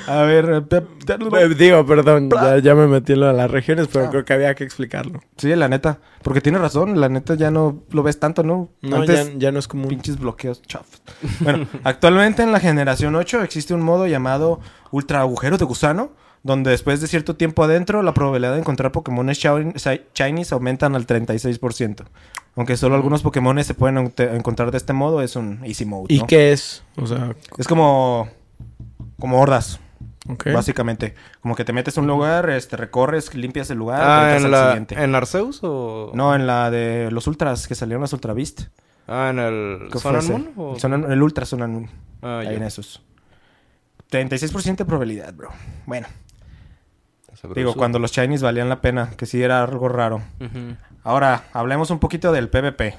A 0.06 0.22
ver... 0.22 0.64
eh, 0.70 1.54
Digo, 1.56 1.84
perdón, 1.86 2.28
ya, 2.30 2.58
ya 2.58 2.74
me 2.74 2.86
metí 2.86 3.12
en 3.14 3.20
lo 3.20 3.26
de 3.26 3.32
las 3.32 3.50
regiones, 3.50 3.88
pero 3.92 4.10
creo 4.10 4.24
que 4.24 4.32
había 4.32 4.54
que 4.54 4.64
explicarlo. 4.64 5.20
Sí, 5.36 5.54
la 5.56 5.68
neta. 5.68 5.98
Porque 6.22 6.40
tiene 6.40 6.58
razón, 6.58 7.00
la 7.00 7.08
neta 7.08 7.34
ya 7.34 7.50
no 7.50 7.82
lo 7.90 8.02
ves 8.02 8.18
tanto, 8.20 8.42
¿no? 8.42 8.68
No, 8.80 8.96
Antes, 8.96 9.32
ya, 9.32 9.38
ya 9.38 9.52
no 9.52 9.58
es 9.58 9.68
común. 9.68 9.88
pinches 9.88 10.18
bloqueos 10.18 10.62
chafos. 10.62 11.02
Bueno, 11.40 11.66
actualmente 11.84 12.42
en 12.42 12.52
la 12.52 12.60
generación 12.60 13.14
8 13.16 13.42
existe 13.42 13.74
un 13.74 13.82
modo 13.82 14.06
llamado 14.06 14.60
Ultra 14.92 15.20
Agujero 15.20 15.58
de 15.58 15.64
Gusano, 15.64 16.12
donde 16.44 16.70
después 16.70 17.00
de 17.00 17.06
cierto 17.06 17.36
tiempo 17.36 17.62
adentro, 17.64 18.02
la 18.02 18.14
probabilidad 18.14 18.52
de 18.52 18.58
encontrar 18.60 18.92
Pokémon 18.92 19.26
Shinies 19.28 20.52
aumentan 20.52 20.94
al 20.96 21.06
36%. 21.06 22.04
Aunque 22.54 22.76
solo 22.76 22.94
algunos 22.96 23.22
Pokémon 23.22 23.62
se 23.64 23.74
pueden 23.74 24.12
encontrar 24.18 24.70
de 24.72 24.76
este 24.76 24.92
modo, 24.92 25.22
es 25.22 25.36
un 25.36 25.60
Easy 25.64 25.84
Mode. 25.86 26.06
¿Y 26.12 26.20
qué 26.26 26.52
es? 26.52 26.82
O 26.96 27.06
sea, 27.06 27.34
Es 27.58 27.66
como. 27.66 28.28
Como 29.22 29.40
hordas, 29.40 29.78
básicamente. 30.52 31.14
Como 31.42 31.54
que 31.54 31.64
te 31.64 31.72
metes 31.72 31.96
a 31.96 32.00
un 32.00 32.08
lugar, 32.08 32.50
este, 32.50 32.76
recorres, 32.76 33.32
limpias 33.36 33.70
el 33.70 33.78
lugar, 33.78 34.00
Ah, 34.02 34.36
¿en, 34.36 34.44
al 34.46 34.50
la, 34.50 34.66
siguiente. 34.70 35.00
¿en 35.00 35.14
Arceus 35.14 35.60
o...? 35.62 36.10
No, 36.12 36.34
en 36.34 36.48
la 36.48 36.72
de 36.72 37.08
los 37.12 37.28
Ultras, 37.28 37.68
que 37.68 37.76
salieron 37.76 38.00
las 38.00 38.12
Ultra 38.12 38.32
Beast. 38.34 38.62
Ah, 39.06 39.28
¿en 39.30 39.38
el 39.38 39.88
¿Qué 39.92 39.98
Sun 40.00 40.16
and? 40.16 40.28
Moon? 40.28 40.50
o- 40.56 40.76
el 41.12 41.22
Ultra 41.22 41.46
Sun 41.46 41.62
and 41.62 41.72
Moon. 41.72 41.90
Ah, 42.20 42.38
Ahí 42.40 42.46
ya. 42.46 42.52
en 42.54 42.64
esos. 42.64 43.00
36% 44.10 44.76
de 44.78 44.84
probabilidad, 44.84 45.32
bro. 45.34 45.50
Bueno, 45.86 46.08
Sabroso. 47.34 47.54
digo, 47.54 47.74
cuando 47.74 47.98
los 48.00 48.10
Chinese 48.10 48.44
valían 48.44 48.68
la 48.68 48.80
pena, 48.80 49.10
que 49.16 49.26
sí 49.26 49.40
era 49.40 49.62
algo 49.62 49.88
raro. 49.88 50.20
Ahora, 51.04 51.44
hablemos 51.52 51.90
un 51.90 51.98
poquito 52.00 52.32
del 52.32 52.48
PvP. 52.50 52.96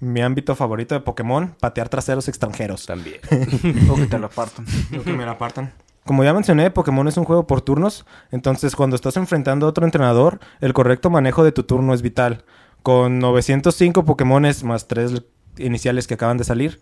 Mi 0.00 0.20
ámbito 0.20 0.54
favorito 0.54 0.94
de 0.94 1.00
Pokémon, 1.00 1.54
patear 1.60 1.88
traseros 1.88 2.28
extranjeros. 2.28 2.86
También. 2.86 3.20
O 3.90 3.94
que 3.96 4.06
te 4.06 4.18
lo 4.18 4.28
partan. 4.28 4.66
Lo 4.90 5.02
que 5.02 5.12
me 5.12 5.24
la 5.24 5.32
apartan. 5.32 5.72
Como 6.04 6.22
ya 6.22 6.32
mencioné, 6.32 6.70
Pokémon 6.70 7.08
es 7.08 7.16
un 7.16 7.24
juego 7.24 7.48
por 7.48 7.62
turnos, 7.62 8.06
entonces 8.30 8.76
cuando 8.76 8.94
estás 8.94 9.16
enfrentando 9.16 9.66
a 9.66 9.70
otro 9.70 9.84
entrenador, 9.84 10.38
el 10.60 10.72
correcto 10.72 11.10
manejo 11.10 11.42
de 11.42 11.50
tu 11.50 11.64
turno 11.64 11.92
es 11.94 12.02
vital. 12.02 12.44
Con 12.84 13.18
905 13.18 14.04
Pokémones 14.04 14.62
más 14.62 14.86
3 14.86 15.24
iniciales 15.58 16.06
que 16.06 16.14
acaban 16.14 16.36
de 16.36 16.44
salir, 16.44 16.80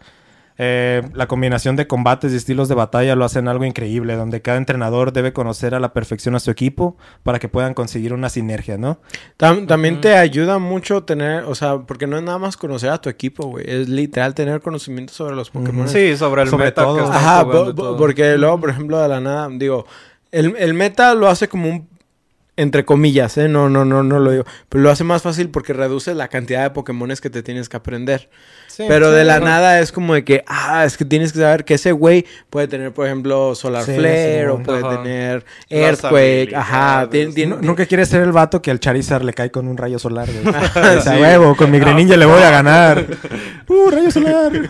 Eh, 0.57 1.03
la 1.15 1.27
combinación 1.27 1.75
de 1.75 1.89
combates 1.89 2.33
y 2.33 2.37
estilos 2.37 2.69
de 2.69 2.77
batalla 2.77 3.17
lo 3.17 3.25
hacen 3.25 3.49
algo 3.49 3.65
increíble, 3.65 4.15
donde 4.15 4.41
cada 4.41 4.57
entrenador 4.57 5.13
debe 5.13 5.33
conocer 5.33 5.75
a 5.75 5.81
la 5.81 5.93
perfección 5.93 6.37
a 6.37 6.41
su 6.41 6.51
equipo 6.53 6.97
para 7.25 7.41
que 7.41 7.49
puedan 7.49 7.75
conseguir 7.75 8.13
una 8.15 8.29
sinergia, 8.29 8.79
¿no? 8.79 8.99
Tam- 9.37 9.67
también 9.67 10.01
te 10.01 10.17
ayuda 10.17 10.59
mucho 10.61 11.03
tener, 11.03 11.43
o 11.45 11.57
sea, 11.57 11.79
porque 11.79 12.07
no 12.07 12.17
es 12.17 12.23
nada 12.23 12.39
más 12.39 12.57
conocer 12.57 12.91
a 12.91 13.01
tu 13.01 13.09
equipo, 13.09 13.49
güey. 13.49 13.65
Es 13.69 13.89
literal 13.89 14.33
tener 14.35 14.61
conocimiento 14.61 15.13
sobre 15.13 15.35
los 15.35 15.51
Pokémon. 15.51 15.89
Sí, 15.89 16.17
sobre 16.17 16.43
el 16.43 16.49
Sobre 16.49 16.67
meta 16.67 16.83
todo. 16.85 16.97
que 16.97 17.03
Ajá, 17.03 17.43
todo. 17.43 17.97
porque 17.97 18.39
luego, 18.39 18.61
por 18.61 18.71
ejemplo, 18.71 19.01
de 19.03 19.09
la 19.09 19.21
nada, 19.21 19.49
digo, 19.51 19.87
el, 20.31 20.55
el 20.57 20.75
meta 20.75 21.15
lo 21.15 21.29
hace 21.29 21.49
como 21.49 21.69
un, 21.69 21.89
entre 22.57 22.85
comillas, 22.85 23.37
¿eh? 23.39 23.49
No, 23.49 23.69
no, 23.69 23.85
no, 23.85 24.03
no 24.03 24.19
lo 24.21 24.31
digo. 24.31 24.45
Pero 24.69 24.85
lo 24.85 24.91
hace 24.91 25.03
más 25.05 25.23
fácil 25.23 25.49
porque 25.51 25.73
reduce 25.73 26.15
la 26.15 26.29
cantidad 26.29 26.63
de 26.63 26.71
Pokémones 26.71 27.21
que 27.21 27.31
te 27.31 27.43
tienes 27.43 27.69
que 27.69 27.77
aprender. 27.77 28.29
Sí, 28.69 28.85
Pero 28.89 29.11
sí, 29.11 29.17
de 29.17 29.25
la 29.25 29.39
no. 29.41 29.47
nada 29.47 29.81
es 29.81 29.93
como 29.93 30.15
de 30.15 30.25
que, 30.25 30.43
ah, 30.49 30.85
es 30.85 30.97
que 30.97 31.05
tienes 31.05 31.33
que 31.33 31.39
saber 31.39 31.65
que 31.65 31.75
ese 31.75 31.93
güey 31.93 32.27
puede 32.51 32.67
tener, 32.69 32.93
por 32.93 33.07
ejemplo, 33.07 33.55
Solar 33.55 33.85
Sí, 33.85 33.95
Flare 33.95 34.49
o 34.49 34.61
puede 34.63 34.81
Ajá. 34.85 34.97
tener 35.03 35.45
Earthquake, 35.71 36.55
ajá. 36.55 37.09
tiene- 37.11 37.47
Nu- 37.47 37.59
Nunca 37.61 37.87
quieres 37.87 38.09
ser 38.09 38.23
el 38.23 38.33
vato 38.33 38.61
que 38.63 38.71
al 38.73 38.81
Charizard 38.81 39.23
le 39.25 39.33
cae 39.33 39.51
con 39.51 39.69
un 39.69 39.77
rayo 39.77 39.99
solar, 39.99 40.29
güey. 40.29 40.55
Sí. 41.05 41.11
huevo, 41.11 41.55
con 41.57 41.71
mi 41.71 41.79
Greninja 41.79 42.17
le 42.17 42.27
voy 42.27 42.43
a 42.43 42.51
ganar. 42.51 43.05
¡Uh, 43.69 43.91
rayo 43.91 44.11
solar! 44.11 44.53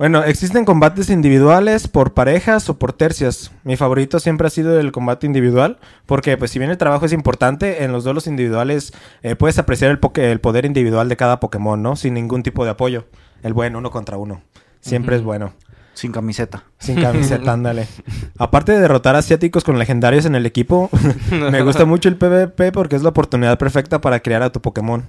bueno, 0.00 0.24
existen 0.24 0.64
combates 0.64 1.10
individuales 1.10 1.86
por 1.86 2.14
parejas 2.14 2.70
o 2.70 2.78
por 2.78 2.94
tercias. 2.94 3.52
Mi 3.64 3.76
favorito 3.76 4.18
siempre 4.18 4.46
ha 4.46 4.50
sido 4.50 4.80
el 4.80 4.92
combate 4.92 5.26
individual, 5.26 5.76
porque 6.06 6.38
pues 6.38 6.52
si 6.52 6.58
bien 6.58 6.70
el 6.70 6.78
trabajo 6.78 7.04
es 7.04 7.12
importante, 7.12 7.84
en 7.84 7.92
los 7.92 8.02
duelos 8.02 8.26
individuales 8.26 8.94
eh, 9.22 9.36
puedes 9.36 9.58
apreciar 9.58 9.90
el, 9.90 10.00
el 10.24 10.40
poder 10.40 10.64
individual 10.64 11.10
de 11.10 11.18
cada 11.18 11.38
Pokémon, 11.38 11.82
¿no? 11.82 11.96
Sin 11.96 12.14
ningún 12.14 12.42
tipo 12.42 12.64
de 12.64 12.70
apoyo. 12.70 13.08
El 13.42 13.52
buen 13.52 13.76
uno 13.76 13.90
contra 13.90 14.16
uno. 14.16 14.40
Siempre 14.80 15.16
es 15.16 15.22
bueno. 15.22 15.52
Sin 15.92 16.12
camiseta. 16.12 16.64
Sin 16.78 16.98
camiseta, 16.98 17.52
ándale. 17.52 17.86
Aparte 18.38 18.72
de 18.72 18.80
derrotar 18.80 19.16
asiáticos 19.16 19.64
con 19.64 19.78
legendarios 19.78 20.24
en 20.24 20.34
el 20.34 20.46
equipo, 20.46 20.88
me 21.30 21.60
gusta 21.60 21.84
mucho 21.84 22.08
el 22.08 22.16
PvP 22.16 22.72
porque 22.72 22.96
es 22.96 23.02
la 23.02 23.10
oportunidad 23.10 23.58
perfecta 23.58 24.00
para 24.00 24.20
crear 24.20 24.42
a 24.42 24.50
tu 24.50 24.62
Pokémon. 24.62 25.04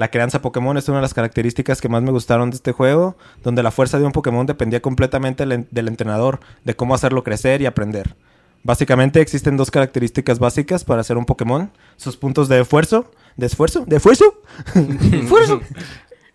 La 0.00 0.10
crianza 0.10 0.40
Pokémon 0.40 0.78
es 0.78 0.88
una 0.88 0.96
de 0.96 1.02
las 1.02 1.12
características 1.12 1.82
que 1.82 1.90
más 1.90 2.02
me 2.02 2.10
gustaron 2.10 2.48
de 2.48 2.56
este 2.56 2.72
juego, 2.72 3.18
donde 3.42 3.62
la 3.62 3.70
fuerza 3.70 3.98
de 3.98 4.06
un 4.06 4.12
Pokémon 4.12 4.46
dependía 4.46 4.80
completamente 4.80 5.44
del, 5.44 5.88
entrenador, 5.88 6.40
de 6.64 6.74
cómo 6.74 6.94
hacerlo 6.94 7.22
crecer 7.22 7.60
y 7.60 7.66
aprender. 7.66 8.16
Básicamente 8.62 9.20
existen 9.20 9.58
dos 9.58 9.70
características 9.70 10.38
básicas 10.38 10.84
para 10.84 11.02
hacer 11.02 11.18
un 11.18 11.26
Pokémon, 11.26 11.70
sus 11.98 12.16
puntos 12.16 12.48
de 12.48 12.62
esfuerzo, 12.62 13.10
de 13.36 13.44
esfuerzo, 13.44 13.84
de 13.84 13.96
esfuerzo, 13.96 14.40
esfuerzo, 15.12 15.60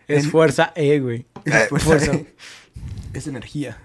es 0.08 0.30
fuerza 0.30 0.72
E, 0.76 1.00
güey. 1.00 1.26
Fuerza. 1.80 2.12
Es 3.14 3.26
energía. 3.26 3.80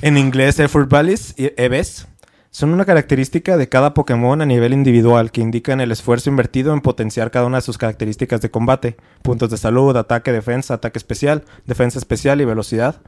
En 0.00 0.16
inglés, 0.16 0.58
Effort 0.58 0.88
Values 0.88 1.34
y 1.36 1.52
EVs 1.58 2.08
son 2.54 2.72
una 2.72 2.84
característica 2.84 3.56
de 3.56 3.68
cada 3.68 3.94
Pokémon 3.94 4.40
a 4.40 4.46
nivel 4.46 4.72
individual 4.72 5.32
que 5.32 5.40
indican 5.40 5.80
el 5.80 5.90
esfuerzo 5.90 6.30
invertido 6.30 6.72
en 6.72 6.82
potenciar 6.82 7.32
cada 7.32 7.46
una 7.46 7.58
de 7.58 7.62
sus 7.62 7.78
características 7.78 8.40
de 8.42 8.50
combate: 8.52 8.96
puntos 9.22 9.50
de 9.50 9.56
salud, 9.56 9.96
ataque, 9.96 10.30
defensa, 10.30 10.74
ataque 10.74 10.96
especial, 10.98 11.42
defensa 11.66 11.98
especial 11.98 12.40
y 12.40 12.44
velocidad. 12.44 13.02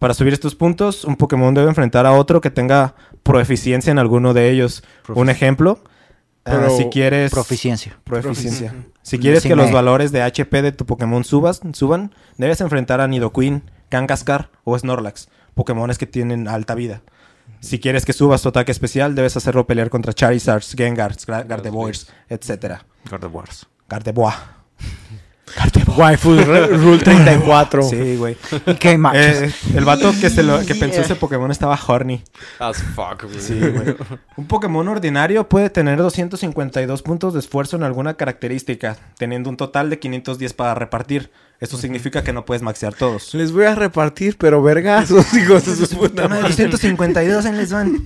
Para 0.00 0.12
subir 0.12 0.32
estos 0.32 0.56
puntos, 0.56 1.04
un 1.04 1.14
Pokémon 1.14 1.54
debe 1.54 1.68
enfrentar 1.68 2.04
a 2.04 2.14
otro 2.14 2.40
que 2.40 2.50
tenga 2.50 2.96
proeficiencia 3.22 3.92
en 3.92 4.00
alguno 4.00 4.34
de 4.34 4.50
ellos. 4.50 4.82
Un 5.14 5.30
ejemplo, 5.30 5.78
ah, 6.44 6.66
si 6.76 6.86
quieres... 6.86 7.30
Proficiencia. 7.30 7.96
Proficiencia. 8.02 8.74
Si 9.02 9.20
quieres 9.20 9.44
Sí, 9.44 9.50
que 9.50 9.54
los 9.54 9.70
valores 9.70 10.10
de 10.10 10.22
HP 10.22 10.62
de 10.62 10.72
tu 10.72 10.84
Pokémon 10.84 11.22
subas, 11.22 11.60
suban, 11.74 12.12
debes 12.38 12.60
enfrentar 12.60 13.00
a 13.00 13.06
Nidoqueen, 13.06 13.70
Kangaskar 13.88 14.50
o 14.64 14.76
Snorlax, 14.76 15.28
Pokémones 15.54 15.96
que 15.96 16.06
tienen 16.06 16.48
alta 16.48 16.74
vida. 16.74 17.02
Si 17.60 17.80
quieres 17.80 18.04
que 18.04 18.12
subas 18.12 18.42
tu 18.42 18.50
ataque 18.50 18.72
especial, 18.72 19.14
debes 19.14 19.36
hacerlo 19.36 19.66
pelear 19.66 19.88
contra 19.88 20.12
Charizards, 20.12 20.74
Gengars, 20.76 21.24
Gardevoirs, 21.26 22.08
etc. 22.28 22.82
Gardevoirs. 23.10 23.66
Gardevoir. 23.88 24.34
Waifu 25.96 26.34
Rule 26.34 26.98
34. 26.98 27.82
Sí, 27.82 28.16
güey. 28.16 28.36
¿Y 28.66 28.74
qué 28.74 28.98
machos? 28.98 29.20
Eh, 29.20 29.52
el 29.76 29.84
vato 29.84 30.12
que, 30.20 30.30
se 30.30 30.42
lo, 30.42 30.64
que 30.64 30.74
pensó 30.74 31.00
ese 31.00 31.14
Pokémon 31.14 31.50
estaba 31.50 31.78
horny. 31.86 32.22
As 32.58 32.82
fuck, 32.82 33.24
güey. 33.24 33.40
Sí, 33.40 33.58
güey. 33.58 33.94
Un 34.36 34.46
Pokémon 34.46 34.86
ordinario 34.88 35.48
puede 35.48 35.70
tener 35.70 35.98
252 35.98 37.02
puntos 37.02 37.34
de 37.34 37.40
esfuerzo 37.40 37.76
en 37.76 37.82
alguna 37.82 38.14
característica, 38.14 38.96
teniendo 39.18 39.50
un 39.50 39.56
total 39.56 39.90
de 39.90 39.98
510 39.98 40.54
para 40.54 40.74
repartir. 40.74 41.30
Esto 41.60 41.78
significa 41.78 42.22
que 42.22 42.32
no 42.32 42.44
puedes 42.44 42.62
maxear 42.62 42.92
todos. 42.94 43.32
Les 43.32 43.52
voy 43.52 43.64
a 43.64 43.74
repartir, 43.74 44.36
pero 44.36 44.62
vergazos, 44.62 45.32
hijos 45.34 45.64
de 45.64 45.86
su 45.86 45.96
puta 45.96 46.28
madre. 46.28 46.42
252 46.42 47.44
en 47.46 47.56
les 47.56 47.72
van. 47.72 48.04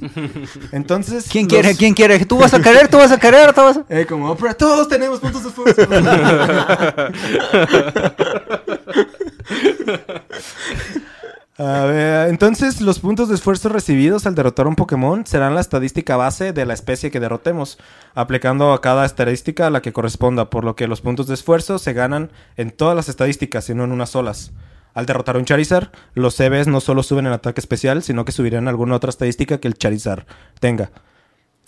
Entonces. 0.70 1.26
¿Quién 1.30 1.46
los- 1.46 1.52
quiere? 1.54 1.74
¿Quién 1.74 1.94
quiere? 1.94 2.24
¿Tú 2.24 2.38
vas 2.38 2.54
a 2.54 2.60
querer? 2.60 2.86
¿Tú 2.88 2.98
vas 2.98 3.10
a 3.10 3.18
querer? 3.18 3.52
¿Tú 3.52 3.60
vas 3.62 3.78
a... 3.78 3.84
Eh, 3.88 4.06
como 4.06 4.30
Oprah, 4.30 4.54
todos 4.54 4.88
tenemos 4.88 5.18
puntos 5.18 5.42
de 5.42 5.48
esfuerzo. 5.48 5.82
A 11.60 11.86
ver, 11.86 12.28
entonces 12.28 12.80
los 12.80 13.00
puntos 13.00 13.28
de 13.28 13.34
esfuerzo 13.34 13.68
recibidos 13.68 14.26
al 14.26 14.36
derrotar 14.36 14.68
un 14.68 14.76
Pokémon 14.76 15.26
serán 15.26 15.56
la 15.56 15.60
estadística 15.60 16.16
base 16.16 16.52
de 16.52 16.64
la 16.64 16.72
especie 16.72 17.10
que 17.10 17.18
derrotemos, 17.18 17.78
aplicando 18.14 18.72
a 18.72 18.80
cada 18.80 19.04
estadística 19.04 19.68
la 19.68 19.82
que 19.82 19.92
corresponda, 19.92 20.50
por 20.50 20.62
lo 20.62 20.76
que 20.76 20.86
los 20.86 21.00
puntos 21.00 21.26
de 21.26 21.34
esfuerzo 21.34 21.80
se 21.80 21.94
ganan 21.94 22.30
en 22.56 22.70
todas 22.70 22.94
las 22.94 23.08
estadísticas 23.08 23.68
y 23.68 23.74
no 23.74 23.82
en 23.82 23.90
unas 23.90 24.10
solas. 24.10 24.52
Al 24.94 25.06
derrotar 25.06 25.36
un 25.36 25.46
Charizard, 25.46 25.90
los 26.14 26.36
CBs 26.36 26.68
no 26.68 26.80
solo 26.80 27.02
suben 27.02 27.26
en 27.26 27.32
ataque 27.32 27.60
especial, 27.60 28.04
sino 28.04 28.24
que 28.24 28.30
subirán 28.30 28.68
alguna 28.68 28.94
otra 28.94 29.10
estadística 29.10 29.58
que 29.58 29.66
el 29.66 29.74
Charizard 29.74 30.26
tenga. 30.60 30.92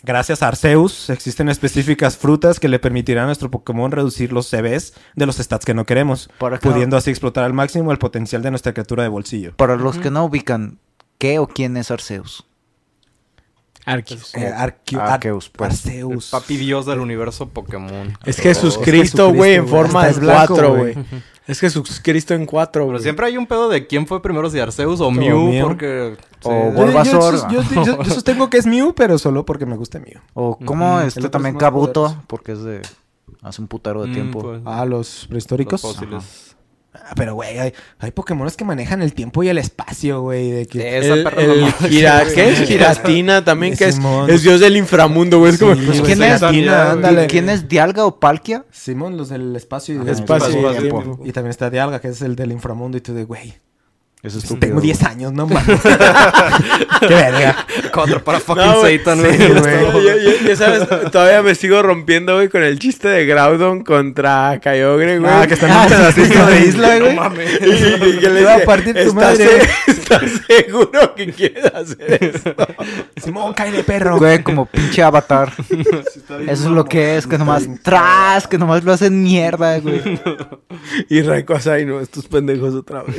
Gracias 0.03 0.43
a 0.43 0.49
Arceus, 0.49 1.11
existen 1.11 1.51
específicas 1.51 2.17
frutas 2.17 2.59
que 2.59 2.69
le 2.69 2.79
permitirán 2.79 3.25
a 3.25 3.27
nuestro 3.27 3.51
Pokémon 3.51 3.93
reducir 3.93 4.33
los 4.33 4.49
CBs 4.49 4.95
de 5.15 5.27
los 5.27 5.37
stats 5.37 5.67
que 5.67 5.75
no 5.75 5.85
queremos, 5.85 6.31
pudiendo 6.63 6.97
así 6.97 7.11
explotar 7.11 7.45
al 7.45 7.53
máximo 7.53 7.93
el 7.93 7.99
potencial 7.99 8.41
de 8.43 8.51
nuestra 8.51 8.73
criatura 8.73 9.03
de 9.03 9.11
bolsillo. 9.11 9.55
Para 9.57 9.77
los 9.77 9.99
que 9.99 10.11
no 10.11 10.25
ubican, 10.25 10.79
¿qué 11.19 11.39
o 11.39 11.47
quién 11.47 11.77
es 11.77 11.91
Arceus? 11.91 12.47
Arceus. 13.85 14.35
Eh, 14.35 14.51
Arque- 14.55 14.99
Arceus, 14.99 15.47
Ar- 15.47 15.53
pues. 15.57 15.85
El 15.87 15.91
Arceus. 15.93 16.31
papi 16.31 16.57
dios 16.57 16.87
del 16.87 17.01
universo 17.01 17.49
Pokémon. 17.51 18.17
Es 18.25 18.37
Jesucristo, 18.37 18.81
Jesucristo, 18.81 19.33
güey, 19.35 19.55
en 19.55 19.69
forma 19.69 20.07
de 20.07 20.15
cuatro, 20.21 20.77
güey. 20.77 20.95
Es 21.51 21.61
Jesucristo 21.61 22.35
en 22.35 22.47
cuatro, 22.47 22.83
Pero 22.83 22.93
güey. 22.93 23.03
siempre 23.03 23.27
hay 23.27 23.37
un 23.37 23.47
pedo 23.47 23.69
de 23.69 23.87
quién 23.87 24.07
fue 24.07 24.23
primero, 24.23 24.49
si 24.51 24.59
Arceus 24.61 25.01
o 25.01 25.11
Mew, 25.11 25.51
Mew. 25.51 25.67
porque... 25.67 26.17
O 26.43 26.51
sí. 26.51 26.57
Yo- 26.57 26.65
yo, 26.65 26.73
Bulbasaur. 26.73 27.39
sus- 27.39 27.49
yo- 27.51 27.63
yo- 27.85 28.03
yo 28.03 28.05
sostengo 28.15 28.49
que 28.49 28.59
es 28.59 28.67
Mew, 28.67 28.95
pero 28.95 29.19
solo 29.19 29.45
porque 29.45 29.67
me 29.67 29.77
gusta 29.77 29.99
Mew. 29.99 30.21
O 30.35 30.57
como 30.65 30.97
Ujú. 30.97 31.07
este 31.07 31.21
otro 31.21 31.31
también 31.31 31.57
es 31.57 31.61
más 31.61 31.61
Kabuto, 31.61 32.03
poderoso. 32.05 32.25
porque 32.29 32.53
es 32.53 32.63
de 32.63 32.83
hace 33.43 33.61
un 33.63 33.69
putero 33.69 34.03
de 34.03 34.09
Mm, 34.09 34.13
tiempo. 34.13 34.41
pues, 34.43 34.61
Ah, 34.65 34.85
los 34.85 35.27
prehistóricos. 35.29 35.83
los 35.83 35.97
fósiles. 35.97 36.50
Ah, 37.03 37.13
pero, 37.17 37.35
güey, 37.35 37.59
hay, 37.59 37.73
hay 37.99 38.11
Pokémones 38.13 38.57
que 38.57 38.65
manejan 38.65 39.03
el 39.03 39.15
tiempo 39.15 39.43
y 39.43 39.49
el 39.49 39.59
espacio, 39.59 40.21
güey. 40.23 40.51
De 40.51 40.67
que... 40.67 40.99
Esa 40.99 41.15
El, 41.15 41.25
perra 41.25 41.43
el 41.43 41.61
no- 41.63 41.67
Gira- 41.89 42.25
¿Qué 42.35 42.51
es? 42.51 42.61
Giratina 42.69 43.45
también, 43.45 43.77
que 43.77 43.87
es, 43.87 43.99
dios 44.43 44.61
del 44.61 44.77
inframundo, 44.77 45.39
güey. 45.39 45.53
Es 45.55 45.59
como... 45.59 45.75
Sí, 45.75 45.83
Pues, 45.87 46.01
güey, 46.01 46.13
¿quién 46.15 46.23
es? 46.23 46.39
Giratina, 46.41 46.93
ándale. 46.93 47.27
¿Quién 47.27 47.49
es 47.49 47.69
Dialga 47.69 48.05
o 48.07 48.21
Palkia? 48.21 48.65
Simón, 48.71 49.17
los 49.17 49.29
del 49.29 49.55
espacio 49.57 49.95
y 49.97 49.99
del 49.99 50.09
Espacio 50.09 50.51
y 50.51 50.59
y 50.59 50.63
del 50.63 50.77
tiempo. 50.79 51.03
tiempo. 51.03 51.23
Y 51.27 51.33
también 51.33 51.51
está 51.51 51.71
Dialga, 51.71 52.01
que 52.01 52.09
es 52.09 52.23
el 52.23 52.37
del 52.37 52.53
inframundo. 52.53 52.97
Y 52.99 53.01
tú 53.01 53.13
de, 53.15 53.25
güey, 53.25 53.55
Eso 54.23 54.39
es 54.39 54.61
tengo 54.61 54.81
10 54.83 55.03
años, 55.05 55.33
no 55.33 55.47
mames. 55.47 55.81
Qué 57.01 57.07
verga. 57.15 57.57
Contra 57.91 58.23
para 58.23 58.39
fucking 58.39 58.67
No, 58.67 58.81
güey, 58.81 58.99
Satan, 58.99 59.19
sí, 59.19 59.25
güey. 59.25 60.05
Ya, 60.05 60.17
ya- 60.17 60.17
ya- 60.17 60.49
ya 60.49 60.57
sabes, 60.57 61.11
todavía 61.11 61.43
me 61.43 61.55
sigo 61.55 61.83
rompiendo, 61.83 62.35
güey, 62.35 62.49
con 62.51 62.63
el 62.63 62.79
chiste 62.79 63.09
de 63.09 63.25
Groudon 63.25 63.83
contra 63.83 64.61
Kyogre, 64.63 65.19
güey. 65.21 65.31
Ah, 65.33 65.47
que 65.47 65.55
están 65.55 65.71
en 65.71 65.77
un 65.79 65.87
pedacito 65.89 66.47
de 66.47 66.61
isla, 66.61 66.99
güey. 66.99 67.17
Y, 67.63 67.71
y- 67.71 68.09
y 68.11 68.19
que 68.19 68.29
le 68.29 68.51
a 68.51 68.65
partir 68.67 68.93
tu 68.93 69.01
"¿Estás 69.01 69.15
madre, 69.15 69.37
se- 69.37 69.57
güey?" 69.57 69.69
¿Estás 69.87 70.23
seguro 70.47 71.15
que 71.15 71.33
quieres 71.33 71.65
hacer 71.73 72.19
esto? 72.23 72.55
Simón, 73.23 73.55
cae 73.55 73.73
de 73.73 73.85
perro. 73.85 74.19
Güey, 74.19 74.43
como 74.43 74.67
pinche 74.67 75.03
avatar. 75.03 75.51
Eso 75.71 76.65
es 76.65 76.65
lo 76.67 76.85
que 76.85 77.17
es, 77.17 77.27
que 77.27 77.39
nomás 77.39 77.67
tras, 77.83 78.47
que 78.47 78.59
nomás 78.59 78.85
lo 78.85 78.93
hacen 78.93 79.23
mierda, 79.23 79.79
güey. 79.79 80.03
Y 81.09 81.23
Rayquaza, 81.23 81.75
ay, 81.75 81.85
no, 81.87 82.01
estos 82.01 82.27
pendejos 82.27 82.75
otra 82.75 83.03
vez. 83.03 83.17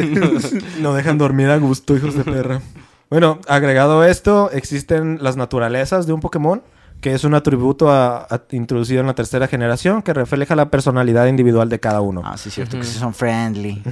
No 0.80 0.91
dejan 0.94 1.18
dormir 1.18 1.50
a 1.50 1.58
gusto, 1.58 1.96
hijos 1.96 2.16
de 2.16 2.24
perra. 2.24 2.62
Bueno, 3.10 3.40
agregado 3.50 4.00
a 4.00 4.10
esto, 4.10 4.50
existen 4.52 5.18
las 5.22 5.36
naturalezas 5.36 6.08
de 6.08 6.14
un 6.14 6.22
Pokémon, 6.22 6.62
que 7.02 7.14
es 7.14 7.26
un 7.26 7.34
atributo 7.34 7.92
a- 7.92 8.20
a- 8.24 8.42
introducido 8.52 9.02
en 9.02 9.08
la 9.08 9.16
tercera 9.16 9.48
generación 9.50 10.02
que 10.02 10.14
refleja 10.14 10.56
la 10.56 10.70
personalidad 10.70 11.26
individual 11.28 11.68
de 11.68 11.78
cada 11.82 12.00
uno. 12.00 12.22
Ah, 12.24 12.38
sí, 12.38 12.48
es 12.48 12.56
cierto 12.56 12.78
que 12.78 12.86
sí 12.86 12.98
son 12.98 13.14
friendly. 13.14 13.84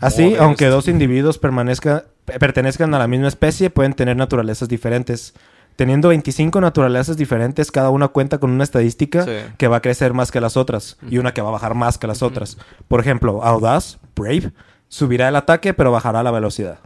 Así, 0.00 0.36
aunque 0.38 0.66
dos 0.66 0.86
individuos 0.86 1.40
permanezca- 1.40 2.04
pertenezcan 2.24 2.94
a 2.94 3.00
la 3.00 3.08
misma 3.08 3.26
especie, 3.26 3.68
pueden 3.68 3.94
tener 3.94 4.16
naturalezas 4.16 4.68
diferentes. 4.68 5.34
Teniendo 5.74 6.10
25 6.10 6.60
naturalezas 6.60 7.16
diferentes, 7.16 7.72
cada 7.72 7.90
una 7.90 8.06
cuenta 8.08 8.38
con 8.38 8.50
una 8.52 8.62
estadística 8.62 9.24
Sí. 9.24 9.30
que 9.56 9.66
va 9.68 9.78
a 9.78 9.80
crecer 9.82 10.12
más 10.12 10.30
que 10.30 10.40
las 10.40 10.56
otras 10.56 10.98
y 11.10 11.18
una 11.18 11.32
que 11.34 11.40
va 11.42 11.48
a 11.48 11.52
bajar 11.52 11.74
más 11.74 11.98
que 11.98 12.06
las 12.06 12.22
otras. 12.22 12.58
Por 12.86 13.00
ejemplo, 13.00 13.42
Audaz, 13.42 13.98
Brave, 14.14 14.52
subirá 14.92 15.28
el 15.28 15.36
ataque, 15.36 15.72
pero 15.72 15.90
bajará 15.90 16.22
la 16.22 16.30
velocidad. 16.30 16.78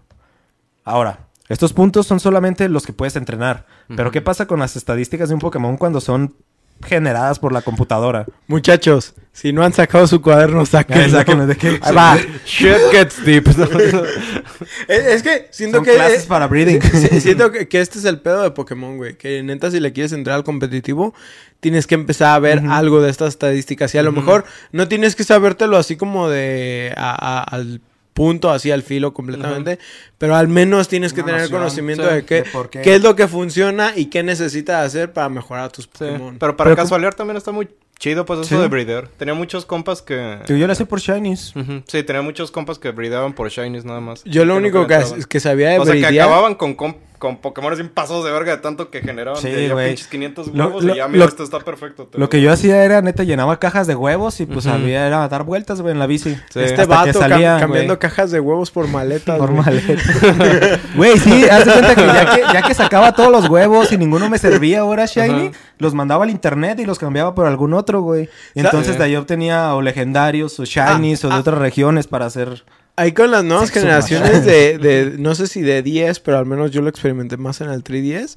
Ahora, 0.84 1.26
estos 1.48 1.72
puntos 1.72 2.07
son 2.07 2.20
solamente 2.20 2.68
los 2.68 2.86
que 2.86 2.92
puedes 2.92 3.16
entrenar. 3.16 3.66
Pero 3.96 4.12
¿qué 4.12 4.22
pasa 4.22 4.46
con 4.46 4.61
las 4.61 4.76
estadísticas 4.76 5.28
de 5.28 5.34
un 5.34 5.40
Pokémon 5.40 5.76
cuando 5.76 6.00
son 6.00 6.36
generadas 6.84 7.40
por 7.40 7.52
la 7.52 7.62
computadora? 7.62 8.26
Muchachos, 8.46 9.14
si 9.32 9.52
no 9.52 9.64
han 9.64 9.72
sacado 9.72 10.07
su 10.07 10.22
cuaderno, 10.22 10.64
sáquenlo. 10.66 11.18
Sáquenlo 11.18 11.46
de 11.48 11.57
qué- 11.57 11.80
Ahí 11.82 11.94
va. 11.94 12.16
Shit 12.46 12.76
gets 12.92 13.24
deep. 13.24 13.48
Es, 14.88 15.04
es 15.07 15.22
que 15.22 15.48
siento 15.50 15.78
Son 15.78 15.84
que... 15.84 15.94
clases 15.94 16.24
eh, 16.24 16.26
para 16.28 16.46
breeding. 16.46 16.80
sí, 16.82 17.20
siento 17.20 17.50
que, 17.50 17.66
que 17.68 17.80
este 17.80 17.98
es 17.98 18.04
el 18.04 18.20
pedo 18.20 18.42
de 18.42 18.50
Pokémon, 18.52 18.96
güey. 18.96 19.16
Que 19.18 19.42
neta, 19.42 19.70
si 19.70 19.80
le 19.80 19.92
quieres 19.92 20.12
entrar 20.12 20.36
al 20.36 20.44
competitivo, 20.44 21.12
tienes 21.61 21.86
que 21.86 21.94
empezar 21.96 22.34
a 22.34 22.38
ver 22.38 22.62
algo 22.68 23.02
de 23.02 23.11
estas 23.11 23.28
estadísticas. 23.30 23.94
Y 23.94 23.98
a 23.98 24.02
lo 24.02 24.12
mejor 24.12 24.44
no 24.72 24.88
tienes 24.88 25.14
que 25.16 25.24
sabértelo 25.24 25.76
así 25.76 25.96
como 25.96 26.28
de... 26.28 26.94
a- 26.96 27.40
a- 27.40 27.42
al 27.42 27.80
punto, 28.16 28.50
así 28.50 28.70
al 28.72 28.82
filo 28.82 29.12
completamente. 29.12 29.78
Pero 30.18 30.34
al 30.34 30.48
menos 30.48 30.88
tienes 30.88 31.12
que 31.12 31.20
Una 31.20 31.26
tener 31.26 31.42
noción, 31.42 31.58
conocimiento 31.60 32.08
sí, 32.08 32.14
de, 32.14 32.24
qué, 32.24 32.34
de 32.36 32.50
por 32.50 32.70
qué. 32.70 32.80
qué 32.80 32.94
es 32.96 33.02
lo 33.02 33.14
que 33.14 33.28
funciona 33.28 33.92
y 33.94 34.06
qué 34.06 34.22
necesitas 34.22 34.84
hacer 34.86 35.12
para 35.12 35.28
mejorar 35.28 35.70
tus 35.70 35.84
Sí, 35.84 35.90
Pokémon. 35.98 36.38
Pero 36.38 36.56
para 36.56 36.70
Pero 36.70 36.82
casualear 36.82 37.14
también 37.14 37.36
está 37.36 37.52
muy 37.52 37.68
chido, 37.98 38.24
pues 38.24 38.40
eso 38.40 38.56
Sí. 38.56 38.60
de 38.60 38.68
breeder. 38.68 39.08
Tenía 39.18 39.34
muchos 39.34 39.66
compas 39.66 40.00
que. 40.02 40.38
Yo 40.48 40.56
le 40.66 40.72
hacía 40.72 40.86
por 40.86 41.00
Shinies. 41.00 41.52
Sí, 41.86 42.02
tenía 42.02 42.22
muchos 42.22 42.50
compas 42.50 42.78
que 42.78 42.90
breedaban 42.90 43.34
por 43.34 43.48
shinies 43.50 43.84
nada 43.84 44.00
más. 44.00 44.24
Yo 44.24 44.44
lo 44.46 44.56
único 44.56 44.86
que, 44.86 44.98
que 45.28 45.38
sabía 45.40 45.68
de 45.70 45.78
O 45.78 45.84
sea, 45.84 45.94
que 45.94 46.06
acababan 46.06 46.54
con, 46.54 46.74
con, 46.74 46.96
con 47.26 47.38
Pokémon 47.38 47.76
sin 47.76 47.88
pasos 47.88 48.24
de 48.24 48.30
verga 48.30 48.52
de 48.54 48.58
tanto 48.62 48.88
que 48.88 49.00
generaban. 49.00 49.40
Sí, 49.42 49.50
de 49.50 49.66
ya 49.66 49.72
güey. 49.74 49.88
pinches 49.88 50.06
500 50.06 50.46
Lo- 50.54 50.66
huevos 50.66 50.84
lo- 50.84 50.94
y 50.94 50.96
ya, 50.98 51.08
mira, 51.08 51.24
lo- 51.24 51.28
esto 51.28 51.42
está 51.42 51.58
perfecto. 51.58 52.08
Lo 52.12 52.28
que 52.28 52.40
yo 52.40 52.52
hacía 52.52 52.84
era, 52.84 53.02
neta, 53.02 53.24
llenaba 53.24 53.58
cajas 53.58 53.88
de 53.88 53.96
huevos 53.96 54.38
y 54.40 54.46
pues 54.46 54.66
había 54.68 55.06
era 55.08 55.26
dar 55.28 55.42
vueltas, 55.42 55.80
güey, 55.80 55.92
en 55.92 55.98
la 55.98 56.06
bici. 56.06 56.34
Sí. 56.50 56.60
Este 56.60 56.64
Hasta 56.64 56.82
que 56.84 56.86
vato 56.88 57.18
cam- 57.18 57.28
salía, 57.28 57.56
cambiando 57.58 57.98
cajas 57.98 58.30
de 58.30 58.38
huevos 58.38 58.70
por 58.70 58.86
maletas. 58.86 59.38
Por 59.38 59.50
güey. 59.50 59.64
maleta. 59.64 60.02
Güey, 60.96 61.18
sí, 61.18 61.44
haz 61.48 61.64
de 61.66 61.72
cuenta 61.72 61.94
que 61.94 62.06
ya, 62.06 62.34
que 62.34 62.40
ya 62.52 62.62
que 62.62 62.74
sacaba 62.74 63.12
todos 63.12 63.30
los 63.30 63.48
huevos 63.48 63.90
y 63.92 63.98
ninguno 63.98 64.30
me 64.30 64.38
servía 64.38 64.80
ahora 64.80 65.06
Shiny, 65.06 65.50
los 65.78 65.94
mandaba 65.94 66.24
al 66.24 66.30
internet 66.30 66.78
y 66.80 66.84
los 66.86 66.98
cambiaba 66.98 67.34
por 67.34 67.46
algún 67.46 67.74
otro, 67.74 68.00
güey. 68.02 68.28
Entonces 68.54 68.92
Sí. 68.92 68.98
de 68.98 69.04
ahí 69.04 69.16
obtenía 69.16 69.74
o 69.74 69.82
legendarios 69.82 70.58
o 70.60 70.64
Shinies 70.64 71.24
o 71.24 71.28
de 71.28 71.34
ah. 71.34 71.40
otras 71.40 71.58
regiones 71.58 72.06
para 72.06 72.26
hacer... 72.26 72.64
Ahí 72.97 73.12
con 73.12 73.30
las 73.30 73.44
nuevas 73.44 73.68
Sexo 73.68 73.80
generaciones 73.80 74.44
de, 74.44 74.78
de, 74.78 75.12
no 75.18 75.34
sé 75.34 75.47
si 75.47 75.61
de 75.62 75.82
10, 75.82 76.20
pero 76.20 76.38
al 76.38 76.47
menos 76.47 76.70
yo 76.70 76.80
lo 76.82 76.88
experimenté 76.88 77.36
más 77.36 77.61
en 77.61 77.70
el 77.70 77.84
3DS. 77.84 78.36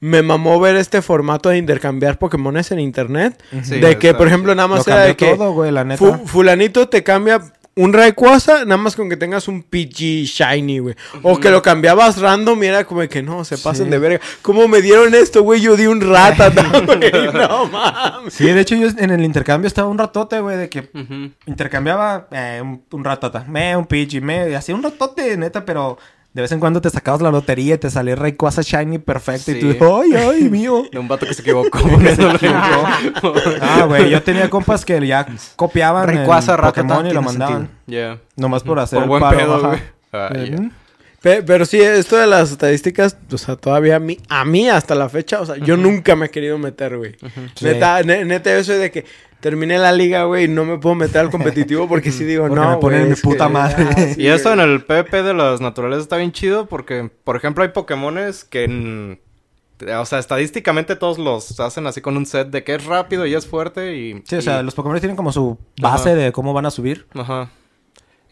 Me 0.00 0.22
mamó 0.22 0.58
ver 0.58 0.74
este 0.74 1.00
formato 1.00 1.48
de 1.50 1.58
intercambiar 1.58 2.18
Pokémones 2.18 2.72
en 2.72 2.80
internet. 2.80 3.40
Sí, 3.62 3.78
de 3.78 3.98
que, 3.98 4.14
por 4.14 4.26
ejemplo, 4.26 4.52
nada 4.56 4.66
más 4.66 4.86
era 4.88 5.04
de 5.04 5.14
que 5.16 5.26
todo, 5.36 5.52
güey, 5.52 5.70
la 5.70 5.84
neta. 5.84 5.98
fu- 5.98 6.26
fulanito 6.26 6.88
te 6.88 7.04
cambia 7.04 7.40
un 7.74 7.92
Rayquaza, 7.92 8.64
nada 8.64 8.76
más 8.76 8.94
con 8.96 9.08
que 9.08 9.16
tengas 9.16 9.48
un 9.48 9.62
PG 9.62 10.24
Shiny, 10.26 10.78
güey. 10.80 10.94
O 11.22 11.40
que 11.40 11.50
lo 11.50 11.62
cambiabas 11.62 12.20
random 12.20 12.62
y 12.62 12.66
era 12.66 12.84
como 12.84 13.00
que 13.08 13.22
no, 13.22 13.44
se 13.44 13.56
pasen 13.56 13.86
Sí. 13.86 13.90
de 13.90 13.98
verga. 13.98 14.20
¿Cómo 14.42 14.68
me 14.68 14.82
dieron 14.82 15.14
esto, 15.14 15.42
güey? 15.42 15.60
Yo 15.62 15.74
di 15.76 15.86
un 15.86 16.00
Ratata, 16.00 16.62
güey. 16.86 17.32
No 17.32 17.66
mames. 17.66 18.34
Sí, 18.34 18.44
de 18.44 18.60
hecho 18.60 18.76
yo 18.76 18.88
en 18.98 19.10
el 19.10 19.24
intercambio 19.24 19.68
estaba 19.68 19.88
un 19.88 19.96
ratote, 19.98 20.40
güey, 20.40 20.56
de 20.58 20.68
que 20.68 20.90
intercambiaba 21.46 22.28
eh, 22.30 22.60
un, 22.62 22.84
un 22.90 23.04
ratata, 23.04 23.44
me, 23.48 23.76
un 23.76 23.86
Pidgey, 23.86 24.20
me, 24.20 24.50
y 24.50 24.54
hacía 24.54 24.74
un 24.74 24.82
ratote, 24.82 25.36
neta, 25.36 25.64
pero 25.64 25.98
de 26.34 26.42
vez 26.42 26.50
en 26.52 26.60
cuando 26.60 26.80
te 26.80 26.88
sacabas 26.88 27.20
la 27.20 27.30
lotería 27.30 27.74
y 27.74 27.78
te 27.78 27.90
salía 27.90 28.16
Rayquaza 28.16 28.62
Shiny 28.62 28.98
perfecto 28.98 29.50
y 29.50 29.74
tú, 29.74 29.96
ay, 29.96 30.14
ay, 30.14 30.48
mío. 30.48 30.84
De 30.90 30.98
un 30.98 31.06
vato 31.08 31.26
que 31.26 31.34
se 31.34 31.42
equivocó. 31.42 31.78
Ah, 33.60 33.84
güey, 33.86 34.10
yo 34.10 34.22
tenía 34.22 34.48
compas 34.50 34.84
que 34.84 35.04
ya 35.06 35.26
copiaban 35.56 36.08
el 36.08 36.16
Rayquaza, 36.18 36.56
Ratata, 36.56 36.82
Pokémon 36.82 37.06
y 37.06 37.12
lo 37.12 37.22
mandaban. 37.22 37.68
Yeah. 37.86 38.18
Nomás 38.36 38.62
por 38.62 38.78
hacer 38.78 38.96
Por 38.98 39.04
el 39.04 39.08
buen 39.08 39.20
paro, 39.20 39.38
pedo, 39.38 39.54
ajá. 39.56 40.28
güey. 40.30 40.50
Yeah. 40.50 40.70
Ujú. 41.22 41.28
Pe- 41.36 41.42
Pero 41.42 41.64
sí, 41.64 41.80
esto 41.80 42.16
de 42.16 42.26
las 42.26 42.50
estadísticas, 42.52 43.16
o 43.32 43.38
sea, 43.38 43.56
todavía 43.56 43.96
a 43.96 44.00
mí, 44.00 44.18
a 44.28 44.44
mí 44.44 44.68
hasta 44.68 44.94
la 44.94 45.08
fecha, 45.08 45.40
o 45.40 45.46
sea, 45.46 45.56
yo 45.56 45.76
nunca 45.76 46.16
me 46.16 46.26
he 46.26 46.30
querido 46.30 46.58
meter, 46.58 46.96
güey. 46.98 47.16
Sí. 47.54 47.64
Neta, 47.64 48.02
ne- 48.02 48.24
neta, 48.24 48.54
yo 48.56 48.64
soy 48.64 48.76
de 48.78 48.90
que 48.90 49.04
terminé 49.40 49.76
la 49.78 49.90
liga, 49.92 50.24
güey, 50.24 50.44
y 50.44 50.48
no 50.48 50.64
me 50.64 50.78
puedo 50.78 50.94
meter 50.94 51.20
al 51.22 51.30
competitivo 51.30 51.88
porque 51.88 52.12
sí 52.12 52.24
digo, 52.24 52.46
Porque 52.48 52.60
no, 52.60 52.70
me 52.70 52.76
ponen 52.76 53.08
mi 53.08 53.14
puta 53.16 53.46
que- 53.48 53.52
madre. 53.52 53.86
ah, 53.90 53.94
sí, 54.14 54.20
Y 54.22 54.30
güey. 54.30 54.52
en 54.52 54.60
el 54.60 54.84
PvP 54.84 55.22
de 55.22 55.34
las 55.34 55.60
naturales 55.60 55.98
está 56.00 56.16
bien 56.16 56.32
chido 56.32 56.66
porque, 56.66 57.10
por 57.24 57.36
ejemplo, 57.36 57.62
hay 57.64 57.70
Pokémones 57.70 58.44
que, 58.44 59.18
o 59.98 60.04
sea, 60.06 60.20
estadísticamente 60.20 60.94
todos 60.94 61.18
los 61.18 61.58
hacen 61.58 61.86
así 61.88 62.00
con 62.00 62.16
un 62.16 62.24
set 62.26 62.48
de 62.50 62.62
que 62.62 62.74
es 62.76 62.84
rápido 62.84 63.26
y 63.26 63.34
es 63.34 63.46
fuerte 63.48 63.96
y... 63.96 64.22
Sí, 64.28 64.36
o 64.36 64.42
sea, 64.42 64.60
y- 64.60 64.64
los 64.64 64.74
Pokémon 64.74 64.98
tienen 65.00 65.16
como 65.16 65.32
su 65.32 65.58
base 65.80 66.10
Ajá. 66.10 66.18
de 66.18 66.30
cómo 66.32 66.52
van 66.52 66.66
a 66.66 66.70
subir. 66.70 67.06
Ajá. 67.14 67.50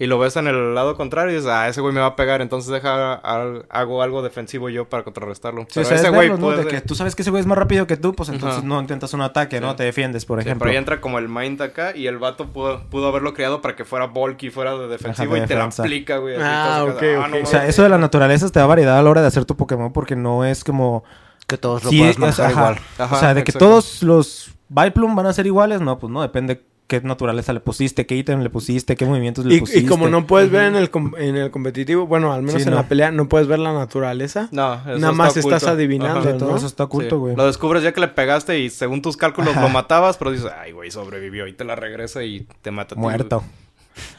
Y 0.00 0.06
lo 0.06 0.18
ves 0.18 0.34
en 0.36 0.46
el 0.48 0.74
lado 0.74 0.96
contrario 0.96 1.30
y 1.30 1.34
dices, 1.36 1.50
ah, 1.50 1.68
ese 1.68 1.82
güey 1.82 1.92
me 1.92 2.00
va 2.00 2.06
a 2.06 2.16
pegar, 2.16 2.40
entonces 2.40 2.72
deja, 2.72 3.12
al- 3.14 3.66
hago 3.68 4.02
algo 4.02 4.22
defensivo 4.22 4.70
yo 4.70 4.88
para 4.88 5.02
contrarrestarlo. 5.04 5.60
Sí, 5.64 5.72
Pero 5.74 5.82
o 5.82 5.88
sea, 5.88 5.96
ese 5.98 6.06
es 6.06 6.10
güey 6.14 6.28
verlos, 6.30 6.40
¿no? 6.40 6.46
puede... 6.46 6.64
De 6.64 6.70
que 6.70 6.80
tú 6.80 6.94
sabes 6.94 7.14
que 7.14 7.20
ese 7.20 7.30
güey 7.30 7.42
es 7.42 7.46
más 7.46 7.58
rápido 7.58 7.86
que 7.86 7.98
tú, 7.98 8.14
pues 8.14 8.30
entonces 8.30 8.64
no 8.64 8.80
intentas 8.80 9.12
un 9.12 9.20
ataque, 9.20 9.60
¿no? 9.60 9.76
Te 9.76 9.84
defiendes, 9.84 10.24
por 10.24 10.38
Sí, 10.40 10.48
ejemplo. 10.48 10.64
pero 10.64 10.70
ahí 10.72 10.78
entra 10.78 11.02
como 11.02 11.18
el 11.18 11.28
mind 11.28 11.60
acá 11.60 11.94
y 11.94 12.06
el 12.06 12.16
vato 12.16 12.46
pudo, 12.46 12.82
pudo 12.88 13.08
haberlo 13.08 13.34
creado 13.34 13.60
para 13.60 13.76
que 13.76 13.84
fuera 13.84 14.06
bulky, 14.06 14.48
fuera 14.48 14.74
de 14.74 14.88
defensivo 14.88 15.32
Ajá, 15.34 15.40
de 15.40 15.44
y 15.44 15.48
te 15.48 15.54
la 15.54 15.64
aplica, 15.64 16.16
güey. 16.16 16.36
Ah, 16.40 16.82
ok, 16.88 16.94
casi, 16.94 17.06
ok. 17.16 17.28
no 17.28 17.42
O 17.42 17.46
sea, 17.46 17.66
eso 17.68 17.82
de 17.82 17.90
la 17.90 17.98
naturaleza 17.98 18.48
te 18.48 18.58
da 18.58 18.64
variedad 18.64 18.98
a 18.98 19.02
la 19.02 19.10
hora 19.10 19.20
de 19.20 19.26
hacer 19.26 19.44
tu 19.44 19.54
Pokémon 19.54 19.92
porque 19.92 20.16
no 20.16 20.46
es 20.46 20.64
como... 20.64 21.04
Que 21.46 21.58
todos 21.58 21.84
lo 21.84 21.90
Sí, 21.90 21.98
puedas 21.98 22.18
manejar 22.18 22.50
igual. 22.52 22.78
Ajá, 22.96 23.16
o 23.16 23.18
sea, 23.20 23.34
de 23.34 23.44
que 23.44 23.52
todos 23.52 24.02
los 24.02 24.54
Vileplume 24.70 25.14
van 25.16 25.26
a 25.26 25.32
ser 25.34 25.46
iguales, 25.46 25.80
no, 25.82 25.98
pues 25.98 26.10
no, 26.10 26.22
depende 26.22 26.62
qué 26.90 27.00
naturaleza 27.02 27.52
le 27.52 27.60
pusiste, 27.60 28.04
qué 28.04 28.16
ítem 28.16 28.40
le 28.40 28.50
pusiste, 28.50 28.96
qué 28.96 29.06
movimientos 29.06 29.44
le 29.46 29.54
Y, 29.54 29.60
pusiste. 29.60 29.80
y 29.80 29.86
como 29.86 30.08
no 30.08 30.26
puedes 30.26 30.50
ver 30.50 30.64
en 30.64 30.74
el, 30.74 30.90
com- 30.90 31.14
en 31.16 31.36
el 31.36 31.52
competitivo, 31.52 32.08
bueno, 32.08 32.32
al 32.32 32.42
menos 32.42 32.60
Sí, 32.62 32.68
en 32.68 32.74
no. 32.74 32.80
la 32.82 32.88
pelea, 32.88 33.12
no 33.12 33.28
puedes 33.28 33.46
ver 33.46 33.60
la 33.60 33.72
naturaleza. 33.72 34.48
No, 34.50 34.74
eso 34.74 34.98
Nada 34.98 35.12
más 35.12 35.36
está 35.36 35.54
estás 35.56 35.70
adivinando, 35.70 36.18
Ajá. 36.18 36.32
Sí, 36.32 36.38
todo 36.38 36.50
¿no? 36.50 36.56
eso 36.56 36.66
está 36.66 36.84
oculto, 36.84 37.14
Sí. 37.14 37.20
güey. 37.20 37.36
Lo 37.36 37.46
descubres 37.46 37.84
ya 37.84 37.92
que 37.92 38.00
le 38.00 38.08
pegaste 38.08 38.58
y 38.58 38.68
según 38.70 39.00
tus 39.02 39.16
cálculos 39.16 39.52
Ajá. 39.52 39.62
lo 39.62 39.68
matabas, 39.68 40.16
pero 40.16 40.32
dices, 40.32 40.50
ay, 40.60 40.72
güey, 40.72 40.90
sobrevivió 40.90 41.46
y 41.46 41.52
te 41.52 41.64
la 41.64 41.76
regresa 41.76 42.24
y 42.24 42.48
te 42.60 42.72
mata. 42.72 42.94
a 42.94 42.96
ti, 42.96 43.00
Muerto. 43.00 43.44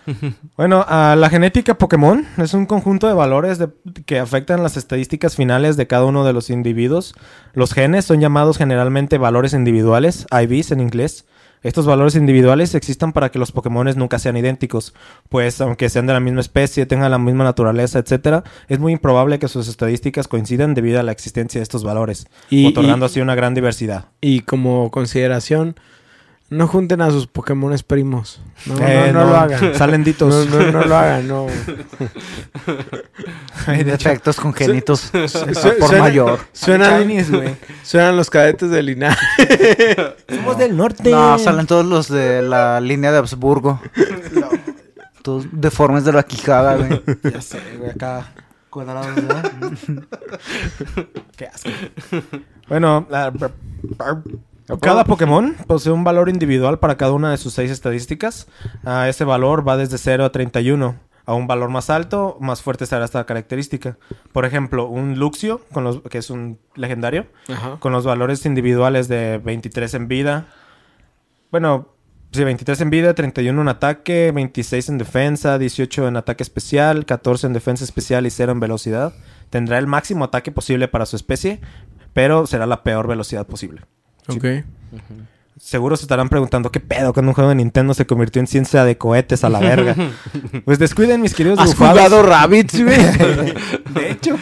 bueno, 0.57 0.85
la 0.89 1.29
genética 1.29 1.75
Pokémon 1.77 2.25
es 2.37 2.53
un 2.53 2.65
conjunto 2.65 3.07
de 3.07 3.13
valores 3.13 3.57
de- 3.57 3.69
que 4.05 4.19
afectan 4.19 4.63
las 4.63 4.77
estadísticas 4.77 5.35
finales 5.35 5.77
de 5.77 5.87
cada 5.87 6.05
uno 6.05 6.23
de 6.25 6.33
los 6.33 6.49
individuos. 6.49 7.15
Los 7.53 7.73
genes 7.73 8.05
son 8.05 8.19
llamados 8.19 8.57
generalmente 8.57 9.17
valores 9.17 9.53
individuales, 9.53 10.25
IVs 10.31 10.71
en 10.71 10.79
inglés. 10.81 11.25
Estos 11.63 11.85
valores 11.85 12.15
individuales 12.15 12.73
existen 12.73 13.11
para 13.13 13.29
que 13.29 13.37
los 13.37 13.51
Pokémon 13.51 13.87
nunca 13.95 14.17
sean 14.19 14.35
idénticos, 14.37 14.93
pues 15.29 15.61
aunque 15.61 15.89
sean 15.89 16.07
de 16.07 16.13
la 16.13 16.19
misma 16.19 16.41
especie, 16.41 16.85
tengan 16.87 17.11
la 17.11 17.19
misma 17.19 17.43
naturaleza, 17.43 17.99
etcétera, 17.99 18.43
es 18.67 18.79
muy 18.79 18.93
improbable 18.93 19.37
que 19.37 19.47
sus 19.47 19.67
estadísticas 19.67 20.27
coincidan 20.27 20.73
debido 20.73 20.99
a 20.99 21.03
la 21.03 21.11
existencia 21.11 21.59
de 21.59 21.63
estos 21.63 21.83
valores, 21.83 22.25
Y- 22.49 22.65
otorgando 22.67 23.05
y- 23.05 23.07
así 23.07 23.21
una 23.21 23.35
gran 23.35 23.53
diversidad. 23.53 24.05
Y 24.21 24.41
como 24.41 24.89
consideración, 24.89 25.75
no 26.51 26.67
junten 26.67 27.01
a 27.01 27.09
sus 27.09 27.25
Pokémones 27.27 27.81
primos. 27.81 28.41
No, 28.67 28.75
no, 28.75 28.87
Eh, 28.87 29.11
no 29.11 29.25
lo 29.25 29.35
hagan. 29.35 29.73
Salen 29.75 30.03
ditos. 30.03 30.47
No, 30.49 30.59
no, 30.61 30.71
no 30.71 30.83
lo 30.85 30.95
hagan, 30.95 31.27
no. 31.27 31.47
Ay, 33.67 33.83
de 33.83 33.93
hecho, 33.93 34.09
Defectos 34.09 34.37
congénitos 34.37 34.99
su- 35.11 35.11
por 35.79 35.89
suena- 35.89 35.99
mayor. 35.99 36.39
Suenan, 36.51 37.07
güey. 37.07 37.55
suenan 37.83 38.17
los 38.17 38.29
cadetes 38.29 38.69
de 38.69 38.83
linaje. 38.83 40.15
Somos 40.29 40.57
del 40.57 40.75
norte. 40.77 41.09
No, 41.09 41.37
salen 41.39 41.67
todos 41.67 41.85
los 41.85 42.07
de 42.09 42.41
la 42.41 42.79
línea 42.81 43.11
de 43.11 43.17
Habsburgo. 43.19 43.79
Todos 45.23 45.45
deformes 45.51 46.03
de 46.05 46.13
la 46.13 46.23
quijada, 46.23 46.75
güey. 46.75 47.01
Ya 47.31 47.41
sé, 47.41 47.59
güey, 47.77 47.91
acá 47.91 48.31
cuadrados, 48.69 49.13
¿verdad? 49.15 49.51
Qué 51.37 51.45
asco. 51.47 51.69
Bueno, 52.67 53.05
la- 53.09 53.31
cada 54.79 55.03
Pokémon 55.03 55.55
posee 55.67 55.91
un 55.91 56.03
valor 56.03 56.29
individual 56.29 56.79
para 56.79 56.97
cada 56.97 57.13
una 57.13 57.31
de 57.31 57.37
sus 57.37 57.53
seis 57.53 57.71
estadísticas. 57.71 58.47
Ah, 58.83 59.09
ese 59.09 59.23
valor 59.23 59.67
va 59.67 59.77
desde 59.77 59.97
0 59.97 60.25
a 60.25 60.31
31. 60.31 60.95
A 61.25 61.33
un 61.35 61.45
valor 61.47 61.69
más 61.69 61.89
alto, 61.89 62.37
más 62.39 62.61
fuerte 62.61 62.85
será 62.85 63.05
esta 63.05 63.25
característica. 63.25 63.97
Por 64.33 64.43
ejemplo, 64.43 64.87
un 64.87 65.19
Luxio, 65.19 65.61
con 65.71 65.83
los, 65.83 66.01
que 66.01 66.17
es 66.17 66.29
un 66.29 66.59
legendario, 66.75 67.27
Ajá. 67.47 67.77
con 67.79 67.91
los 67.91 68.05
valores 68.05 68.45
individuales 68.45 69.07
de 69.07 69.37
23 69.37 69.93
en 69.93 70.07
vida. 70.07 70.47
Bueno, 71.51 71.89
sí, 72.31 72.43
23 72.43 72.81
en 72.81 72.89
vida, 72.89 73.13
31 73.13 73.61
en 73.61 73.67
ataque, 73.67 74.31
26 74.33 74.89
en 74.89 74.97
defensa, 74.97 75.59
18 75.59 76.07
en 76.07 76.17
ataque 76.17 76.43
especial, 76.43 77.05
14 77.05 77.47
en 77.47 77.53
defensa 77.53 77.83
especial 77.83 78.25
y 78.25 78.31
0 78.31 78.53
en 78.53 78.59
velocidad. 78.59 79.13
Tendrá 79.51 79.77
el 79.77 79.85
máximo 79.85 80.25
ataque 80.25 80.51
posible 80.51 80.87
para 80.87 81.05
su 81.05 81.15
especie, 81.15 81.61
pero 82.13 82.47
será 82.47 82.65
la 82.65 82.83
peor 82.83 83.07
velocidad 83.07 83.45
posible. 83.45 83.81
Ok. 84.27 84.45
Seguro 85.59 85.95
se 85.95 86.03
estarán 86.03 86.27
preguntando 86.27 86.71
qué 86.71 86.79
pedo 86.79 87.13
cuando 87.13 87.29
un 87.29 87.35
juego 87.35 87.49
de 87.49 87.55
Nintendo 87.55 87.93
se 87.93 88.07
convirtió 88.07 88.39
en 88.39 88.47
ciencia 88.47 88.83
de 88.83 88.97
cohetes 88.97 89.43
a 89.43 89.49
la 89.49 89.59
verga. 89.59 89.95
pues 90.65 90.79
descuiden 90.79 91.21
mis 91.21 91.35
queridos 91.35 91.59
¿Has 91.59 91.67
bufados. 91.67 91.93
jugado 91.93 92.23
Rabbids, 92.23 92.83
güey? 92.83 92.97
de 93.93 94.11
hecho. 94.11 94.37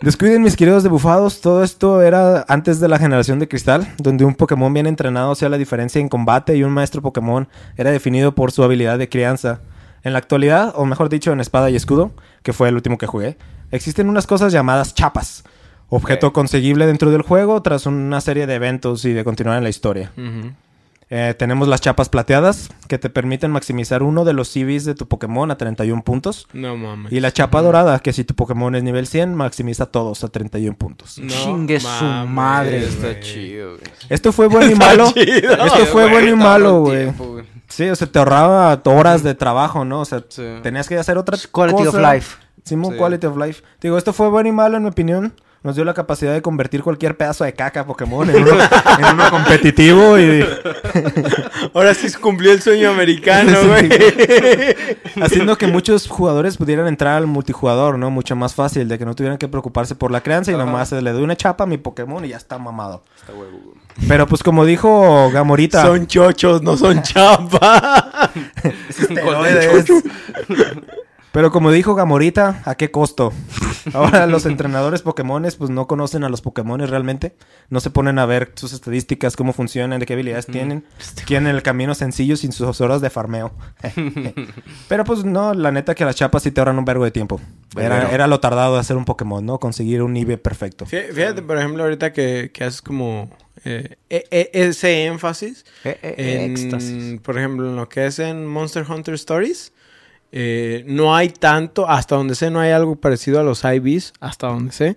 Descuiden 0.00 0.42
mis 0.42 0.54
queridos 0.54 0.84
debufados, 0.84 1.40
todo 1.40 1.64
esto 1.64 2.02
era 2.02 2.44
antes 2.46 2.78
de 2.78 2.86
la 2.86 2.98
generación 2.98 3.40
de 3.40 3.48
cristal, 3.48 3.92
donde 3.98 4.24
un 4.24 4.34
Pokémon 4.34 4.72
bien 4.72 4.86
entrenado 4.86 5.32
hacía 5.32 5.48
la 5.48 5.58
diferencia 5.58 6.00
en 6.00 6.08
combate 6.08 6.56
y 6.56 6.62
un 6.62 6.70
maestro 6.72 7.02
Pokémon 7.02 7.48
era 7.76 7.90
definido 7.90 8.34
por 8.34 8.52
su 8.52 8.62
habilidad 8.62 8.98
de 8.98 9.08
crianza. 9.08 9.60
En 10.04 10.12
la 10.12 10.20
actualidad, 10.20 10.72
o 10.76 10.84
mejor 10.84 11.08
dicho, 11.08 11.32
en 11.32 11.40
Espada 11.40 11.70
y 11.70 11.74
Escudo, 11.74 12.12
que 12.44 12.52
fue 12.52 12.68
el 12.68 12.76
último 12.76 12.96
que 12.96 13.06
jugué, 13.06 13.38
existen 13.72 14.08
unas 14.08 14.26
cosas 14.26 14.52
llamadas 14.52 14.94
chapas. 14.94 15.42
Objeto 15.90 16.32
conseguible 16.32 16.86
dentro 16.86 17.10
del 17.10 17.22
juego 17.22 17.62
tras 17.62 17.86
una 17.86 18.20
serie 18.20 18.46
de 18.46 18.54
eventos 18.54 19.04
y 19.04 19.12
de 19.12 19.24
continuar 19.24 19.56
en 19.58 19.64
la 19.64 19.70
historia. 19.70 20.12
Eh, 21.10 21.34
tenemos 21.38 21.68
las 21.68 21.80
chapas 21.80 22.10
plateadas, 22.10 22.68
que 22.86 22.98
te 22.98 23.08
permiten 23.08 23.50
maximizar 23.50 24.02
uno 24.02 24.26
de 24.26 24.34
los 24.34 24.48
CVs 24.52 24.84
de 24.84 24.94
tu 24.94 25.08
Pokémon 25.08 25.50
a 25.50 25.56
31 25.56 26.04
puntos. 26.04 26.46
No 26.52 26.76
mames. 26.76 27.10
Y 27.10 27.20
la 27.20 27.32
chapa 27.32 27.62
dorada, 27.62 27.98
que 28.00 28.12
si 28.12 28.24
tu 28.24 28.34
Pokémon 28.34 28.74
es 28.74 28.82
nivel 28.82 29.06
100, 29.06 29.34
maximiza 29.34 29.86
todos 29.86 30.22
a 30.24 30.28
31 30.28 30.76
puntos. 30.76 31.18
No 31.18 31.28
Chingue 31.32 31.80
su 31.80 32.04
madre. 32.26 32.84
Está 32.84 33.18
chido, 33.20 33.70
güey. 33.78 33.80
Esto 34.10 34.32
fue 34.32 34.48
bueno 34.48 34.70
y 34.70 34.74
malo. 34.74 35.10
chido. 35.14 35.52
Esto 35.64 35.86
fue 35.86 36.10
bueno 36.10 36.28
y 36.28 36.34
malo, 36.36 36.80
güey. 36.80 37.10
Sí, 37.68 37.88
o 37.88 37.96
sea, 37.96 38.06
te 38.06 38.18
ahorraba 38.18 38.78
horas 38.84 39.22
de 39.22 39.34
trabajo, 39.34 39.86
¿no? 39.86 40.00
O 40.00 40.04
sea, 40.04 40.22
Sí. 40.28 40.42
tenías 40.62 40.88
que 40.90 40.98
hacer 40.98 41.16
otra 41.16 41.38
Quality 41.50 41.84
cosa. 41.84 41.88
of 42.06 42.14
life. 42.14 42.36
Simón, 42.64 42.92
Sí. 42.92 42.98
quality 42.98 43.26
of 43.26 43.36
life. 43.38 43.62
Digo, 43.80 43.96
esto 43.96 44.12
fue 44.12 44.28
bueno 44.28 44.50
y 44.50 44.52
malo, 44.52 44.76
en 44.76 44.82
mi 44.82 44.90
opinión. 44.90 45.32
Nos 45.62 45.74
dio 45.74 45.84
la 45.84 45.92
capacidad 45.92 46.32
de 46.32 46.40
convertir 46.40 46.84
cualquier 46.84 47.16
pedazo 47.16 47.44
de 47.44 47.52
caca 47.52 47.84
Pokémon 47.84 48.30
en 48.30 48.42
uno, 48.42 48.52
en 48.52 49.14
uno 49.14 49.30
competitivo 49.30 50.16
y 50.18 50.46
Ahora 51.74 51.94
sí 51.94 52.08
se 52.08 52.18
cumplió 52.18 52.52
el 52.52 52.62
sueño 52.62 52.90
americano, 52.90 53.58
güey. 53.66 53.88
haciendo 55.20 55.58
que 55.58 55.66
muchos 55.66 56.06
jugadores 56.06 56.56
pudieran 56.56 56.86
entrar 56.86 57.16
al 57.16 57.26
multijugador, 57.26 57.98
¿no? 57.98 58.10
Mucho 58.10 58.36
más 58.36 58.54
fácil, 58.54 58.86
de 58.86 58.98
que 58.98 59.04
no 59.04 59.16
tuvieran 59.16 59.36
que 59.36 59.48
preocuparse 59.48 59.96
por 59.96 60.12
la 60.12 60.20
crianza 60.20 60.52
y 60.52 60.54
Ajá. 60.54 60.64
nomás 60.64 60.90
se 60.90 61.02
le 61.02 61.12
doy 61.12 61.24
una 61.24 61.36
chapa 61.36 61.64
a 61.64 61.66
mi 61.66 61.76
Pokémon 61.76 62.24
y 62.24 62.28
ya 62.28 62.36
está 62.36 62.56
mamado. 62.58 63.02
Está 63.16 63.32
huevo, 63.32 63.58
güey. 63.64 63.78
Pero 64.06 64.28
pues 64.28 64.44
como 64.44 64.64
dijo 64.64 65.28
Gamorita... 65.32 65.82
Son 65.82 66.06
chochos, 66.06 66.62
no 66.62 66.76
son 66.76 67.02
chapa. 67.02 68.30
Pero 71.38 71.52
como 71.52 71.70
dijo 71.70 71.94
Gamorita, 71.94 72.62
¿a 72.64 72.74
qué 72.74 72.90
costo? 72.90 73.32
Ahora 73.94 74.26
los 74.26 74.44
entrenadores 74.44 75.02
Pokémones 75.02 75.54
pues 75.54 75.70
no 75.70 75.86
conocen 75.86 76.24
a 76.24 76.28
los 76.28 76.40
Pokémones 76.42 76.90
realmente. 76.90 77.36
No 77.70 77.78
se 77.78 77.90
ponen 77.90 78.18
a 78.18 78.26
ver 78.26 78.50
sus 78.56 78.72
estadísticas, 78.72 79.36
cómo 79.36 79.52
funcionan, 79.52 80.00
de 80.00 80.06
qué 80.06 80.14
habilidades 80.14 80.46
tienen. 80.46 80.84
Quieren 81.26 81.46
el 81.46 81.62
camino 81.62 81.94
sencillo 81.94 82.36
sin 82.36 82.50
sus 82.50 82.80
horas 82.80 83.00
de 83.02 83.10
farmeo. 83.10 83.52
Pero 84.88 85.04
pues 85.04 85.24
no, 85.24 85.54
la 85.54 85.70
neta 85.70 85.94
que 85.94 86.04
las 86.04 86.16
chapas 86.16 86.42
sí 86.42 86.50
te 86.50 86.60
ahorran 86.60 86.76
un 86.76 86.84
vergo 86.84 87.04
de 87.04 87.12
tiempo. 87.12 87.40
Era, 87.76 87.88
Verguero. 87.90 88.14
era 88.14 88.26
lo 88.26 88.40
tardado 88.40 88.74
de 88.74 88.80
hacer 88.80 88.96
un 88.96 89.04
Pokémon, 89.04 89.46
¿no? 89.46 89.60
Conseguir 89.60 90.02
un 90.02 90.16
IV 90.16 90.38
perfecto. 90.38 90.86
Fí- 90.86 91.12
Fíjate, 91.12 91.42
por 91.42 91.56
ejemplo, 91.56 91.84
ahorita 91.84 92.12
que, 92.12 92.50
que 92.52 92.64
haces 92.64 92.82
como 92.82 93.30
eh, 93.64 93.96
e- 94.10 94.24
e- 94.32 94.50
ese 94.54 95.04
énfasis 95.04 95.64
Eh, 95.84 95.96
eh, 96.02 96.14
eh, 96.18 96.44
en, 96.46 96.50
éxtasis. 96.50 97.20
por 97.20 97.38
ejemplo, 97.38 97.68
en 97.68 97.76
lo 97.76 97.88
que 97.88 98.06
es 98.06 98.18
en 98.18 98.44
Monster 98.44 98.84
Hunter 98.90 99.14
Stories, 99.14 99.72
eh, 100.32 100.84
no 100.86 101.14
hay 101.16 101.28
tanto, 101.30 101.88
hasta 101.88 102.16
donde 102.16 102.34
sé, 102.34 102.50
no 102.50 102.60
hay 102.60 102.70
algo 102.70 102.96
parecido 102.96 103.40
a 103.40 103.42
los 103.42 103.64
IVs, 103.64 104.12
hasta 104.20 104.48
donde 104.48 104.72
sé. 104.72 104.96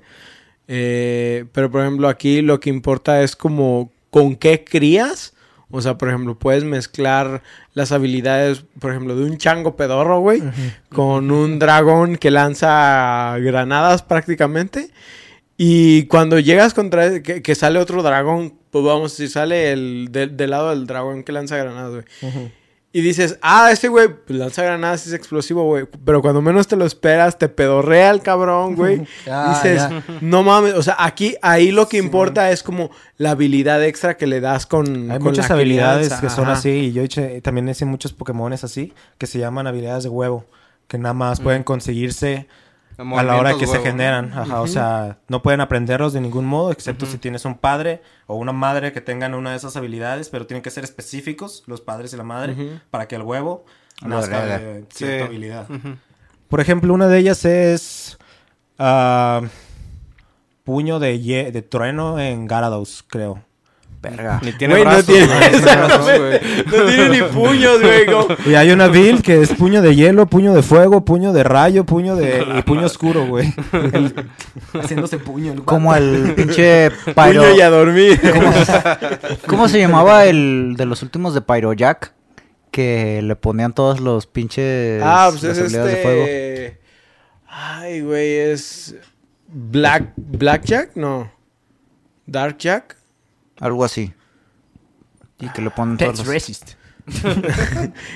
Eh, 0.67 1.45
pero, 1.51 1.69
por 1.71 1.81
ejemplo, 1.81 2.07
aquí 2.07 2.41
lo 2.41 2.59
que 2.59 2.69
importa 2.69 3.21
es 3.23 3.35
como 3.35 3.91
con 4.09 4.35
qué 4.35 4.63
crías. 4.63 5.33
O 5.73 5.81
sea, 5.81 5.97
por 5.97 6.09
ejemplo, 6.09 6.37
puedes 6.37 6.65
mezclar 6.65 7.43
las 7.73 7.93
habilidades, 7.93 8.65
por 8.79 8.91
ejemplo, 8.91 9.15
de 9.15 9.23
un 9.23 9.37
chango 9.37 9.77
pedorro, 9.77 10.19
güey, 10.19 10.41
con 10.93 11.31
un 11.31 11.59
dragón 11.59 12.17
que 12.17 12.29
lanza 12.29 13.37
granadas 13.39 14.03
prácticamente. 14.03 14.89
Y 15.57 16.05
cuando 16.07 16.39
llegas 16.39 16.73
contra 16.73 17.21
que, 17.21 17.41
que 17.41 17.55
sale 17.55 17.79
otro 17.79 18.03
dragón, 18.03 18.53
pues 18.69 18.83
vamos, 18.83 19.13
si 19.13 19.27
sale 19.29 19.71
el 19.71 20.09
del- 20.11 20.35
del 20.35 20.49
lado 20.49 20.71
del 20.71 20.87
dragón 20.87 21.23
que 21.23 21.31
lanza 21.31 21.55
granadas, 21.55 21.91
güey. 21.91 22.51
Y 22.93 22.99
dices, 22.99 23.39
ah, 23.41 23.69
ese 23.71 23.87
güey 23.87 24.09
pues, 24.09 24.37
lanza 24.37 24.63
granadas, 24.63 25.07
es 25.07 25.13
explosivo, 25.13 25.63
güey. 25.63 25.85
Pero 26.05 26.21
cuando 26.21 26.41
menos 26.41 26.67
te 26.67 26.75
lo 26.75 26.85
esperas, 26.85 27.37
te 27.37 27.47
pedorrea 27.47 28.11
el 28.11 28.21
cabrón, 28.21 28.75
güey. 28.75 29.07
Ah, 29.29 29.53
dices, 29.63 29.77
ya. 29.89 30.03
no 30.19 30.43
mames. 30.43 30.73
O 30.73 30.83
sea, 30.83 30.97
aquí, 30.99 31.35
ahí 31.41 31.71
lo 31.71 31.87
que 31.87 31.97
importa 31.97 32.51
es 32.51 32.63
como 32.63 32.91
la 33.17 33.31
habilidad 33.31 33.81
extra 33.85 34.17
que 34.17 34.27
le 34.27 34.41
das 34.41 34.65
con. 34.65 35.09
Hay 35.09 35.19
con 35.19 35.29
muchas 35.29 35.47
la 35.49 35.55
habilidades 35.55 36.11
que 36.15 36.29
son 36.29 36.49
así 36.49 36.69
y 36.69 36.91
yo 36.91 37.01
hice- 37.03 37.41
también 37.41 37.69
hice 37.69 37.85
muchos 37.85 38.11
Pokémones 38.11 38.65
así 38.65 38.93
que 39.17 39.25
se 39.25 39.39
llaman 39.39 39.67
habilidades 39.67 40.03
de 40.03 40.09
huevo, 40.09 40.45
que 40.89 40.97
nada 40.97 41.13
más 41.13 41.39
pueden 41.39 41.63
conseguirse 41.63 42.47
a 42.97 43.23
la 43.23 43.37
hora 43.37 43.55
que 43.57 43.67
se 43.67 43.79
generan. 43.79 44.31
Ajá, 44.33 44.61
O 44.61 44.67
sea, 44.67 45.17
no 45.27 45.41
pueden 45.41 45.61
aprenderlos 45.61 46.13
de 46.13 46.21
ningún 46.21 46.45
modo, 46.45 46.71
excepto 46.71 47.05
si 47.05 47.17
tienes 47.17 47.45
un 47.45 47.57
padre 47.57 48.01
o 48.27 48.35
una 48.35 48.51
madre 48.51 48.91
que 48.93 49.01
tengan 49.01 49.33
una 49.33 49.51
de 49.51 49.57
esas 49.57 49.75
habilidades, 49.77 50.29
pero 50.29 50.45
tienen 50.47 50.61
que 50.61 50.69
ser 50.71 50.83
específicos, 50.83 51.63
los 51.67 51.81
padres 51.81 52.13
y 52.13 52.17
la 52.17 52.23
madre, 52.23 52.79
para 52.89 53.07
que 53.07 53.15
el 53.15 53.23
huevo 53.23 53.65
nazca 54.05 54.45
de 54.45 54.85
cierta 54.91 55.17
Sí. 55.17 55.23
habilidad. 55.27 55.67
Por 56.47 56.59
ejemplo, 56.59 56.93
una 56.93 57.07
de 57.07 57.17
ellas 57.19 57.45
es 57.45 58.17
ah, 58.77 59.41
puño 60.63 60.99
de, 60.99 61.51
de 61.51 61.61
trueno 61.61 62.19
en 62.19 62.47
Garados, 62.47 63.03
creo. 63.07 63.43
Verga. 64.01 64.39
Ni 64.43 64.51
tiene 64.53 64.73
Güey, 64.73 64.83
no 64.83 64.89
brazos, 64.89 65.05
tiene- 65.05 65.27
güey, 65.27 65.39
no 65.39 65.49
tiene 65.59 65.75
brazos, 65.75 66.19
güey. 66.19 66.39
No 66.65 66.85
tiene 66.87 67.09
ni 67.09 67.21
puños, 67.21 67.81
güey. 67.81 68.05
como- 68.11 68.27
Y 68.47 68.55
hay 68.55 68.71
una 68.71 68.87
build 68.87 69.21
que 69.21 69.41
es 69.41 69.53
puño 69.53 69.83
de 69.83 69.95
hielo, 69.95 70.25
puño 70.25 70.53
de 70.55 70.63
fuego, 70.63 71.05
puño 71.05 71.33
de 71.33 71.43
rayo, 71.43 71.85
puño 71.85 72.15
de... 72.15 72.43
y 72.57 72.61
puño 72.63 72.87
oscuro, 72.87 73.27
güey. 73.27 73.53
El- 73.71 74.13
Haciéndose 74.73 75.19
puño. 75.19 75.53
el 75.53 75.61
Como 75.63 75.93
el 75.95 76.33
pinche 76.35 76.89
Pyro... 76.89 77.13
Puño 77.43 77.55
y 77.55 77.61
a 77.61 77.69
dormir. 77.69 78.19
¿Cómo, 78.33 78.51
cómo 79.47 79.67
se 79.69 79.77
llamaba 79.79 80.25
el 80.25 80.73
de 80.77 80.85
los 80.87 81.03
últimos 81.03 81.35
de 81.35 81.41
Pyro 81.41 81.73
Jack? 81.73 82.13
Que 82.71 83.21
le 83.21 83.35
ponían 83.35 83.73
todos 83.73 83.99
los 83.99 84.25
pinches... 84.25 84.99
Ah, 85.05 85.27
pues 85.29 85.43
es 85.43 85.59
habilidades 85.59 85.95
de 85.95 86.01
fuego. 86.01 86.21
este. 86.23 86.81
Ay, 87.47 88.01
güey, 88.01 88.33
es. 88.37 88.95
Black. 89.47 90.13
Blackjack, 90.15 90.95
no. 90.95 91.29
Dark 92.25 92.57
Jack. 92.57 92.95
Algo 93.61 93.85
así. 93.85 94.13
Y 95.39 95.47
que 95.49 95.61
le 95.61 95.69
ponen 95.69 95.95
todos 95.97 96.17
los... 96.19 96.27
resist. 96.27 96.73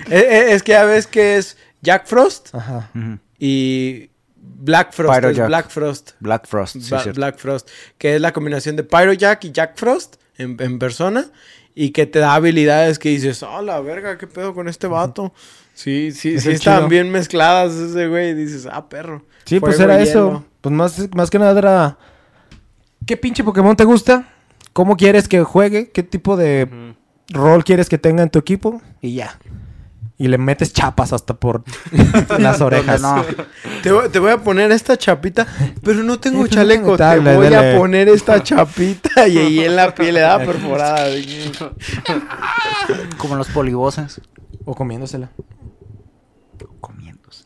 Eh, 0.10 0.20
eh, 0.30 0.46
es 0.52 0.62
que 0.62 0.74
ya 0.74 0.86
ves 0.86 1.08
que 1.08 1.38
es 1.38 1.58
Jack 1.82 2.06
Frost 2.06 2.54
Ajá. 2.54 2.92
Y 3.40 4.12
Black 4.36 4.94
Frost. 4.94 5.16
Pyro 5.16 5.30
es 5.30 5.38
Jack. 5.38 5.48
Black 5.48 5.70
Frost. 5.70 6.12
Black 6.20 6.48
Frost, 6.48 6.78
sí, 6.80 6.92
Ba-. 6.92 7.04
Black 7.14 7.38
Frost. 7.38 7.70
Que 7.98 8.16
es 8.16 8.22
la 8.22 8.32
combinación 8.32 8.76
de 8.76 8.84
Pyro 8.84 9.14
Jack 9.14 9.46
y 9.46 9.52
Jack 9.52 9.76
Frost 9.76 10.18
en, 10.38 10.56
en 10.60 10.78
persona. 10.80 11.26
Y 11.74 11.90
que 11.92 12.06
te 12.06 12.20
da 12.20 12.36
habilidades 12.36 13.00
que 13.00 13.10
dices, 13.10 13.44
oh, 13.44 13.62
la 13.62 13.82
verga, 13.82 14.18
qué 14.18 14.28
pedo 14.28 14.54
con 14.54 14.68
este 14.68 14.88
vato. 14.88 15.34
Sí, 15.76 16.14
sí, 16.14 16.36
Es 16.36 16.44
sí 16.44 16.52
están 16.52 16.78
chido. 16.78 16.88
bien 16.88 17.12
mezcladas 17.12 17.74
ese 17.74 18.08
güey. 18.08 18.30
Y 18.30 18.34
dices, 18.34 18.66
ah, 18.72 18.88
perro. 18.88 19.26
Sí, 19.44 19.60
pues 19.60 19.78
era 19.78 20.00
eso. 20.02 20.46
Pues 20.62 20.74
más, 20.74 21.14
más 21.14 21.30
que 21.30 21.38
nada 21.38 21.60
era... 21.60 21.98
¿Qué 23.06 23.18
pinche 23.18 23.44
Pokémon 23.44 23.76
te 23.76 23.84
gusta? 23.84 24.35
¿Cómo 24.76 24.98
quieres 24.98 25.30
que 25.30 25.42
juegue? 25.42 25.90
¿Qué 25.90 26.04
tipo 26.04 26.36
de 26.36 26.94
rol 27.30 27.64
quieres 27.64 27.88
que 27.88 27.98
tenga 27.98 28.24
en 28.24 28.30
tu 28.30 28.40
equipo? 28.40 28.82
Y 29.00 29.16
ya. 29.16 29.40
Y 30.18 30.28
le 30.28 30.38
metes 30.38 30.74
chapas 30.74 31.14
hasta 31.14 31.34
por 31.34 31.64
las 32.40 32.60
orejas. 32.60 33.02
No, 33.02 33.24
Te 33.82 33.94
voy, 33.94 34.10
te 34.10 34.20
voy 34.20 34.32
a 34.32 34.38
poner 34.44 34.74
esta 34.74 34.98
chapita, 34.98 35.48
pero 35.82 36.04
no 36.04 36.20
tengo 36.20 36.42
no 36.42 36.48
chaleco. 36.50 36.98
Te 36.98 37.20
voy 37.20 37.54
a 37.54 37.78
poner 37.78 38.10
esta 38.10 38.44
chapita 38.44 39.30
y 39.30 39.38
ahí 39.38 39.60
en 39.62 39.78
la 39.78 39.96
piel 39.96 40.16
le 40.16 40.20
da 40.20 40.40
perforada. 40.46 41.08
como 43.18 43.38
los 43.38 43.48
polivoces. 43.48 44.20
O 44.66 44.76
comiéndosela. 44.76 45.30
Comiéndose. 46.82 47.46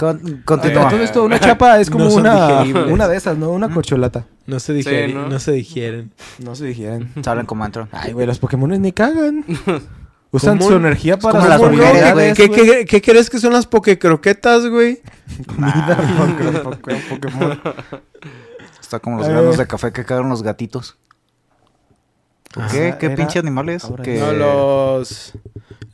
Con- 0.00 1.00
esto, 1.00 1.24
una 1.24 1.38
chapa 1.40 1.78
es 1.80 1.90
como 1.90 2.06
No 2.06 2.14
una, 2.14 2.62
una 2.62 3.06
de 3.08 3.16
esas, 3.16 3.36
¿no? 3.36 3.50
Una 3.50 3.68
corcholata. 3.68 4.24
No 4.46 4.58
se 4.58 4.72
digieren, 4.72 5.14
¿no? 5.14 5.28
¿no? 5.28 5.38
se 5.38 5.52
digieren. 5.52 6.12
No 6.38 6.54
se 6.54 6.64
dijeron. 6.64 7.10
Saben 7.22 7.44
cómo 7.46 7.64
entran. 7.66 7.88
Ay, 7.92 8.12
güey, 8.12 8.26
los 8.26 8.38
Pokémon 8.38 8.70
ni 8.80 8.92
cagan. 8.92 9.44
Usan 10.32 10.58
¿Cómo? 10.58 10.70
su 10.70 10.76
energía 10.76 11.18
para 11.18 11.38
como 11.40 11.48
las 11.50 11.60
habilidades, 11.60 12.36
¿Qué, 12.36 12.48
qué, 12.48 12.84
qué 12.86 13.02
crees 13.02 13.28
que 13.28 13.40
son 13.40 13.52
las 13.52 13.66
pokecroquetas, 13.66 14.64
güey? 14.68 15.00
Comida, 15.46 15.98
Poké- 15.98 16.62
Poké- 16.62 17.08
Pokémon. 17.08 17.60
Está 18.80 19.00
como 19.00 19.18
los 19.18 19.26
Eh. 19.26 19.30
granos 19.32 19.58
de 19.58 19.66
café 19.66 19.92
que 19.92 20.04
cagan 20.04 20.28
los 20.28 20.42
gatitos. 20.44 20.96
¿Por 22.54 22.62
Ajá, 22.64 22.72
qué? 22.72 22.94
¿Qué 22.98 23.06
era- 23.06 23.16
pinche 23.16 23.38
animales? 23.40 23.84
No, 23.90 24.32
los... 24.32 25.32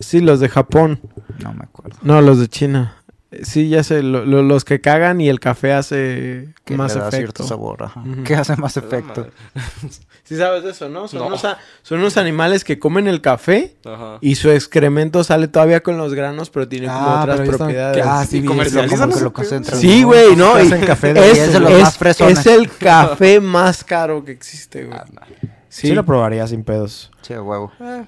Sí, 0.01 0.21
los 0.21 0.41
de 0.41 0.49
Japón. 0.51 1.01
No 1.43 1.53
me 1.55 1.65
acuerdo. 1.65 1.97
No, 2.03 2.21
los 2.21 2.39
de 2.39 2.49
China. 2.49 3.03
Eh, 3.33 3.45
Sí, 3.45 3.69
ya 3.69 3.83
sé, 3.83 4.03
lo- 4.03 4.25
lo- 4.25 4.43
los 4.43 4.65
que 4.65 4.81
cagan 4.81 5.21
y 5.21 5.29
el 5.29 5.41
café 5.41 5.73
hace 5.73 6.55
Que 6.65 6.77
más 6.77 6.95
le 6.95 7.01
da 7.01 7.09
efecto. 7.09 7.17
cierto 7.43 7.43
sabor. 7.45 7.83
Ajá. 7.83 8.03
¿Qué 8.25 8.35
hace 8.37 8.57
más 8.57 8.77
efecto? 8.77 9.29
Sí 10.25 10.37
sabes 10.37 10.65
de 10.65 10.71
eso, 10.73 10.89
¿no? 10.89 11.07
Son, 11.07 11.21
No. 11.21 11.27
Unos, 11.29 11.45
a- 11.45 11.57
son 11.83 12.01
unos 12.01 12.17
animales 12.17 12.65
que 12.65 12.81
comen 12.81 13.07
el 13.07 13.21
café 13.21 13.77
Ajá. 13.85 14.19
y 14.21 14.35
su 14.35 14.51
excremento 14.51 15.23
sale 15.23 15.47
todavía 15.47 15.85
con 15.85 15.99
los 15.99 16.15
granos, 16.15 16.51
pero 16.51 16.67
tiene 16.67 16.89
como 16.89 16.99
Ah, 16.99 17.23
otras 17.23 17.49
propiedades. 17.49 18.05
Ah, 18.05 18.27
sí, 18.29 18.43
comercializan 18.45 19.09
que 19.11 19.17
que 19.19 19.21
lo 19.23 19.33
concentran. 19.33 19.79
Sí, 19.81 20.03
güey, 20.03 20.35
¿no? 20.35 20.61
Y 20.61 20.67
Hacen 20.67 20.85
café 20.85 21.15
de 21.15 21.31
es, 21.31 21.39
es 21.39 21.53
de 21.53 21.61
los 21.61 21.71
es- 21.71 21.81
más 21.83 21.97
fresones. 21.97 22.39
es 22.41 22.47
el 22.49 22.69
café 22.77 23.39
más 23.41 23.85
caro 23.85 24.25
que 24.25 24.33
existe, 24.33 24.85
güey. 24.87 24.99
Sí. 25.69 25.93
lo 25.93 26.05
probaría 26.05 26.45
sin 26.49 26.65
pedos. 26.65 27.13
Sí, 27.23 27.33
a 27.35 27.43
huevo. 27.43 27.71
A 27.79 28.03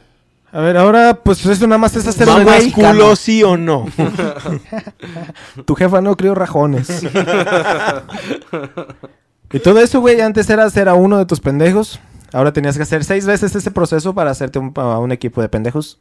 A 0.58 0.60
ver, 0.60 0.76
ahora, 0.76 1.20
pues 1.22 1.46
eso 1.46 1.68
nada 1.68 1.78
más 1.78 1.94
es 1.94 2.04
hacer 2.08 2.26
¿Más 2.26 2.38
un 2.38 2.42
güey. 2.42 2.72
culo 2.72 3.14
sí 3.14 3.44
o 3.44 3.56
no? 3.56 3.86
Tu 5.64 5.74
jefa 5.76 6.00
no 6.00 6.16
crió 6.16 6.34
rajones. 6.34 6.88
y 9.52 9.60
todo 9.60 9.78
eso, 9.78 10.00
güey, 10.00 10.20
antes 10.20 10.50
era 10.50 10.64
hacer 10.64 10.88
a 10.88 10.94
uno 10.94 11.18
de 11.18 11.26
tus 11.26 11.38
pendejos. 11.38 12.00
Ahora 12.32 12.52
tenías 12.52 12.76
que 12.76 12.82
hacer 12.82 13.04
seis 13.04 13.24
veces 13.24 13.54
ese 13.54 13.70
proceso 13.70 14.16
para 14.16 14.32
hacerte 14.32 14.58
un, 14.58 14.72
a 14.74 14.98
un 14.98 15.12
equipo 15.12 15.40
de 15.40 15.48
pendejos. 15.48 16.00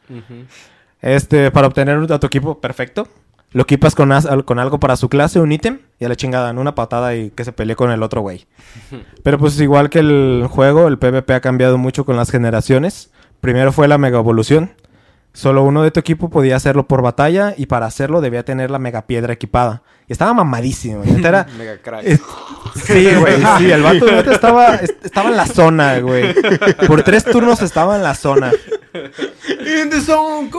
Este, 1.03 1.51
para 1.51 1.67
obtener 1.67 2.11
a 2.11 2.19
tu 2.19 2.25
equipo 2.25 2.59
perfecto. 2.59 3.07
Lo 3.51 3.61
equipas 3.61 3.93
con, 3.93 4.11
con 4.43 4.57
algo 4.57 4.79
para 4.79 4.97
su 4.97 5.07
clase, 5.07 5.39
un 5.39 5.51
ítem, 5.51 5.81
y 5.99 6.05
a 6.05 6.09
la 6.09 6.15
chingada, 6.15 6.49
en 6.49 6.57
una 6.57 6.73
patada 6.73 7.15
y 7.15 7.29
que 7.29 7.45
se 7.45 7.51
pelee 7.51 7.75
con 7.75 7.91
el 7.91 8.01
otro 8.01 8.21
güey. 8.21 8.47
Pero 9.21 9.37
pues 9.37 9.59
igual 9.59 9.91
que 9.91 9.99
el 9.99 10.47
juego, 10.49 10.87
el 10.87 10.97
PvP 10.97 11.35
ha 11.35 11.41
cambiado 11.41 11.77
mucho 11.77 12.05
con 12.05 12.15
las 12.15 12.31
generaciones. 12.31 13.11
Primero 13.41 13.71
fue 13.71 13.87
la 13.87 13.97
mega 13.97 14.17
evolución. 14.19 14.71
Solo 15.33 15.63
uno 15.63 15.83
de 15.83 15.91
tu 15.91 15.99
equipo 15.99 16.29
podía 16.31 16.55
hacerlo 16.55 16.87
por 16.87 17.03
batalla 17.03 17.53
y 17.55 17.67
para 17.67 17.85
hacerlo 17.85 18.21
debía 18.21 18.43
tener 18.43 18.71
la 18.71 18.79
mega 18.79 19.03
piedra 19.05 19.33
equipada. 19.33 19.83
Y 20.07 20.13
estaba 20.13 20.33
mamadísimo. 20.33 21.03
era- 21.03 21.45
Mega 21.57 21.77
crack. 21.77 22.01
es- 22.05 22.21
Sí, 22.83 23.07
güey, 23.15 23.35
sí, 23.57 23.71
el 23.71 23.81
vato 23.83 24.05
neta, 24.05 24.31
estaba, 24.33 24.75
es- 24.75 24.95
estaba 25.03 25.29
en 25.29 25.37
la 25.37 25.45
zona, 25.45 25.99
güey. 25.99 26.33
Por 26.87 27.03
tres 27.03 27.23
turnos 27.23 27.61
estaba 27.61 27.95
en 27.97 28.03
la 28.03 28.15
zona. 28.15 28.51
In 28.93 29.89
the 29.91 30.01
zone. 30.01 30.49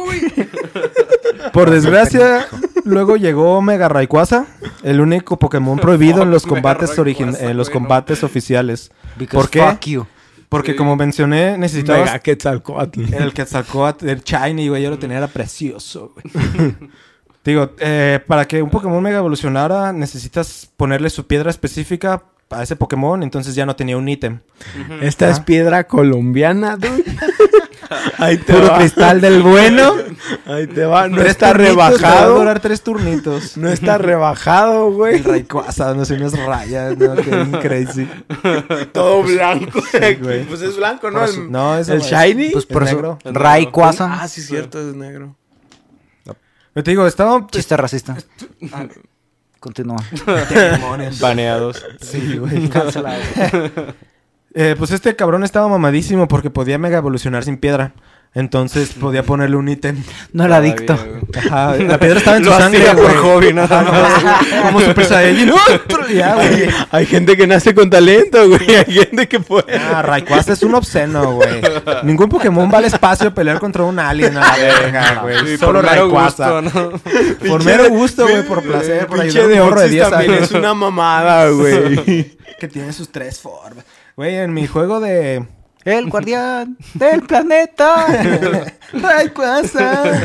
Por 1.52 1.70
desgracia, 1.70 2.46
luego 2.84 3.16
llegó 3.16 3.60
Mega 3.62 3.88
Rayquaza, 3.88 4.46
el 4.82 5.00
único 5.00 5.38
Pokémon 5.38 5.78
prohibido 5.78 6.22
en 6.22 6.30
los 6.30 6.46
combates 6.46 6.96
en 6.98 7.56
los 7.56 7.70
combates 7.70 8.22
oficiales. 8.24 8.90
Because 9.16 9.36
¿Por 9.36 9.50
qué? 9.50 9.60
fuck 9.62 9.80
you. 9.86 10.06
Porque 10.49 10.77
como 10.77 10.97
mencioné, 10.97 11.59
necesitabas 11.59 12.07
Mega 12.07 12.19
Quetzalcoatl. 12.20 13.15
el 13.15 13.33
Quetzalcóatl, 13.35 14.09
el 14.09 14.23
Shiny, 14.23 14.69
güey, 14.69 14.83
yo 14.83 14.91
lo 14.91 14.99
tenía, 14.99 15.19
era 15.19 15.29
precioso, 15.29 16.15
güey. 16.15 16.75
Digo, 17.45 17.70
eh, 17.79 18.20
para 18.27 18.47
que 18.47 18.62
un 18.62 18.70
Pokémon 18.70 19.03
Mega 19.03 19.19
evolucionara, 19.19 19.93
necesitas 19.93 20.70
ponerle 20.77 21.11
su 21.11 21.27
piedra 21.27 21.51
específica 21.51 22.25
a 22.51 22.62
ese 22.62 22.77
Pokémon, 22.77 23.23
entonces 23.23 23.55
ya 23.55 23.66
no 23.66 23.77
tenía 23.77 23.97
un 23.97 24.09
ítem. 24.09 24.41
Esta 25.01 25.31
es 25.31 25.41
piedra 25.41 25.85
colombiana, 25.87 26.77
dude. 26.77 27.05
Ahí 28.19 28.36
te 28.39 28.52
Puro 28.52 28.69
va. 28.69 28.78
cristal 28.78 29.20
del 29.20 29.43
bueno. 29.43 29.94
Ahí 30.47 30.66
te 30.66 30.85
va. 30.85 31.09
No 31.09 31.16
Tres 31.19 31.31
está 31.31 31.52
te 31.52 31.59
Va 31.74 31.86
a 31.86 31.90
rebajado. 31.90 32.39
durar 32.39 32.60
tres 32.60 32.82
turnitos. 32.82 33.56
No 33.56 33.69
está 33.69 33.98
rebajado, 33.98 34.90
güey. 34.93 35.16
El 35.16 35.24
Rayquaza, 35.24 35.94
no 35.94 36.05
sé, 36.05 36.15
unas 36.15 36.39
rayas, 36.39 36.97
no, 36.98 37.15
qué 37.16 37.31
bien 37.31 37.52
crazy. 37.62 38.09
Todo 38.93 39.23
blanco. 39.23 39.81
güey. 40.20 40.44
Pues 40.44 40.62
es 40.62 40.77
blanco, 40.77 41.10
¿no? 41.10 41.24
El, 41.24 41.51
no, 41.51 41.77
eso 41.78 41.93
el 41.93 42.01
es- 42.01 42.06
shiny. 42.10 42.51
Pues 42.51 42.65
Es 42.65 42.73
por 42.73 42.82
eso. 42.82 42.93
negro. 42.94 43.19
Rayquaza. 43.24 44.20
Ah, 44.23 44.28
sí, 44.28 44.43
cierto, 44.43 44.78
es 44.81 44.94
negro. 44.94 45.35
Yo 46.74 46.85
te 46.85 46.90
digo, 46.93 47.06
estaba... 47.06 47.44
Chiste 47.51 47.77
racista. 47.77 48.16
Continúa. 49.59 49.97
Baneados. 51.20 51.85
Sí, 52.01 52.36
güey. 52.39 52.70
Eh, 54.60 54.74
pues 54.76 54.90
este 54.90 55.14
cabrón 55.14 55.44
estaba 55.44 55.68
mamadísimo 55.68 56.26
porque 56.26 56.51
podía 56.51 56.78
mega 56.78 56.98
evolucionar 56.98 57.44
sin 57.44 57.59
piedra. 57.59 57.93
Entonces 58.35 58.90
podía 58.90 59.22
ponerle 59.22 59.56
un 59.56 59.68
ítem. 59.68 60.02
No 60.32 60.44
era 60.44 60.56
adicto. 60.56 60.98
Ajá, 61.39 61.76
la 61.76 61.98
piedra 61.98 62.18
estaba 62.18 62.36
en 62.39 62.44
su 62.44 62.51
Lo 62.51 62.59
sangre, 62.59 62.80
hacía 62.80 62.94
por 62.94 63.05
güey. 63.05 63.16
hobby, 63.16 63.52
nada 63.55 63.82
más. 63.82 64.62
Como 64.64 64.80
Super 64.80 65.05
Saiyajin. 65.05 65.51
¡Otro! 65.85 66.09
Ya, 66.09 66.35
güey. 66.35 66.47
Hay, 66.64 66.68
hay 66.90 67.06
gente 67.06 67.36
que 67.36 67.47
nace 67.47 67.72
con 67.74 67.89
talento, 67.89 68.47
güey. 68.48 68.74
Hay 68.74 68.93
gente 68.93 69.28
que 69.28 69.39
puede. 69.40 69.76
Ah, 69.76 70.02
Rayquaza 70.02 70.52
es 70.55 70.62
un 70.64 70.74
obsceno, 70.74 71.35
güey. 71.36 71.60
Ningún 72.02 72.28
Pokémon 72.28 72.68
va 72.72 72.78
al 72.78 72.85
espacio 72.86 73.28
a 73.28 73.30
pelear 73.30 73.60
contra 73.60 73.85
un 73.85 73.98
alien 73.98 74.36
a 74.36 74.40
la 74.40 74.56
verga, 74.56 75.20
güey. 75.22 75.39
Sí, 75.47 75.56
Solo 75.56 75.80
Rayquaza. 75.82 76.60
Por 77.48 77.64
mero 77.64 77.89
gusto, 77.90 78.24
güey, 78.28 78.43
por 78.43 78.62
placer, 78.62 79.06
por 79.06 79.20
ayudar 79.20 79.44
a 79.44 79.62
un 79.62 79.68
morro 79.70 79.80
de 79.82 79.89
Deoxys 79.89 79.90
10 79.90 80.10
también 80.10 80.32
años. 80.32 80.44
es 80.51 80.52
una 80.52 80.74
mamada, 80.74 81.48
güey. 81.48 82.36
Que 82.59 82.68
tiene 82.68 82.93
sus 82.93 83.09
tres 83.10 83.40
formas. 83.40 83.85
Güey, 84.19 84.35
en 84.35 84.53
mi 84.53 84.66
juego 84.66 84.99
de... 84.99 85.47
El 85.85 86.11
guardián 86.11 86.77
del 86.95 87.23
planeta. 87.23 88.05
Rayquaza. 88.93 90.23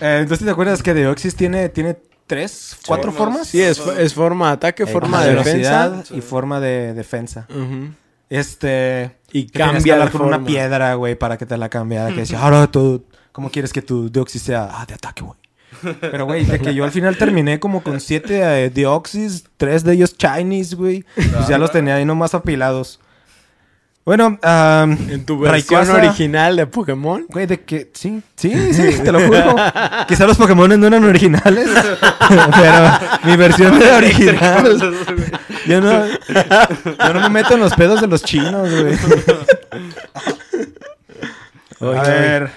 Eh, 0.00 0.18
entonces, 0.22 0.46
¿te 0.46 0.50
acuerdas 0.50 0.82
que 0.82 0.94
Deoxys 0.94 1.36
tiene, 1.36 1.68
tiene 1.68 1.98
tres, 2.26 2.74
cuatro 2.86 3.12
formas? 3.12 3.48
Sí, 3.48 3.60
es, 3.60 3.78
es 3.78 4.14
forma 4.14 4.46
de 4.46 4.52
ataque, 4.54 4.82
Eh, 4.84 4.86
forma 4.86 5.22
de 5.22 5.28
velocidad 5.34 5.90
defensa. 5.90 6.14
y 6.16 6.20
forma 6.22 6.58
de 6.60 6.94
defensa. 6.94 7.46
Ujú. 7.50 7.90
Este... 8.30 9.18
Y 9.32 9.48
que 9.48 9.52
tenías 9.58 9.68
que 9.68 9.74
cambia 9.74 9.92
hablar 9.92 10.06
la 10.06 10.12
con 10.12 10.22
una 10.22 10.36
forma. 10.36 10.46
piedra, 10.46 10.94
güey, 10.94 11.14
para 11.14 11.36
que 11.36 11.44
te 11.44 11.58
la 11.58 11.68
cambiara. 11.68 12.08
Que 12.08 12.20
decía, 12.20 12.40
ahora 12.40 12.66
tú, 12.68 13.04
¿cómo 13.32 13.50
quieres 13.50 13.70
que 13.70 13.82
tu 13.82 14.10
Deoxys 14.10 14.40
sea? 14.40 14.70
Ah, 14.72 14.86
de 14.86 14.94
ataque, 14.94 15.22
güey. 15.22 15.38
Pero, 16.00 16.24
güey, 16.26 16.44
de 16.44 16.58
que 16.60 16.74
yo 16.74 16.84
al 16.84 16.90
final 16.92 17.16
terminé 17.16 17.58
como 17.60 17.82
con 17.82 18.00
siete 18.00 18.40
eh, 18.64 18.70
Deoxys, 18.70 19.44
tres 19.56 19.84
de 19.84 19.94
ellos 19.94 20.16
Chinese, 20.16 20.74
güey. 20.76 21.04
Pues 21.14 21.48
ya 21.48 21.58
los 21.58 21.70
tenía 21.72 21.96
ahí 21.96 22.04
nomás 22.04 22.34
apilados. 22.34 23.00
Bueno, 24.04 24.38
am, 24.42 24.96
En 25.10 25.24
tu 25.26 25.36
versión 25.40 25.84
Rayquaza- 25.84 25.94
original 25.96 26.54
de 26.54 26.66
Pokémon. 26.68 27.26
Güey, 27.28 27.46
de 27.46 27.62
que 27.62 27.90
sí, 27.92 28.22
sí, 28.36 28.72
sí, 28.72 29.00
te 29.02 29.10
lo 29.10 29.18
juro. 29.20 29.56
Quizá 30.06 30.28
los 30.28 30.36
Pokémon 30.36 30.78
no 30.78 30.86
eran 30.86 31.02
originales, 31.02 31.68
pero 32.54 32.90
mi 33.24 33.36
versión 33.36 33.82
era 33.82 33.96
original. 33.96 34.94
Yo 35.66 35.80
no, 35.80 36.06
yo 36.06 37.14
no 37.14 37.20
me 37.20 37.28
meto 37.30 37.54
en 37.54 37.60
los 37.60 37.74
pedos 37.74 38.00
de 38.00 38.06
los 38.06 38.22
chinos, 38.22 38.70
güey. 38.70 38.96
A 41.80 42.02
ver. 42.02 42.50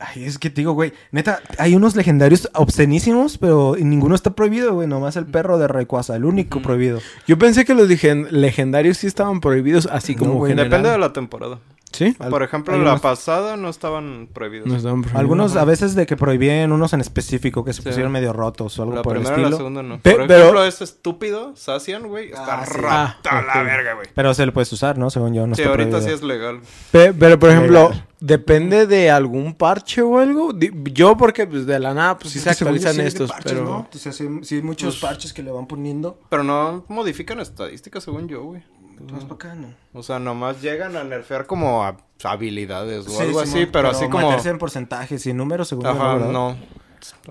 Ay, 0.00 0.24
es 0.24 0.38
que 0.38 0.48
te 0.48 0.60
digo, 0.60 0.74
güey, 0.74 0.92
neta, 1.10 1.40
hay 1.58 1.74
unos 1.74 1.96
legendarios 1.96 2.48
obscenísimos, 2.54 3.36
pero 3.36 3.74
ninguno 3.78 4.14
está 4.14 4.30
prohibido, 4.30 4.74
güey, 4.74 4.86
nomás 4.86 5.16
el 5.16 5.26
perro 5.26 5.58
de 5.58 5.66
Rayquaza, 5.66 6.14
el 6.14 6.24
único 6.24 6.62
prohibido. 6.62 7.00
Yo 7.26 7.36
pensé 7.36 7.64
que 7.64 7.74
los 7.74 7.88
legendarios 7.88 8.98
sí 8.98 9.08
estaban 9.08 9.40
prohibidos, 9.40 9.88
así 9.90 10.14
No, 10.14 10.20
como 10.20 10.34
güey, 10.34 10.52
general. 10.52 10.70
Depende 10.70 10.90
de 10.90 10.98
la 10.98 11.12
temporada. 11.12 11.58
¿Sí? 11.98 12.12
Por 12.30 12.42
ejemplo, 12.44 12.74
hay 12.74 12.80
la 12.80 12.96
pasada 12.98 13.56
no 13.56 13.68
estaban 13.68 14.28
prohibidos. 14.32 14.68
No 14.68 14.76
estaban 14.76 15.00
prohibidos. 15.02 15.20
Algunos 15.20 15.56
a 15.56 15.64
veces 15.64 15.96
de 15.96 16.06
que 16.06 16.16
prohibían 16.16 16.70
unos 16.70 16.92
en 16.92 17.00
específico 17.00 17.64
que 17.64 17.72
se 17.72 17.82
Sí. 17.82 17.88
pusieron 17.88 18.12
medio 18.12 18.32
rotos 18.32 18.78
o 18.78 18.82
algo 18.84 18.94
la 18.94 19.02
por 19.02 19.16
el 19.16 19.22
primera 19.22 19.36
la 19.36 19.42
estilo. 19.48 19.56
segunda 19.56 19.82
no. 19.82 19.98
Pe- 20.00 20.12
Por 20.14 20.26
pero- 20.28 20.38
ejemplo, 20.40 20.64
ese 20.64 20.84
estúpido, 20.84 21.56
Sacian, 21.56 22.06
güey, 22.06 22.26
está 22.30 22.62
Ah, 22.62 22.66
sí. 22.66 22.78
rata 22.78 23.30
Ah, 23.30 23.42
la 23.42 23.60
ok. 23.62 23.66
verga, 23.66 23.94
güey. 23.94 24.06
Pero 24.14 24.32
se 24.34 24.46
lo 24.46 24.52
puedes 24.52 24.72
usar, 24.72 24.96
¿no? 24.96 25.10
Según 25.10 25.34
yo, 25.34 25.46
no 25.46 25.54
sí, 25.56 25.62
está 25.62 25.70
ahorita 25.72 25.98
sí 26.00 26.06
prohibido. 26.06 26.14
es 26.16 26.22
legal. 26.22 26.60
Pe- 26.92 27.12
pero, 27.14 27.38
por 27.38 27.50
ejemplo, 27.50 27.88
Legal. 27.90 28.06
depende 28.20 28.86
de 28.86 29.10
algún 29.10 29.54
parche 29.54 30.00
o 30.02 30.18
algo. 30.18 30.52
Yo, 30.92 31.16
porque 31.16 31.46
pues, 31.48 31.66
de 31.66 31.80
la 31.80 31.94
nada, 31.94 32.16
pues 32.18 32.32
sí 32.32 32.38
se 32.38 32.50
Es 32.50 32.60
actualizan 32.60 32.94
sí 32.94 33.00
estos, 33.00 33.30
parches, 33.30 33.52
pero... 33.52 33.64
¿no? 33.64 33.88
O 33.92 33.98
sea, 33.98 34.12
sí, 34.12 34.28
sí 34.42 34.54
hay 34.56 34.62
muchos 34.62 34.94
Pues- 34.98 35.02
parches 35.10 35.32
que 35.32 35.42
le 35.42 35.50
van 35.50 35.66
poniendo. 35.66 36.20
Pero 36.28 36.44
no 36.44 36.84
modifican 36.88 37.40
estadísticas, 37.40 38.04
según 38.04 38.28
yo, 38.28 38.42
güey. 38.44 38.62
Más 39.12 39.22
para 39.24 39.34
acá, 39.34 39.54
¿no? 39.54 39.68
O 39.92 40.02
sea, 40.02 40.18
nomás 40.18 40.60
llegan 40.62 40.96
a 40.96 41.04
nerfear 41.04 41.46
como 41.46 41.84
a 41.84 41.96
habilidades 42.24 43.06
o 43.06 43.10
Sí, 43.10 43.22
algo 43.22 43.44
sí, 43.44 43.48
así, 43.50 43.66
pero, 43.66 43.90
así 43.90 44.08
como... 44.08 44.28
meterse 44.28 44.50
en 44.50 44.58
porcentajes 44.58 45.24
y 45.26 45.32
números, 45.32 45.68
según 45.68 45.86
Ajá, 45.86 46.16
no. 46.16 46.56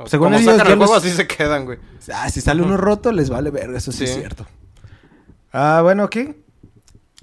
Según 0.06 0.27
como 0.27 0.38
ellos, 0.39 0.56
sacan 0.56 0.72
el 0.72 0.77
juego, 0.77 0.94
los- 0.95 1.03
así 1.03 1.14
se 1.14 1.27
quedan, 1.27 1.65
güey. 1.65 1.77
Ah, 2.14 2.30
si 2.30 2.39
sale 2.41 2.61
uno 2.61 2.77
roto, 2.77 3.11
les 3.11 3.30
vale 3.30 3.49
verga, 3.52 3.77
eso 3.77 3.91
sí, 3.91 4.06
es 4.06 4.14
cierto. 4.15 4.45
Ah, 5.52 5.81
bueno, 5.84 6.10
¿qué? 6.10 6.38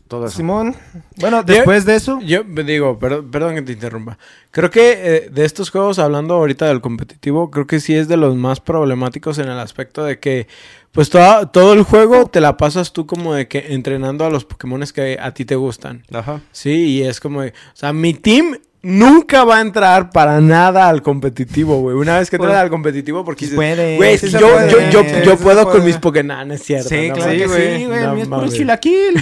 Todo 0.09 0.27
eso. 0.27 0.37
Simón. 0.37 0.77
Bueno, 1.17 1.43
después 1.43 1.87
de 1.87 1.97
eso... 1.97 2.21
Yo 2.21 2.43
digo, 2.45 2.99
perdón, 2.99 3.31
perdón 3.31 3.55
que 3.55 3.63
te 3.63 3.73
interrumpa. 3.73 4.19
Creo 4.51 4.71
que 4.71 4.93
eh, 5.17 5.31
de 5.31 5.45
estos 5.47 5.71
juegos, 5.71 5.99
hablando 5.99 6.35
ahorita 6.35 6.67
del 6.67 6.83
competitivo, 6.83 7.51
creo 7.51 7.67
que 7.67 7.81
sí 7.81 7.95
es 7.95 8.07
de 8.07 8.19
los 8.19 8.37
más 8.37 8.61
problemáticos 8.61 9.39
en 9.39 9.49
el 9.49 9.59
aspecto 9.59 10.05
de 10.05 10.19
que, 10.21 10.47
pues 10.95 11.11
toda- 11.11 11.51
todo 11.53 11.73
el 11.75 11.83
juego 11.83 12.27
te 12.27 12.41
la 12.41 12.57
pasas 12.57 12.93
tú 12.93 13.05
como 13.07 13.35
de 13.35 13.49
que 13.49 13.75
entrenando 13.75 14.25
a 14.25 14.31
los 14.31 14.45
Pokémones 14.45 14.93
que 14.93 15.19
a 15.21 15.35
ti 15.35 15.45
te 15.45 15.57
gustan. 15.57 16.05
Ajá. 16.13 16.41
Sí, 16.53 16.71
y 16.71 17.03
es 17.03 17.19
como, 17.21 17.43
de- 17.43 17.51
o 17.51 17.77
sea, 17.77 17.93
mi 17.93 18.15
team 18.15 18.57
nunca 18.85 19.45
va 19.45 19.59
a 19.59 19.61
entrar 19.61 20.11
para 20.11 20.41
nada 20.41 20.89
al 20.89 21.03
competitivo, 21.03 21.81
güey. 21.81 21.97
Una 21.97 22.19
vez 22.19 22.31
que 22.31 22.37
entra 22.37 22.61
al 22.61 22.71
competitivo, 22.71 23.25
porque 23.25 23.47
dices, 23.47 23.57
puede, 23.57 23.97
güey, 23.97 24.19
sí 24.19 24.31
yo, 24.31 24.41
puede, 24.53 24.91
yo, 24.91 25.03
yo, 25.25 25.37
puedo 25.37 25.69
con 25.71 25.85
mis 25.85 25.97
Pokémon, 25.97 26.51
es 26.53 26.63
cierto. 26.63 26.89
Sí, 26.89 27.09
no 27.09 27.15
claro 27.15 27.31
que 27.33 27.49
sí, 27.49 27.87
güey. 27.87 28.03
No 28.03 28.11
a 28.11 28.15
mí 28.15 28.23
es 28.23 28.29
puro 28.29 28.49
chilaquil. 28.49 29.21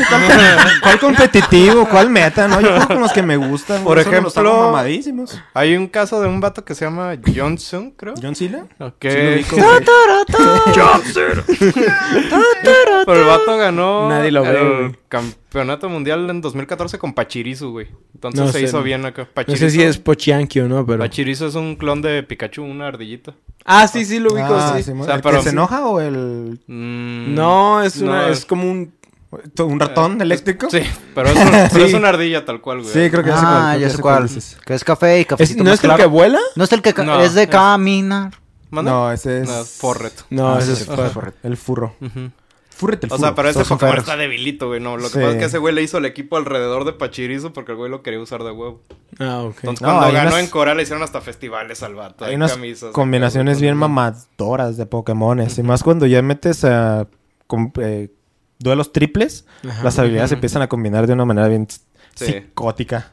¿Cuál, 0.83 0.99
competitivo? 0.99 1.89
¿Cuál 1.89 2.11
meta? 2.11 2.49
No, 2.49 2.61
yo 2.61 2.69
juego 2.69 2.89
con 2.89 3.01
los 3.01 3.13
que 3.13 3.23
me 3.23 3.37
gustan. 3.37 3.83
Por 3.85 3.95
güey, 4.03 4.05
los 4.23 4.35
ejemplo- 4.35 4.67
mamadísimos. 4.67 5.41
Hay 5.55 5.77
un 5.77 5.87
caso 5.87 6.21
de 6.21 6.29
un 6.29 6.41
vato 6.41 6.65
que 6.65 6.75
se 6.75 6.85
llama 6.85 7.15
Johnson, 7.35 7.93
creo. 7.97 8.15
¿John 8.21 8.35
Cena? 8.35 8.67
Ubico, 8.79 9.57
güey. 9.57 9.85
Pero 13.05 13.21
el 13.21 13.27
vato 13.27 13.57
ganó 13.57 14.09
Nadie 14.09 14.31
lo 14.31 14.43
ve, 14.43 14.51
el 14.51 14.77
güey. 14.77 15.02
Campeonato 15.13 15.89
mundial 15.89 16.29
en 16.31 16.41
2014 16.41 16.99
con 16.99 17.13
Pachirisu, 17.13 17.71
güey. 17.71 17.89
Entonces 18.15 18.41
No 18.41 18.47
se 18.47 18.59
sé, 18.61 18.65
hizo 18.65 18.79
no. 18.79 18.83
bien 18.83 19.05
acá. 19.05 19.23
No 19.23 19.29
Pachirisu, 19.35 19.65
sé 19.67 19.71
si 19.71 19.83
es 19.83 19.99
Pochianqui 19.99 20.61
o 20.61 20.69
no, 20.69 20.87
pero... 20.87 20.99
Pachirisu 21.01 21.47
es 21.47 21.55
un 21.55 21.77
clon 21.77 22.01
de 22.03 22.23
Pikachu, 22.23 22.63
una 22.65 22.89
ardillita. 22.89 23.35
Ah, 23.65 23.87
sí, 23.87 24.05
sí, 24.05 24.19
lo 24.19 24.33
ubico, 24.33 24.49
Ah, 24.55 24.75
sí. 24.77 24.83
Simón. 24.83 25.03
O 25.03 25.05
sea, 25.05 25.15
¿El 25.17 25.23
pero- 25.23 25.37
que 25.39 25.43
se 25.45 25.51
enoja 25.51 25.87
o 25.87 26.01
el...? 26.01 26.59
Mm, 26.67 27.35
No, 27.35 27.83
es 27.83 27.99
una, 27.99 28.23
no, 28.27 28.29
es 28.33 28.45
como 28.47 28.71
un... 28.71 28.93
¿Un 29.59 29.81
ratón 29.81 30.21
eléctrico? 30.21 30.69
Sí, 30.71 30.81
pero 31.15 31.29
es, 31.31 31.37
un- 31.37 31.51
pero 31.73 31.85
es 31.87 31.95
una 31.95 32.09
ardilla 32.11 32.45
tal 32.45 32.61
cual, 32.61 32.83
güey. 32.83 32.93
Sí, 32.93 33.11
creo 33.11 33.23
que 33.23 33.31
cuál, 33.31 33.45
Ah, 33.47 33.77
ya 33.79 33.89
sé 33.91 33.97
sé 33.97 34.03
cuál. 34.03 34.29
Que 34.67 34.75
es 34.75 34.85
café 34.85 35.19
y 35.19 35.21
Es- 35.23 35.27
cafecito 35.27 35.65
¿No 35.65 35.71
más 35.71 35.79
es 35.83 35.85
el 35.91 35.97
que 35.97 36.07
vuela? 36.07 36.39
No 36.57 36.65
es 36.65 36.73
el 36.73 36.83
que 36.83 36.93
ca- 36.93 37.03
No, 37.05 37.21
es 37.23 37.35
de 37.35 37.43
es- 37.45 37.49
caminar. 37.49 38.33
¿Manda? 38.71 38.91
No, 38.91 39.13
ese 39.13 39.43
es... 39.43 39.49
No, 39.49 39.65
Forret. 39.65 40.13
No, 40.31 40.55
Ah, 40.55 40.59
ese 40.59 40.77
sí, 40.77 40.83
es 40.83 40.89
sí, 40.89 41.11
Fur. 41.13 41.35
El 41.43 41.57
furro. 41.59 41.95
Ujú. 42.01 42.31
Furrete 42.77 43.07
el 43.07 43.13
O 43.13 43.19
sea, 43.19 43.35
pero 43.35 43.53
son 43.53 43.65
Pokémon 43.79 43.99
está 43.99 44.17
debilito, 44.17 44.69
güey. 44.69 44.81
No, 44.81 44.97
lo 44.97 45.05
que 45.05 45.09
Sí. 45.11 45.19
pasa 45.19 45.31
es 45.33 45.37
que 45.37 45.45
ese 45.45 45.59
güey 45.59 45.75
le 45.75 45.83
hizo 45.83 45.99
el 45.99 46.05
equipo 46.05 46.37
alrededor 46.37 46.85
de 46.85 46.93
Pachirizo 46.93 47.53
porque 47.53 47.73
el 47.73 47.79
güey 47.79 47.91
lo 47.91 48.03
quería 48.03 48.21
usar 48.21 48.43
de 48.43 48.51
huevo. 48.51 48.81
Ah, 49.21 49.41
ok. 49.43 49.57
Entonces, 49.59 49.83
No, 49.83 49.89
cuando 49.99 50.13
ganó 50.13 50.31
unas- 50.31 50.41
en 50.41 50.47
Corea 50.49 50.75
le 50.75 50.83
hicieron 50.83 51.03
hasta 51.03 51.21
festivales 51.21 51.83
al 51.83 51.95
vato. 51.95 52.25
Hay 52.25 52.35
unas 52.35 52.53
camisas. 52.55 52.93
combinaciones 52.93 53.61
bien 53.61 53.77
mamadoras 53.77 54.77
de 54.77 54.87
Pokémones. 54.87 55.59
Y 55.59 55.63
más 55.63 55.83
cuando 55.83 56.07
ya 56.07 56.23
metes 56.23 56.65
a 56.65 57.07
eh, 57.81 58.09
duelos 58.59 58.93
triples, 58.93 59.45
Ajá. 59.69 59.85
las 59.85 59.99
habilidades 59.99 60.31
se 60.31 60.35
empiezan 60.37 60.63
a 60.63 60.69
combinar 60.69 61.07
de 61.07 61.13
una 61.13 61.25
manera 61.25 61.49
bien 61.49 61.67
Sí. 62.15 62.25
psicótica. 62.27 63.13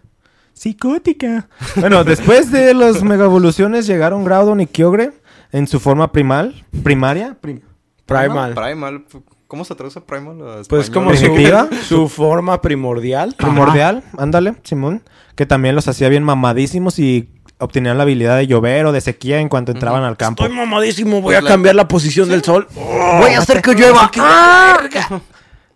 Psicótica. 0.54 1.48
Bueno, 1.76 2.04
después 2.06 2.52
de 2.52 2.74
las 2.74 3.02
mega 3.04 3.26
evoluciones 3.26 3.88
llegaron 3.88 4.24
Groudon 4.26 4.62
y 4.62 4.68
Kyogre 4.68 5.12
en 5.52 5.68
su 5.68 5.80
forma 5.80 6.12
primal, 6.12 6.66
primaria, 6.84 7.38
prim- 7.40 7.62
Primal. 8.06 8.54
Primal. 8.56 9.06
¿Cómo 9.50 9.66
se 9.66 9.74
traduce 9.74 10.00
Primal 10.00 10.38
a 10.48 10.62
Pues 10.70 10.92
como 10.92 11.12
su, 11.88 12.08
forma 12.08 12.62
primordial. 12.62 13.34
primordial, 13.36 14.04
ándale, 14.18 14.54
Simón, 14.64 15.02
que 15.36 15.48
también 15.48 15.74
los 15.74 15.88
hacía 15.88 16.08
bien 16.08 16.24
mamadísimos 16.24 17.00
y 17.00 17.32
obtenían 17.58 17.98
la 17.98 18.04
habilidad 18.04 18.38
de 18.38 18.46
llover 18.46 18.86
o 18.86 18.92
de 18.92 19.02
sequía 19.02 19.40
en 19.40 19.50
cuanto 19.50 19.72
entraban 19.72 20.04
al 20.04 20.18
campo. 20.18 20.44
Estoy 20.44 20.56
mamadísimo, 20.56 21.14
voy 21.22 21.34
Pues 21.34 21.38
a 21.40 21.42
la- 21.42 21.50
cambiar 21.50 21.74
la 21.74 21.88
posición 21.88 22.30
del 22.30 22.44
sol. 22.44 22.68
Voy 22.76 23.32
a 23.34 23.40
hacer 23.40 23.64
que 23.64 23.74
llueva. 23.74 24.12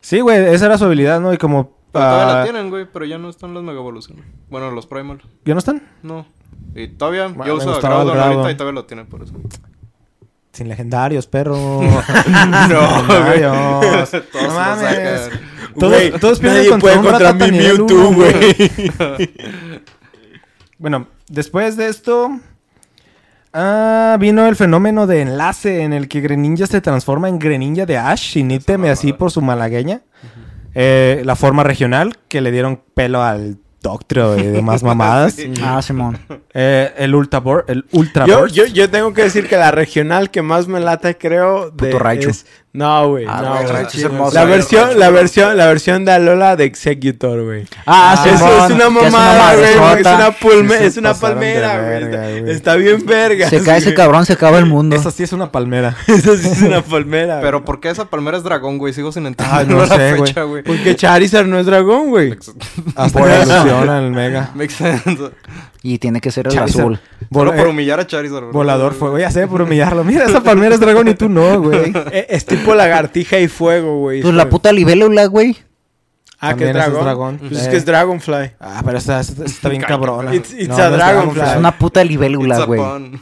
Sí, 0.01 0.19
güey, 0.19 0.37
esa 0.53 0.67
era 0.67 0.77
su 0.77 0.85
habilidad, 0.85 1.19
¿no? 1.19 1.33
Y 1.33 1.37
como 1.39 1.71
Pero 1.91 2.05
todavía 2.05 2.29
ah, 2.31 2.37
la 2.37 2.43
tienen, 2.43 2.69
güey, 2.69 2.85
pero 2.93 3.05
ya 3.05 3.17
no 3.17 3.27
están 3.29 3.55
las 3.55 3.63
mega 3.63 3.79
evoluciones. 3.79 4.23
Bueno, 4.51 4.69
los 4.69 4.85
Primal. 4.85 5.19
¿Ya 5.45 5.55
no 5.55 5.59
están? 5.59 5.81
No. 6.03 6.27
Y 6.75 6.89
todavía, 6.89 7.27
Bueno, 7.27 7.45
yo 7.47 7.55
uso 7.55 7.75
el 7.75 7.81
Groudon. 7.81 8.19
ahorita 8.19 8.51
y 8.51 8.55
todavía 8.55 8.81
lo 8.81 8.85
tienen 8.85 9.07
por 9.07 9.23
eso. 9.23 9.33
Sin 10.53 10.69
legendarios, 10.69 11.25
perro. 11.25 11.81
No, 11.81 13.03
legendarios. 13.07 14.11
Todos 14.31 14.47
no 14.47 14.53
mames. 14.53 15.29
Todos, 15.79 15.93
Güey, 15.93 16.11
todos 16.11 16.39
pierden 16.39 16.57
nadie 16.57 16.69
contra 16.69 16.79
puede 16.79 16.97
un 16.99 17.05
contra 17.05 17.33
mi 17.33 17.57
Mewtwo, 17.57 18.13
güey. 18.13 18.71
Bueno, 20.77 21.07
después 21.27 21.75
de 21.77 21.87
esto... 21.87 22.39
Ah, 23.53 24.17
vino 24.19 24.45
el 24.47 24.55
fenómeno 24.55 25.07
de 25.07 25.21
enlace 25.21 25.83
en 25.83 25.93
el 25.93 26.07
que 26.07 26.21
Greninja 26.21 26.67
se 26.67 26.81
transforma 26.81 27.29
en 27.29 27.39
Greninja 27.39 27.85
de 27.85 27.97
Ash, 27.97 28.33
sin 28.33 28.51
íteme 28.51 28.89
así 28.89 29.13
por 29.13 29.31
su 29.31 29.41
malagueña. 29.41 30.01
Eh, 30.75 31.21
la 31.23 31.35
forma 31.35 31.63
regional, 31.63 32.17
que 32.27 32.41
le 32.41 32.51
dieron 32.51 32.81
pelo 32.95 33.21
al 33.21 33.57
Doctrio 33.83 34.35
y 34.39 34.43
demás 34.47 34.81
mamadas. 34.83 35.33
Sí. 35.33 35.53
Ah, 35.61 35.79
Simón. 35.83 36.17
Eh, 36.55 36.91
el 36.97 37.13
Ultra 37.13 37.39
Bor- 37.39 37.65
el 37.67 37.85
Ultra 37.91 38.25
Yo, 38.25 38.47
yo, 38.47 38.65
yo 38.65 38.89
tengo 38.89 39.13
que 39.13 39.21
decir 39.23 39.47
que 39.47 39.57
la 39.57 39.69
regional 39.69 40.31
que 40.31 40.41
más 40.41 40.67
me 40.67 40.79
lata, 40.79 41.13
creo, 41.13 41.69
de, 41.69 41.91
Puto 41.91 42.09
es- 42.31 42.45
No, 42.75 43.09
güey, 43.09 43.25
Ah, 43.29 43.41
no, 43.43 43.67
güey, 43.69 43.83
es 43.85 44.03
hermoso. 44.03 44.33
La 44.33 44.41
güey. 44.45 44.53
versión, 44.55 44.97
la 44.99 45.11
versión, 45.11 45.55
la 45.55 45.67
versión 45.67 46.05
de 46.05 46.11
Alola 46.11 46.55
de 46.55 46.63
Executor, 46.63 47.43
güey. 47.43 47.67
Ah, 47.85 48.15
Eso 48.25 48.35
Simón. 48.35 48.51
es 48.65 48.71
una 48.71 48.89
mamada, 48.89 49.53
güey. 49.53 49.65
Es 49.69 49.75
una, 49.77 50.31
se 50.79 50.85
es 50.87 50.97
una 50.97 51.13
palmera, 51.13 51.77
güey. 51.77 51.89
verga, 51.89 52.29
Está, 52.29 52.41
güey. 52.41 52.55
está 52.55 52.75
bien 52.75 53.05
verga. 53.05 53.47
Se 53.49 53.61
cae 53.61 53.77
ese 53.77 53.93
cabrón, 53.93 54.25
se 54.25 54.33
acaba 54.33 54.57
el 54.57 54.65
mundo. 54.65 54.95
Esa 54.95 55.11
sí 55.11 55.21
es 55.21 55.33
una 55.33 55.51
palmera. 55.51 55.95
Eso 56.07 56.35
sí 56.35 56.47
es 56.51 56.61
una 56.63 56.81
palmera. 56.81 57.39
Pero. 57.41 57.63
¿por 57.63 57.79
qué 57.79 57.89
esa 57.91 58.05
palmera 58.05 58.37
es 58.37 58.43
dragón, 58.43 58.79
güey? 58.79 58.91
Sigo 58.91 59.11
sin 59.11 59.25
Ah, 59.25 59.27
entenderlo 59.27 59.77
no 59.77 59.85
la 59.85 59.95
sé, 59.95 60.13
güey. 60.15 60.27
fecha, 60.27 60.41
güey. 60.43 60.63
Porque 60.63 60.95
Charizard 60.95 61.45
no 61.45 61.59
es 61.59 61.67
dragón, 61.67 62.09
güey. 62.09 62.35
Hasta 62.95 63.19
Por 63.19 63.29
evoluciona 63.31 63.99
el 63.99 64.09
Mega. 64.11 64.49
Makes 64.55 64.73
sense. 64.73 65.29
Y 65.85 65.99
tiene 65.99 66.21
que 66.21 66.31
ser 66.31 66.47
el 66.47 66.53
Charizard. 66.53 66.81
azul. 66.81 66.99
Solo 67.31 67.51
por 67.55 67.67
eh, 67.67 67.69
humillar 67.69 67.99
a 67.99 68.07
Charizard. 68.07 68.39
bro. 68.43 68.51
volador 68.53 68.93
fue, 68.93 69.09
güey, 69.09 69.21
ya 69.23 69.29
sé, 69.31 69.47
por 69.47 69.61
humillarlo. 69.63 70.03
Mira, 70.05 70.25
esa 70.25 70.41
palmera 70.41 70.75
es 70.75 70.79
dragón 70.81 71.09
y 71.09 71.13
tú 71.13 71.27
no, 71.29 71.61
güey. 71.61 71.91
Eh, 72.11 72.25
Es 72.29 72.45
tipo 72.45 72.73
lagartija 72.73 73.37
y 73.39 73.47
fuego, 73.49 73.99
güey. 73.99 74.21
Pues 74.21 74.33
la 74.33 74.49
puta 74.49 74.71
libélula, 74.71 75.25
güey. 75.25 75.57
Ah, 76.39 76.55
que 76.55 76.65
es 76.65 76.73
También 76.73 76.77
ese 76.77 76.79
es 76.79 76.91
dragón. 76.93 77.03
dragón. 77.05 77.37
Pues 77.49 77.61
es 77.61 77.67
que 77.69 77.75
es 77.77 77.85
Dragonfly. 77.85 78.51
Ah, 78.59 78.81
pero 78.85 78.97
esta, 78.97 79.19
esta- 79.21 79.45
está 79.45 79.69
bien 79.69 79.81
cabrona. 79.81 80.33
It's- 80.35 80.53
it's 80.53 80.67
No, 80.67 80.75
a 80.75 80.89
no 80.89 80.95
dragonfly. 80.97 81.41
Es 81.41 81.55
una 81.57 81.77
puta 81.77 82.01
It's 82.01 82.11
libélula, 82.11 82.57
a 82.57 82.65
güey. 82.65 82.81
pun. 82.81 83.21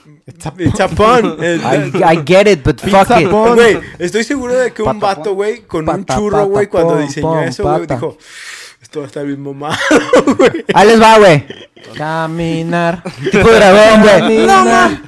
It's 0.59 0.79
a 0.79 0.87
pun. 0.87 1.37
I, 1.43 2.13
I 2.13 2.23
get 2.25 2.47
it, 2.47 2.63
but 2.63 2.79
fuck 2.79 3.07
Pizza 3.07 3.21
it. 3.21 3.29
Güey, 3.29 3.79
estoy 3.99 4.23
seguro 4.23 4.55
de 4.55 4.71
que 4.71 4.81
un 4.81 4.99
vato, 4.99 5.33
güey, 5.35 5.61
con 5.61 5.87
un 5.87 6.05
churro, 6.05 6.45
güey, 6.45 6.65
cuando 6.67 6.97
diseñó 6.97 7.41
eso, 7.41 7.63
güey, 7.63 7.85
dijo, 7.85 8.17
a 8.99 9.05
estar 9.05 9.25
bien 9.25 9.41
mamado, 9.41 9.75
güey. 10.37 10.65
Ahí 10.73 10.87
les 10.87 11.01
va, 11.01 11.17
güey. 11.17 11.45
Caminar. 11.97 13.01
Tipo 13.31 13.49
dragón, 13.49 14.01
güey. 14.01 14.21
No, 14.45 14.47
Caminar. 14.47 15.01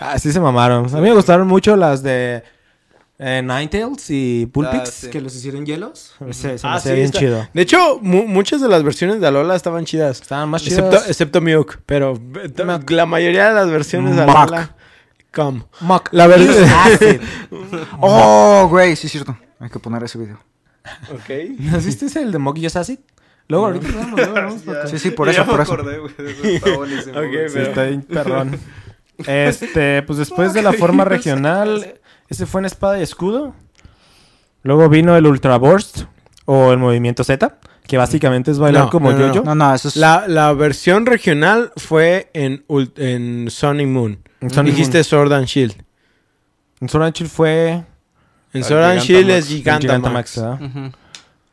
Ah, 0.00 0.18
sí 0.18 0.32
se 0.32 0.40
mamaron. 0.40 0.86
A 0.86 0.96
mí 0.98 1.02
me 1.08 1.14
gustaron 1.14 1.46
mucho 1.46 1.76
las 1.76 2.02
de 2.02 2.42
eh, 3.18 3.40
Ninetales 3.42 4.06
y 4.10 4.46
Pulpix, 4.46 4.80
Ah, 4.82 4.86
sí. 4.86 5.10
que 5.10 5.20
los 5.20 5.34
hicieron 5.36 5.64
hielos. 5.66 6.14
Se, 6.30 6.58
se 6.58 6.66
Ah, 6.66 6.80
sí, 6.80 6.90
bien 6.92 7.04
está- 7.06 7.18
chido. 7.18 7.48
De 7.52 7.62
hecho, 7.62 7.98
mu- 8.00 8.26
muchas 8.26 8.60
de 8.60 8.68
las 8.68 8.82
versiones 8.82 9.20
de 9.20 9.26
Alola 9.26 9.54
estaban 9.54 9.84
chidas. 9.84 10.20
Estaban 10.20 10.48
más 10.48 10.66
Excepto, 10.66 10.90
chidas. 10.90 11.08
excepto 11.08 11.40
Mewk, 11.40 11.80
pero 11.86 12.18
la 12.88 13.06
mayoría 13.06 13.48
de 13.48 13.54
las 13.54 13.68
versiones 13.70 14.16
de. 14.16 14.22
Alola... 14.22 14.74
Come. 15.32 15.62
Mock. 15.80 16.08
La 16.12 16.26
verdad... 16.26 16.54
Oh, 18.00 18.66
güey, 18.68 18.96
sí 18.96 19.06
es 19.06 19.12
cierto. 19.12 19.36
Hay 19.60 19.70
que 19.70 19.78
poner 19.78 20.02
ese 20.04 20.18
video. 20.18 20.38
Ok. 21.12 21.30
¿No 21.58 21.78
viste 21.78 22.06
ese, 22.06 22.22
el 22.22 22.32
de 22.32 22.38
Mock 22.38 22.58
Acid? 22.74 22.98
Luego 23.48 23.66
ahorita 23.66 23.88
vamos, 23.94 24.20
luego 24.20 24.32
vamos, 24.34 24.62
Sí, 24.90 24.98
sí, 24.98 25.10
por 25.10 25.28
eso, 25.28 25.38
ya 25.42 25.44
por 25.46 25.56
me 25.58 25.62
eso. 25.64 25.72
acordé, 25.74 25.98
güey. 25.98 26.12
Eso 26.18 26.46
está 26.48 26.70
buenísimo. 26.76 27.18
Ok, 27.18 27.24
güey. 27.26 27.48
Sí, 27.48 27.54
pero- 27.54 27.68
está 27.68 27.84
bien 27.84 28.02
perrón. 28.02 28.58
Este, 29.26 30.02
pues 30.02 30.18
después 30.18 30.52
de 30.54 30.62
la 30.62 30.72
forma 30.72 31.04
regional, 31.04 32.00
ese 32.28 32.46
fue 32.46 32.60
en 32.60 32.64
espada 32.66 32.98
y 32.98 33.02
escudo. 33.02 33.54
Luego 34.62 34.88
vino 34.88 35.16
el 35.16 35.26
Ultra 35.26 35.56
Burst 35.58 36.04
o 36.44 36.72
el 36.72 36.78
movimiento 36.78 37.22
Z, 37.24 37.58
que 37.86 37.96
básicamente 37.98 38.50
es 38.50 38.58
bailar 38.58 38.84
No, 38.84 38.90
como 38.90 39.12
no, 39.12 39.18
no, 39.18 39.26
yo-yo. 39.28 39.42
No, 39.44 39.54
no, 39.54 39.74
eso 39.74 39.88
es. 39.88 39.96
La, 39.96 40.26
la 40.28 40.52
versión 40.54 41.06
regional 41.06 41.72
fue 41.76 42.30
en, 42.32 42.64
ul- 42.68 42.92
en 42.96 43.50
Sun 43.50 43.80
y 43.80 43.86
Moon. 43.86 44.18
En 44.40 44.50
Sun 44.50 44.66
y 44.66 44.70
Dijiste 44.70 44.98
Moon. 44.98 45.04
Sword 45.04 45.32
and 45.34 45.46
Shield. 45.46 45.74
En 46.80 46.88
Sword 46.88 47.04
and 47.04 47.14
Shield 47.14 47.30
fue 47.30 47.84
El 48.52 48.64
Sword 48.64 48.82
and 48.84 49.00
Shield 49.00 49.30
es 49.30 49.46
Gigantamax. 49.48 49.82
Gigantamax, 49.82 50.36
¿verdad? 50.36 50.62
Ujú. 50.62 50.92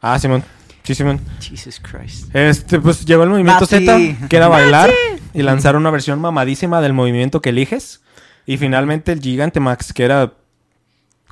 Ah, 0.01 0.19
Simón. 0.19 0.43
Sí, 0.83 0.95
Simón. 0.95 1.19
Jesus 1.39 1.79
Christ. 1.79 2.33
Este, 2.35 2.79
pues 2.79 3.05
llegó 3.05 3.23
el 3.23 3.29
movimiento. 3.29 3.65
Z, 3.65 4.27
que 4.27 4.35
era 4.37 4.47
bailar, 4.47 4.91
y 5.33 5.41
lanzar 5.43 5.75
una 5.75 5.91
versión 5.91 6.19
mamadísima 6.19 6.81
del 6.81 6.93
movimiento 6.93 7.41
que 7.41 7.49
eliges. 7.49 8.01
Y 8.45 8.57
finalmente 8.57 9.11
el 9.11 9.21
Gigantamax, 9.21 9.93
que 9.93 10.03
era 10.03 10.33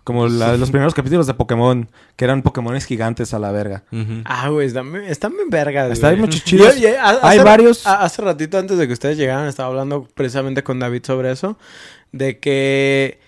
como 0.03 0.27
la 0.27 0.56
los 0.57 0.69
primeros 0.69 0.94
capítulos 0.94 1.26
de 1.27 1.34
Pokémon, 1.34 1.89
que 2.15 2.26
eran 2.26 2.44
Pokémones 2.44 2.85
gigantes 2.85 3.34
a 3.34 3.39
la 3.39 3.52
verga. 3.52 3.84
Ah, 4.26 4.49
güey, 4.49 4.68
están, 4.68 4.91
bien- 4.94 5.06
están 5.06 5.34
bien 5.34 5.49
vergas. 5.49 5.91
Está 5.91 6.07
güey. 6.07 6.18
bien 6.18 6.26
muchos 6.30 6.44
chidos. 6.44 6.76
Yo- 6.80 6.89
yo- 6.89 7.02
ha- 7.02 7.18
Hay 7.23 7.39
hace- 7.39 7.44
varios. 7.44 7.88
a- 7.88 8.03
Hace 8.03 8.22
ratito 8.22 8.57
antes 8.60 8.77
de 8.77 8.85
que 8.88 8.94
ustedes 8.94 9.18
llegaran, 9.18 9.48
estaba 9.48 9.69
hablando 9.69 10.07
precisamente 10.14 10.64
con 10.64 10.80
David 10.80 11.03
sobre 11.06 11.31
eso. 11.31 11.57
De 12.11 12.38
que 12.39 13.19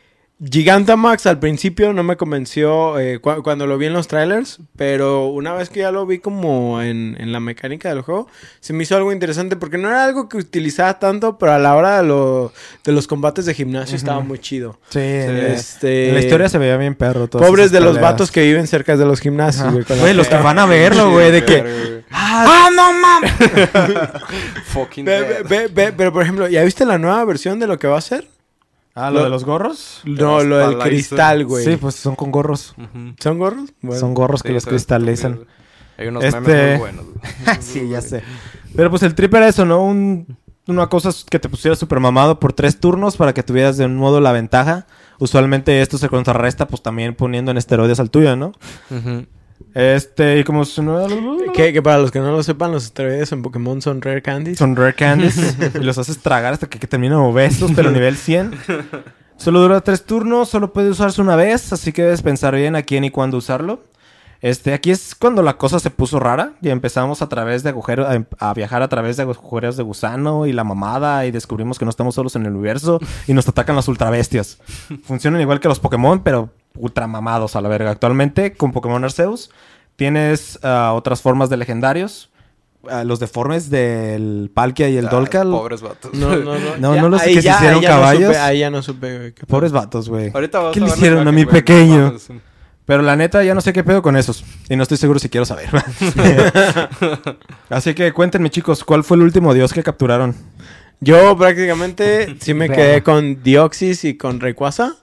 Gigantamax 0.41 1.25
al 1.25 1.37
principio 1.39 1.91
no 1.91 2.01
me 2.03 2.15
convenció 2.15 2.97
eh, 2.97 3.19
cu- 3.19 3.43
cuando 3.43 3.67
lo 3.67 3.77
vi 3.77 3.87
en 3.87 3.93
los 3.93 4.07
trailers. 4.07 4.59
Pero 4.77 5.27
una 5.27 5.53
vez 5.53 5.69
que 5.69 5.81
ya 5.81 5.91
lo 5.91 6.05
vi 6.05 6.19
como 6.19 6.81
en, 6.81 7.17
en 7.19 7.33
la 7.33 7.39
mecánica 7.41 7.89
del 7.89 8.01
juego, 8.01 8.27
se 8.61 8.71
me 8.71 8.83
hizo 8.83 8.95
algo 8.95 9.11
interesante. 9.11 9.57
Porque 9.57 9.77
no 9.77 9.89
era 9.89 10.05
algo 10.05 10.29
que 10.29 10.37
utilizaba 10.37 10.97
tanto, 10.97 11.37
pero 11.37 11.51
a 11.53 11.59
la 11.59 11.75
hora 11.75 11.97
de, 12.01 12.07
lo- 12.07 12.53
de 12.85 12.91
los 12.93 13.05
combates 13.07 13.45
de 13.45 13.53
gimnasio 13.53 13.97
estaba 13.97 14.21
muy 14.21 14.39
chido. 14.39 14.79
Sí, 14.89 14.99
en- 14.99 15.37
Este- 15.37 16.07
en 16.09 16.15
la 16.15 16.21
historia 16.21 16.47
se 16.47 16.57
veía 16.57 16.77
bien 16.77 16.95
perro. 16.95 17.29
Pobres 17.29 17.71
de 17.71 17.81
los 17.81 17.99
vatos 17.99 18.31
que 18.31 18.41
viven 18.43 18.65
cerca 18.67 18.95
de 18.95 19.05
los 19.05 19.19
gimnasios, 19.19 19.73
güey. 19.73 20.13
los 20.13 20.27
que 20.29 20.37
van 20.37 20.57
a 20.59 20.65
verlo, 20.65 21.11
güey, 21.11 21.31
de 21.31 21.43
que... 21.43 21.61
Güey. 21.61 22.03
¡Ah, 22.11 22.69
no 22.73 22.93
mames! 22.93 23.31
Fucking 24.67 25.05
Ve- 25.05 25.19
dead. 25.21 25.45
ve- 25.47 25.67
ve- 25.67 25.93
pero 25.95 26.13
por 26.13 26.23
ejemplo, 26.23 26.47
¿ya 26.47 26.63
viste 26.63 26.85
la 26.85 26.97
nueva 26.97 27.23
versión 27.25 27.59
de 27.59 27.67
lo 27.67 27.77
que 27.77 27.87
va 27.87 27.97
a 27.97 28.01
ser? 28.01 28.25
Ah, 29.01 29.11
¿lo 29.11 29.19
Lo- 29.19 29.23
de 29.25 29.29
los 29.29 29.45
gorros? 29.45 30.01
No, 30.05 30.43
lo 30.43 30.57
del 30.57 30.77
cristal, 30.79 31.45
güey. 31.45 31.63
Sí, 31.63 31.77
pues 31.77 31.95
son 31.95 32.15
con 32.15 32.31
gorros. 32.31 32.75
¿Son 33.19 33.37
gorros? 33.39 33.69
Bueno. 33.81 33.99
Son 33.99 34.13
gorros 34.13 34.41
que 34.43 34.49
Sí, 34.49 34.53
los 34.55 34.63
se 34.63 34.69
ve 34.69 34.75
cristalizan. 34.75 35.39
Hay 35.97 36.07
unos 36.07 36.23
Este- 36.23 36.39
memes 36.41 36.69
muy 36.71 36.79
buenos. 36.79 37.05
güey. 37.05 37.57
sí, 37.61 37.89
ya 37.89 38.01
sé. 38.01 38.23
Pero 38.75 38.89
pues 38.89 39.03
el 39.03 39.15
trip 39.15 39.33
era 39.33 39.47
eso, 39.47 39.65
¿no? 39.65 39.81
Un- 39.83 40.37
una 40.67 40.87
cosa 40.87 41.09
es 41.09 41.25
que 41.27 41.39
te 41.39 41.49
pusiera 41.49 41.75
super 41.75 41.99
mamado 41.99 42.39
por 42.39 42.53
tres 42.53 42.79
turnos 42.79 43.17
para 43.17 43.33
que 43.33 43.41
tuvieras 43.41 43.77
de 43.77 43.85
un 43.85 43.95
modo 43.97 44.19
la 44.21 44.31
ventaja. 44.31 44.85
Usualmente 45.17 45.81
esto 45.81 45.97
se 45.97 46.09
contrarresta 46.09 46.67
pues 46.67 46.81
también 46.83 47.15
poniendo 47.15 47.51
en 47.51 47.57
esteroides 47.57 47.99
al 47.99 48.09
tuyo, 48.11 48.35
¿no? 48.35 48.51
Ujú. 48.91 49.25
Este, 49.73 50.39
y 50.39 50.43
como 50.43 50.63
Que, 51.53 51.73
que 51.73 51.81
para 51.81 51.99
los 51.99 52.11
que 52.11 52.19
no 52.19 52.31
lo 52.31 52.41
sepan, 52.43 52.71
los 52.71 52.85
esteroides 52.85 53.31
en 53.31 53.41
Pokémon 53.41 53.81
son 53.81 54.01
rare 54.01 54.21
candies. 54.21 54.57
Son 54.57 54.75
rare 54.75 54.93
candies 54.93 55.57
y 55.75 55.83
los 55.83 55.97
haces 55.97 56.19
tragar 56.19 56.53
hasta 56.53 56.67
que, 56.67 56.79
que 56.79 56.87
terminan 56.87 57.19
obesos, 57.19 57.71
pero 57.75 57.91
nivel 57.91 58.17
100. 58.17 58.51
Solo 59.37 59.61
dura 59.61 59.79
tres 59.81 60.03
turnos, 60.03 60.49
solo 60.49 60.73
puede 60.73 60.89
usarse 60.89 61.21
una 61.21 61.35
vez, 61.35 61.71
así 61.71 61.93
que 61.93 62.01
debes 62.01 62.21
pensar 62.21 62.55
bien 62.55 62.75
a 62.75 62.81
quién 62.81 63.05
y 63.05 63.09
cuándo 63.09 63.37
usarlo. 63.37 63.81
Este, 64.41 64.73
aquí 64.73 64.89
es 64.91 65.15
cuando 65.15 65.41
la 65.43 65.57
cosa 65.57 65.79
se 65.79 65.89
puso 65.89 66.17
rara 66.19 66.53
y 66.61 66.69
empezamos 66.69 67.21
a 67.21 67.27
través 67.27 67.61
de 67.63 67.69
agujeros, 67.71 68.07
a, 68.39 68.49
a 68.49 68.53
viajar 68.53 68.81
a 68.81 68.87
través 68.87 69.17
de 69.17 69.23
agujeros 69.23 69.75
de 69.75 69.83
gusano 69.83 70.45
y 70.45 70.53
la 70.53 70.63
mamada 70.63 71.25
y 71.25 71.31
descubrimos 71.31 71.77
que 71.77 71.83
no 71.85 71.91
estamos 71.91 72.15
solos 72.15 72.35
en 72.37 72.45
el 72.45 72.53
universo 72.53 72.99
y 73.27 73.33
nos 73.33 73.47
atacan 73.49 73.75
las 73.75 73.87
ultrabestias. 73.89 74.59
Funcionan 75.03 75.41
igual 75.41 75.59
que 75.59 75.67
los 75.67 75.79
Pokémon, 75.81 76.23
pero 76.23 76.49
ultra 76.77 77.05
mamados 77.07 77.57
a 77.57 77.61
la 77.61 77.67
verga. 77.67 77.91
Actualmente, 77.91 78.53
con 78.53 78.71
Pokémon 78.71 79.03
Arceus, 79.03 79.51
tienes 79.97 80.57
ah, 80.63 80.93
otras 80.95 81.21
formas 81.21 81.49
de 81.49 81.57
legendarios. 81.57 82.29
Ah, 82.89 83.03
los 83.03 83.19
deformes 83.19 83.69
del 83.69 84.49
Palkia 84.53 84.87
y 84.87 84.95
el 84.95 85.07
Ah, 85.07 85.09
Dolcal. 85.09 85.51
Pobres 85.51 85.81
vatos. 85.81 86.13
No, 86.13 86.29
no, 86.37 86.55
no. 86.57 86.77
No, 86.79 86.95
Ya, 86.95 87.01
no 87.01 87.09
los 87.09 87.21
ahí 87.21 87.33
que 87.33 87.41
se 87.41 87.47
ya- 87.47 87.55
hicieron 87.55 87.79
ahí 87.79 87.81
ya 87.83 87.89
no 87.89 87.95
caballos. 87.95 88.29
supe- 88.31 88.39
ahí 88.39 88.59
ya 88.59 88.69
no 88.69 88.81
supe, 88.81 89.17
güey. 89.17 89.33
qué 89.33 89.45
Pobres 89.45 89.73
vatos, 89.73 90.07
güey. 90.07 90.31
¿Qué 90.31 90.37
a 90.37 90.83
le 90.83 90.87
hicieron 90.87 91.27
a 91.27 91.31
mi 91.33 91.45
pequeño? 91.45 92.13
Pero 92.89 93.03
la 93.03 93.15
neta, 93.15 93.43
ya 93.43 93.53
no 93.53 93.61
sé 93.61 93.71
qué 93.71 93.83
pedo 93.83 94.01
con 94.01 94.17
esos. 94.17 94.43
Y 94.67 94.75
no 94.75 94.81
estoy 94.81 94.97
seguro 94.97 95.19
si 95.19 95.29
quiero 95.29 95.45
saber. 95.45 95.69
Así 97.69 97.93
que 97.93 98.11
cuéntenme, 98.13 98.49
chicos, 98.49 98.83
¿cuál 98.83 99.03
fue 99.03 99.15
el 99.17 99.21
último 99.21 99.53
dios 99.53 99.73
que 99.73 99.83
capturaron? 99.83 100.35
Yo 100.99 101.37
prácticamente 101.37 102.35
sí 102.41 102.55
me 102.55 102.67
quedé 102.67 103.03
con 103.03 103.43
Dioxis 103.43 104.05
y 104.05 104.17
con 104.17 104.39
Rayquaza. 104.39 104.95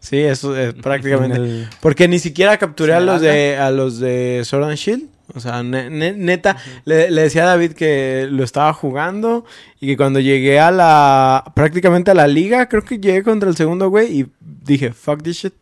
Sí, 0.00 0.16
eso 0.16 0.56
es 0.56 0.72
prácticamente. 0.72 1.36
El- 1.36 1.68
Porque 1.82 2.08
ni 2.08 2.18
siquiera 2.18 2.56
capturé 2.56 2.94
a 2.94 3.00
los 3.00 3.20
de 3.20 3.58
a 3.58 3.70
los 3.70 3.98
de 4.00 4.40
Sword 4.46 4.64
and 4.64 4.76
Shield. 4.78 5.04
O 5.34 5.40
sea, 5.40 5.62
ne- 5.62 5.90
ne- 5.90 6.14
neta, 6.14 6.56
le, 6.86 7.10
le 7.10 7.20
decía 7.20 7.42
a 7.42 7.48
David 7.48 7.72
que 7.72 8.28
lo 8.30 8.44
estaba 8.44 8.72
jugando 8.72 9.44
y 9.78 9.88
que 9.88 9.98
cuando 9.98 10.20
llegué 10.20 10.58
a 10.58 10.70
la 10.70 11.44
prácticamente 11.54 12.12
a 12.12 12.14
la 12.14 12.28
liga, 12.28 12.66
creo 12.70 12.82
que 12.82 12.98
llegué 12.98 13.22
contra 13.22 13.50
el 13.50 13.56
segundo 13.56 13.90
güey 13.90 14.20
y 14.20 14.26
dije, 14.40 14.94
fuck 14.94 15.22
this 15.22 15.36
shit. 15.36 15.52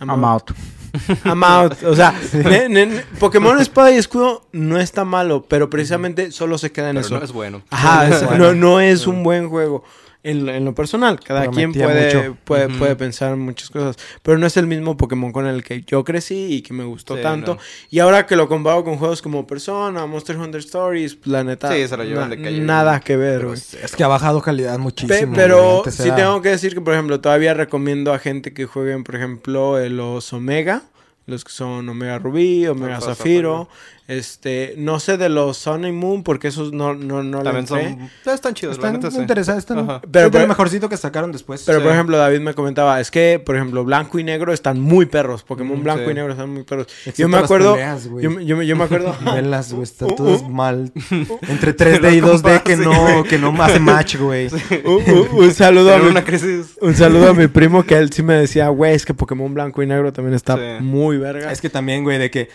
I'm 0.00 0.08
I'm 0.10 0.24
out. 0.24 0.52
out. 0.52 0.56
I'm 1.24 1.42
out. 1.44 1.82
O 1.84 1.94
sea, 1.94 2.14
ne- 2.32 2.68
ne- 2.68 2.86
ne- 2.86 3.02
Pokémon 3.18 3.58
Espada 3.60 3.90
y 3.92 3.96
Escudo 3.96 4.42
no 4.52 4.78
está 4.78 5.04
malo, 5.04 5.44
pero 5.48 5.68
precisamente 5.70 6.30
solo 6.32 6.58
se 6.58 6.72
queda 6.72 6.90
en 6.90 6.96
Pero 6.96 7.06
eso. 7.06 7.18
no 7.18 7.24
es 7.24 7.32
bueno. 7.32 7.62
Ajá, 7.70 8.08
es- 8.08 8.24
Bueno. 8.24 8.46
no, 8.46 8.54
no 8.54 8.80
es 8.80 9.06
un 9.06 9.22
buen 9.22 9.48
juego. 9.48 9.84
En, 10.28 10.44
lo- 10.44 10.52
en 10.52 10.64
lo 10.64 10.74
personal, 10.74 11.20
cada 11.20 11.48
quien 11.50 11.72
puede, 11.72 12.32
puede, 12.44 12.66
Ujú. 12.66 12.78
puede 12.78 12.96
pensar 12.96 13.32
en 13.34 13.38
muchas 13.40 13.70
cosas. 13.70 13.96
Pero 14.22 14.38
no 14.38 14.46
es 14.46 14.56
el 14.56 14.66
mismo 14.66 14.96
Pokémon 14.96 15.30
con 15.32 15.46
el 15.46 15.62
que 15.62 15.82
yo 15.82 16.02
crecí 16.04 16.52
y 16.54 16.62
que 16.62 16.72
me 16.72 16.84
gustó 16.84 17.16
Sí, 17.16 17.22
tanto. 17.22 17.54
no. 17.54 17.60
Y 17.90 18.00
ahora 18.00 18.26
que 18.26 18.34
lo 18.36 18.48
comparo 18.48 18.82
con 18.82 18.96
juegos 18.96 19.22
como 19.22 19.46
Persona, 19.46 20.04
Monster 20.06 20.36
Hunter 20.36 20.60
Stories, 20.60 21.18
la 21.24 21.44
neta. 21.44 21.72
Sí, 21.72 21.86
se 21.86 21.96
lo 21.96 22.04
llevan 22.04 22.30
de 22.30 22.42
calle. 22.42 22.60
Nada 22.60 22.98
que 23.00 23.16
ver, 23.16 23.46
güey. 23.46 23.58
Es 23.82 23.94
que 23.96 24.02
ha 24.04 24.08
bajado 24.08 24.42
calidad 24.42 24.78
muchísimo. 24.78 25.18
Pe- 25.32 25.36
pero 25.36 25.82
sí 25.90 26.10
tengo 26.16 26.42
que 26.42 26.48
decir 26.48 26.74
que, 26.74 26.80
por 26.80 26.94
ejemplo, 26.94 27.20
todavía 27.20 27.54
recomiendo 27.54 28.12
a 28.12 28.18
gente 28.18 28.52
que 28.52 28.66
jueguen, 28.66 29.04
por 29.04 29.14
ejemplo, 29.16 29.78
los 29.88 30.32
Omega. 30.32 30.82
Los 31.28 31.42
que 31.42 31.50
son 31.50 31.88
Omega 31.88 32.20
Rubí, 32.20 32.68
Omega 32.68 33.00
Zafiro. 33.00 33.68
Este, 34.08 34.74
no 34.78 35.00
sé 35.00 35.16
de 35.16 35.28
los 35.28 35.56
Sun 35.56 35.84
y 35.84 35.90
Moon 35.90 36.22
porque 36.22 36.48
esos 36.48 36.72
no, 36.72 36.94
no, 36.94 37.24
no 37.24 37.42
También 37.42 37.66
son... 37.66 37.80
entré. 37.80 38.32
Están 38.32 38.54
chidos, 38.54 38.78
la 38.78 38.92
Están 38.92 39.10
sí. 39.10 39.18
interesantes. 39.18 39.64
Están... 39.68 40.00
Pero, 40.10 40.30
Pero- 40.30 40.46
mejorcito 40.46 40.88
que 40.88 40.96
sacaron 40.96 41.32
después. 41.32 41.64
Pero, 41.66 41.78
Sí. 41.80 41.84
por 41.84 41.92
ejemplo, 41.92 42.16
David 42.16 42.38
me 42.40 42.54
comentaba, 42.54 43.00
es 43.00 43.10
que, 43.10 43.42
por 43.44 43.56
ejemplo, 43.56 43.84
blanco 43.84 44.18
y 44.20 44.24
negro 44.24 44.52
están 44.52 44.80
muy 44.80 45.06
perros. 45.06 45.42
Pokémon 45.42 45.80
Mm, 45.80 45.82
blanco 45.82 46.04
sí. 46.04 46.10
y 46.10 46.14
negro 46.14 46.30
están 46.32 46.50
muy 46.50 46.62
perros. 46.62 46.86
Excepto 46.86 47.20
yo 47.22 47.28
me 47.28 47.34
las 47.36 47.44
acuerdo, 47.44 47.72
peleas, 47.74 48.04
yo, 48.04 48.40
yo, 48.40 48.56
me- 48.56 48.66
yo 48.66 48.76
me 48.76 48.84
acuerdo, 48.84 49.16
Velas, 49.34 49.72
güey, 49.72 49.82
están 49.82 50.08
Uh, 50.12 50.14
todas 50.14 50.42
uh. 50.42 50.48
mal. 50.50 50.92
Entre 51.48 51.76
3D 51.76 52.14
y 52.16 52.20
2D 52.20 52.62
que 52.62 52.76
no, 52.76 53.24
que 53.24 53.38
no 53.38 53.52
hace 53.62 53.80
match, 53.80 54.16
güey. 54.18 54.46
un, 54.84 55.02
un- 55.12 55.28
un 55.44 55.52
saludo 55.52 55.92
a 55.94 55.98
mi, 55.98 56.08
una 56.10 56.22
crisis... 56.24 56.76
un 56.80 56.94
saludo 56.94 57.30
a 57.30 57.34
mi 57.34 57.48
primo 57.48 57.82
que 57.84 57.96
él 57.98 58.12
sí 58.12 58.22
me 58.22 58.34
decía, 58.34 58.68
güey, 58.68 58.94
es 58.94 59.04
que 59.04 59.14
Pokémon 59.14 59.52
blanco 59.52 59.82
y 59.82 59.86
negro 59.86 60.12
también 60.12 60.34
está 60.34 60.54
Sí. 60.56 60.62
muy 60.84 61.18
verga. 61.18 61.50
Es 61.50 61.60
que 61.60 61.70
también, 61.70 62.04
güey, 62.04 62.18
de 62.18 62.30
que. 62.30 62.48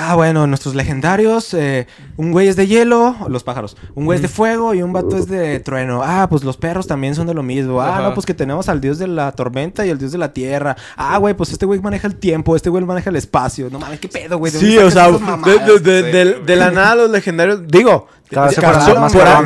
Ah, 0.00 0.14
bueno, 0.14 0.46
nuestros 0.46 0.74
legendarios. 0.74 1.52
eh, 1.54 1.86
un 2.16 2.32
güey 2.32 2.48
es 2.48 2.56
de 2.56 2.66
hielo, 2.66 3.16
los 3.28 3.44
pájaros. 3.44 3.76
Un 3.94 4.04
güey 4.04 4.16
es 4.16 4.22
de 4.22 4.28
fuego 4.28 4.74
y 4.74 4.82
un 4.82 4.92
vato 4.92 5.16
es 5.16 5.26
de 5.26 5.60
trueno. 5.60 6.02
Ah, 6.04 6.26
pues 6.30 6.44
los 6.44 6.56
perros 6.56 6.86
también 6.86 7.14
son 7.14 7.26
de 7.26 7.34
lo 7.34 7.42
mismo. 7.42 7.80
Ah, 7.80 7.94
Ajá. 7.98 8.02
no, 8.02 8.14
pues 8.14 8.26
que 8.26 8.34
tenemos 8.34 8.68
al 8.68 8.80
dios 8.80 8.98
de 8.98 9.08
la 9.08 9.32
tormenta 9.32 9.84
y 9.84 9.90
al 9.90 9.98
dios 9.98 10.12
de 10.12 10.18
la 10.18 10.32
tierra. 10.32 10.76
Ah, 10.96 11.18
güey, 11.18 11.34
pues 11.34 11.50
este 11.52 11.66
güey 11.66 11.80
maneja 11.80 12.06
el 12.06 12.16
tiempo, 12.16 12.56
este 12.56 12.70
güey 12.70 12.84
maneja 12.84 13.10
el 13.10 13.16
espacio. 13.16 13.68
No 13.70 13.78
mames, 13.78 14.00
qué 14.00 14.08
pedo, 14.08 14.38
güey. 14.38 14.52
¿de 14.52 14.58
Sí, 14.58 14.78
o 14.78 14.90
sea, 14.90 15.10
de, 15.10 16.12
Sí, 16.12 16.42
de 16.44 16.56
la 16.56 16.70
nada 16.70 16.94
los 16.94 17.10
legendarios, 17.10 17.66
digo, 17.66 18.06
Cada 18.30 18.50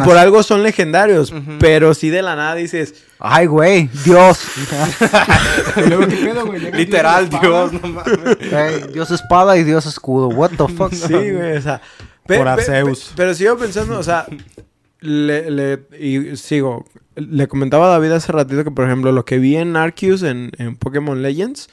por, 0.05 0.17
algo 0.19 0.43
son 0.43 0.63
legendarios, 0.63 1.33
pero 1.61 1.95
sí 1.95 2.11
de 2.11 2.23
la 2.23 2.35
nada 2.37 2.55
dices, 2.57 2.95
Ay, 3.19 3.47
güey, 3.47 3.89
Dios. 4.05 4.41
Literal, 6.73 7.29
dios. 7.29 7.41
Dios, 7.43 7.73
no 7.73 7.89
mames. 7.89 8.51
Güey, 8.51 8.93
Dios 8.93 9.11
espada 9.11 9.57
y 9.57 9.65
Dios 9.65 9.87
escudo. 9.87 10.29
What 10.29 10.51
the 10.51 10.69
fuck? 10.77 10.93
Sí, 10.93 11.13
güey, 11.13 11.57
o 11.57 11.63
sea. 11.63 11.81
pe- 12.27 12.39
Por 12.39 12.57
pe- 12.57 12.65
pe- 12.65 12.95
pero 13.17 13.35
sigo 13.35 13.57
pensando, 13.57 13.99
o 13.99 14.03
sea, 14.03 14.27
le, 15.01 15.51
le- 15.51 15.81
y 15.99 16.37
sigo. 16.37 16.85
Le 17.15 17.47
comentaba 17.47 17.87
a 17.87 17.91
David 17.91 18.13
hace 18.13 18.33
ratito 18.33 18.65
que, 18.65 18.71
por 18.71 18.87
ejemplo, 18.87 19.13
lo 19.13 19.25
que 19.27 19.39
vi 19.39 19.57
en 19.57 19.77
Arceus 19.77 20.23
en, 20.23 20.51
en 20.59 20.77
Pokémon 20.77 21.21
Legends, 21.21 21.69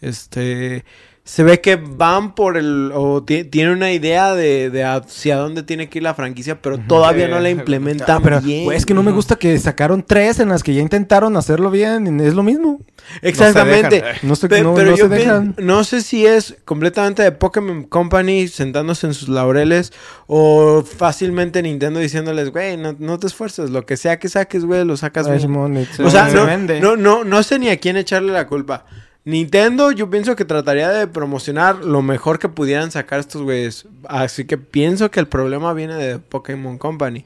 este. 0.00 0.84
Se 1.30 1.44
ve 1.44 1.60
que 1.60 1.76
van 1.76 2.34
por 2.34 2.56
el. 2.56 2.90
o 2.92 3.22
ti- 3.22 3.44
tiene 3.44 3.72
una 3.72 3.92
idea 3.92 4.34
de, 4.34 4.68
de 4.68 4.82
hacia 4.82 5.36
dónde 5.36 5.62
tiene 5.62 5.88
que 5.88 6.00
ir 6.00 6.02
la 6.02 6.12
franquicia, 6.14 6.60
pero 6.60 6.76
todavía 6.78 7.28
no 7.28 7.38
la 7.38 7.50
implementan 7.50 8.16
Ah, 8.16 8.20
pero, 8.20 8.40
bien. 8.40 8.72
es 8.72 8.84
que 8.84 8.94
no 8.94 9.04
me 9.04 9.12
gusta 9.12 9.36
que 9.36 9.56
sacaron 9.60 10.02
tres 10.02 10.40
en 10.40 10.48
las 10.48 10.64
que 10.64 10.74
ya 10.74 10.80
intentaron 10.82 11.36
hacerlo 11.36 11.70
bien. 11.70 12.18
y 12.20 12.24
Es 12.26 12.34
lo 12.34 12.42
mismo. 12.42 12.80
Exactamente. 13.22 13.96
dejan. 14.02 14.16
No, 14.22 14.34
se- 14.34 14.48
Pe- 14.48 14.60
no- 14.62 14.74
pero 14.74 14.90
no 14.90 14.96
yo 14.96 15.04
se 15.08 15.14
dejan. 15.14 15.54
no 15.58 15.84
sé 15.84 16.00
si 16.02 16.26
es 16.26 16.56
completamente 16.64 17.22
de 17.22 17.30
Pokémon 17.30 17.84
Company 17.84 18.48
sentándose 18.48 19.06
en 19.06 19.14
sus 19.14 19.28
laureles 19.28 19.92
o 20.26 20.82
fácilmente 20.82 21.62
Nintendo 21.62 22.00
diciéndoles, 22.00 22.50
güey, 22.50 22.76
no, 22.76 22.96
no 22.98 23.20
te 23.20 23.28
esfuerces, 23.28 23.70
lo 23.70 23.86
que 23.86 23.96
sea 23.96 24.18
que 24.18 24.28
saques, 24.28 24.64
güey, 24.64 24.84
lo 24.84 24.96
sacas 24.96 25.26
Ay, 25.26 25.34
bien". 25.34 25.42
Simón, 25.42 25.86
O 26.04 26.10
sea, 26.10 26.28
se 26.28 26.34
no, 26.34 26.46
no, 26.80 26.96
no, 26.96 27.22
no 27.22 27.42
sé 27.44 27.60
ni 27.60 27.68
a 27.68 27.76
quién 27.78 27.96
echarle 27.96 28.32
la 28.32 28.48
culpa. 28.48 28.84
Nintendo, 29.30 29.90
yo 29.92 30.10
pienso 30.10 30.36
que 30.36 30.44
trataría 30.44 30.90
de 30.90 31.06
promocionar 31.06 31.84
lo 31.84 32.02
mejor 32.02 32.38
que 32.38 32.48
pudieran 32.48 32.90
sacar 32.90 33.20
estos 33.20 33.42
güeyes. 33.42 33.86
Así 34.08 34.44
que 34.44 34.58
pienso 34.58 35.10
que 35.10 35.20
el 35.20 35.28
problema 35.28 35.72
viene 35.72 35.94
de 35.94 36.18
Pokémon 36.18 36.76
Company. 36.78 37.24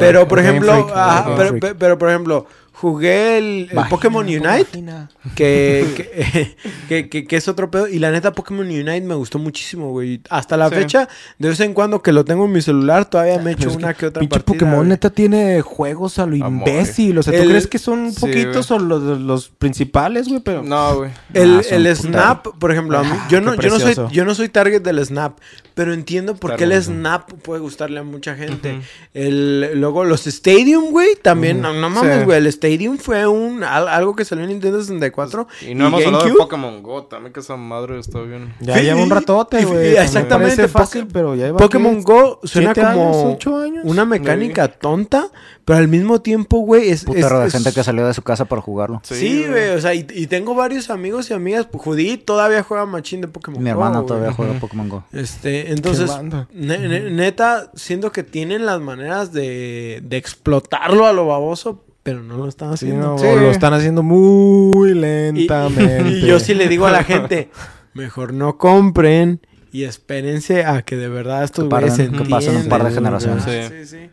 Pero, 0.00 0.26
por 0.28 0.38
ejemplo, 0.38 0.72
Freak, 0.72 0.90
ajá, 0.96 1.22
Game 1.22 1.36
pero, 1.36 1.48
Freak. 1.50 1.62
pe- 1.62 1.74
pero, 1.74 1.98
por 1.98 2.08
ejemplo, 2.08 2.46
jugué 2.80 3.38
el, 3.38 3.44
el 3.44 3.76
Vagina, 3.76 3.88
Pokémon 3.90 4.24
Unite 4.26 4.66
que, 5.34 5.84
que, 5.96 6.56
que, 6.88 7.08
que- 7.08 7.24
que 7.26 7.36
es 7.36 7.48
otro 7.48 7.70
pedo. 7.70 7.88
Y 7.88 7.98
la 7.98 8.10
neta, 8.10 8.32
Pokémon 8.32 8.66
Unite 8.66 9.00
me 9.00 9.14
gustó 9.14 9.38
muchísimo, 9.38 9.90
güey. 9.90 10.20
Hasta 10.30 10.56
la 10.56 10.68
Sí. 10.68 10.76
fecha, 10.76 11.08
de 11.38 11.48
vez 11.48 11.58
en 11.60 11.74
cuando 11.74 12.02
que 12.02 12.12
lo 12.12 12.24
tengo 12.24 12.44
en 12.44 12.52
mi 12.52 12.62
celular, 12.62 13.04
todavía 13.10 13.38
me 13.38 13.52
echo 13.52 13.60
Pero 13.60 13.70
es 13.72 13.76
una 13.76 13.94
que 13.94 14.06
otra 14.06 14.20
Pinche 14.20 14.34
partida, 14.38 14.52
Pokémon 14.54 14.76
güey. 14.76 14.88
neta 14.90 15.10
tiene 15.10 15.60
juegos 15.62 16.18
a 16.18 16.26
lo 16.26 16.44
Amor. 16.44 16.68
imbécil. 16.68 17.18
O 17.18 17.22
sea, 17.22 17.32
¿tú 17.32 17.42
El- 17.42 17.48
crees 17.48 17.66
que 17.66 17.78
son 17.78 18.12
Sí, 18.12 18.20
poquitos 18.20 18.70
o 18.70 18.78
los, 18.78 19.20
los 19.20 19.48
principales, 19.48 20.28
güey? 20.28 20.40
Pero... 20.40 20.62
No, 20.62 20.96
güey. 20.98 21.10
El, 21.34 21.58
Ah, 21.58 21.62
el 21.70 21.96
Snap, 21.96 22.46
por 22.58 22.70
ejemplo, 22.70 22.98
a 22.98 23.02
mí- 23.02 23.10
Ah, 23.12 23.26
yo, 23.30 23.40
no, 23.40 23.54
yo, 23.54 23.70
no 23.70 23.78
soy, 23.80 23.94
yo 24.12 24.24
no 24.24 24.34
soy 24.34 24.48
target 24.48 24.82
del 24.82 25.04
Snap, 25.04 25.38
pero 25.78 25.94
entiendo 25.94 26.34
por 26.34 26.50
Está 26.50 26.58
qué 26.66 26.74
el. 26.74 26.82
Snap 26.82 27.30
puede 27.34 27.60
gustarle 27.60 28.00
a 28.00 28.02
mucha 28.02 28.34
gente. 28.34 28.80
El, 29.14 29.70
luego 29.80 30.02
los 30.04 30.26
Stadium, 30.26 30.90
güey, 30.90 31.10
también, 31.22 31.60
no, 31.60 31.72
no 31.72 31.88
mames, 31.88 32.18
Sí. 32.18 32.24
güey, 32.24 32.38
el 32.38 32.48
Stadium 32.48 32.98
fue 32.98 33.28
un, 33.28 33.62
al- 33.62 33.86
algo 33.86 34.16
que 34.16 34.24
salió 34.24 34.42
en 34.42 34.50
Nintendo 34.50 34.80
64. 34.80 35.46
Y 35.68 35.76
no 35.76 35.86
hemos 35.86 36.04
hablado 36.04 36.24
de. 36.24 36.32
Pokémon 36.32 36.82
Go, 36.82 37.04
también 37.04 37.32
que 37.32 37.38
esa 37.38 37.56
madre 37.56 38.00
está 38.00 38.20
bien. 38.22 38.52
Ya 38.58 38.76
Sí, 38.76 38.82
lleva 38.86 39.00
un 39.00 39.08
ratote, 39.10 39.64
güey. 39.64 39.96
exactamente, 39.96 40.66
fácil, 40.66 41.06
pero 41.06 41.36
ya 41.36 41.46
lleva... 41.46 41.58
Pokémon. 41.58 42.02
Go 42.02 42.40
suena 42.42 42.74
¿Siete 42.74 42.88
como 42.92 43.08
años? 43.22 43.34
¿Ocho 43.36 43.56
años? 43.56 43.84
una 43.86 44.04
mecánica 44.04 44.66
tonta, 44.66 45.30
pero 45.64 45.78
al 45.78 45.86
mismo 45.86 46.20
tiempo, 46.22 46.58
güey, 46.58 46.90
es... 46.90 47.04
Putero 47.04 47.36
es- 47.36 47.40
de 47.42 47.46
es- 47.46 47.52
gente 47.52 47.72
que 47.72 47.84
salió 47.84 48.04
de 48.04 48.14
su 48.14 48.22
casa 48.22 48.46
para 48.46 48.60
jugarlo. 48.62 49.00
Sí, 49.04 49.44
güey, 49.48 49.68
o 49.70 49.80
sea, 49.80 49.94
y, 49.94 50.04
y 50.12 50.26
tengo 50.26 50.56
varios 50.56 50.90
amigos 50.90 51.30
y 51.30 51.34
amigas. 51.34 51.66
pues, 51.70 51.84
Judy 51.84 52.16
todavía 52.16 52.64
juega 52.64 52.84
machín 52.84 53.20
de 53.20 53.28
Pokémon 53.28 53.62
Mi 53.62 53.70
Go, 53.70 53.76
hermana 53.76 53.98
güey. 53.98 54.06
todavía 54.08 54.32
juega 54.32 54.54
Pokémon 54.58 54.88
Go. 54.88 55.04
Este, 55.12 55.67
entonces, 55.72 56.08
banda. 56.08 56.48
ne- 56.52 56.78
ne- 56.88 57.10
neta, 57.10 57.70
siento 57.74 58.12
que 58.12 58.22
tienen 58.22 58.66
las 58.66 58.80
maneras 58.80 59.32
de, 59.32 60.00
de 60.04 60.16
explotarlo 60.16 61.06
a 61.06 61.12
lo 61.12 61.26
baboso, 61.26 61.84
pero 62.02 62.22
no 62.22 62.36
lo 62.36 62.48
están 62.48 62.68
Sí, 62.76 62.86
haciendo. 62.86 63.08
no, 63.12 63.18
Sí. 63.18 63.24
lo 63.26 63.50
están 63.50 63.74
haciendo 63.74 64.02
muy 64.02 64.90
Y- 64.90 64.94
lentamente. 64.94 66.08
Y, 66.10 66.26
yo 66.26 66.38
sí 66.40 66.54
le 66.54 66.68
digo 66.68 66.86
a 66.86 66.90
la 66.90 67.04
gente, 67.04 67.50
mejor 67.94 68.32
no 68.32 68.56
compren 68.58 69.40
y 69.72 69.84
espérense 69.84 70.64
a 70.64 70.82
que 70.82 70.96
de 70.96 71.08
verdad 71.08 71.44
estos 71.44 71.64
Que 71.64 71.70
pasen- 71.70 72.16
que 72.22 72.24
pasen 72.28 72.56
un 72.56 72.68
par 72.68 72.84
de 72.84 72.90
generaciones. 72.92 73.44
Sí, 73.44 73.86
sí. 73.86 74.10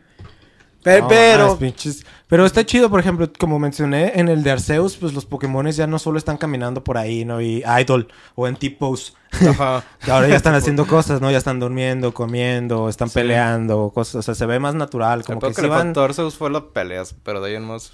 No, 0.86 1.08
pero, 1.08 1.58
más 1.60 2.04
Pero 2.28 2.46
está 2.46 2.64
chido, 2.64 2.88
por 2.88 3.00
ejemplo, 3.00 3.28
como 3.38 3.58
mencioné, 3.58 4.12
en 4.14 4.28
el 4.28 4.42
de 4.42 4.52
Arceus, 4.52 4.96
pues 4.96 5.14
los 5.14 5.26
Pokémones 5.26 5.76
ya 5.76 5.86
no 5.86 5.98
solo 5.98 6.18
están 6.18 6.36
caminando 6.36 6.84
por 6.84 6.96
ahí, 6.96 7.24
¿no? 7.24 7.40
Y 7.40 7.64
Idol 7.80 8.08
o 8.34 8.46
en 8.46 8.56
T-Pose. 8.56 9.12
Ajá. 9.48 9.84
Ahora 10.10 10.28
ya 10.28 10.36
están 10.36 10.54
haciendo 10.54 10.86
cosas, 10.86 11.20
¿no? 11.20 11.30
Ya 11.30 11.38
están 11.38 11.58
durmiendo, 11.60 12.14
comiendo, 12.14 12.88
están 12.88 13.08
Sí. 13.08 13.14
peleando, 13.14 13.90
cosas. 13.92 14.16
O 14.16 14.22
sea, 14.22 14.34
se 14.34 14.46
ve 14.46 14.58
más 14.60 14.74
natural. 14.74 15.24
Como 15.24 15.40
que 15.40 15.52
que 15.52 15.66
van... 15.66 15.92
Arceus 15.96 16.36
fue 16.36 16.50
las 16.50 16.62
peleas, 16.62 17.14
pero 17.22 17.40
de 17.40 17.50
ahí 17.50 17.56
en 17.56 17.64
más... 17.64 17.92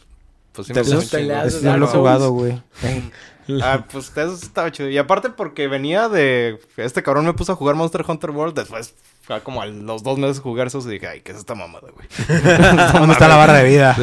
Pues 0.53 0.67
sí 0.67 0.75
Te 0.75 0.85
me 0.85 1.03
peleas 1.07 1.63
no 1.63 1.79
lo 1.79 1.87
jugado, 1.87 2.31
güey. 2.33 2.61
Ah, 3.63 3.85
pues 3.91 4.13
eso 4.17 4.35
estaba 4.35 4.71
chido. 4.71 4.89
Y 4.89 4.99
aparte 4.99 5.31
porque 5.31 5.69
venía 5.69 6.09
de... 6.09 6.61
Este 6.77 7.03
cabrón 7.03 7.27
me 7.27 7.33
puso 7.33 7.53
a 7.53 7.57
jugar 7.57 7.75
Monster 7.75 8.05
Hunter 8.07 8.31
World. 8.31 8.55
Después, 8.55 8.95
fue 9.23 9.41
como 9.43 9.63
a 9.63 9.67
los 9.67 10.03
dos 10.03 10.19
meses 10.19 10.41
jugar 10.41 10.67
esos 10.67 10.87
y 10.87 10.91
dije, 10.91 11.07
ay, 11.09 11.21
¿qué 11.21 11.33
es 11.33 11.39
esta 11.39 11.55
mamada, 11.55 11.89
güey? 11.93 12.07
¿Dónde 12.93 13.13
está 13.13 13.29
la 13.29 13.37
barra 13.37 13.55
de 13.55 13.69
vida? 13.69 13.97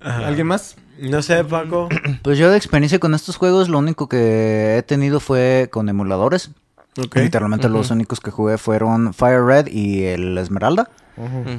¿Alguien 0.00 0.46
más? 0.46 0.76
No 0.98 1.22
sé, 1.22 1.44
Paco. 1.44 1.88
Pues 2.22 2.38
yo 2.38 2.50
de 2.50 2.56
experiencia 2.56 2.98
con 2.98 3.14
estos 3.14 3.36
juegos, 3.36 3.68
lo 3.68 3.78
único 3.78 4.08
que 4.08 4.76
he 4.76 4.82
tenido 4.82 5.20
fue 5.20 5.68
con 5.72 5.88
emuladores. 5.88 6.50
Literalmente 7.14 7.68
los 7.68 7.90
únicos 7.90 8.20
que 8.20 8.30
jugué 8.30 8.58
fueron 8.58 9.14
Fire 9.14 9.42
Red 9.44 9.68
y 9.68 10.04
el 10.04 10.36
Esmeralda. 10.36 10.90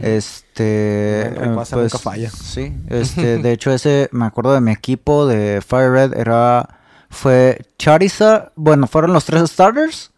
Este. 0.02 1.32
Buen 1.36 1.50
recuasa, 1.50 1.76
pues, 1.76 1.94
nunca 1.94 1.98
falla. 2.04 2.30
Sí, 2.30 2.74
este, 2.90 3.38
de 3.38 3.52
hecho, 3.52 3.72
ese 3.72 4.10
me 4.12 4.26
acuerdo 4.26 4.54
de 4.54 4.62
mi 4.62 4.72
equipo 4.72 5.26
de 5.28 5.62
Fire 5.66 5.92
Red 5.92 6.14
era. 6.18 6.78
Fue 7.10 7.62
Charizard. 7.78 8.52
Bueno, 8.56 8.88
fueron 8.88 9.12
los 9.14 9.26
tres 9.26 9.50
starters. 9.50 10.12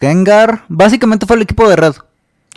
Gengar. 0.00 0.64
Básicamente 0.68 1.26
fue 1.26 1.36
el 1.36 1.42
equipo 1.42 1.68
de 1.68 1.76
Red. 1.76 1.94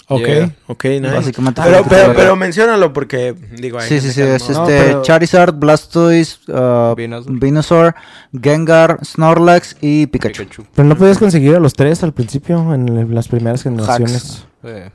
Ok, 0.07 0.19
Yeah. 0.26 0.52
ok, 0.68 0.84
nice. 0.86 1.11
Básicamente 1.11 1.61
fue 1.61 1.69
Pero, 1.72 1.78
el 1.78 1.86
equipo 1.86 1.95
pero, 1.95 2.07
de 2.10 2.15
pero 2.15 2.32
Red. 2.34 2.40
menciónalo 2.40 2.91
porque, 2.94 3.34
digo, 3.57 3.80
hay 3.80 3.88
Sí, 3.88 4.02
sí, 4.02 4.11
sí, 4.11 4.22
es 4.22 4.49
no- 4.49 4.64
este 4.68 4.78
pero- 4.88 5.02
Charizard, 5.03 5.53
Blastoise, 5.53 6.40
uh, 6.49 6.95
Venusaur. 6.95 7.40
Venusaur, 7.40 7.95
Gengar, 8.41 8.99
Snorlax 9.06 9.78
y 9.80 10.07
Pikachu. 10.07 10.44
Pikachu. 10.44 10.65
Pero 10.76 10.88
no 10.88 10.98
podías 10.98 11.18
conseguir 11.18 11.56
a 11.56 11.60
los 11.60 11.73
tres 11.73 12.03
al 12.03 12.14
principio, 12.14 12.73
en 12.73 13.14
las 13.15 13.28
primeras 13.30 13.64
generaciones. 13.64 14.44
Eh, 14.64 14.90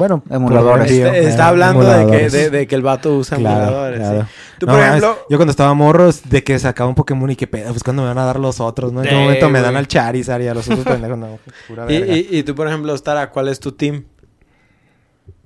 Bueno, 0.00 0.22
Emuladores. 0.30 0.90
Este- 0.90 1.06
eh, 1.20 1.28
está 1.28 1.46
hablando 1.48 1.82
de 1.84 1.86
que, 1.88 2.00
emuladores. 2.00 2.32
de, 2.32 2.50
de 2.50 2.66
que 2.66 2.74
el 2.74 2.82
vato 2.82 3.14
usa 3.16 3.38
Claro, 3.38 3.62
emuladores. 3.62 4.00
claro. 4.00 4.20
sí. 4.22 4.26
Tú, 4.58 4.66
No, 4.66 4.72
por 4.72 4.80
mames, 4.80 4.88
ejemplo, 5.02 5.26
yo 5.30 5.36
cuando 5.38 5.50
estaba 5.52 5.74
morro, 5.74 6.08
es 6.08 6.28
de 6.28 6.42
que 6.42 6.58
sacaba 6.58 6.88
un 6.88 6.94
Pokémon 6.96 7.30
y 7.30 7.36
qué 7.36 7.46
pedo, 7.46 7.70
pues 7.70 7.82
cuando 7.84 8.02
me 8.02 8.08
van 8.08 8.18
a 8.18 8.24
dar 8.24 8.40
los 8.40 8.60
otros, 8.60 8.92
¿no? 8.92 9.02
En 9.02 9.08
qué 9.08 9.14
momento 9.14 9.48
me 9.50 9.60
dan 9.60 9.76
al 9.76 9.86
Charizard 9.86 10.42
y 10.42 10.48
a 10.48 10.54
los 10.54 10.66
otros 10.68 10.84
pendejos, 10.84 11.16
no, 11.18 11.38
pura 11.68 11.84
y, 11.92 11.98
verga. 12.00 12.14
y, 12.16 12.28
y 12.30 12.42
tú, 12.42 12.54
por 12.54 12.66
ejemplo, 12.66 12.96
Stara, 12.96 13.30
¿cuál 13.30 13.48
es 13.48 13.60
tu 13.60 13.72
team? 13.72 14.04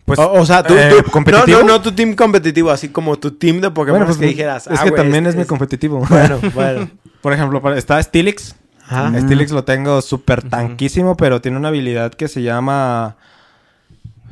Pues, 0.05 0.19
o, 0.19 0.33
o 0.33 0.45
sea, 0.47 0.63
tú, 0.63 0.75
eh, 0.75 0.91
tú- 1.03 1.11
¿competitivo? 1.11 1.59
No, 1.61 1.65
no, 1.65 1.73
no 1.75 1.81
tu 1.81 1.93
team 1.93 2.15
competitivo, 2.15 2.71
así 2.71 2.89
como 2.91 3.17
tu 3.19 3.31
team 3.33 3.61
de 3.61 3.71
Pokémon 3.71 4.01
bueno, 4.01 4.07
pues 4.07 4.19
que 4.19 4.27
dijeras. 4.27 4.67
es 4.67 4.79
ah, 4.79 4.85
que 4.85 4.91
güey, 4.91 5.03
también 5.03 5.27
es, 5.27 5.35
mi 5.35 5.43
es- 5.43 5.49
competitivo. 5.49 6.05
Bueno, 6.09 6.39
bueno. 6.55 6.91
Por 7.23 7.33
ejemplo, 7.33 7.63
para- 7.63 7.79
está 7.79 8.03
Steelix. 8.03 8.55
Ajá. 8.87 9.19
Steelix 9.19 9.51
lo 9.51 9.65
tengo 9.65 10.03
súper 10.03 10.43
tanquísimo, 10.47 11.17
pero 11.17 11.41
tiene 11.41 11.57
una 11.57 11.69
habilidad 11.69 12.13
que 12.13 12.29
se 12.29 12.43
llama... 12.43 13.17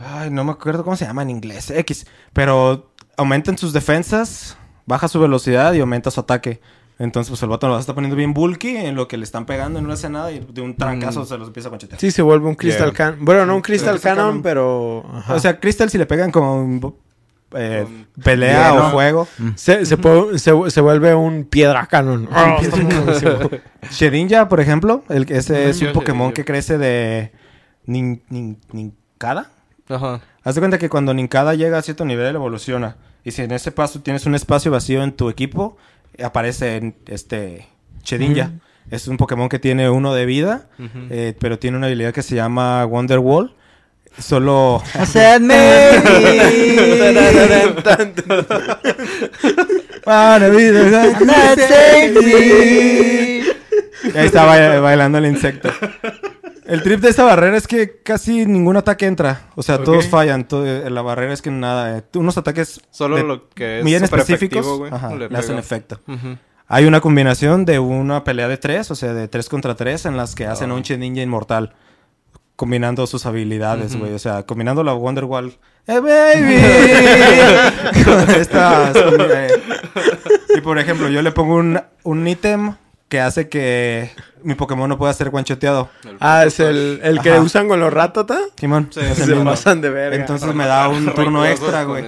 Ay, 0.04 0.30
no 0.30 0.44
me 0.44 0.52
acuerdo 0.52 0.84
cómo 0.84 0.96
se 0.96 1.04
llama 1.04 1.22
en 1.22 1.30
inglés. 1.30 1.70
X. 1.70 2.06
Pero 2.32 2.90
aumenta 3.16 3.50
en 3.50 3.58
sus 3.58 3.72
defensas, 3.72 4.56
baja 4.86 5.08
su 5.08 5.20
velocidad 5.20 5.72
y 5.74 5.80
aumenta 5.80 6.10
su 6.10 6.20
ataque. 6.20 6.60
Entonces, 6.98 7.30
pues 7.30 7.42
el 7.42 7.48
vato 7.48 7.66
lo 7.68 7.78
está 7.78 7.94
poniendo 7.94 8.16
bien 8.16 8.32
bulky 8.32 8.76
en 8.76 8.94
lo 8.94 9.08
que 9.08 9.16
le 9.16 9.24
están 9.24 9.44
pegando 9.44 9.78
y 9.78 9.82
no 9.82 9.88
le 9.88 9.94
hace 9.94 10.08
nada 10.08 10.30
y 10.30 10.38
de 10.40 10.60
un 10.60 10.76
trancazo 10.76 11.24
se 11.24 11.36
los 11.36 11.48
empieza 11.48 11.68
a 11.68 11.70
conchetear. 11.70 12.00
Sí, 12.00 12.10
se 12.10 12.22
vuelve 12.22 12.46
un 12.48 12.54
Crystal 12.54 12.90
Yeah. 12.90 12.96
Cannon. 12.96 13.24
Bueno, 13.24 13.46
no 13.46 13.56
un 13.56 13.62
Crystal 13.62 13.92
Crystal 13.94 14.12
Cannon, 14.16 14.26
Cannon. 14.28 14.42
pero... 14.42 15.04
ajá. 15.12 15.34
O 15.34 15.40
sea, 15.40 15.58
Crystal 15.58 15.90
si 15.90 15.98
le 15.98 16.06
pegan 16.06 16.30
con 16.30 16.94
eh, 17.54 17.84
Con 17.84 18.22
pelea 18.22 18.74
o 18.74 18.90
fuego. 18.92 19.26
se, 19.56 19.84
se, 19.84 19.96
puede- 19.96 20.38
se, 20.38 20.52
se 20.70 20.80
vuelve 20.80 21.14
un 21.14 21.44
Piedra 21.44 21.86
Cannon. 21.86 22.28
Está 22.30 22.56
buenísimo. 22.70 23.50
Shedinja, 23.90 24.48
por 24.48 24.60
ejemplo, 24.60 25.02
el, 25.08 25.26
que- 25.26 25.38
ese 25.38 25.70
es 25.70 25.80
un 25.82 25.92
Pokémon 25.92 26.32
que 26.32 26.44
crece 26.44 26.78
de 26.78 27.32
nin, 27.86 28.22
nin- 28.30 28.58
Nincada. 28.72 29.50
Ajá. 29.88 30.20
Haz 30.44 30.54
de 30.54 30.60
cuenta 30.60 30.78
que 30.78 30.88
cuando 30.88 31.12
Nincada 31.14 31.54
llega 31.54 31.78
a 31.78 31.82
cierto 31.82 32.04
nivel 32.04 32.34
evoluciona. 32.34 32.96
Y 33.24 33.30
si 33.32 33.42
en 33.42 33.52
ese 33.52 33.70
paso 33.72 34.00
tienes 34.00 34.26
un 34.26 34.34
espacio 34.34 34.70
vacío 34.70 35.02
en 35.02 35.12
tu 35.12 35.28
equipo, 35.30 35.76
aparece 36.22 36.76
en 36.76 36.94
este 37.06 37.68
Shedinja. 38.04 38.50
Es 38.90 39.06
un 39.06 39.16
Pokémon 39.16 39.48
que 39.48 39.60
tiene 39.60 39.88
uno 39.90 40.12
de 40.12 40.26
vida, 40.26 40.66
eh, 41.10 41.34
pero 41.38 41.58
tiene 41.58 41.76
una 41.76 41.86
habilidad 41.86 42.12
que 42.12 42.22
se 42.22 42.34
llama 42.34 42.84
Wonder 42.84 43.20
Wall. 43.20 43.54
Solo... 44.18 44.82
Ahí 54.14 54.26
está 54.26 54.44
ba- 54.44 54.80
bailando 54.80 55.18
el 55.18 55.26
insecto. 55.26 55.70
El 56.72 56.82
trip 56.82 57.00
de 57.00 57.10
esta 57.10 57.24
barrera 57.24 57.56
es 57.56 57.66
que 57.66 58.00
casi 58.02 58.46
ningún 58.46 58.76
ataque 58.78 59.04
entra. 59.06 59.42
O 59.56 59.62
sea, 59.62 59.78
todos 59.82 60.06
fallan. 60.08 60.48
todo- 60.48 60.66
eh, 60.66 60.88
la 60.88 61.02
barrera 61.02 61.32
es 61.34 61.42
que 61.42 61.50
nada. 61.50 61.98
eh, 61.98 62.02
unos 62.14 62.38
ataques 62.38 62.80
Solo 62.90 63.16
de- 63.16 63.24
lo 63.24 63.48
que 63.50 63.80
es 63.80 63.84
bien 63.84 64.02
específicos 64.02 64.66
ajá, 64.90 65.14
le 65.14 65.28
le, 65.28 65.38
hacen 65.38 65.58
efecto. 65.58 66.00
Hay 66.68 66.86
una 66.86 67.00
combinación 67.02 67.66
de 67.66 67.78
una 67.78 68.24
pelea 68.24 68.48
de 68.48 68.56
tres, 68.56 68.90
o 68.90 68.94
sea, 68.94 69.12
de 69.12 69.28
tres 69.28 69.50
contra 69.50 69.74
tres, 69.74 70.06
en 70.06 70.16
las 70.16 70.34
que 70.34 70.46
hacen 70.46 70.70
Ah. 70.70 70.74
un 70.74 70.82
ninja 70.98 71.20
inmortal. 71.20 71.74
Combinando 72.56 73.06
sus 73.06 73.26
habilidades, 73.26 73.96
güey. 73.98 74.14
O 74.14 74.18
sea, 74.18 74.44
combinando 74.44 74.82
la 74.84 74.92
Wonder 74.94 75.24
Wall. 75.24 75.58
¡Eh, 75.86 75.98
baby! 76.00 76.56
Con 78.04 78.30
estas, 78.30 78.96
eh, 78.96 79.48
y 80.56 80.60
por 80.60 80.78
ejemplo, 80.78 81.08
yo 81.08 81.20
le 81.22 81.32
pongo 81.32 81.56
un, 81.56 81.80
un 82.04 82.28
ítem 82.28 82.74
que 83.12 83.20
hace 83.20 83.50
que 83.50 84.10
mi 84.42 84.54
Pokémon 84.54 84.88
no 84.88 84.96
pueda 84.96 85.12
ser 85.12 85.28
guanchoteado. 85.28 85.90
Ah, 86.18 86.46
es 86.46 86.58
el, 86.60 86.98
el 87.02 87.20
que 87.20 87.32
Ajá. 87.32 87.42
usan 87.42 87.68
con 87.68 87.78
los 87.78 87.92
ratata. 87.92 88.38
Simón. 88.58 88.88
Sí, 88.90 89.00
es 89.00 89.18
el 89.18 89.26
Se 89.26 89.34
mismo. 89.34 89.50
pasan 89.50 89.82
de 89.82 89.90
verga. 89.90 90.16
Entonces 90.16 90.54
me 90.54 90.64
da 90.64 90.88
un 90.88 91.04
turno 91.14 91.44
extra, 91.44 91.84
güey. 91.84 92.06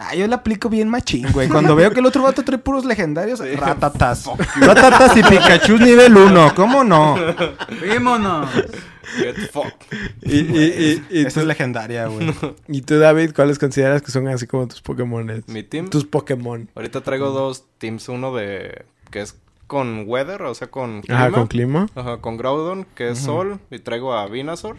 Ah, 0.00 0.16
yo 0.16 0.26
le 0.26 0.34
aplico 0.34 0.68
bien 0.68 0.88
machín, 0.88 1.30
güey. 1.30 1.48
Cuando 1.48 1.76
veo 1.76 1.92
que 1.92 2.00
el 2.00 2.06
otro 2.06 2.24
vato 2.24 2.42
trae 2.42 2.58
puros 2.58 2.84
legendarios, 2.84 3.38
ratatas. 3.60 4.28
Ratatas 4.56 5.16
y 5.16 5.22
Pikachu 5.22 5.78
nivel 5.78 6.16
1, 6.16 6.52
¿cómo 6.56 6.82
no? 6.82 7.14
Vámonos. 7.88 8.50
Get 9.16 9.36
fucked. 9.52 9.86
y, 10.22 10.38
y, 10.38 11.04
y, 11.10 11.20
y, 11.20 11.26
Esa 11.26 11.42
es 11.42 11.46
legendaria, 11.46 12.08
güey. 12.08 12.34
y 12.66 12.82
tú, 12.82 12.98
David, 12.98 13.34
¿cuáles 13.36 13.60
consideras 13.60 14.02
que 14.02 14.10
son 14.10 14.26
así 14.26 14.48
como 14.48 14.66
tus 14.66 14.80
Pokémones? 14.80 15.46
Mi 15.46 15.62
team. 15.62 15.90
Tus 15.90 16.04
Pokémon. 16.04 16.68
Ahorita 16.74 17.02
traigo 17.02 17.30
dos 17.30 17.66
teams. 17.78 18.08
Uno 18.08 18.34
de... 18.34 18.84
Que 19.12 19.20
es 19.20 19.36
con 19.66 20.04
weather, 20.06 20.42
o 20.42 20.54
sea, 20.54 20.70
con 20.70 21.02
clima. 21.02 21.20
Ajá, 21.20 21.30
con 21.32 21.46
clima. 21.46 21.86
Ajá, 21.94 22.16
con 22.18 22.36
Groudon, 22.36 22.86
que 22.94 23.10
es 23.10 23.18
sol. 23.18 23.60
Y 23.70 23.78
traigo 23.78 24.14
a 24.14 24.26
Venusaur. 24.26 24.76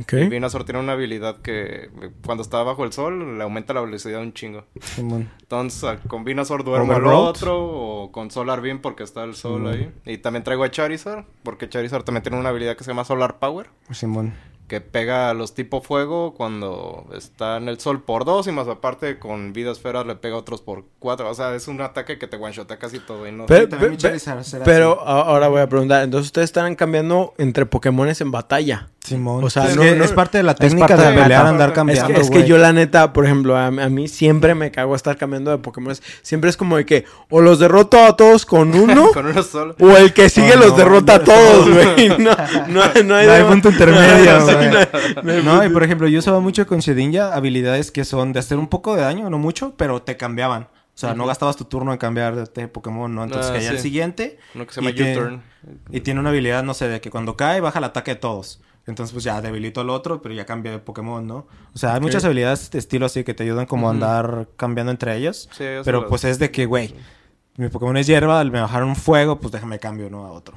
Ok. 0.00 0.14
Y 0.14 0.28
Venusaur 0.28 0.64
tiene 0.64 0.80
una 0.80 0.92
habilidad 0.92 1.40
que 1.40 1.88
cuando 2.24 2.42
está 2.42 2.62
bajo 2.64 2.84
el 2.84 2.92
sol 2.92 3.38
le 3.38 3.44
aumenta 3.44 3.74
la 3.74 3.80
velocidad 3.80 4.20
un 4.20 4.32
chingo. 4.32 4.64
Simón. 4.80 5.30
Entonces, 5.40 5.84
ah, 5.84 5.98
con 6.08 6.24
Venusaur 6.24 6.64
duermo 6.64 6.92
al 6.92 7.06
otro 7.06 7.62
o 7.62 8.12
con 8.12 8.30
Solar 8.30 8.60
Beam 8.60 8.80
porque 8.80 9.04
está 9.04 9.22
el 9.22 9.34
sol 9.34 9.68
ahí. 9.68 9.92
Y 10.04 10.18
también 10.18 10.42
traigo 10.42 10.64
a 10.64 10.70
Charizard 10.70 11.24
porque 11.44 11.68
Charizard 11.68 12.02
también 12.02 12.22
tiene 12.22 12.38
una 12.38 12.48
habilidad 12.48 12.76
que 12.76 12.82
se 12.82 12.90
llama 12.90 13.04
Solar 13.04 13.38
Power. 13.38 13.68
Simón. 13.92 14.34
Que 14.66 14.80
pega 14.80 15.28
a 15.28 15.34
los 15.34 15.54
tipo 15.54 15.82
fuego 15.82 16.32
cuando 16.34 17.04
está 17.14 17.58
en 17.58 17.68
el 17.68 17.78
sol 17.80 18.02
por 18.02 18.24
dos 18.24 18.46
y 18.46 18.52
más 18.52 18.66
aparte 18.66 19.18
con 19.18 19.52
vida 19.52 19.70
esferas 19.70 20.06
le 20.06 20.16
pega 20.16 20.36
a 20.36 20.38
otros 20.38 20.62
por 20.62 20.84
cuatro. 20.98 21.28
O 21.28 21.34
sea, 21.34 21.54
es 21.54 21.68
un 21.68 21.82
ataque 21.82 22.18
que 22.18 22.26
te 22.26 22.36
one-shotea 22.38 22.78
casi 22.78 22.98
todo 22.98 23.28
y 23.28 23.32
no... 23.32 23.44
Pero, 23.44 23.68
también 23.68 23.90
mi 23.90 23.96
pe- 23.98 24.02
Charizard 24.02 24.42
será 24.42 24.64
pero 24.64 25.06
a- 25.06 25.20
ahora 25.22 25.48
voy 25.48 25.60
a 25.60 25.68
preguntar, 25.68 26.02
entonces 26.02 26.26
ustedes 26.28 26.46
están 26.46 26.74
cambiando 26.76 27.34
entre 27.36 27.66
Pokémones 27.66 28.22
en 28.22 28.30
batalla. 28.30 28.88
Simón. 29.00 29.44
O 29.44 29.50
sea, 29.50 29.66
es, 29.68 29.76
no- 29.76 29.82
que 29.82 29.96
no- 29.96 30.04
es 30.04 30.12
parte 30.12 30.38
de 30.38 30.44
la 30.44 30.54
técnica 30.54 30.96
de 30.96 31.12
pelear, 31.20 31.44
andar 31.46 31.68
Es 31.68 31.74
cambiando, 31.74 32.14
que, 32.14 32.20
es 32.22 32.30
que 32.30 32.44
yo 32.46 32.56
la 32.56 32.72
neta, 32.72 33.12
por 33.12 33.26
ejemplo, 33.26 33.54
a, 33.58 33.66
a 33.66 33.70
mí 33.70 34.08
siempre 34.08 34.54
me 34.54 34.70
cago 34.70 34.96
estar 34.96 35.18
cambiando 35.18 35.50
de 35.50 35.58
Pokémon. 35.58 35.94
Siempre 36.22 36.48
es 36.48 36.56
como 36.56 36.78
de 36.78 36.86
que 36.86 37.04
o 37.28 37.42
los 37.42 37.58
derroto 37.58 38.02
a 38.02 38.16
todos 38.16 38.46
con 38.46 38.74
uno 38.74 39.10
con 39.12 39.26
uno 39.26 39.42
solo. 39.42 39.76
o 39.78 39.94
el 39.98 40.14
que 40.14 40.30
sigue 40.30 40.54
Oh, 40.54 40.58
los 40.58 40.70
no, 40.70 40.76
derrota 40.76 41.16
a 41.16 41.22
todos, 41.22 41.68
güey. 41.70 42.08
No, 42.18 42.30
no, 42.68 42.74
no 42.74 42.82
hay, 42.82 43.02
No 43.04 43.14
hay 43.14 43.26
de- 43.26 43.44
punto 43.44 43.68
intermedio, 43.68 44.40
Sí, 44.46 44.52
güey. 44.54 44.63
no 45.44 45.64
y 45.64 45.68
por 45.70 45.82
ejemplo, 45.82 46.08
yo 46.08 46.18
usaba 46.18 46.40
mucho 46.40 46.66
con 46.66 46.80
Shedinja 46.80 47.34
habilidades 47.34 47.90
que 47.90 48.04
son 48.04 48.32
de 48.32 48.40
hacer 48.40 48.58
un 48.58 48.68
poco 48.68 48.94
de 48.96 49.02
daño, 49.02 49.30
no 49.30 49.38
mucho, 49.38 49.74
pero 49.76 50.02
te 50.02 50.16
cambiaban. 50.16 50.64
O 50.64 50.96
sea, 50.96 51.12
no 51.14 51.26
gastabas 51.26 51.56
tu 51.56 51.64
turno 51.64 51.90
en 51.92 51.98
cambiar 51.98 52.48
de 52.48 52.68
Pokémon, 52.68 53.12
¿no? 53.12 53.24
Entonces 53.24 53.50
Ah, 53.50 53.54
caía 53.54 53.70
el 53.70 53.80
siguiente. 53.80 54.38
Uno 54.54 54.64
que 54.66 54.72
se 54.74 54.80
y 54.80 54.84
llama 54.84 54.94
tiene- 54.94 55.16
U-Turn. 55.18 55.42
Y 55.90 56.00
tiene 56.00 56.20
una 56.20 56.28
habilidad, 56.30 56.62
no 56.62 56.72
sé, 56.72 56.86
de 56.88 57.00
que 57.00 57.10
cuando 57.10 57.36
cae 57.36 57.60
baja 57.60 57.78
el 57.80 57.84
ataque 57.84 58.12
de 58.12 58.16
todos. 58.20 58.60
Entonces, 58.86 59.12
pues 59.12 59.24
ya 59.24 59.40
debilito 59.40 59.80
al 59.80 59.88
otro, 59.90 60.20
pero 60.22 60.34
ya 60.34 60.44
cambia 60.44 60.70
de 60.70 60.78
Pokémon, 60.78 61.26
¿no? 61.26 61.46
O 61.74 61.78
sea, 61.78 61.94
hay 61.94 62.00
muchas 62.00 62.24
habilidades 62.24 62.70
de 62.70 62.78
estilo 62.78 63.06
así 63.06 63.24
que 63.24 63.32
te 63.34 63.42
ayudan 63.42 63.66
como 63.66 63.88
a 63.88 63.90
andar 63.92 64.48
cambiando 64.56 64.90
entre 64.92 65.16
ellos. 65.16 65.48
Sí, 65.56 65.64
pero 65.84 66.06
pues 66.06 66.22
es 66.24 66.38
de 66.38 66.50
que, 66.50 66.66
güey, 66.66 66.94
mi 67.56 67.68
Pokémon 67.68 67.96
es 67.96 68.06
hierba, 68.08 68.42
me 68.44 68.60
bajaron 68.60 68.88
un 68.88 68.96
fuego, 68.96 69.38
pues 69.38 69.52
déjame 69.52 69.78
cambio, 69.78 70.10
¿no? 70.10 70.24
A 70.26 70.32
otro. 70.32 70.56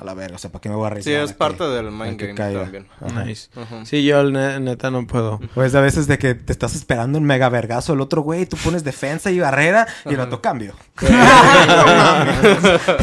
A 0.00 0.04
la 0.04 0.14
verga, 0.14 0.36
o 0.36 0.38
sea, 0.38 0.50
¿para 0.50 0.62
qué 0.62 0.68
me 0.70 0.76
voy 0.76 0.86
a 0.86 0.88
Sí, 1.02 1.12
arriesgar? 1.12 1.24
es 1.24 1.30
a 1.30 1.32
que- 1.34 1.38
parte 1.38 1.64
del 1.64 1.90
mind 1.90 2.18
game 2.20 2.34
también. 2.34 2.86
Ajá. 3.00 3.24
Nice. 3.24 3.50
Sí, 3.84 4.02
yo 4.04 4.22
ne- 4.24 4.58
neta 4.60 4.90
no 4.90 5.06
puedo. 5.06 5.40
Pues 5.54 5.74
a 5.74 5.80
veces 5.82 6.06
de 6.06 6.16
que 6.18 6.34
te 6.34 6.52
estás 6.52 6.74
esperando 6.74 7.18
un 7.18 7.24
mega 7.24 7.48
vergazo 7.50 7.92
el 7.92 8.00
otro 8.00 8.22
güey, 8.22 8.46
tú 8.46 8.56
pones 8.56 8.82
defensa 8.84 9.30
y 9.30 9.40
barrera 9.40 9.86
y 10.06 10.14
el 10.14 10.20
otro 10.20 10.40
cambio. 10.40 10.74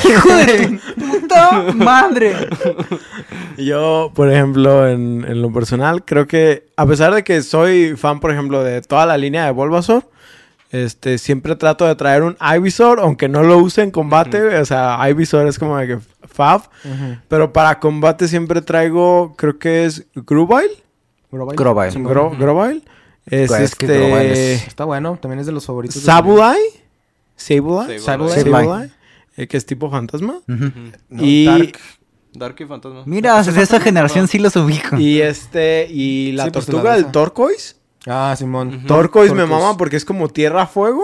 Hijo 0.10 0.36
de 0.36 0.80
puta 0.98 1.62
madre. 1.76 2.34
Yo, 3.58 4.12
por 4.16 4.32
ejemplo, 4.32 4.88
en, 4.88 5.26
en 5.28 5.42
lo 5.42 5.52
personal, 5.54 6.04
creo 6.04 6.28
que 6.28 6.68
a 6.78 6.86
pesar 6.86 7.14
de 7.14 7.24
que 7.24 7.42
soy 7.42 7.96
fan, 7.96 8.20
por 8.20 8.32
ejemplo, 8.32 8.64
de 8.64 8.82
toda 8.82 9.06
la 9.06 9.18
línea 9.18 9.46
de 9.46 9.52
Bulbasaur, 9.52 10.10
Este, 10.72 11.18
siempre 11.20 11.56
trato 11.56 11.86
de 11.86 11.96
traer 11.96 12.24
un 12.24 12.36
Ivysaur, 12.42 13.00
aunque 13.00 13.30
no 13.30 13.44
lo 13.44 13.58
use 13.60 13.82
en 13.82 13.92
combate, 13.92 14.58
O 14.58 14.66
sea, 14.66 14.98
Ivysaur 15.10 15.48
es 15.48 15.58
como 15.60 15.78
de 15.78 15.88
que 15.88 16.00
fab. 16.28 16.62
Pero 17.28 17.54
para 17.54 17.80
combate 17.80 18.28
siempre 18.28 18.62
traigo, 18.62 19.36
creo 19.38 19.58
que 19.58 19.86
es 19.86 20.06
Grubile. 20.16 20.84
Grovyle. 21.32 21.92
Sí, 21.92 22.02
Gro. 22.02 22.32
Es 23.26 23.48
Pues 23.50 23.62
es 23.62 23.76
que 23.76 23.88
Grovyle 23.88 24.28
este. 24.32 24.54
es- 24.56 24.68
Está 24.68 24.86
bueno, 24.86 25.18
también 25.22 25.40
es 25.40 25.46
de 25.46 25.52
los 25.52 25.66
favoritos. 25.66 26.02
Sableye. 26.02 26.60
Sableye. 28.00 28.92
eh, 29.38 29.48
que 29.48 29.58
es 29.58 29.66
tipo 29.66 29.90
fantasma. 29.90 30.40
No, 30.48 31.24
y, 31.24 31.46
Dark. 31.46 31.80
Dark 32.34 32.56
y 32.60 32.66
Fantasma. 32.66 33.04
Mira, 33.06 33.42
de 33.42 33.62
esa 33.62 33.80
generación 33.80 34.28
sí 34.28 34.40
los 34.40 34.56
ubico. 34.58 34.98
y 34.98 35.22
este. 35.22 35.88
Y 35.90 36.34
la 36.34 36.46
Sí, 36.46 36.52
pues, 36.52 36.66
tortuga 36.66 36.92
la 36.92 36.96
del. 36.98 37.12
Torcoise. 37.12 37.75
Ah, 38.08 38.36
Simón. 38.38 38.68
Ujú. 38.76 38.88
Torcoise 38.88 39.34
me 39.34 39.42
Torcoise. 39.44 39.64
mama 39.64 39.78
porque 39.78 39.96
es 39.98 40.06
como 40.06 40.28
tierra-fuego. 40.30 41.04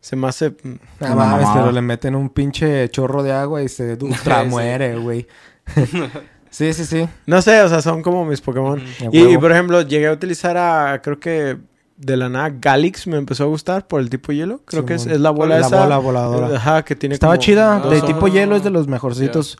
Se 0.00 0.16
me 0.16 0.26
hace. 0.28 0.50
mm, 0.50 0.74
Ah, 1.00 1.14
mames, 1.14 1.48
pero 1.54 1.70
le 1.72 1.82
meten 1.82 2.14
un 2.14 2.30
pinche 2.30 2.88
chorro 2.88 3.22
de 3.22 3.32
agua 3.32 3.62
y 3.62 3.68
se 3.68 3.98
ultra 4.00 4.44
muere, 4.44 4.96
güey. 4.98 5.26
sí, 6.50 6.72
sí, 6.72 6.84
sí. 6.86 7.08
No 7.26 7.42
sé, 7.42 7.60
o 7.62 7.68
sea, 7.68 7.82
son 7.82 8.02
como 8.02 8.24
mis 8.24 8.40
Pokémon. 8.40 8.80
A 8.80 9.08
Y, 9.12 9.36
por 9.38 9.52
ejemplo, 9.52 9.82
llegué 9.82 10.08
a 10.08 10.12
utilizar 10.12 10.56
a. 10.56 11.00
Creo 11.02 11.20
que 11.20 11.58
de 11.98 12.16
la 12.16 12.30
nada 12.30 12.50
Galix 12.58 13.06
me 13.06 13.18
empezó 13.18 13.44
a 13.44 13.46
gustar 13.48 13.86
por 13.86 14.00
el 14.00 14.08
tipo 14.08 14.32
hielo. 14.32 14.62
Creo 14.64 14.86
que 14.86 14.94
es, 14.94 15.04
es 15.06 15.20
la 15.20 15.28
bola 15.30 15.58
La 15.60 15.66
esa. 15.66 15.82
bola 15.82 15.98
voladora. 15.98 16.56
Ajá, 16.56 16.82
que 16.82 16.96
tiene 16.96 17.14
Estaba 17.14 17.34
como 17.34 17.42
chida. 17.42 17.80
De 17.80 18.00
tipo 18.00 18.26
hielo 18.28 18.56
es 18.56 18.64
de 18.64 18.70
los 18.70 18.88
mejorcitos. 18.88 19.58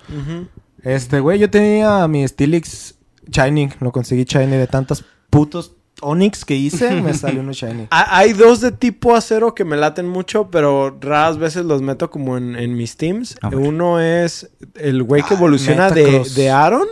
Este, 0.83 1.21
güey, 1.21 1.39
yo 1.39 1.51
tenía 1.51 2.09
mi 2.09 2.27
Steelix 2.27 2.95
Shiny. 3.31 3.69
Lo 3.81 3.93
conseguí 3.93 4.25
Shiny 4.25 4.57
de 4.57 4.67
tantos 4.67 5.05
putos 5.29 5.73
Onix 6.03 6.45
que 6.45 6.55
hice. 6.55 6.91
me 7.03 7.15
salió 7.15 7.41
uno 7.41 7.53
Shiny. 7.53 7.87
Ha- 7.91 8.17
Hay 8.19 8.33
dos 8.33 8.61
de 8.61 8.73
tipo 8.73 9.15
acero 9.15 9.55
que 9.55 9.65
me 9.65 9.77
laten 9.77 10.09
mucho, 10.09 10.51
pero 10.51 10.97
raras 11.01 11.39
veces 11.39 11.65
los 11.65 11.83
meto 11.83 12.11
como 12.11 12.37
en, 12.37 12.57
en 12.57 12.77
mis 12.77 12.97
teams. 12.97 13.37
A 13.43 13.49
ver. 13.51 13.59
Uno 13.59 14.01
es 14.01 14.51
el 14.75 15.03
güey 15.03 15.23
que 15.23 15.35
Ah, 15.35 15.37
evoluciona 15.37 15.91
de, 15.91 16.25
de 16.35 16.51
Aaron. 16.51 16.87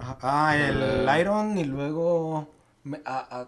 Ah, 0.00 0.56
el 0.56 1.20
Iron 1.20 1.56
y 1.58 1.64
luego... 1.64 2.48
me- 2.84 3.00
ah, 3.06 3.26
ah. 3.30 3.46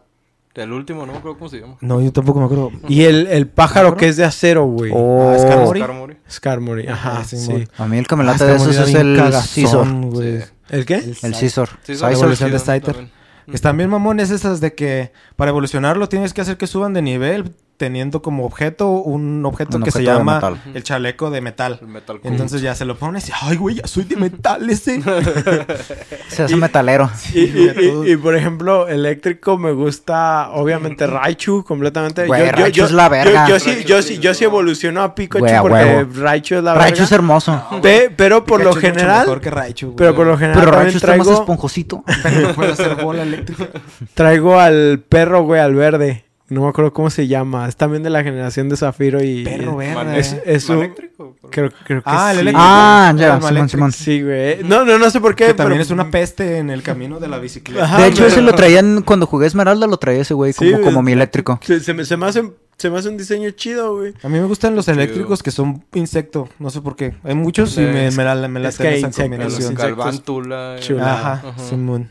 El 0.54 0.70
último, 0.70 1.04
no 1.04 1.10
me 1.10 1.18
acuerdo 1.18 1.36
cómo 1.36 1.50
se 1.50 1.58
llama. 1.58 1.76
No, 1.80 2.00
yo 2.00 2.12
tampoco 2.12 2.38
me 2.38 2.44
acuerdo. 2.44 2.70
Y 2.88 3.02
el, 3.02 3.26
el 3.26 3.48
pájaro 3.48 3.96
que 3.96 4.06
es 4.06 4.16
de 4.16 4.22
acero, 4.24 4.64
güey. 4.66 4.92
Oh, 4.94 5.32
Ah. 5.34 5.38
Skarmory. 5.40 6.16
Skarmory, 6.30 6.86
ajá, 6.86 7.18
Ah, 7.18 7.24
sí. 7.24 7.38
Simón. 7.38 7.68
A 7.76 7.86
mí 7.88 7.98
el 7.98 8.06
que 8.06 8.14
me 8.14 8.22
Ah, 8.22 8.26
late 8.26 8.44
de 8.44 8.50
Skarmory 8.52 8.70
esos 8.76 8.88
es 8.88 8.94
el 8.94 10.10
güey. 10.12 10.40
Sí. 10.42 10.44
¿El 10.70 10.86
qué? 10.86 10.94
El. 10.94 11.16
Sí, 11.16 11.32
Scizor. 11.48 11.68
La 12.00 12.12
evolución 12.12 12.52
de 12.52 12.58
Scyther. 12.60 13.08
Están 13.52 13.76
bien 13.76 13.90
mamones 13.90 14.30
esas 14.30 14.60
de 14.60 14.74
que 14.74 15.12
para 15.36 15.50
evolucionarlo 15.50 16.08
tienes 16.08 16.32
que 16.32 16.40
hacer 16.40 16.56
que 16.56 16.66
suban 16.66 16.94
de 16.94 17.02
nivel 17.02 17.54
teniendo 17.76 18.22
como 18.22 18.46
objeto 18.46 18.88
un 18.88 19.44
objeto 19.44 19.76
Un 19.78 19.82
que 19.82 19.90
se 19.90 19.98
objeto 19.98 20.18
llama 20.18 20.34
metal. 20.36 20.60
el 20.74 20.82
chaleco 20.84 21.30
de 21.30 21.40
metal. 21.40 21.80
Metal 21.86 22.20
Entonces 22.22 22.60
ya 22.62 22.74
se 22.74 22.84
lo 22.84 22.96
pones 22.96 23.28
y, 23.28 23.32
ay, 23.42 23.56
güey, 23.56 23.76
ya 23.76 23.86
soy 23.86 24.04
de 24.04 24.16
metal 24.16 24.68
ese. 24.70 25.02
Se 26.28 26.42
hace 26.44 26.56
metalero. 26.56 27.10
Y, 27.32 27.40
y- 27.40 28.02
y- 28.06 28.12
y, 28.12 28.16
por 28.16 28.34
ejemplo, 28.36 28.88
eléctrico 28.88 29.56
me 29.58 29.72
gusta, 29.72 30.50
obviamente, 30.52 31.06
Raichu 31.06 31.64
completamente. 31.64 32.26
Güey, 32.26 32.50
Raichu 32.50 32.84
es 32.84 32.92
la 32.92 33.08
verga. 33.08 33.46
Yo, 33.48 33.54
yo 33.56 33.60
sí, 33.60 33.84
yo, 33.84 34.02
sí, 34.02 34.18
yo 34.18 34.34
sí 34.34 34.44
evoluciono 34.44 35.02
a 35.02 35.14
Pikachu 35.14 35.44
Güey, 35.44 35.60
porque. 35.60 36.06
Raichu 36.20 36.54
es 36.56 36.64
la 36.64 36.74
Raichu 36.74 37.02
es 37.04 37.10
verga. 37.10 37.14
hermoso. 37.22 37.64
Pe- 37.82 38.10
pero 38.16 38.44
por 38.44 38.62
lo 38.62 38.70
es 38.70 38.76
general, 38.78 39.20
mejor 39.20 39.40
que 39.40 39.50
Raichu, 39.50 39.94
pero 39.96 40.14
por 40.14 40.26
lo 40.26 40.36
general 40.38 40.60
Pero 40.64 40.72
Raichu 40.72 40.96
está 40.98 41.08
más 41.16 41.26
traigo, 41.26 41.40
esponjosito. 41.40 42.04
Pero 42.22 42.54
puede 42.54 42.72
hacer 42.72 42.94
bola 42.96 43.22
eléctrica. 43.22 43.68
traigo 44.14 44.58
al 44.58 45.02
perro, 45.08 45.42
güey, 45.42 45.60
al 45.60 45.74
verde. 45.74 46.24
No 46.48 46.60
me 46.62 46.68
acuerdo 46.68 46.92
cómo 46.92 47.08
se 47.08 47.26
llama. 47.26 47.66
Es 47.68 47.76
también 47.76 48.02
de 48.02 48.10
la 48.10 48.22
generación 48.22 48.68
de 48.68 48.76
Zafiro 48.76 49.22
y... 49.24 49.44
Perro 49.44 49.76
verde. 49.76 50.18
Es, 50.18 50.36
es 50.44 50.68
un... 50.68 50.76
eléctrico? 50.78 51.34
Creo, 51.50 51.70
creo 51.84 52.02
que 52.02 52.10
Ah, 52.10 52.32
el 52.32 52.40
eléctrico. 52.40 52.60
Ah, 52.62 53.14
ya, 53.16 53.40
Simón. 53.40 53.68
Simón. 53.70 53.92
Sí, 53.92 54.22
güey. 54.22 54.62
No, 54.62 54.84
no, 54.84 54.98
no 54.98 55.08
sé 55.10 55.20
por 55.20 55.34
qué. 55.34 55.46
Que 55.46 55.54
también 55.54 55.78
pero- 55.78 55.82
es 55.84 55.90
una 55.90 56.10
peste 56.10 56.58
en 56.58 56.68
el 56.68 56.82
camino 56.82 57.18
de 57.18 57.28
la 57.28 57.38
bicicleta. 57.38 57.84
Ajá, 57.84 57.98
De 58.02 58.08
hecho, 58.08 58.16
pero- 58.18 58.28
ese 58.28 58.42
lo 58.42 58.52
traían 58.54 59.00
cuando 59.02 59.26
jugué 59.26 59.46
Esmeralda, 59.46 59.86
lo 59.86 59.96
traía 59.96 60.20
ese 60.20 60.34
güey 60.34 60.52
Sí, 60.52 60.70
como, 60.72 60.84
como 60.84 61.02
mi 61.02 61.12
eléctrico. 61.12 61.58
Se, 61.62 61.80
se 61.80 61.94
me, 61.94 62.04
se 62.04 62.16
me 62.18 62.26
hace, 62.26 62.42
se 62.76 62.90
me 62.90 62.98
hace 62.98 63.08
un 63.08 63.16
diseño 63.16 63.48
chido, 63.52 63.96
güey. 63.96 64.12
A 64.22 64.28
mí 64.28 64.38
me 64.38 64.44
gustan 64.44 64.74
los 64.76 64.86
eléctricos 64.88 65.42
que 65.42 65.50
son 65.50 65.82
insecto. 65.94 66.50
No 66.58 66.68
sé 66.68 66.82
por 66.82 66.94
qué. 66.94 67.14
Hay 67.24 67.34
muchos 67.36 67.76
y 67.78 67.80
me, 67.80 68.10
me 68.10 68.22
la, 68.24 68.34
me 68.48 68.60
la 68.60 68.68
Es 68.68 68.76
que 68.76 68.88
hay 68.88 69.02
esa 69.02 69.10
combinación. 69.22 69.72
eh, 69.80 70.16
Chula. 70.22 70.76
Ajá, 71.14 71.32
Ajá. 71.32 71.54
Simón. 71.70 72.10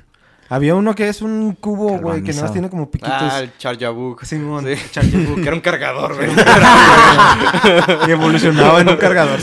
Había 0.49 0.75
uno 0.75 0.93
que 0.93 1.09
es 1.09 1.21
un 1.21 1.53
cubo, 1.59 1.97
güey, 1.99 2.21
que 2.21 2.31
nada 2.31 2.43
más 2.43 2.51
tiene 2.53 2.69
como 2.69 2.89
piquitos. 2.91 3.13
Ah, 3.19 3.39
el 3.39 3.57
Charjabug. 3.57 4.23
Simón. 4.25 4.65
Sí. 4.65 4.75
Charjabug. 4.91 5.35
Que 5.35 5.47
era 5.47 5.55
un 5.55 5.61
cargador, 5.61 6.15
güey. 6.15 6.29
y 8.07 8.11
evolucionaba 8.11 8.81
en 8.81 8.89
un 8.89 8.97
cargador 8.97 9.39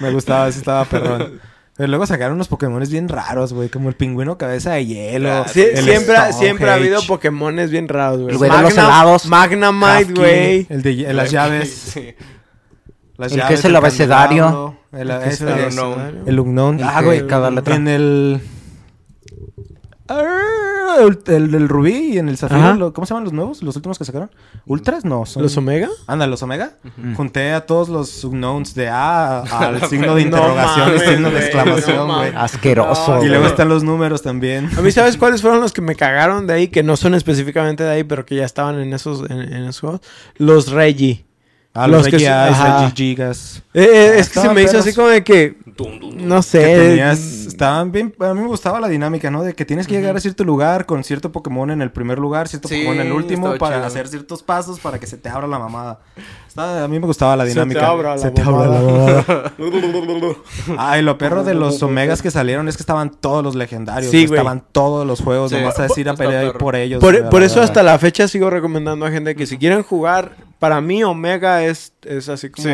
Me 0.00 0.10
gustaba, 0.12 0.48
ese 0.48 0.58
estaba 0.58 0.84
perrón. 0.84 1.40
Pero 1.76 1.88
luego 1.88 2.04
sacaron 2.04 2.34
unos 2.34 2.48
Pokémon 2.48 2.82
bien 2.90 3.08
raros, 3.08 3.54
güey, 3.54 3.70
como 3.70 3.88
el 3.88 3.94
pingüino 3.94 4.36
cabeza 4.36 4.72
de 4.72 4.84
hielo. 4.84 5.32
Ah, 5.32 5.46
Sí, 5.48 5.62
el 5.62 5.82
siempre, 5.82 6.32
siempre 6.34 6.68
ha 6.70 6.74
habido 6.74 7.00
Pokémones 7.06 7.70
bien 7.70 7.88
raros, 7.88 8.20
güey. 8.20 8.32
El 8.32 8.36
güey 8.38 8.50
de 8.50 8.62
los 8.62 8.72
helados. 8.72 9.26
Magnamite, 9.26 10.12
güey. 10.12 10.66
El 10.68 10.82
de 10.82 11.14
las 11.14 11.30
llaves. 11.30 11.70
Sí. 11.94 12.14
Las 13.16 13.32
El 13.32 13.46
que 13.46 13.54
es 13.54 13.64
el 13.64 13.76
abecedario. 13.76 14.76
El, 14.92 15.08
¿Qué 15.08 15.14
es 15.28 15.34
ese 15.34 15.44
el 15.44 15.52
abecedario? 15.52 16.22
el 16.26 16.40
Unknown. 16.40 16.78
El 16.80 16.84
Ah, 16.84 17.02
güey. 17.02 17.26
cada 17.26 17.50
letra. 17.50 17.76
En 17.76 17.88
el... 17.88 18.40
Ah, 20.12 20.96
El, 20.98 21.20
el 21.32 21.50
del 21.52 21.68
Rubí 21.68 22.14
y 22.14 22.18
en 22.18 22.28
el 22.28 22.36
Zafiro. 22.36 22.74
Lo- 22.74 22.92
¿Cómo 22.92 23.06
se 23.06 23.10
llaman 23.14 23.24
los 23.24 23.32
nuevos? 23.32 23.62
¿Los 23.62 23.76
últimos 23.76 23.96
que 23.96 24.04
sacaron? 24.04 24.28
¿Ultras? 24.66 25.04
No, 25.04 25.24
son... 25.24 25.42
¿Los 25.44 25.56
Omega? 25.56 25.88
Anda, 26.08 26.26
los 26.26 26.42
Omega. 26.42 26.72
Mm. 26.96 27.14
Junté 27.14 27.52
a 27.52 27.64
todos 27.64 27.88
los 27.88 28.24
unknowns 28.24 28.74
de 28.74 28.88
A 28.88 29.40
al 29.68 29.80
signo 29.88 30.14
de 30.16 30.24
No 30.24 30.26
interrogación 30.36 30.86
mames, 30.88 31.02
signo 31.08 31.30
de 31.30 31.38
exclamación, 31.38 32.08
no 32.08 32.16
güey. 32.18 32.32
Asqueroso. 32.34 33.16
No, 33.18 33.24
y 33.24 33.28
luego 33.28 33.46
están 33.46 33.68
los 33.68 33.84
números 33.84 34.20
también. 34.22 34.68
A 34.76 34.80
mí, 34.82 34.90
¿sabes 34.90 35.16
cuáles 35.16 35.40
fueron 35.42 35.60
los 35.60 35.72
que 35.72 35.80
me 35.80 35.94
cagaron 35.94 36.46
de 36.48 36.54
ahí? 36.54 36.68
Que 36.68 36.82
no 36.82 36.96
son 36.96 37.14
específicamente 37.14 37.84
de 37.84 37.90
ahí, 37.90 38.04
pero 38.04 38.26
que 38.26 38.34
ya 38.34 38.44
estaban 38.44 38.80
en 38.80 38.92
esos, 38.92 39.30
en, 39.30 39.40
en 39.40 39.62
esos 39.62 39.80
juegos. 39.80 40.00
Los 40.38 40.70
Reggie. 40.72 41.24
Ah, 41.72 41.86
Los 41.86 41.98
los 41.98 42.06
que 42.06 42.16
Reggie 42.18 42.26
se-. 42.26 42.64
Reggie 42.64 42.92
Gigas. 42.96 43.62
Eh, 43.74 43.82
eh, 43.84 43.86
Ah, 44.16 44.18
es 44.18 44.28
que 44.28 44.34
se 44.34 44.40
estaban 44.40 44.54
me 44.56 44.62
hizo 44.62 44.72
perros. 44.72 44.86
así 44.88 44.96
como 44.96 45.06
de 45.06 45.22
que... 45.22 45.56
No 45.88 46.36
Que 46.36 46.42
sé. 46.42 46.60
tenías, 46.76 47.18
estaban 47.46 47.92
bien, 47.92 48.14
a 48.20 48.34
mí 48.34 48.40
me 48.40 48.46
gustaba 48.48 48.80
la 48.80 48.88
dinámica, 48.88 49.30
¿no? 49.30 49.42
De 49.42 49.54
que 49.54 49.64
tienes 49.64 49.86
que 49.86 49.94
llegar 49.94 50.16
a 50.16 50.20
cierto 50.20 50.44
lugar 50.44 50.86
con 50.86 51.02
cierto 51.04 51.32
Pokémon 51.32 51.70
en 51.70 51.82
el 51.82 51.90
primer 51.90 52.18
lugar, 52.18 52.48
cierto 52.48 52.68
Sí, 52.68 52.76
Pokémon 52.84 53.00
en 53.00 53.06
el 53.06 53.12
último 53.12 53.56
para 53.58 53.76
chido. 53.76 53.86
hacer 53.86 54.08
ciertos 54.08 54.42
pasos 54.42 54.80
para 54.80 54.98
que 54.98 55.06
se 55.06 55.16
te 55.16 55.28
abra 55.28 55.46
la 55.46 55.58
mamada. 55.58 56.00
Estaba- 56.48 56.84
a 56.84 56.88
mí 56.88 56.98
me 56.98 57.06
gustaba 57.06 57.36
la 57.36 57.44
Se 57.44 57.50
te 57.50 57.52
dinámica. 57.54 57.86
abra 57.86 58.10
la 58.16 58.18
Se 58.18 58.30
te 58.30 58.42
abra 58.42 58.66
la 58.66 58.80
mamada. 58.80 59.52
Ay, 60.78 61.02
lo 61.02 61.16
perro 61.18 61.44
de 61.44 61.54
los 61.54 61.82
Omegas 61.82 62.22
que 62.22 62.30
salieron 62.30 62.68
es 62.68 62.76
que 62.76 62.82
estaban 62.82 63.10
todos 63.10 63.42
los 63.44 63.54
legendarios. 63.54 64.10
Sí. 64.10 64.24
Estaban 64.24 64.62
todos 64.72 65.06
los 65.06 65.20
juegos, 65.20 65.50
Sí. 65.50 65.56
nomás 65.56 65.78
a 65.78 65.82
decir 65.84 66.08
a 66.08 66.14
pelear 66.14 66.56
por 66.58 66.76
ellos. 66.76 67.00
Por, 67.00 67.42
eso 67.42 67.62
hasta 67.62 67.82
la 67.82 67.98
fecha 67.98 68.28
sigo 68.28 68.50
recomendando 68.50 69.06
a 69.06 69.10
gente 69.10 69.34
que 69.34 69.46
si 69.46 69.58
quieren 69.58 69.82
jugar, 69.82 70.32
para 70.60 70.80
mí 70.80 71.02
Omega 71.02 71.64
es, 71.64 71.92
es 72.02 72.28
así 72.28 72.50
como 72.50 72.68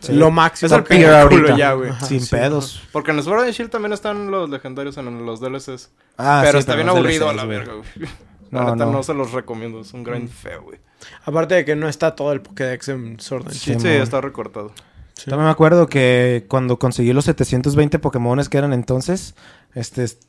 Sí. 0.00 0.12
lo 0.12 0.30
máximo. 0.30 0.66
Es 0.66 0.72
el 0.72 0.84
película 0.84 1.22
ahorita. 1.22 1.56
ya, 1.56 1.72
güey. 1.72 1.88
Ajá, 1.90 2.04
Sin 2.04 2.20
sí. 2.20 2.28
pedos. 2.30 2.82
Porque 2.92 3.12
en 3.12 3.22
Sword 3.22 3.44
and 3.44 3.52
Shield 3.52 3.70
también 3.70 3.94
están 3.94 4.30
los 4.30 4.50
legendarios 4.50 4.98
en 4.98 5.24
los 5.24 5.40
DLCs. 5.40 5.90
Ah, 6.18 6.40
pero 6.44 6.52
sí, 6.52 6.58
está 6.58 6.74
bien 6.74 6.88
los 6.88 6.96
aburrido 6.96 7.30
a 7.30 7.32
la 7.32 7.46
verga, 7.46 7.72
güey. 7.72 7.88
La 8.50 8.64
No, 8.64 8.72
neta 8.74 8.84
no. 8.84 8.92
no. 8.92 9.02
se 9.02 9.14
los 9.14 9.32
recomiendo. 9.32 9.80
Es 9.80 9.94
un 9.94 10.04
grind 10.04 10.28
feo, 10.28 10.60
güey. 10.64 10.78
Aparte 11.24 11.54
de 11.54 11.64
que 11.64 11.74
no 11.74 11.88
está 11.88 12.14
todo 12.14 12.32
el 12.32 12.42
Pokédex 12.42 12.88
en 12.90 13.18
Sword 13.18 13.46
and 13.46 13.54
Sí, 13.54 13.70
Shield. 13.70 13.80
Sí, 13.80 13.88
mon. 13.88 13.96
está 14.02 14.20
recortado. 14.20 14.72
Sí. 15.14 15.30
También 15.30 15.46
me 15.46 15.50
acuerdo 15.52 15.86
que 15.86 16.44
cuando 16.48 16.78
conseguí 16.78 17.14
los 17.14 17.24
720 17.24 17.98
Pokémones 17.98 18.50
que 18.50 18.58
eran 18.58 18.74
entonces, 18.74 19.34
este, 19.74 20.04
est- 20.04 20.22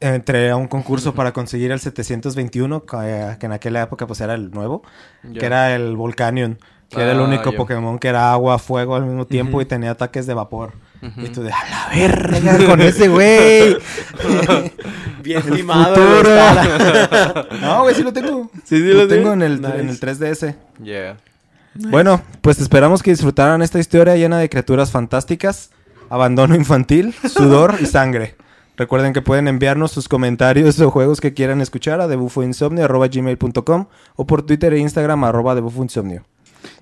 entré 0.00 0.50
a 0.50 0.56
un 0.56 0.68
concurso 0.68 1.14
para 1.14 1.32
conseguir 1.32 1.70
el 1.72 1.80
721, 1.80 2.84
que, 2.84 3.36
que 3.38 3.46
en 3.46 3.52
aquella 3.52 3.82
época 3.82 4.06
pues 4.06 4.20
era 4.20 4.34
el 4.34 4.50
nuevo, 4.50 4.82
que 5.38 5.44
era 5.46 5.74
el 5.74 5.96
Volcanion, 5.96 6.58
que 6.90 7.00
era 7.00 7.12
el 7.12 7.20
Ah, 7.20 7.24
único. 7.24 7.52
Pokémon 7.52 7.98
que 7.98 8.08
era 8.08 8.32
agua, 8.32 8.58
fuego 8.58 8.96
al 8.96 9.04
mismo 9.04 9.26
tiempo 9.26 9.60
y 9.60 9.64
tenía 9.64 9.92
ataques 9.92 10.26
de 10.26 10.34
vapor. 10.34 10.72
Y 11.18 11.28
tú 11.28 11.42
de, 11.42 11.52
a 11.52 11.56
la 11.68 11.88
verga 11.94 12.66
con 12.66 12.80
ese 12.80 13.08
güey. 13.08 13.76
Bien 15.22 15.42
está- 15.52 17.46
no, 17.60 17.82
güey, 17.82 17.94
sí 17.94 18.02
lo 18.02 18.12
tengo. 18.12 18.50
Sí, 18.64 18.76
sí 18.78 18.92
lo, 18.92 19.02
lo 19.02 19.08
tengo 19.08 19.32
en 19.32 19.42
el, 19.42 19.60
Nice. 19.60 19.80
en 19.80 19.88
el 19.88 20.00
3DS. 20.00 20.54
Yeah. 20.82 21.16
Bueno, 21.74 22.22
pues 22.40 22.60
esperamos 22.60 23.02
que 23.02 23.10
disfrutaran 23.10 23.62
esta 23.62 23.78
historia 23.78 24.16
llena 24.16 24.38
de 24.38 24.48
criaturas 24.48 24.90
fantásticas, 24.90 25.70
abandono 26.08 26.54
infantil, 26.54 27.14
sudor 27.28 27.76
y 27.80 27.86
sangre. 27.86 28.36
Recuerden 28.76 29.12
que 29.12 29.22
pueden 29.22 29.48
enviarnos 29.48 29.92
sus 29.92 30.08
comentarios 30.08 30.80
o 30.80 30.90
juegos 30.90 31.20
que 31.20 31.34
quieran 31.34 31.60
escuchar 31.60 32.00
a 32.00 32.08
debufoinsomnio.gmail.com 32.08 33.86
o 34.16 34.26
por 34.26 34.42
Twitter 34.42 34.72
e 34.72 34.78
Instagram 34.78 35.24
arroba 35.24 35.54
debufoinsomnio. 35.54 36.24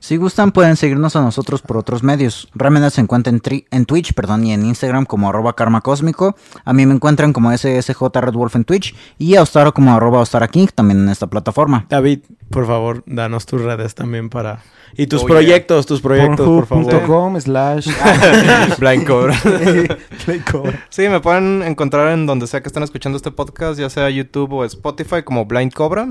Si 0.00 0.16
gustan, 0.16 0.52
pueden 0.52 0.76
seguirnos 0.76 1.16
a 1.16 1.22
nosotros 1.22 1.62
por 1.62 1.76
otros 1.76 2.02
medios. 2.02 2.48
Remeda 2.54 2.90
se 2.90 3.00
encuentra 3.00 3.32
en, 3.32 3.40
tri- 3.40 3.66
en 3.70 3.84
Twitch 3.84 4.14
perdón, 4.14 4.44
y 4.46 4.52
en 4.52 4.64
Instagram 4.64 5.04
como 5.06 5.28
arroba 5.28 5.54
karma 5.54 5.80
cósmico. 5.80 6.36
A 6.64 6.72
mí 6.72 6.86
me 6.86 6.94
encuentran 6.94 7.32
como 7.32 7.56
SSJ 7.56 8.00
Red 8.14 8.34
Wolf 8.34 8.56
en 8.56 8.64
Twitch 8.64 8.94
y 9.18 9.36
a 9.36 9.42
Ostara 9.42 9.72
como 9.72 9.92
arroba 9.94 10.20
Ostara 10.20 10.48
King 10.48 10.68
también 10.74 11.00
en 11.00 11.08
esta 11.08 11.26
plataforma. 11.28 11.86
David, 11.88 12.20
por 12.50 12.66
favor, 12.66 13.02
danos 13.06 13.46
tus 13.46 13.60
redes 13.62 13.94
también 13.94 14.28
para... 14.30 14.60
Y 14.94 15.06
tus 15.06 15.22
Oh, 15.22 15.26
proyectos, 15.26 15.86
tus 15.86 16.02
proyectos, 16.02 16.46
por 16.46 16.66
favor. 16.66 16.84
Pornhub.com 16.84 17.40
slash. 17.40 17.88
Sí, 20.90 21.08
me 21.08 21.20
pueden 21.20 21.62
encontrar 21.62 22.08
en 22.12 22.26
donde 22.26 22.46
sea 22.46 22.60
que 22.60 22.68
estén 22.68 22.82
escuchando 22.82 23.16
este 23.16 23.30
podcast, 23.30 23.78
ya 23.78 23.88
sea 23.88 24.10
YouTube 24.10 24.52
o 24.52 24.64
Spotify, 24.64 25.22
como 25.24 25.46
Blind 25.46 25.72
Cobra. 25.72 26.08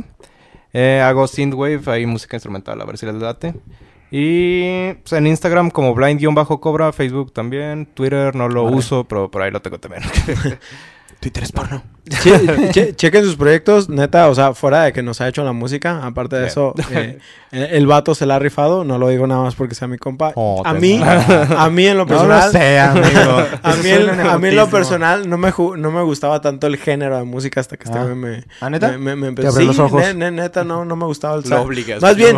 Eh, 0.73 1.02
hago 1.03 1.27
synthwave, 1.27 1.81
hay 1.88 2.06
música 2.06 2.38
instrumental, 2.38 2.80
a 2.81 2.85
ver 2.85 2.98
si 2.98 3.06
les 3.06 3.15
late. 3.15 3.56
Y 4.11 4.93
pues, 4.93 5.14
en 5.14 5.27
Instagram 5.27 5.69
como 5.72 5.95
blind-cobra, 5.95 6.91
Facebook 6.91 7.34
también, 7.34 7.85
Twitter 7.93 8.35
no 8.35 8.49
lo 8.49 8.65
Vale. 8.65 8.77
uso, 8.77 9.06
pero 9.06 9.31
por 9.31 9.41
ahí 9.41 9.52
lo 9.52 9.61
tengo 9.61 9.80
también. 9.80 10.03
Twitter 11.19 11.43
es 11.43 11.52
porno. 11.52 11.84
Che- 12.09 12.69
che- 12.71 12.95
chequen 12.95 13.23
sus 13.23 13.35
proyectos, 13.35 13.87
neta, 13.87 14.27
o 14.27 14.33
sea, 14.35 14.53
fuera 14.55 14.83
de 14.83 14.91
que 14.93 15.03
nos 15.03 15.21
ha 15.21 15.27
hecho 15.27 15.43
la 15.43 15.51
música, 15.53 16.03
aparte 16.03 16.35
de 16.35 16.45
Sí. 16.45 16.51
eso, 16.51 16.73
eh, 16.91 17.19
el, 17.51 17.85
vato 17.85 18.15
se 18.15 18.25
la 18.25 18.37
ha 18.37 18.39
rifado, 18.39 18.83
no 18.83 18.97
lo 18.97 19.09
digo 19.09 19.27
nada 19.27 19.43
más 19.43 19.53
porque 19.55 19.75
sea 19.75 19.87
mi 19.87 19.97
compa. 19.99 20.31
Oh, 20.35 20.63
a 20.65 20.73
mí, 20.73 20.99
a 21.57 21.69
mí 21.69 21.85
en 21.85 21.97
lo 21.97 22.05
No 22.05 22.07
personal, 22.09 22.45
lo 22.47 22.51
sé, 22.51 22.79
amigo. 22.79 23.09
a 23.61 23.75
mí, 23.75 23.89
a 24.29 24.37
mí 24.39 24.47
en 24.47 24.55
lo 24.55 24.67
personal 24.69 25.29
no 25.29 25.37
me, 25.37 25.53
no 25.77 25.91
me 25.91 26.01
gustaba 26.01 26.41
tanto 26.41 26.65
el 26.67 26.77
género 26.77 27.17
de 27.17 27.23
música 27.23 27.59
hasta 27.59 27.77
que 27.77 27.83
este 27.83 27.97
Ah. 27.99 28.05
me, 28.05 28.45
¿Ah, 28.61 28.69
neta? 28.71 28.97
me, 28.97 29.15
me- 29.15 29.27
empezó. 29.27 29.49
abrió 29.49 29.67
los 29.67 29.75
Sí, 29.75 29.81
ojos. 29.83 30.01
ne- 30.01 30.13
ne- 30.15 30.31
neta, 30.31 30.63
no, 30.63 30.83
no 30.85 30.95
me 30.95 31.05
gustaba 31.05 31.35
el 31.35 31.47
Lo 31.49 31.61
obligas. 31.61 32.01
Más 32.01 32.15
bien, 32.15 32.35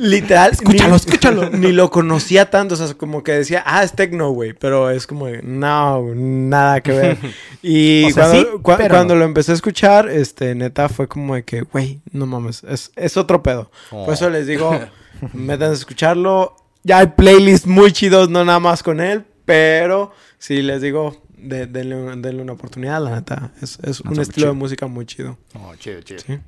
literal, 0.00 0.52
Escúchalo, 0.52 0.90
ni, 0.90 0.96
escúchalo. 0.96 1.50
Ni 1.50 1.72
lo 1.72 1.90
conocía 1.90 2.48
tanto, 2.50 2.74
o 2.74 2.78
sea, 2.78 2.94
como 2.94 3.22
que 3.24 3.32
decía, 3.32 3.62
ah, 3.66 3.82
es 3.82 3.92
techno, 3.92 4.30
güey, 4.30 4.52
pero 4.52 4.90
es 4.90 5.06
como, 5.06 5.26
no, 5.42 6.02
nada 6.14 6.80
que 6.80 6.92
ver. 6.92 7.16
Y 7.62 8.04
O 8.04 8.10
sea, 8.10 8.24
cuando, 8.28 8.40
sí, 8.40 8.46
cua- 8.62 8.76
pero 8.76 8.93
cuando 8.94 9.14
lo 9.16 9.24
empecé 9.24 9.52
a 9.52 9.54
escuchar, 9.54 10.08
este, 10.08 10.54
neta, 10.54 10.88
fue 10.88 11.08
como 11.08 11.34
de 11.34 11.44
que, 11.44 11.62
güey, 11.62 12.00
no 12.12 12.26
mames, 12.26 12.64
es, 12.64 12.90
es 12.96 13.16
otro 13.16 13.42
pedo. 13.42 13.70
Oh. 13.90 14.04
Por 14.04 14.14
eso 14.14 14.30
les 14.30 14.46
digo, 14.46 14.78
métanse 15.32 15.72
a 15.72 15.78
escucharlo. 15.78 16.56
Ya 16.82 16.98
hay 16.98 17.08
playlists 17.08 17.66
muy 17.66 17.92
chidos, 17.92 18.28
no 18.28 18.44
nada 18.44 18.60
más 18.60 18.82
con 18.82 19.00
él, 19.00 19.24
pero 19.44 20.12
sí 20.38 20.60
les 20.62 20.82
digo, 20.82 21.22
de- 21.36 21.66
denle, 21.66 21.96
denle 22.16 22.42
una 22.42 22.52
oportunidad, 22.52 23.02
la 23.02 23.10
neta. 23.14 23.52
Es, 23.62 23.78
es 23.82 24.00
un 24.00 24.12
estilo 24.20 24.34
chido. 24.34 24.46
de 24.48 24.52
música 24.54 24.86
muy 24.86 25.06
chido. 25.06 25.38
Oh, 25.54 25.74
chido, 25.76 26.00
chido. 26.02 26.20
Sí. 26.26 26.38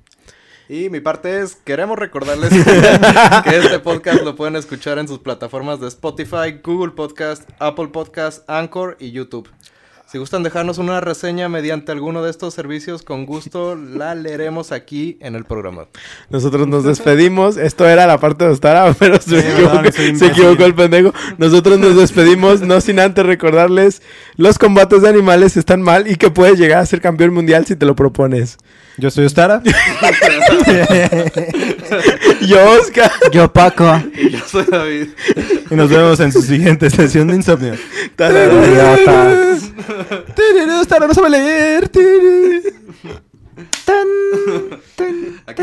Y 0.68 0.90
mi 0.90 0.98
parte 1.00 1.40
es, 1.42 1.54
queremos 1.54 1.96
recordarles 1.96 2.50
que 3.44 3.56
este 3.56 3.78
podcast 3.78 4.22
lo 4.24 4.34
pueden 4.34 4.56
escuchar 4.56 4.98
en 4.98 5.06
sus 5.06 5.20
plataformas 5.20 5.80
de 5.80 5.86
Spotify, 5.88 6.60
Google 6.62 6.90
Podcast, 6.92 7.48
Apple 7.60 7.88
Podcast, 7.88 8.42
Anchor 8.50 8.96
y 8.98 9.12
YouTube. 9.12 9.48
Si 10.16 10.18
gustan 10.18 10.42
dejarnos 10.42 10.78
una 10.78 10.98
reseña 11.02 11.50
mediante 11.50 11.92
alguno 11.92 12.22
de 12.22 12.30
estos 12.30 12.54
servicios, 12.54 13.02
con 13.02 13.26
gusto 13.26 13.76
la 13.76 14.14
leeremos 14.14 14.72
aquí 14.72 15.18
en 15.20 15.34
el 15.34 15.44
programa. 15.44 15.88
Nosotros 16.30 16.66
nos 16.66 16.84
despedimos. 16.84 17.58
Esto 17.58 17.86
era 17.86 18.06
la 18.06 18.16
parte 18.16 18.46
de 18.46 18.52
Ostara, 18.52 18.94
pero 18.98 19.20
se, 19.20 19.42
Sí, 19.42 19.46
equivocó, 19.46 19.82
perdón, 19.82 20.16
se 20.16 20.26
equivocó 20.28 20.64
el 20.64 20.74
pendejo. 20.74 21.12
Nosotros 21.36 21.78
nos 21.78 21.96
despedimos, 21.96 22.62
no 22.62 22.80
sin 22.80 22.98
antes 22.98 23.26
recordarles: 23.26 24.00
los 24.36 24.58
combates 24.58 25.02
de 25.02 25.10
animales 25.10 25.58
están 25.58 25.82
mal 25.82 26.08
y 26.10 26.16
que 26.16 26.30
puedes 26.30 26.58
llegar 26.58 26.78
a 26.78 26.86
ser 26.86 27.02
campeón 27.02 27.34
mundial 27.34 27.66
si 27.66 27.76
te 27.76 27.84
lo 27.84 27.94
propones. 27.94 28.56
Yo 28.98 29.10
soy 29.10 29.26
Ostara. 29.26 29.62
Yo, 32.40 32.70
Oscar. 32.80 33.10
Yo, 33.30 33.52
Paco. 33.52 34.02
Y 34.14 34.30
yo 34.30 34.38
soy 34.46 34.64
David. 34.64 35.08
y 35.70 35.74
nos 35.74 35.90
vemos 35.90 36.18
en 36.20 36.32
su 36.32 36.40
siguiente 36.42 36.88
sesión 36.88 37.28
de 37.28 37.34
insomnio. 37.36 37.74
Ostara 40.80 41.06
no 41.06 41.14
sabe 41.14 41.30
leer. 41.30 41.90
Aquí. 45.46 45.62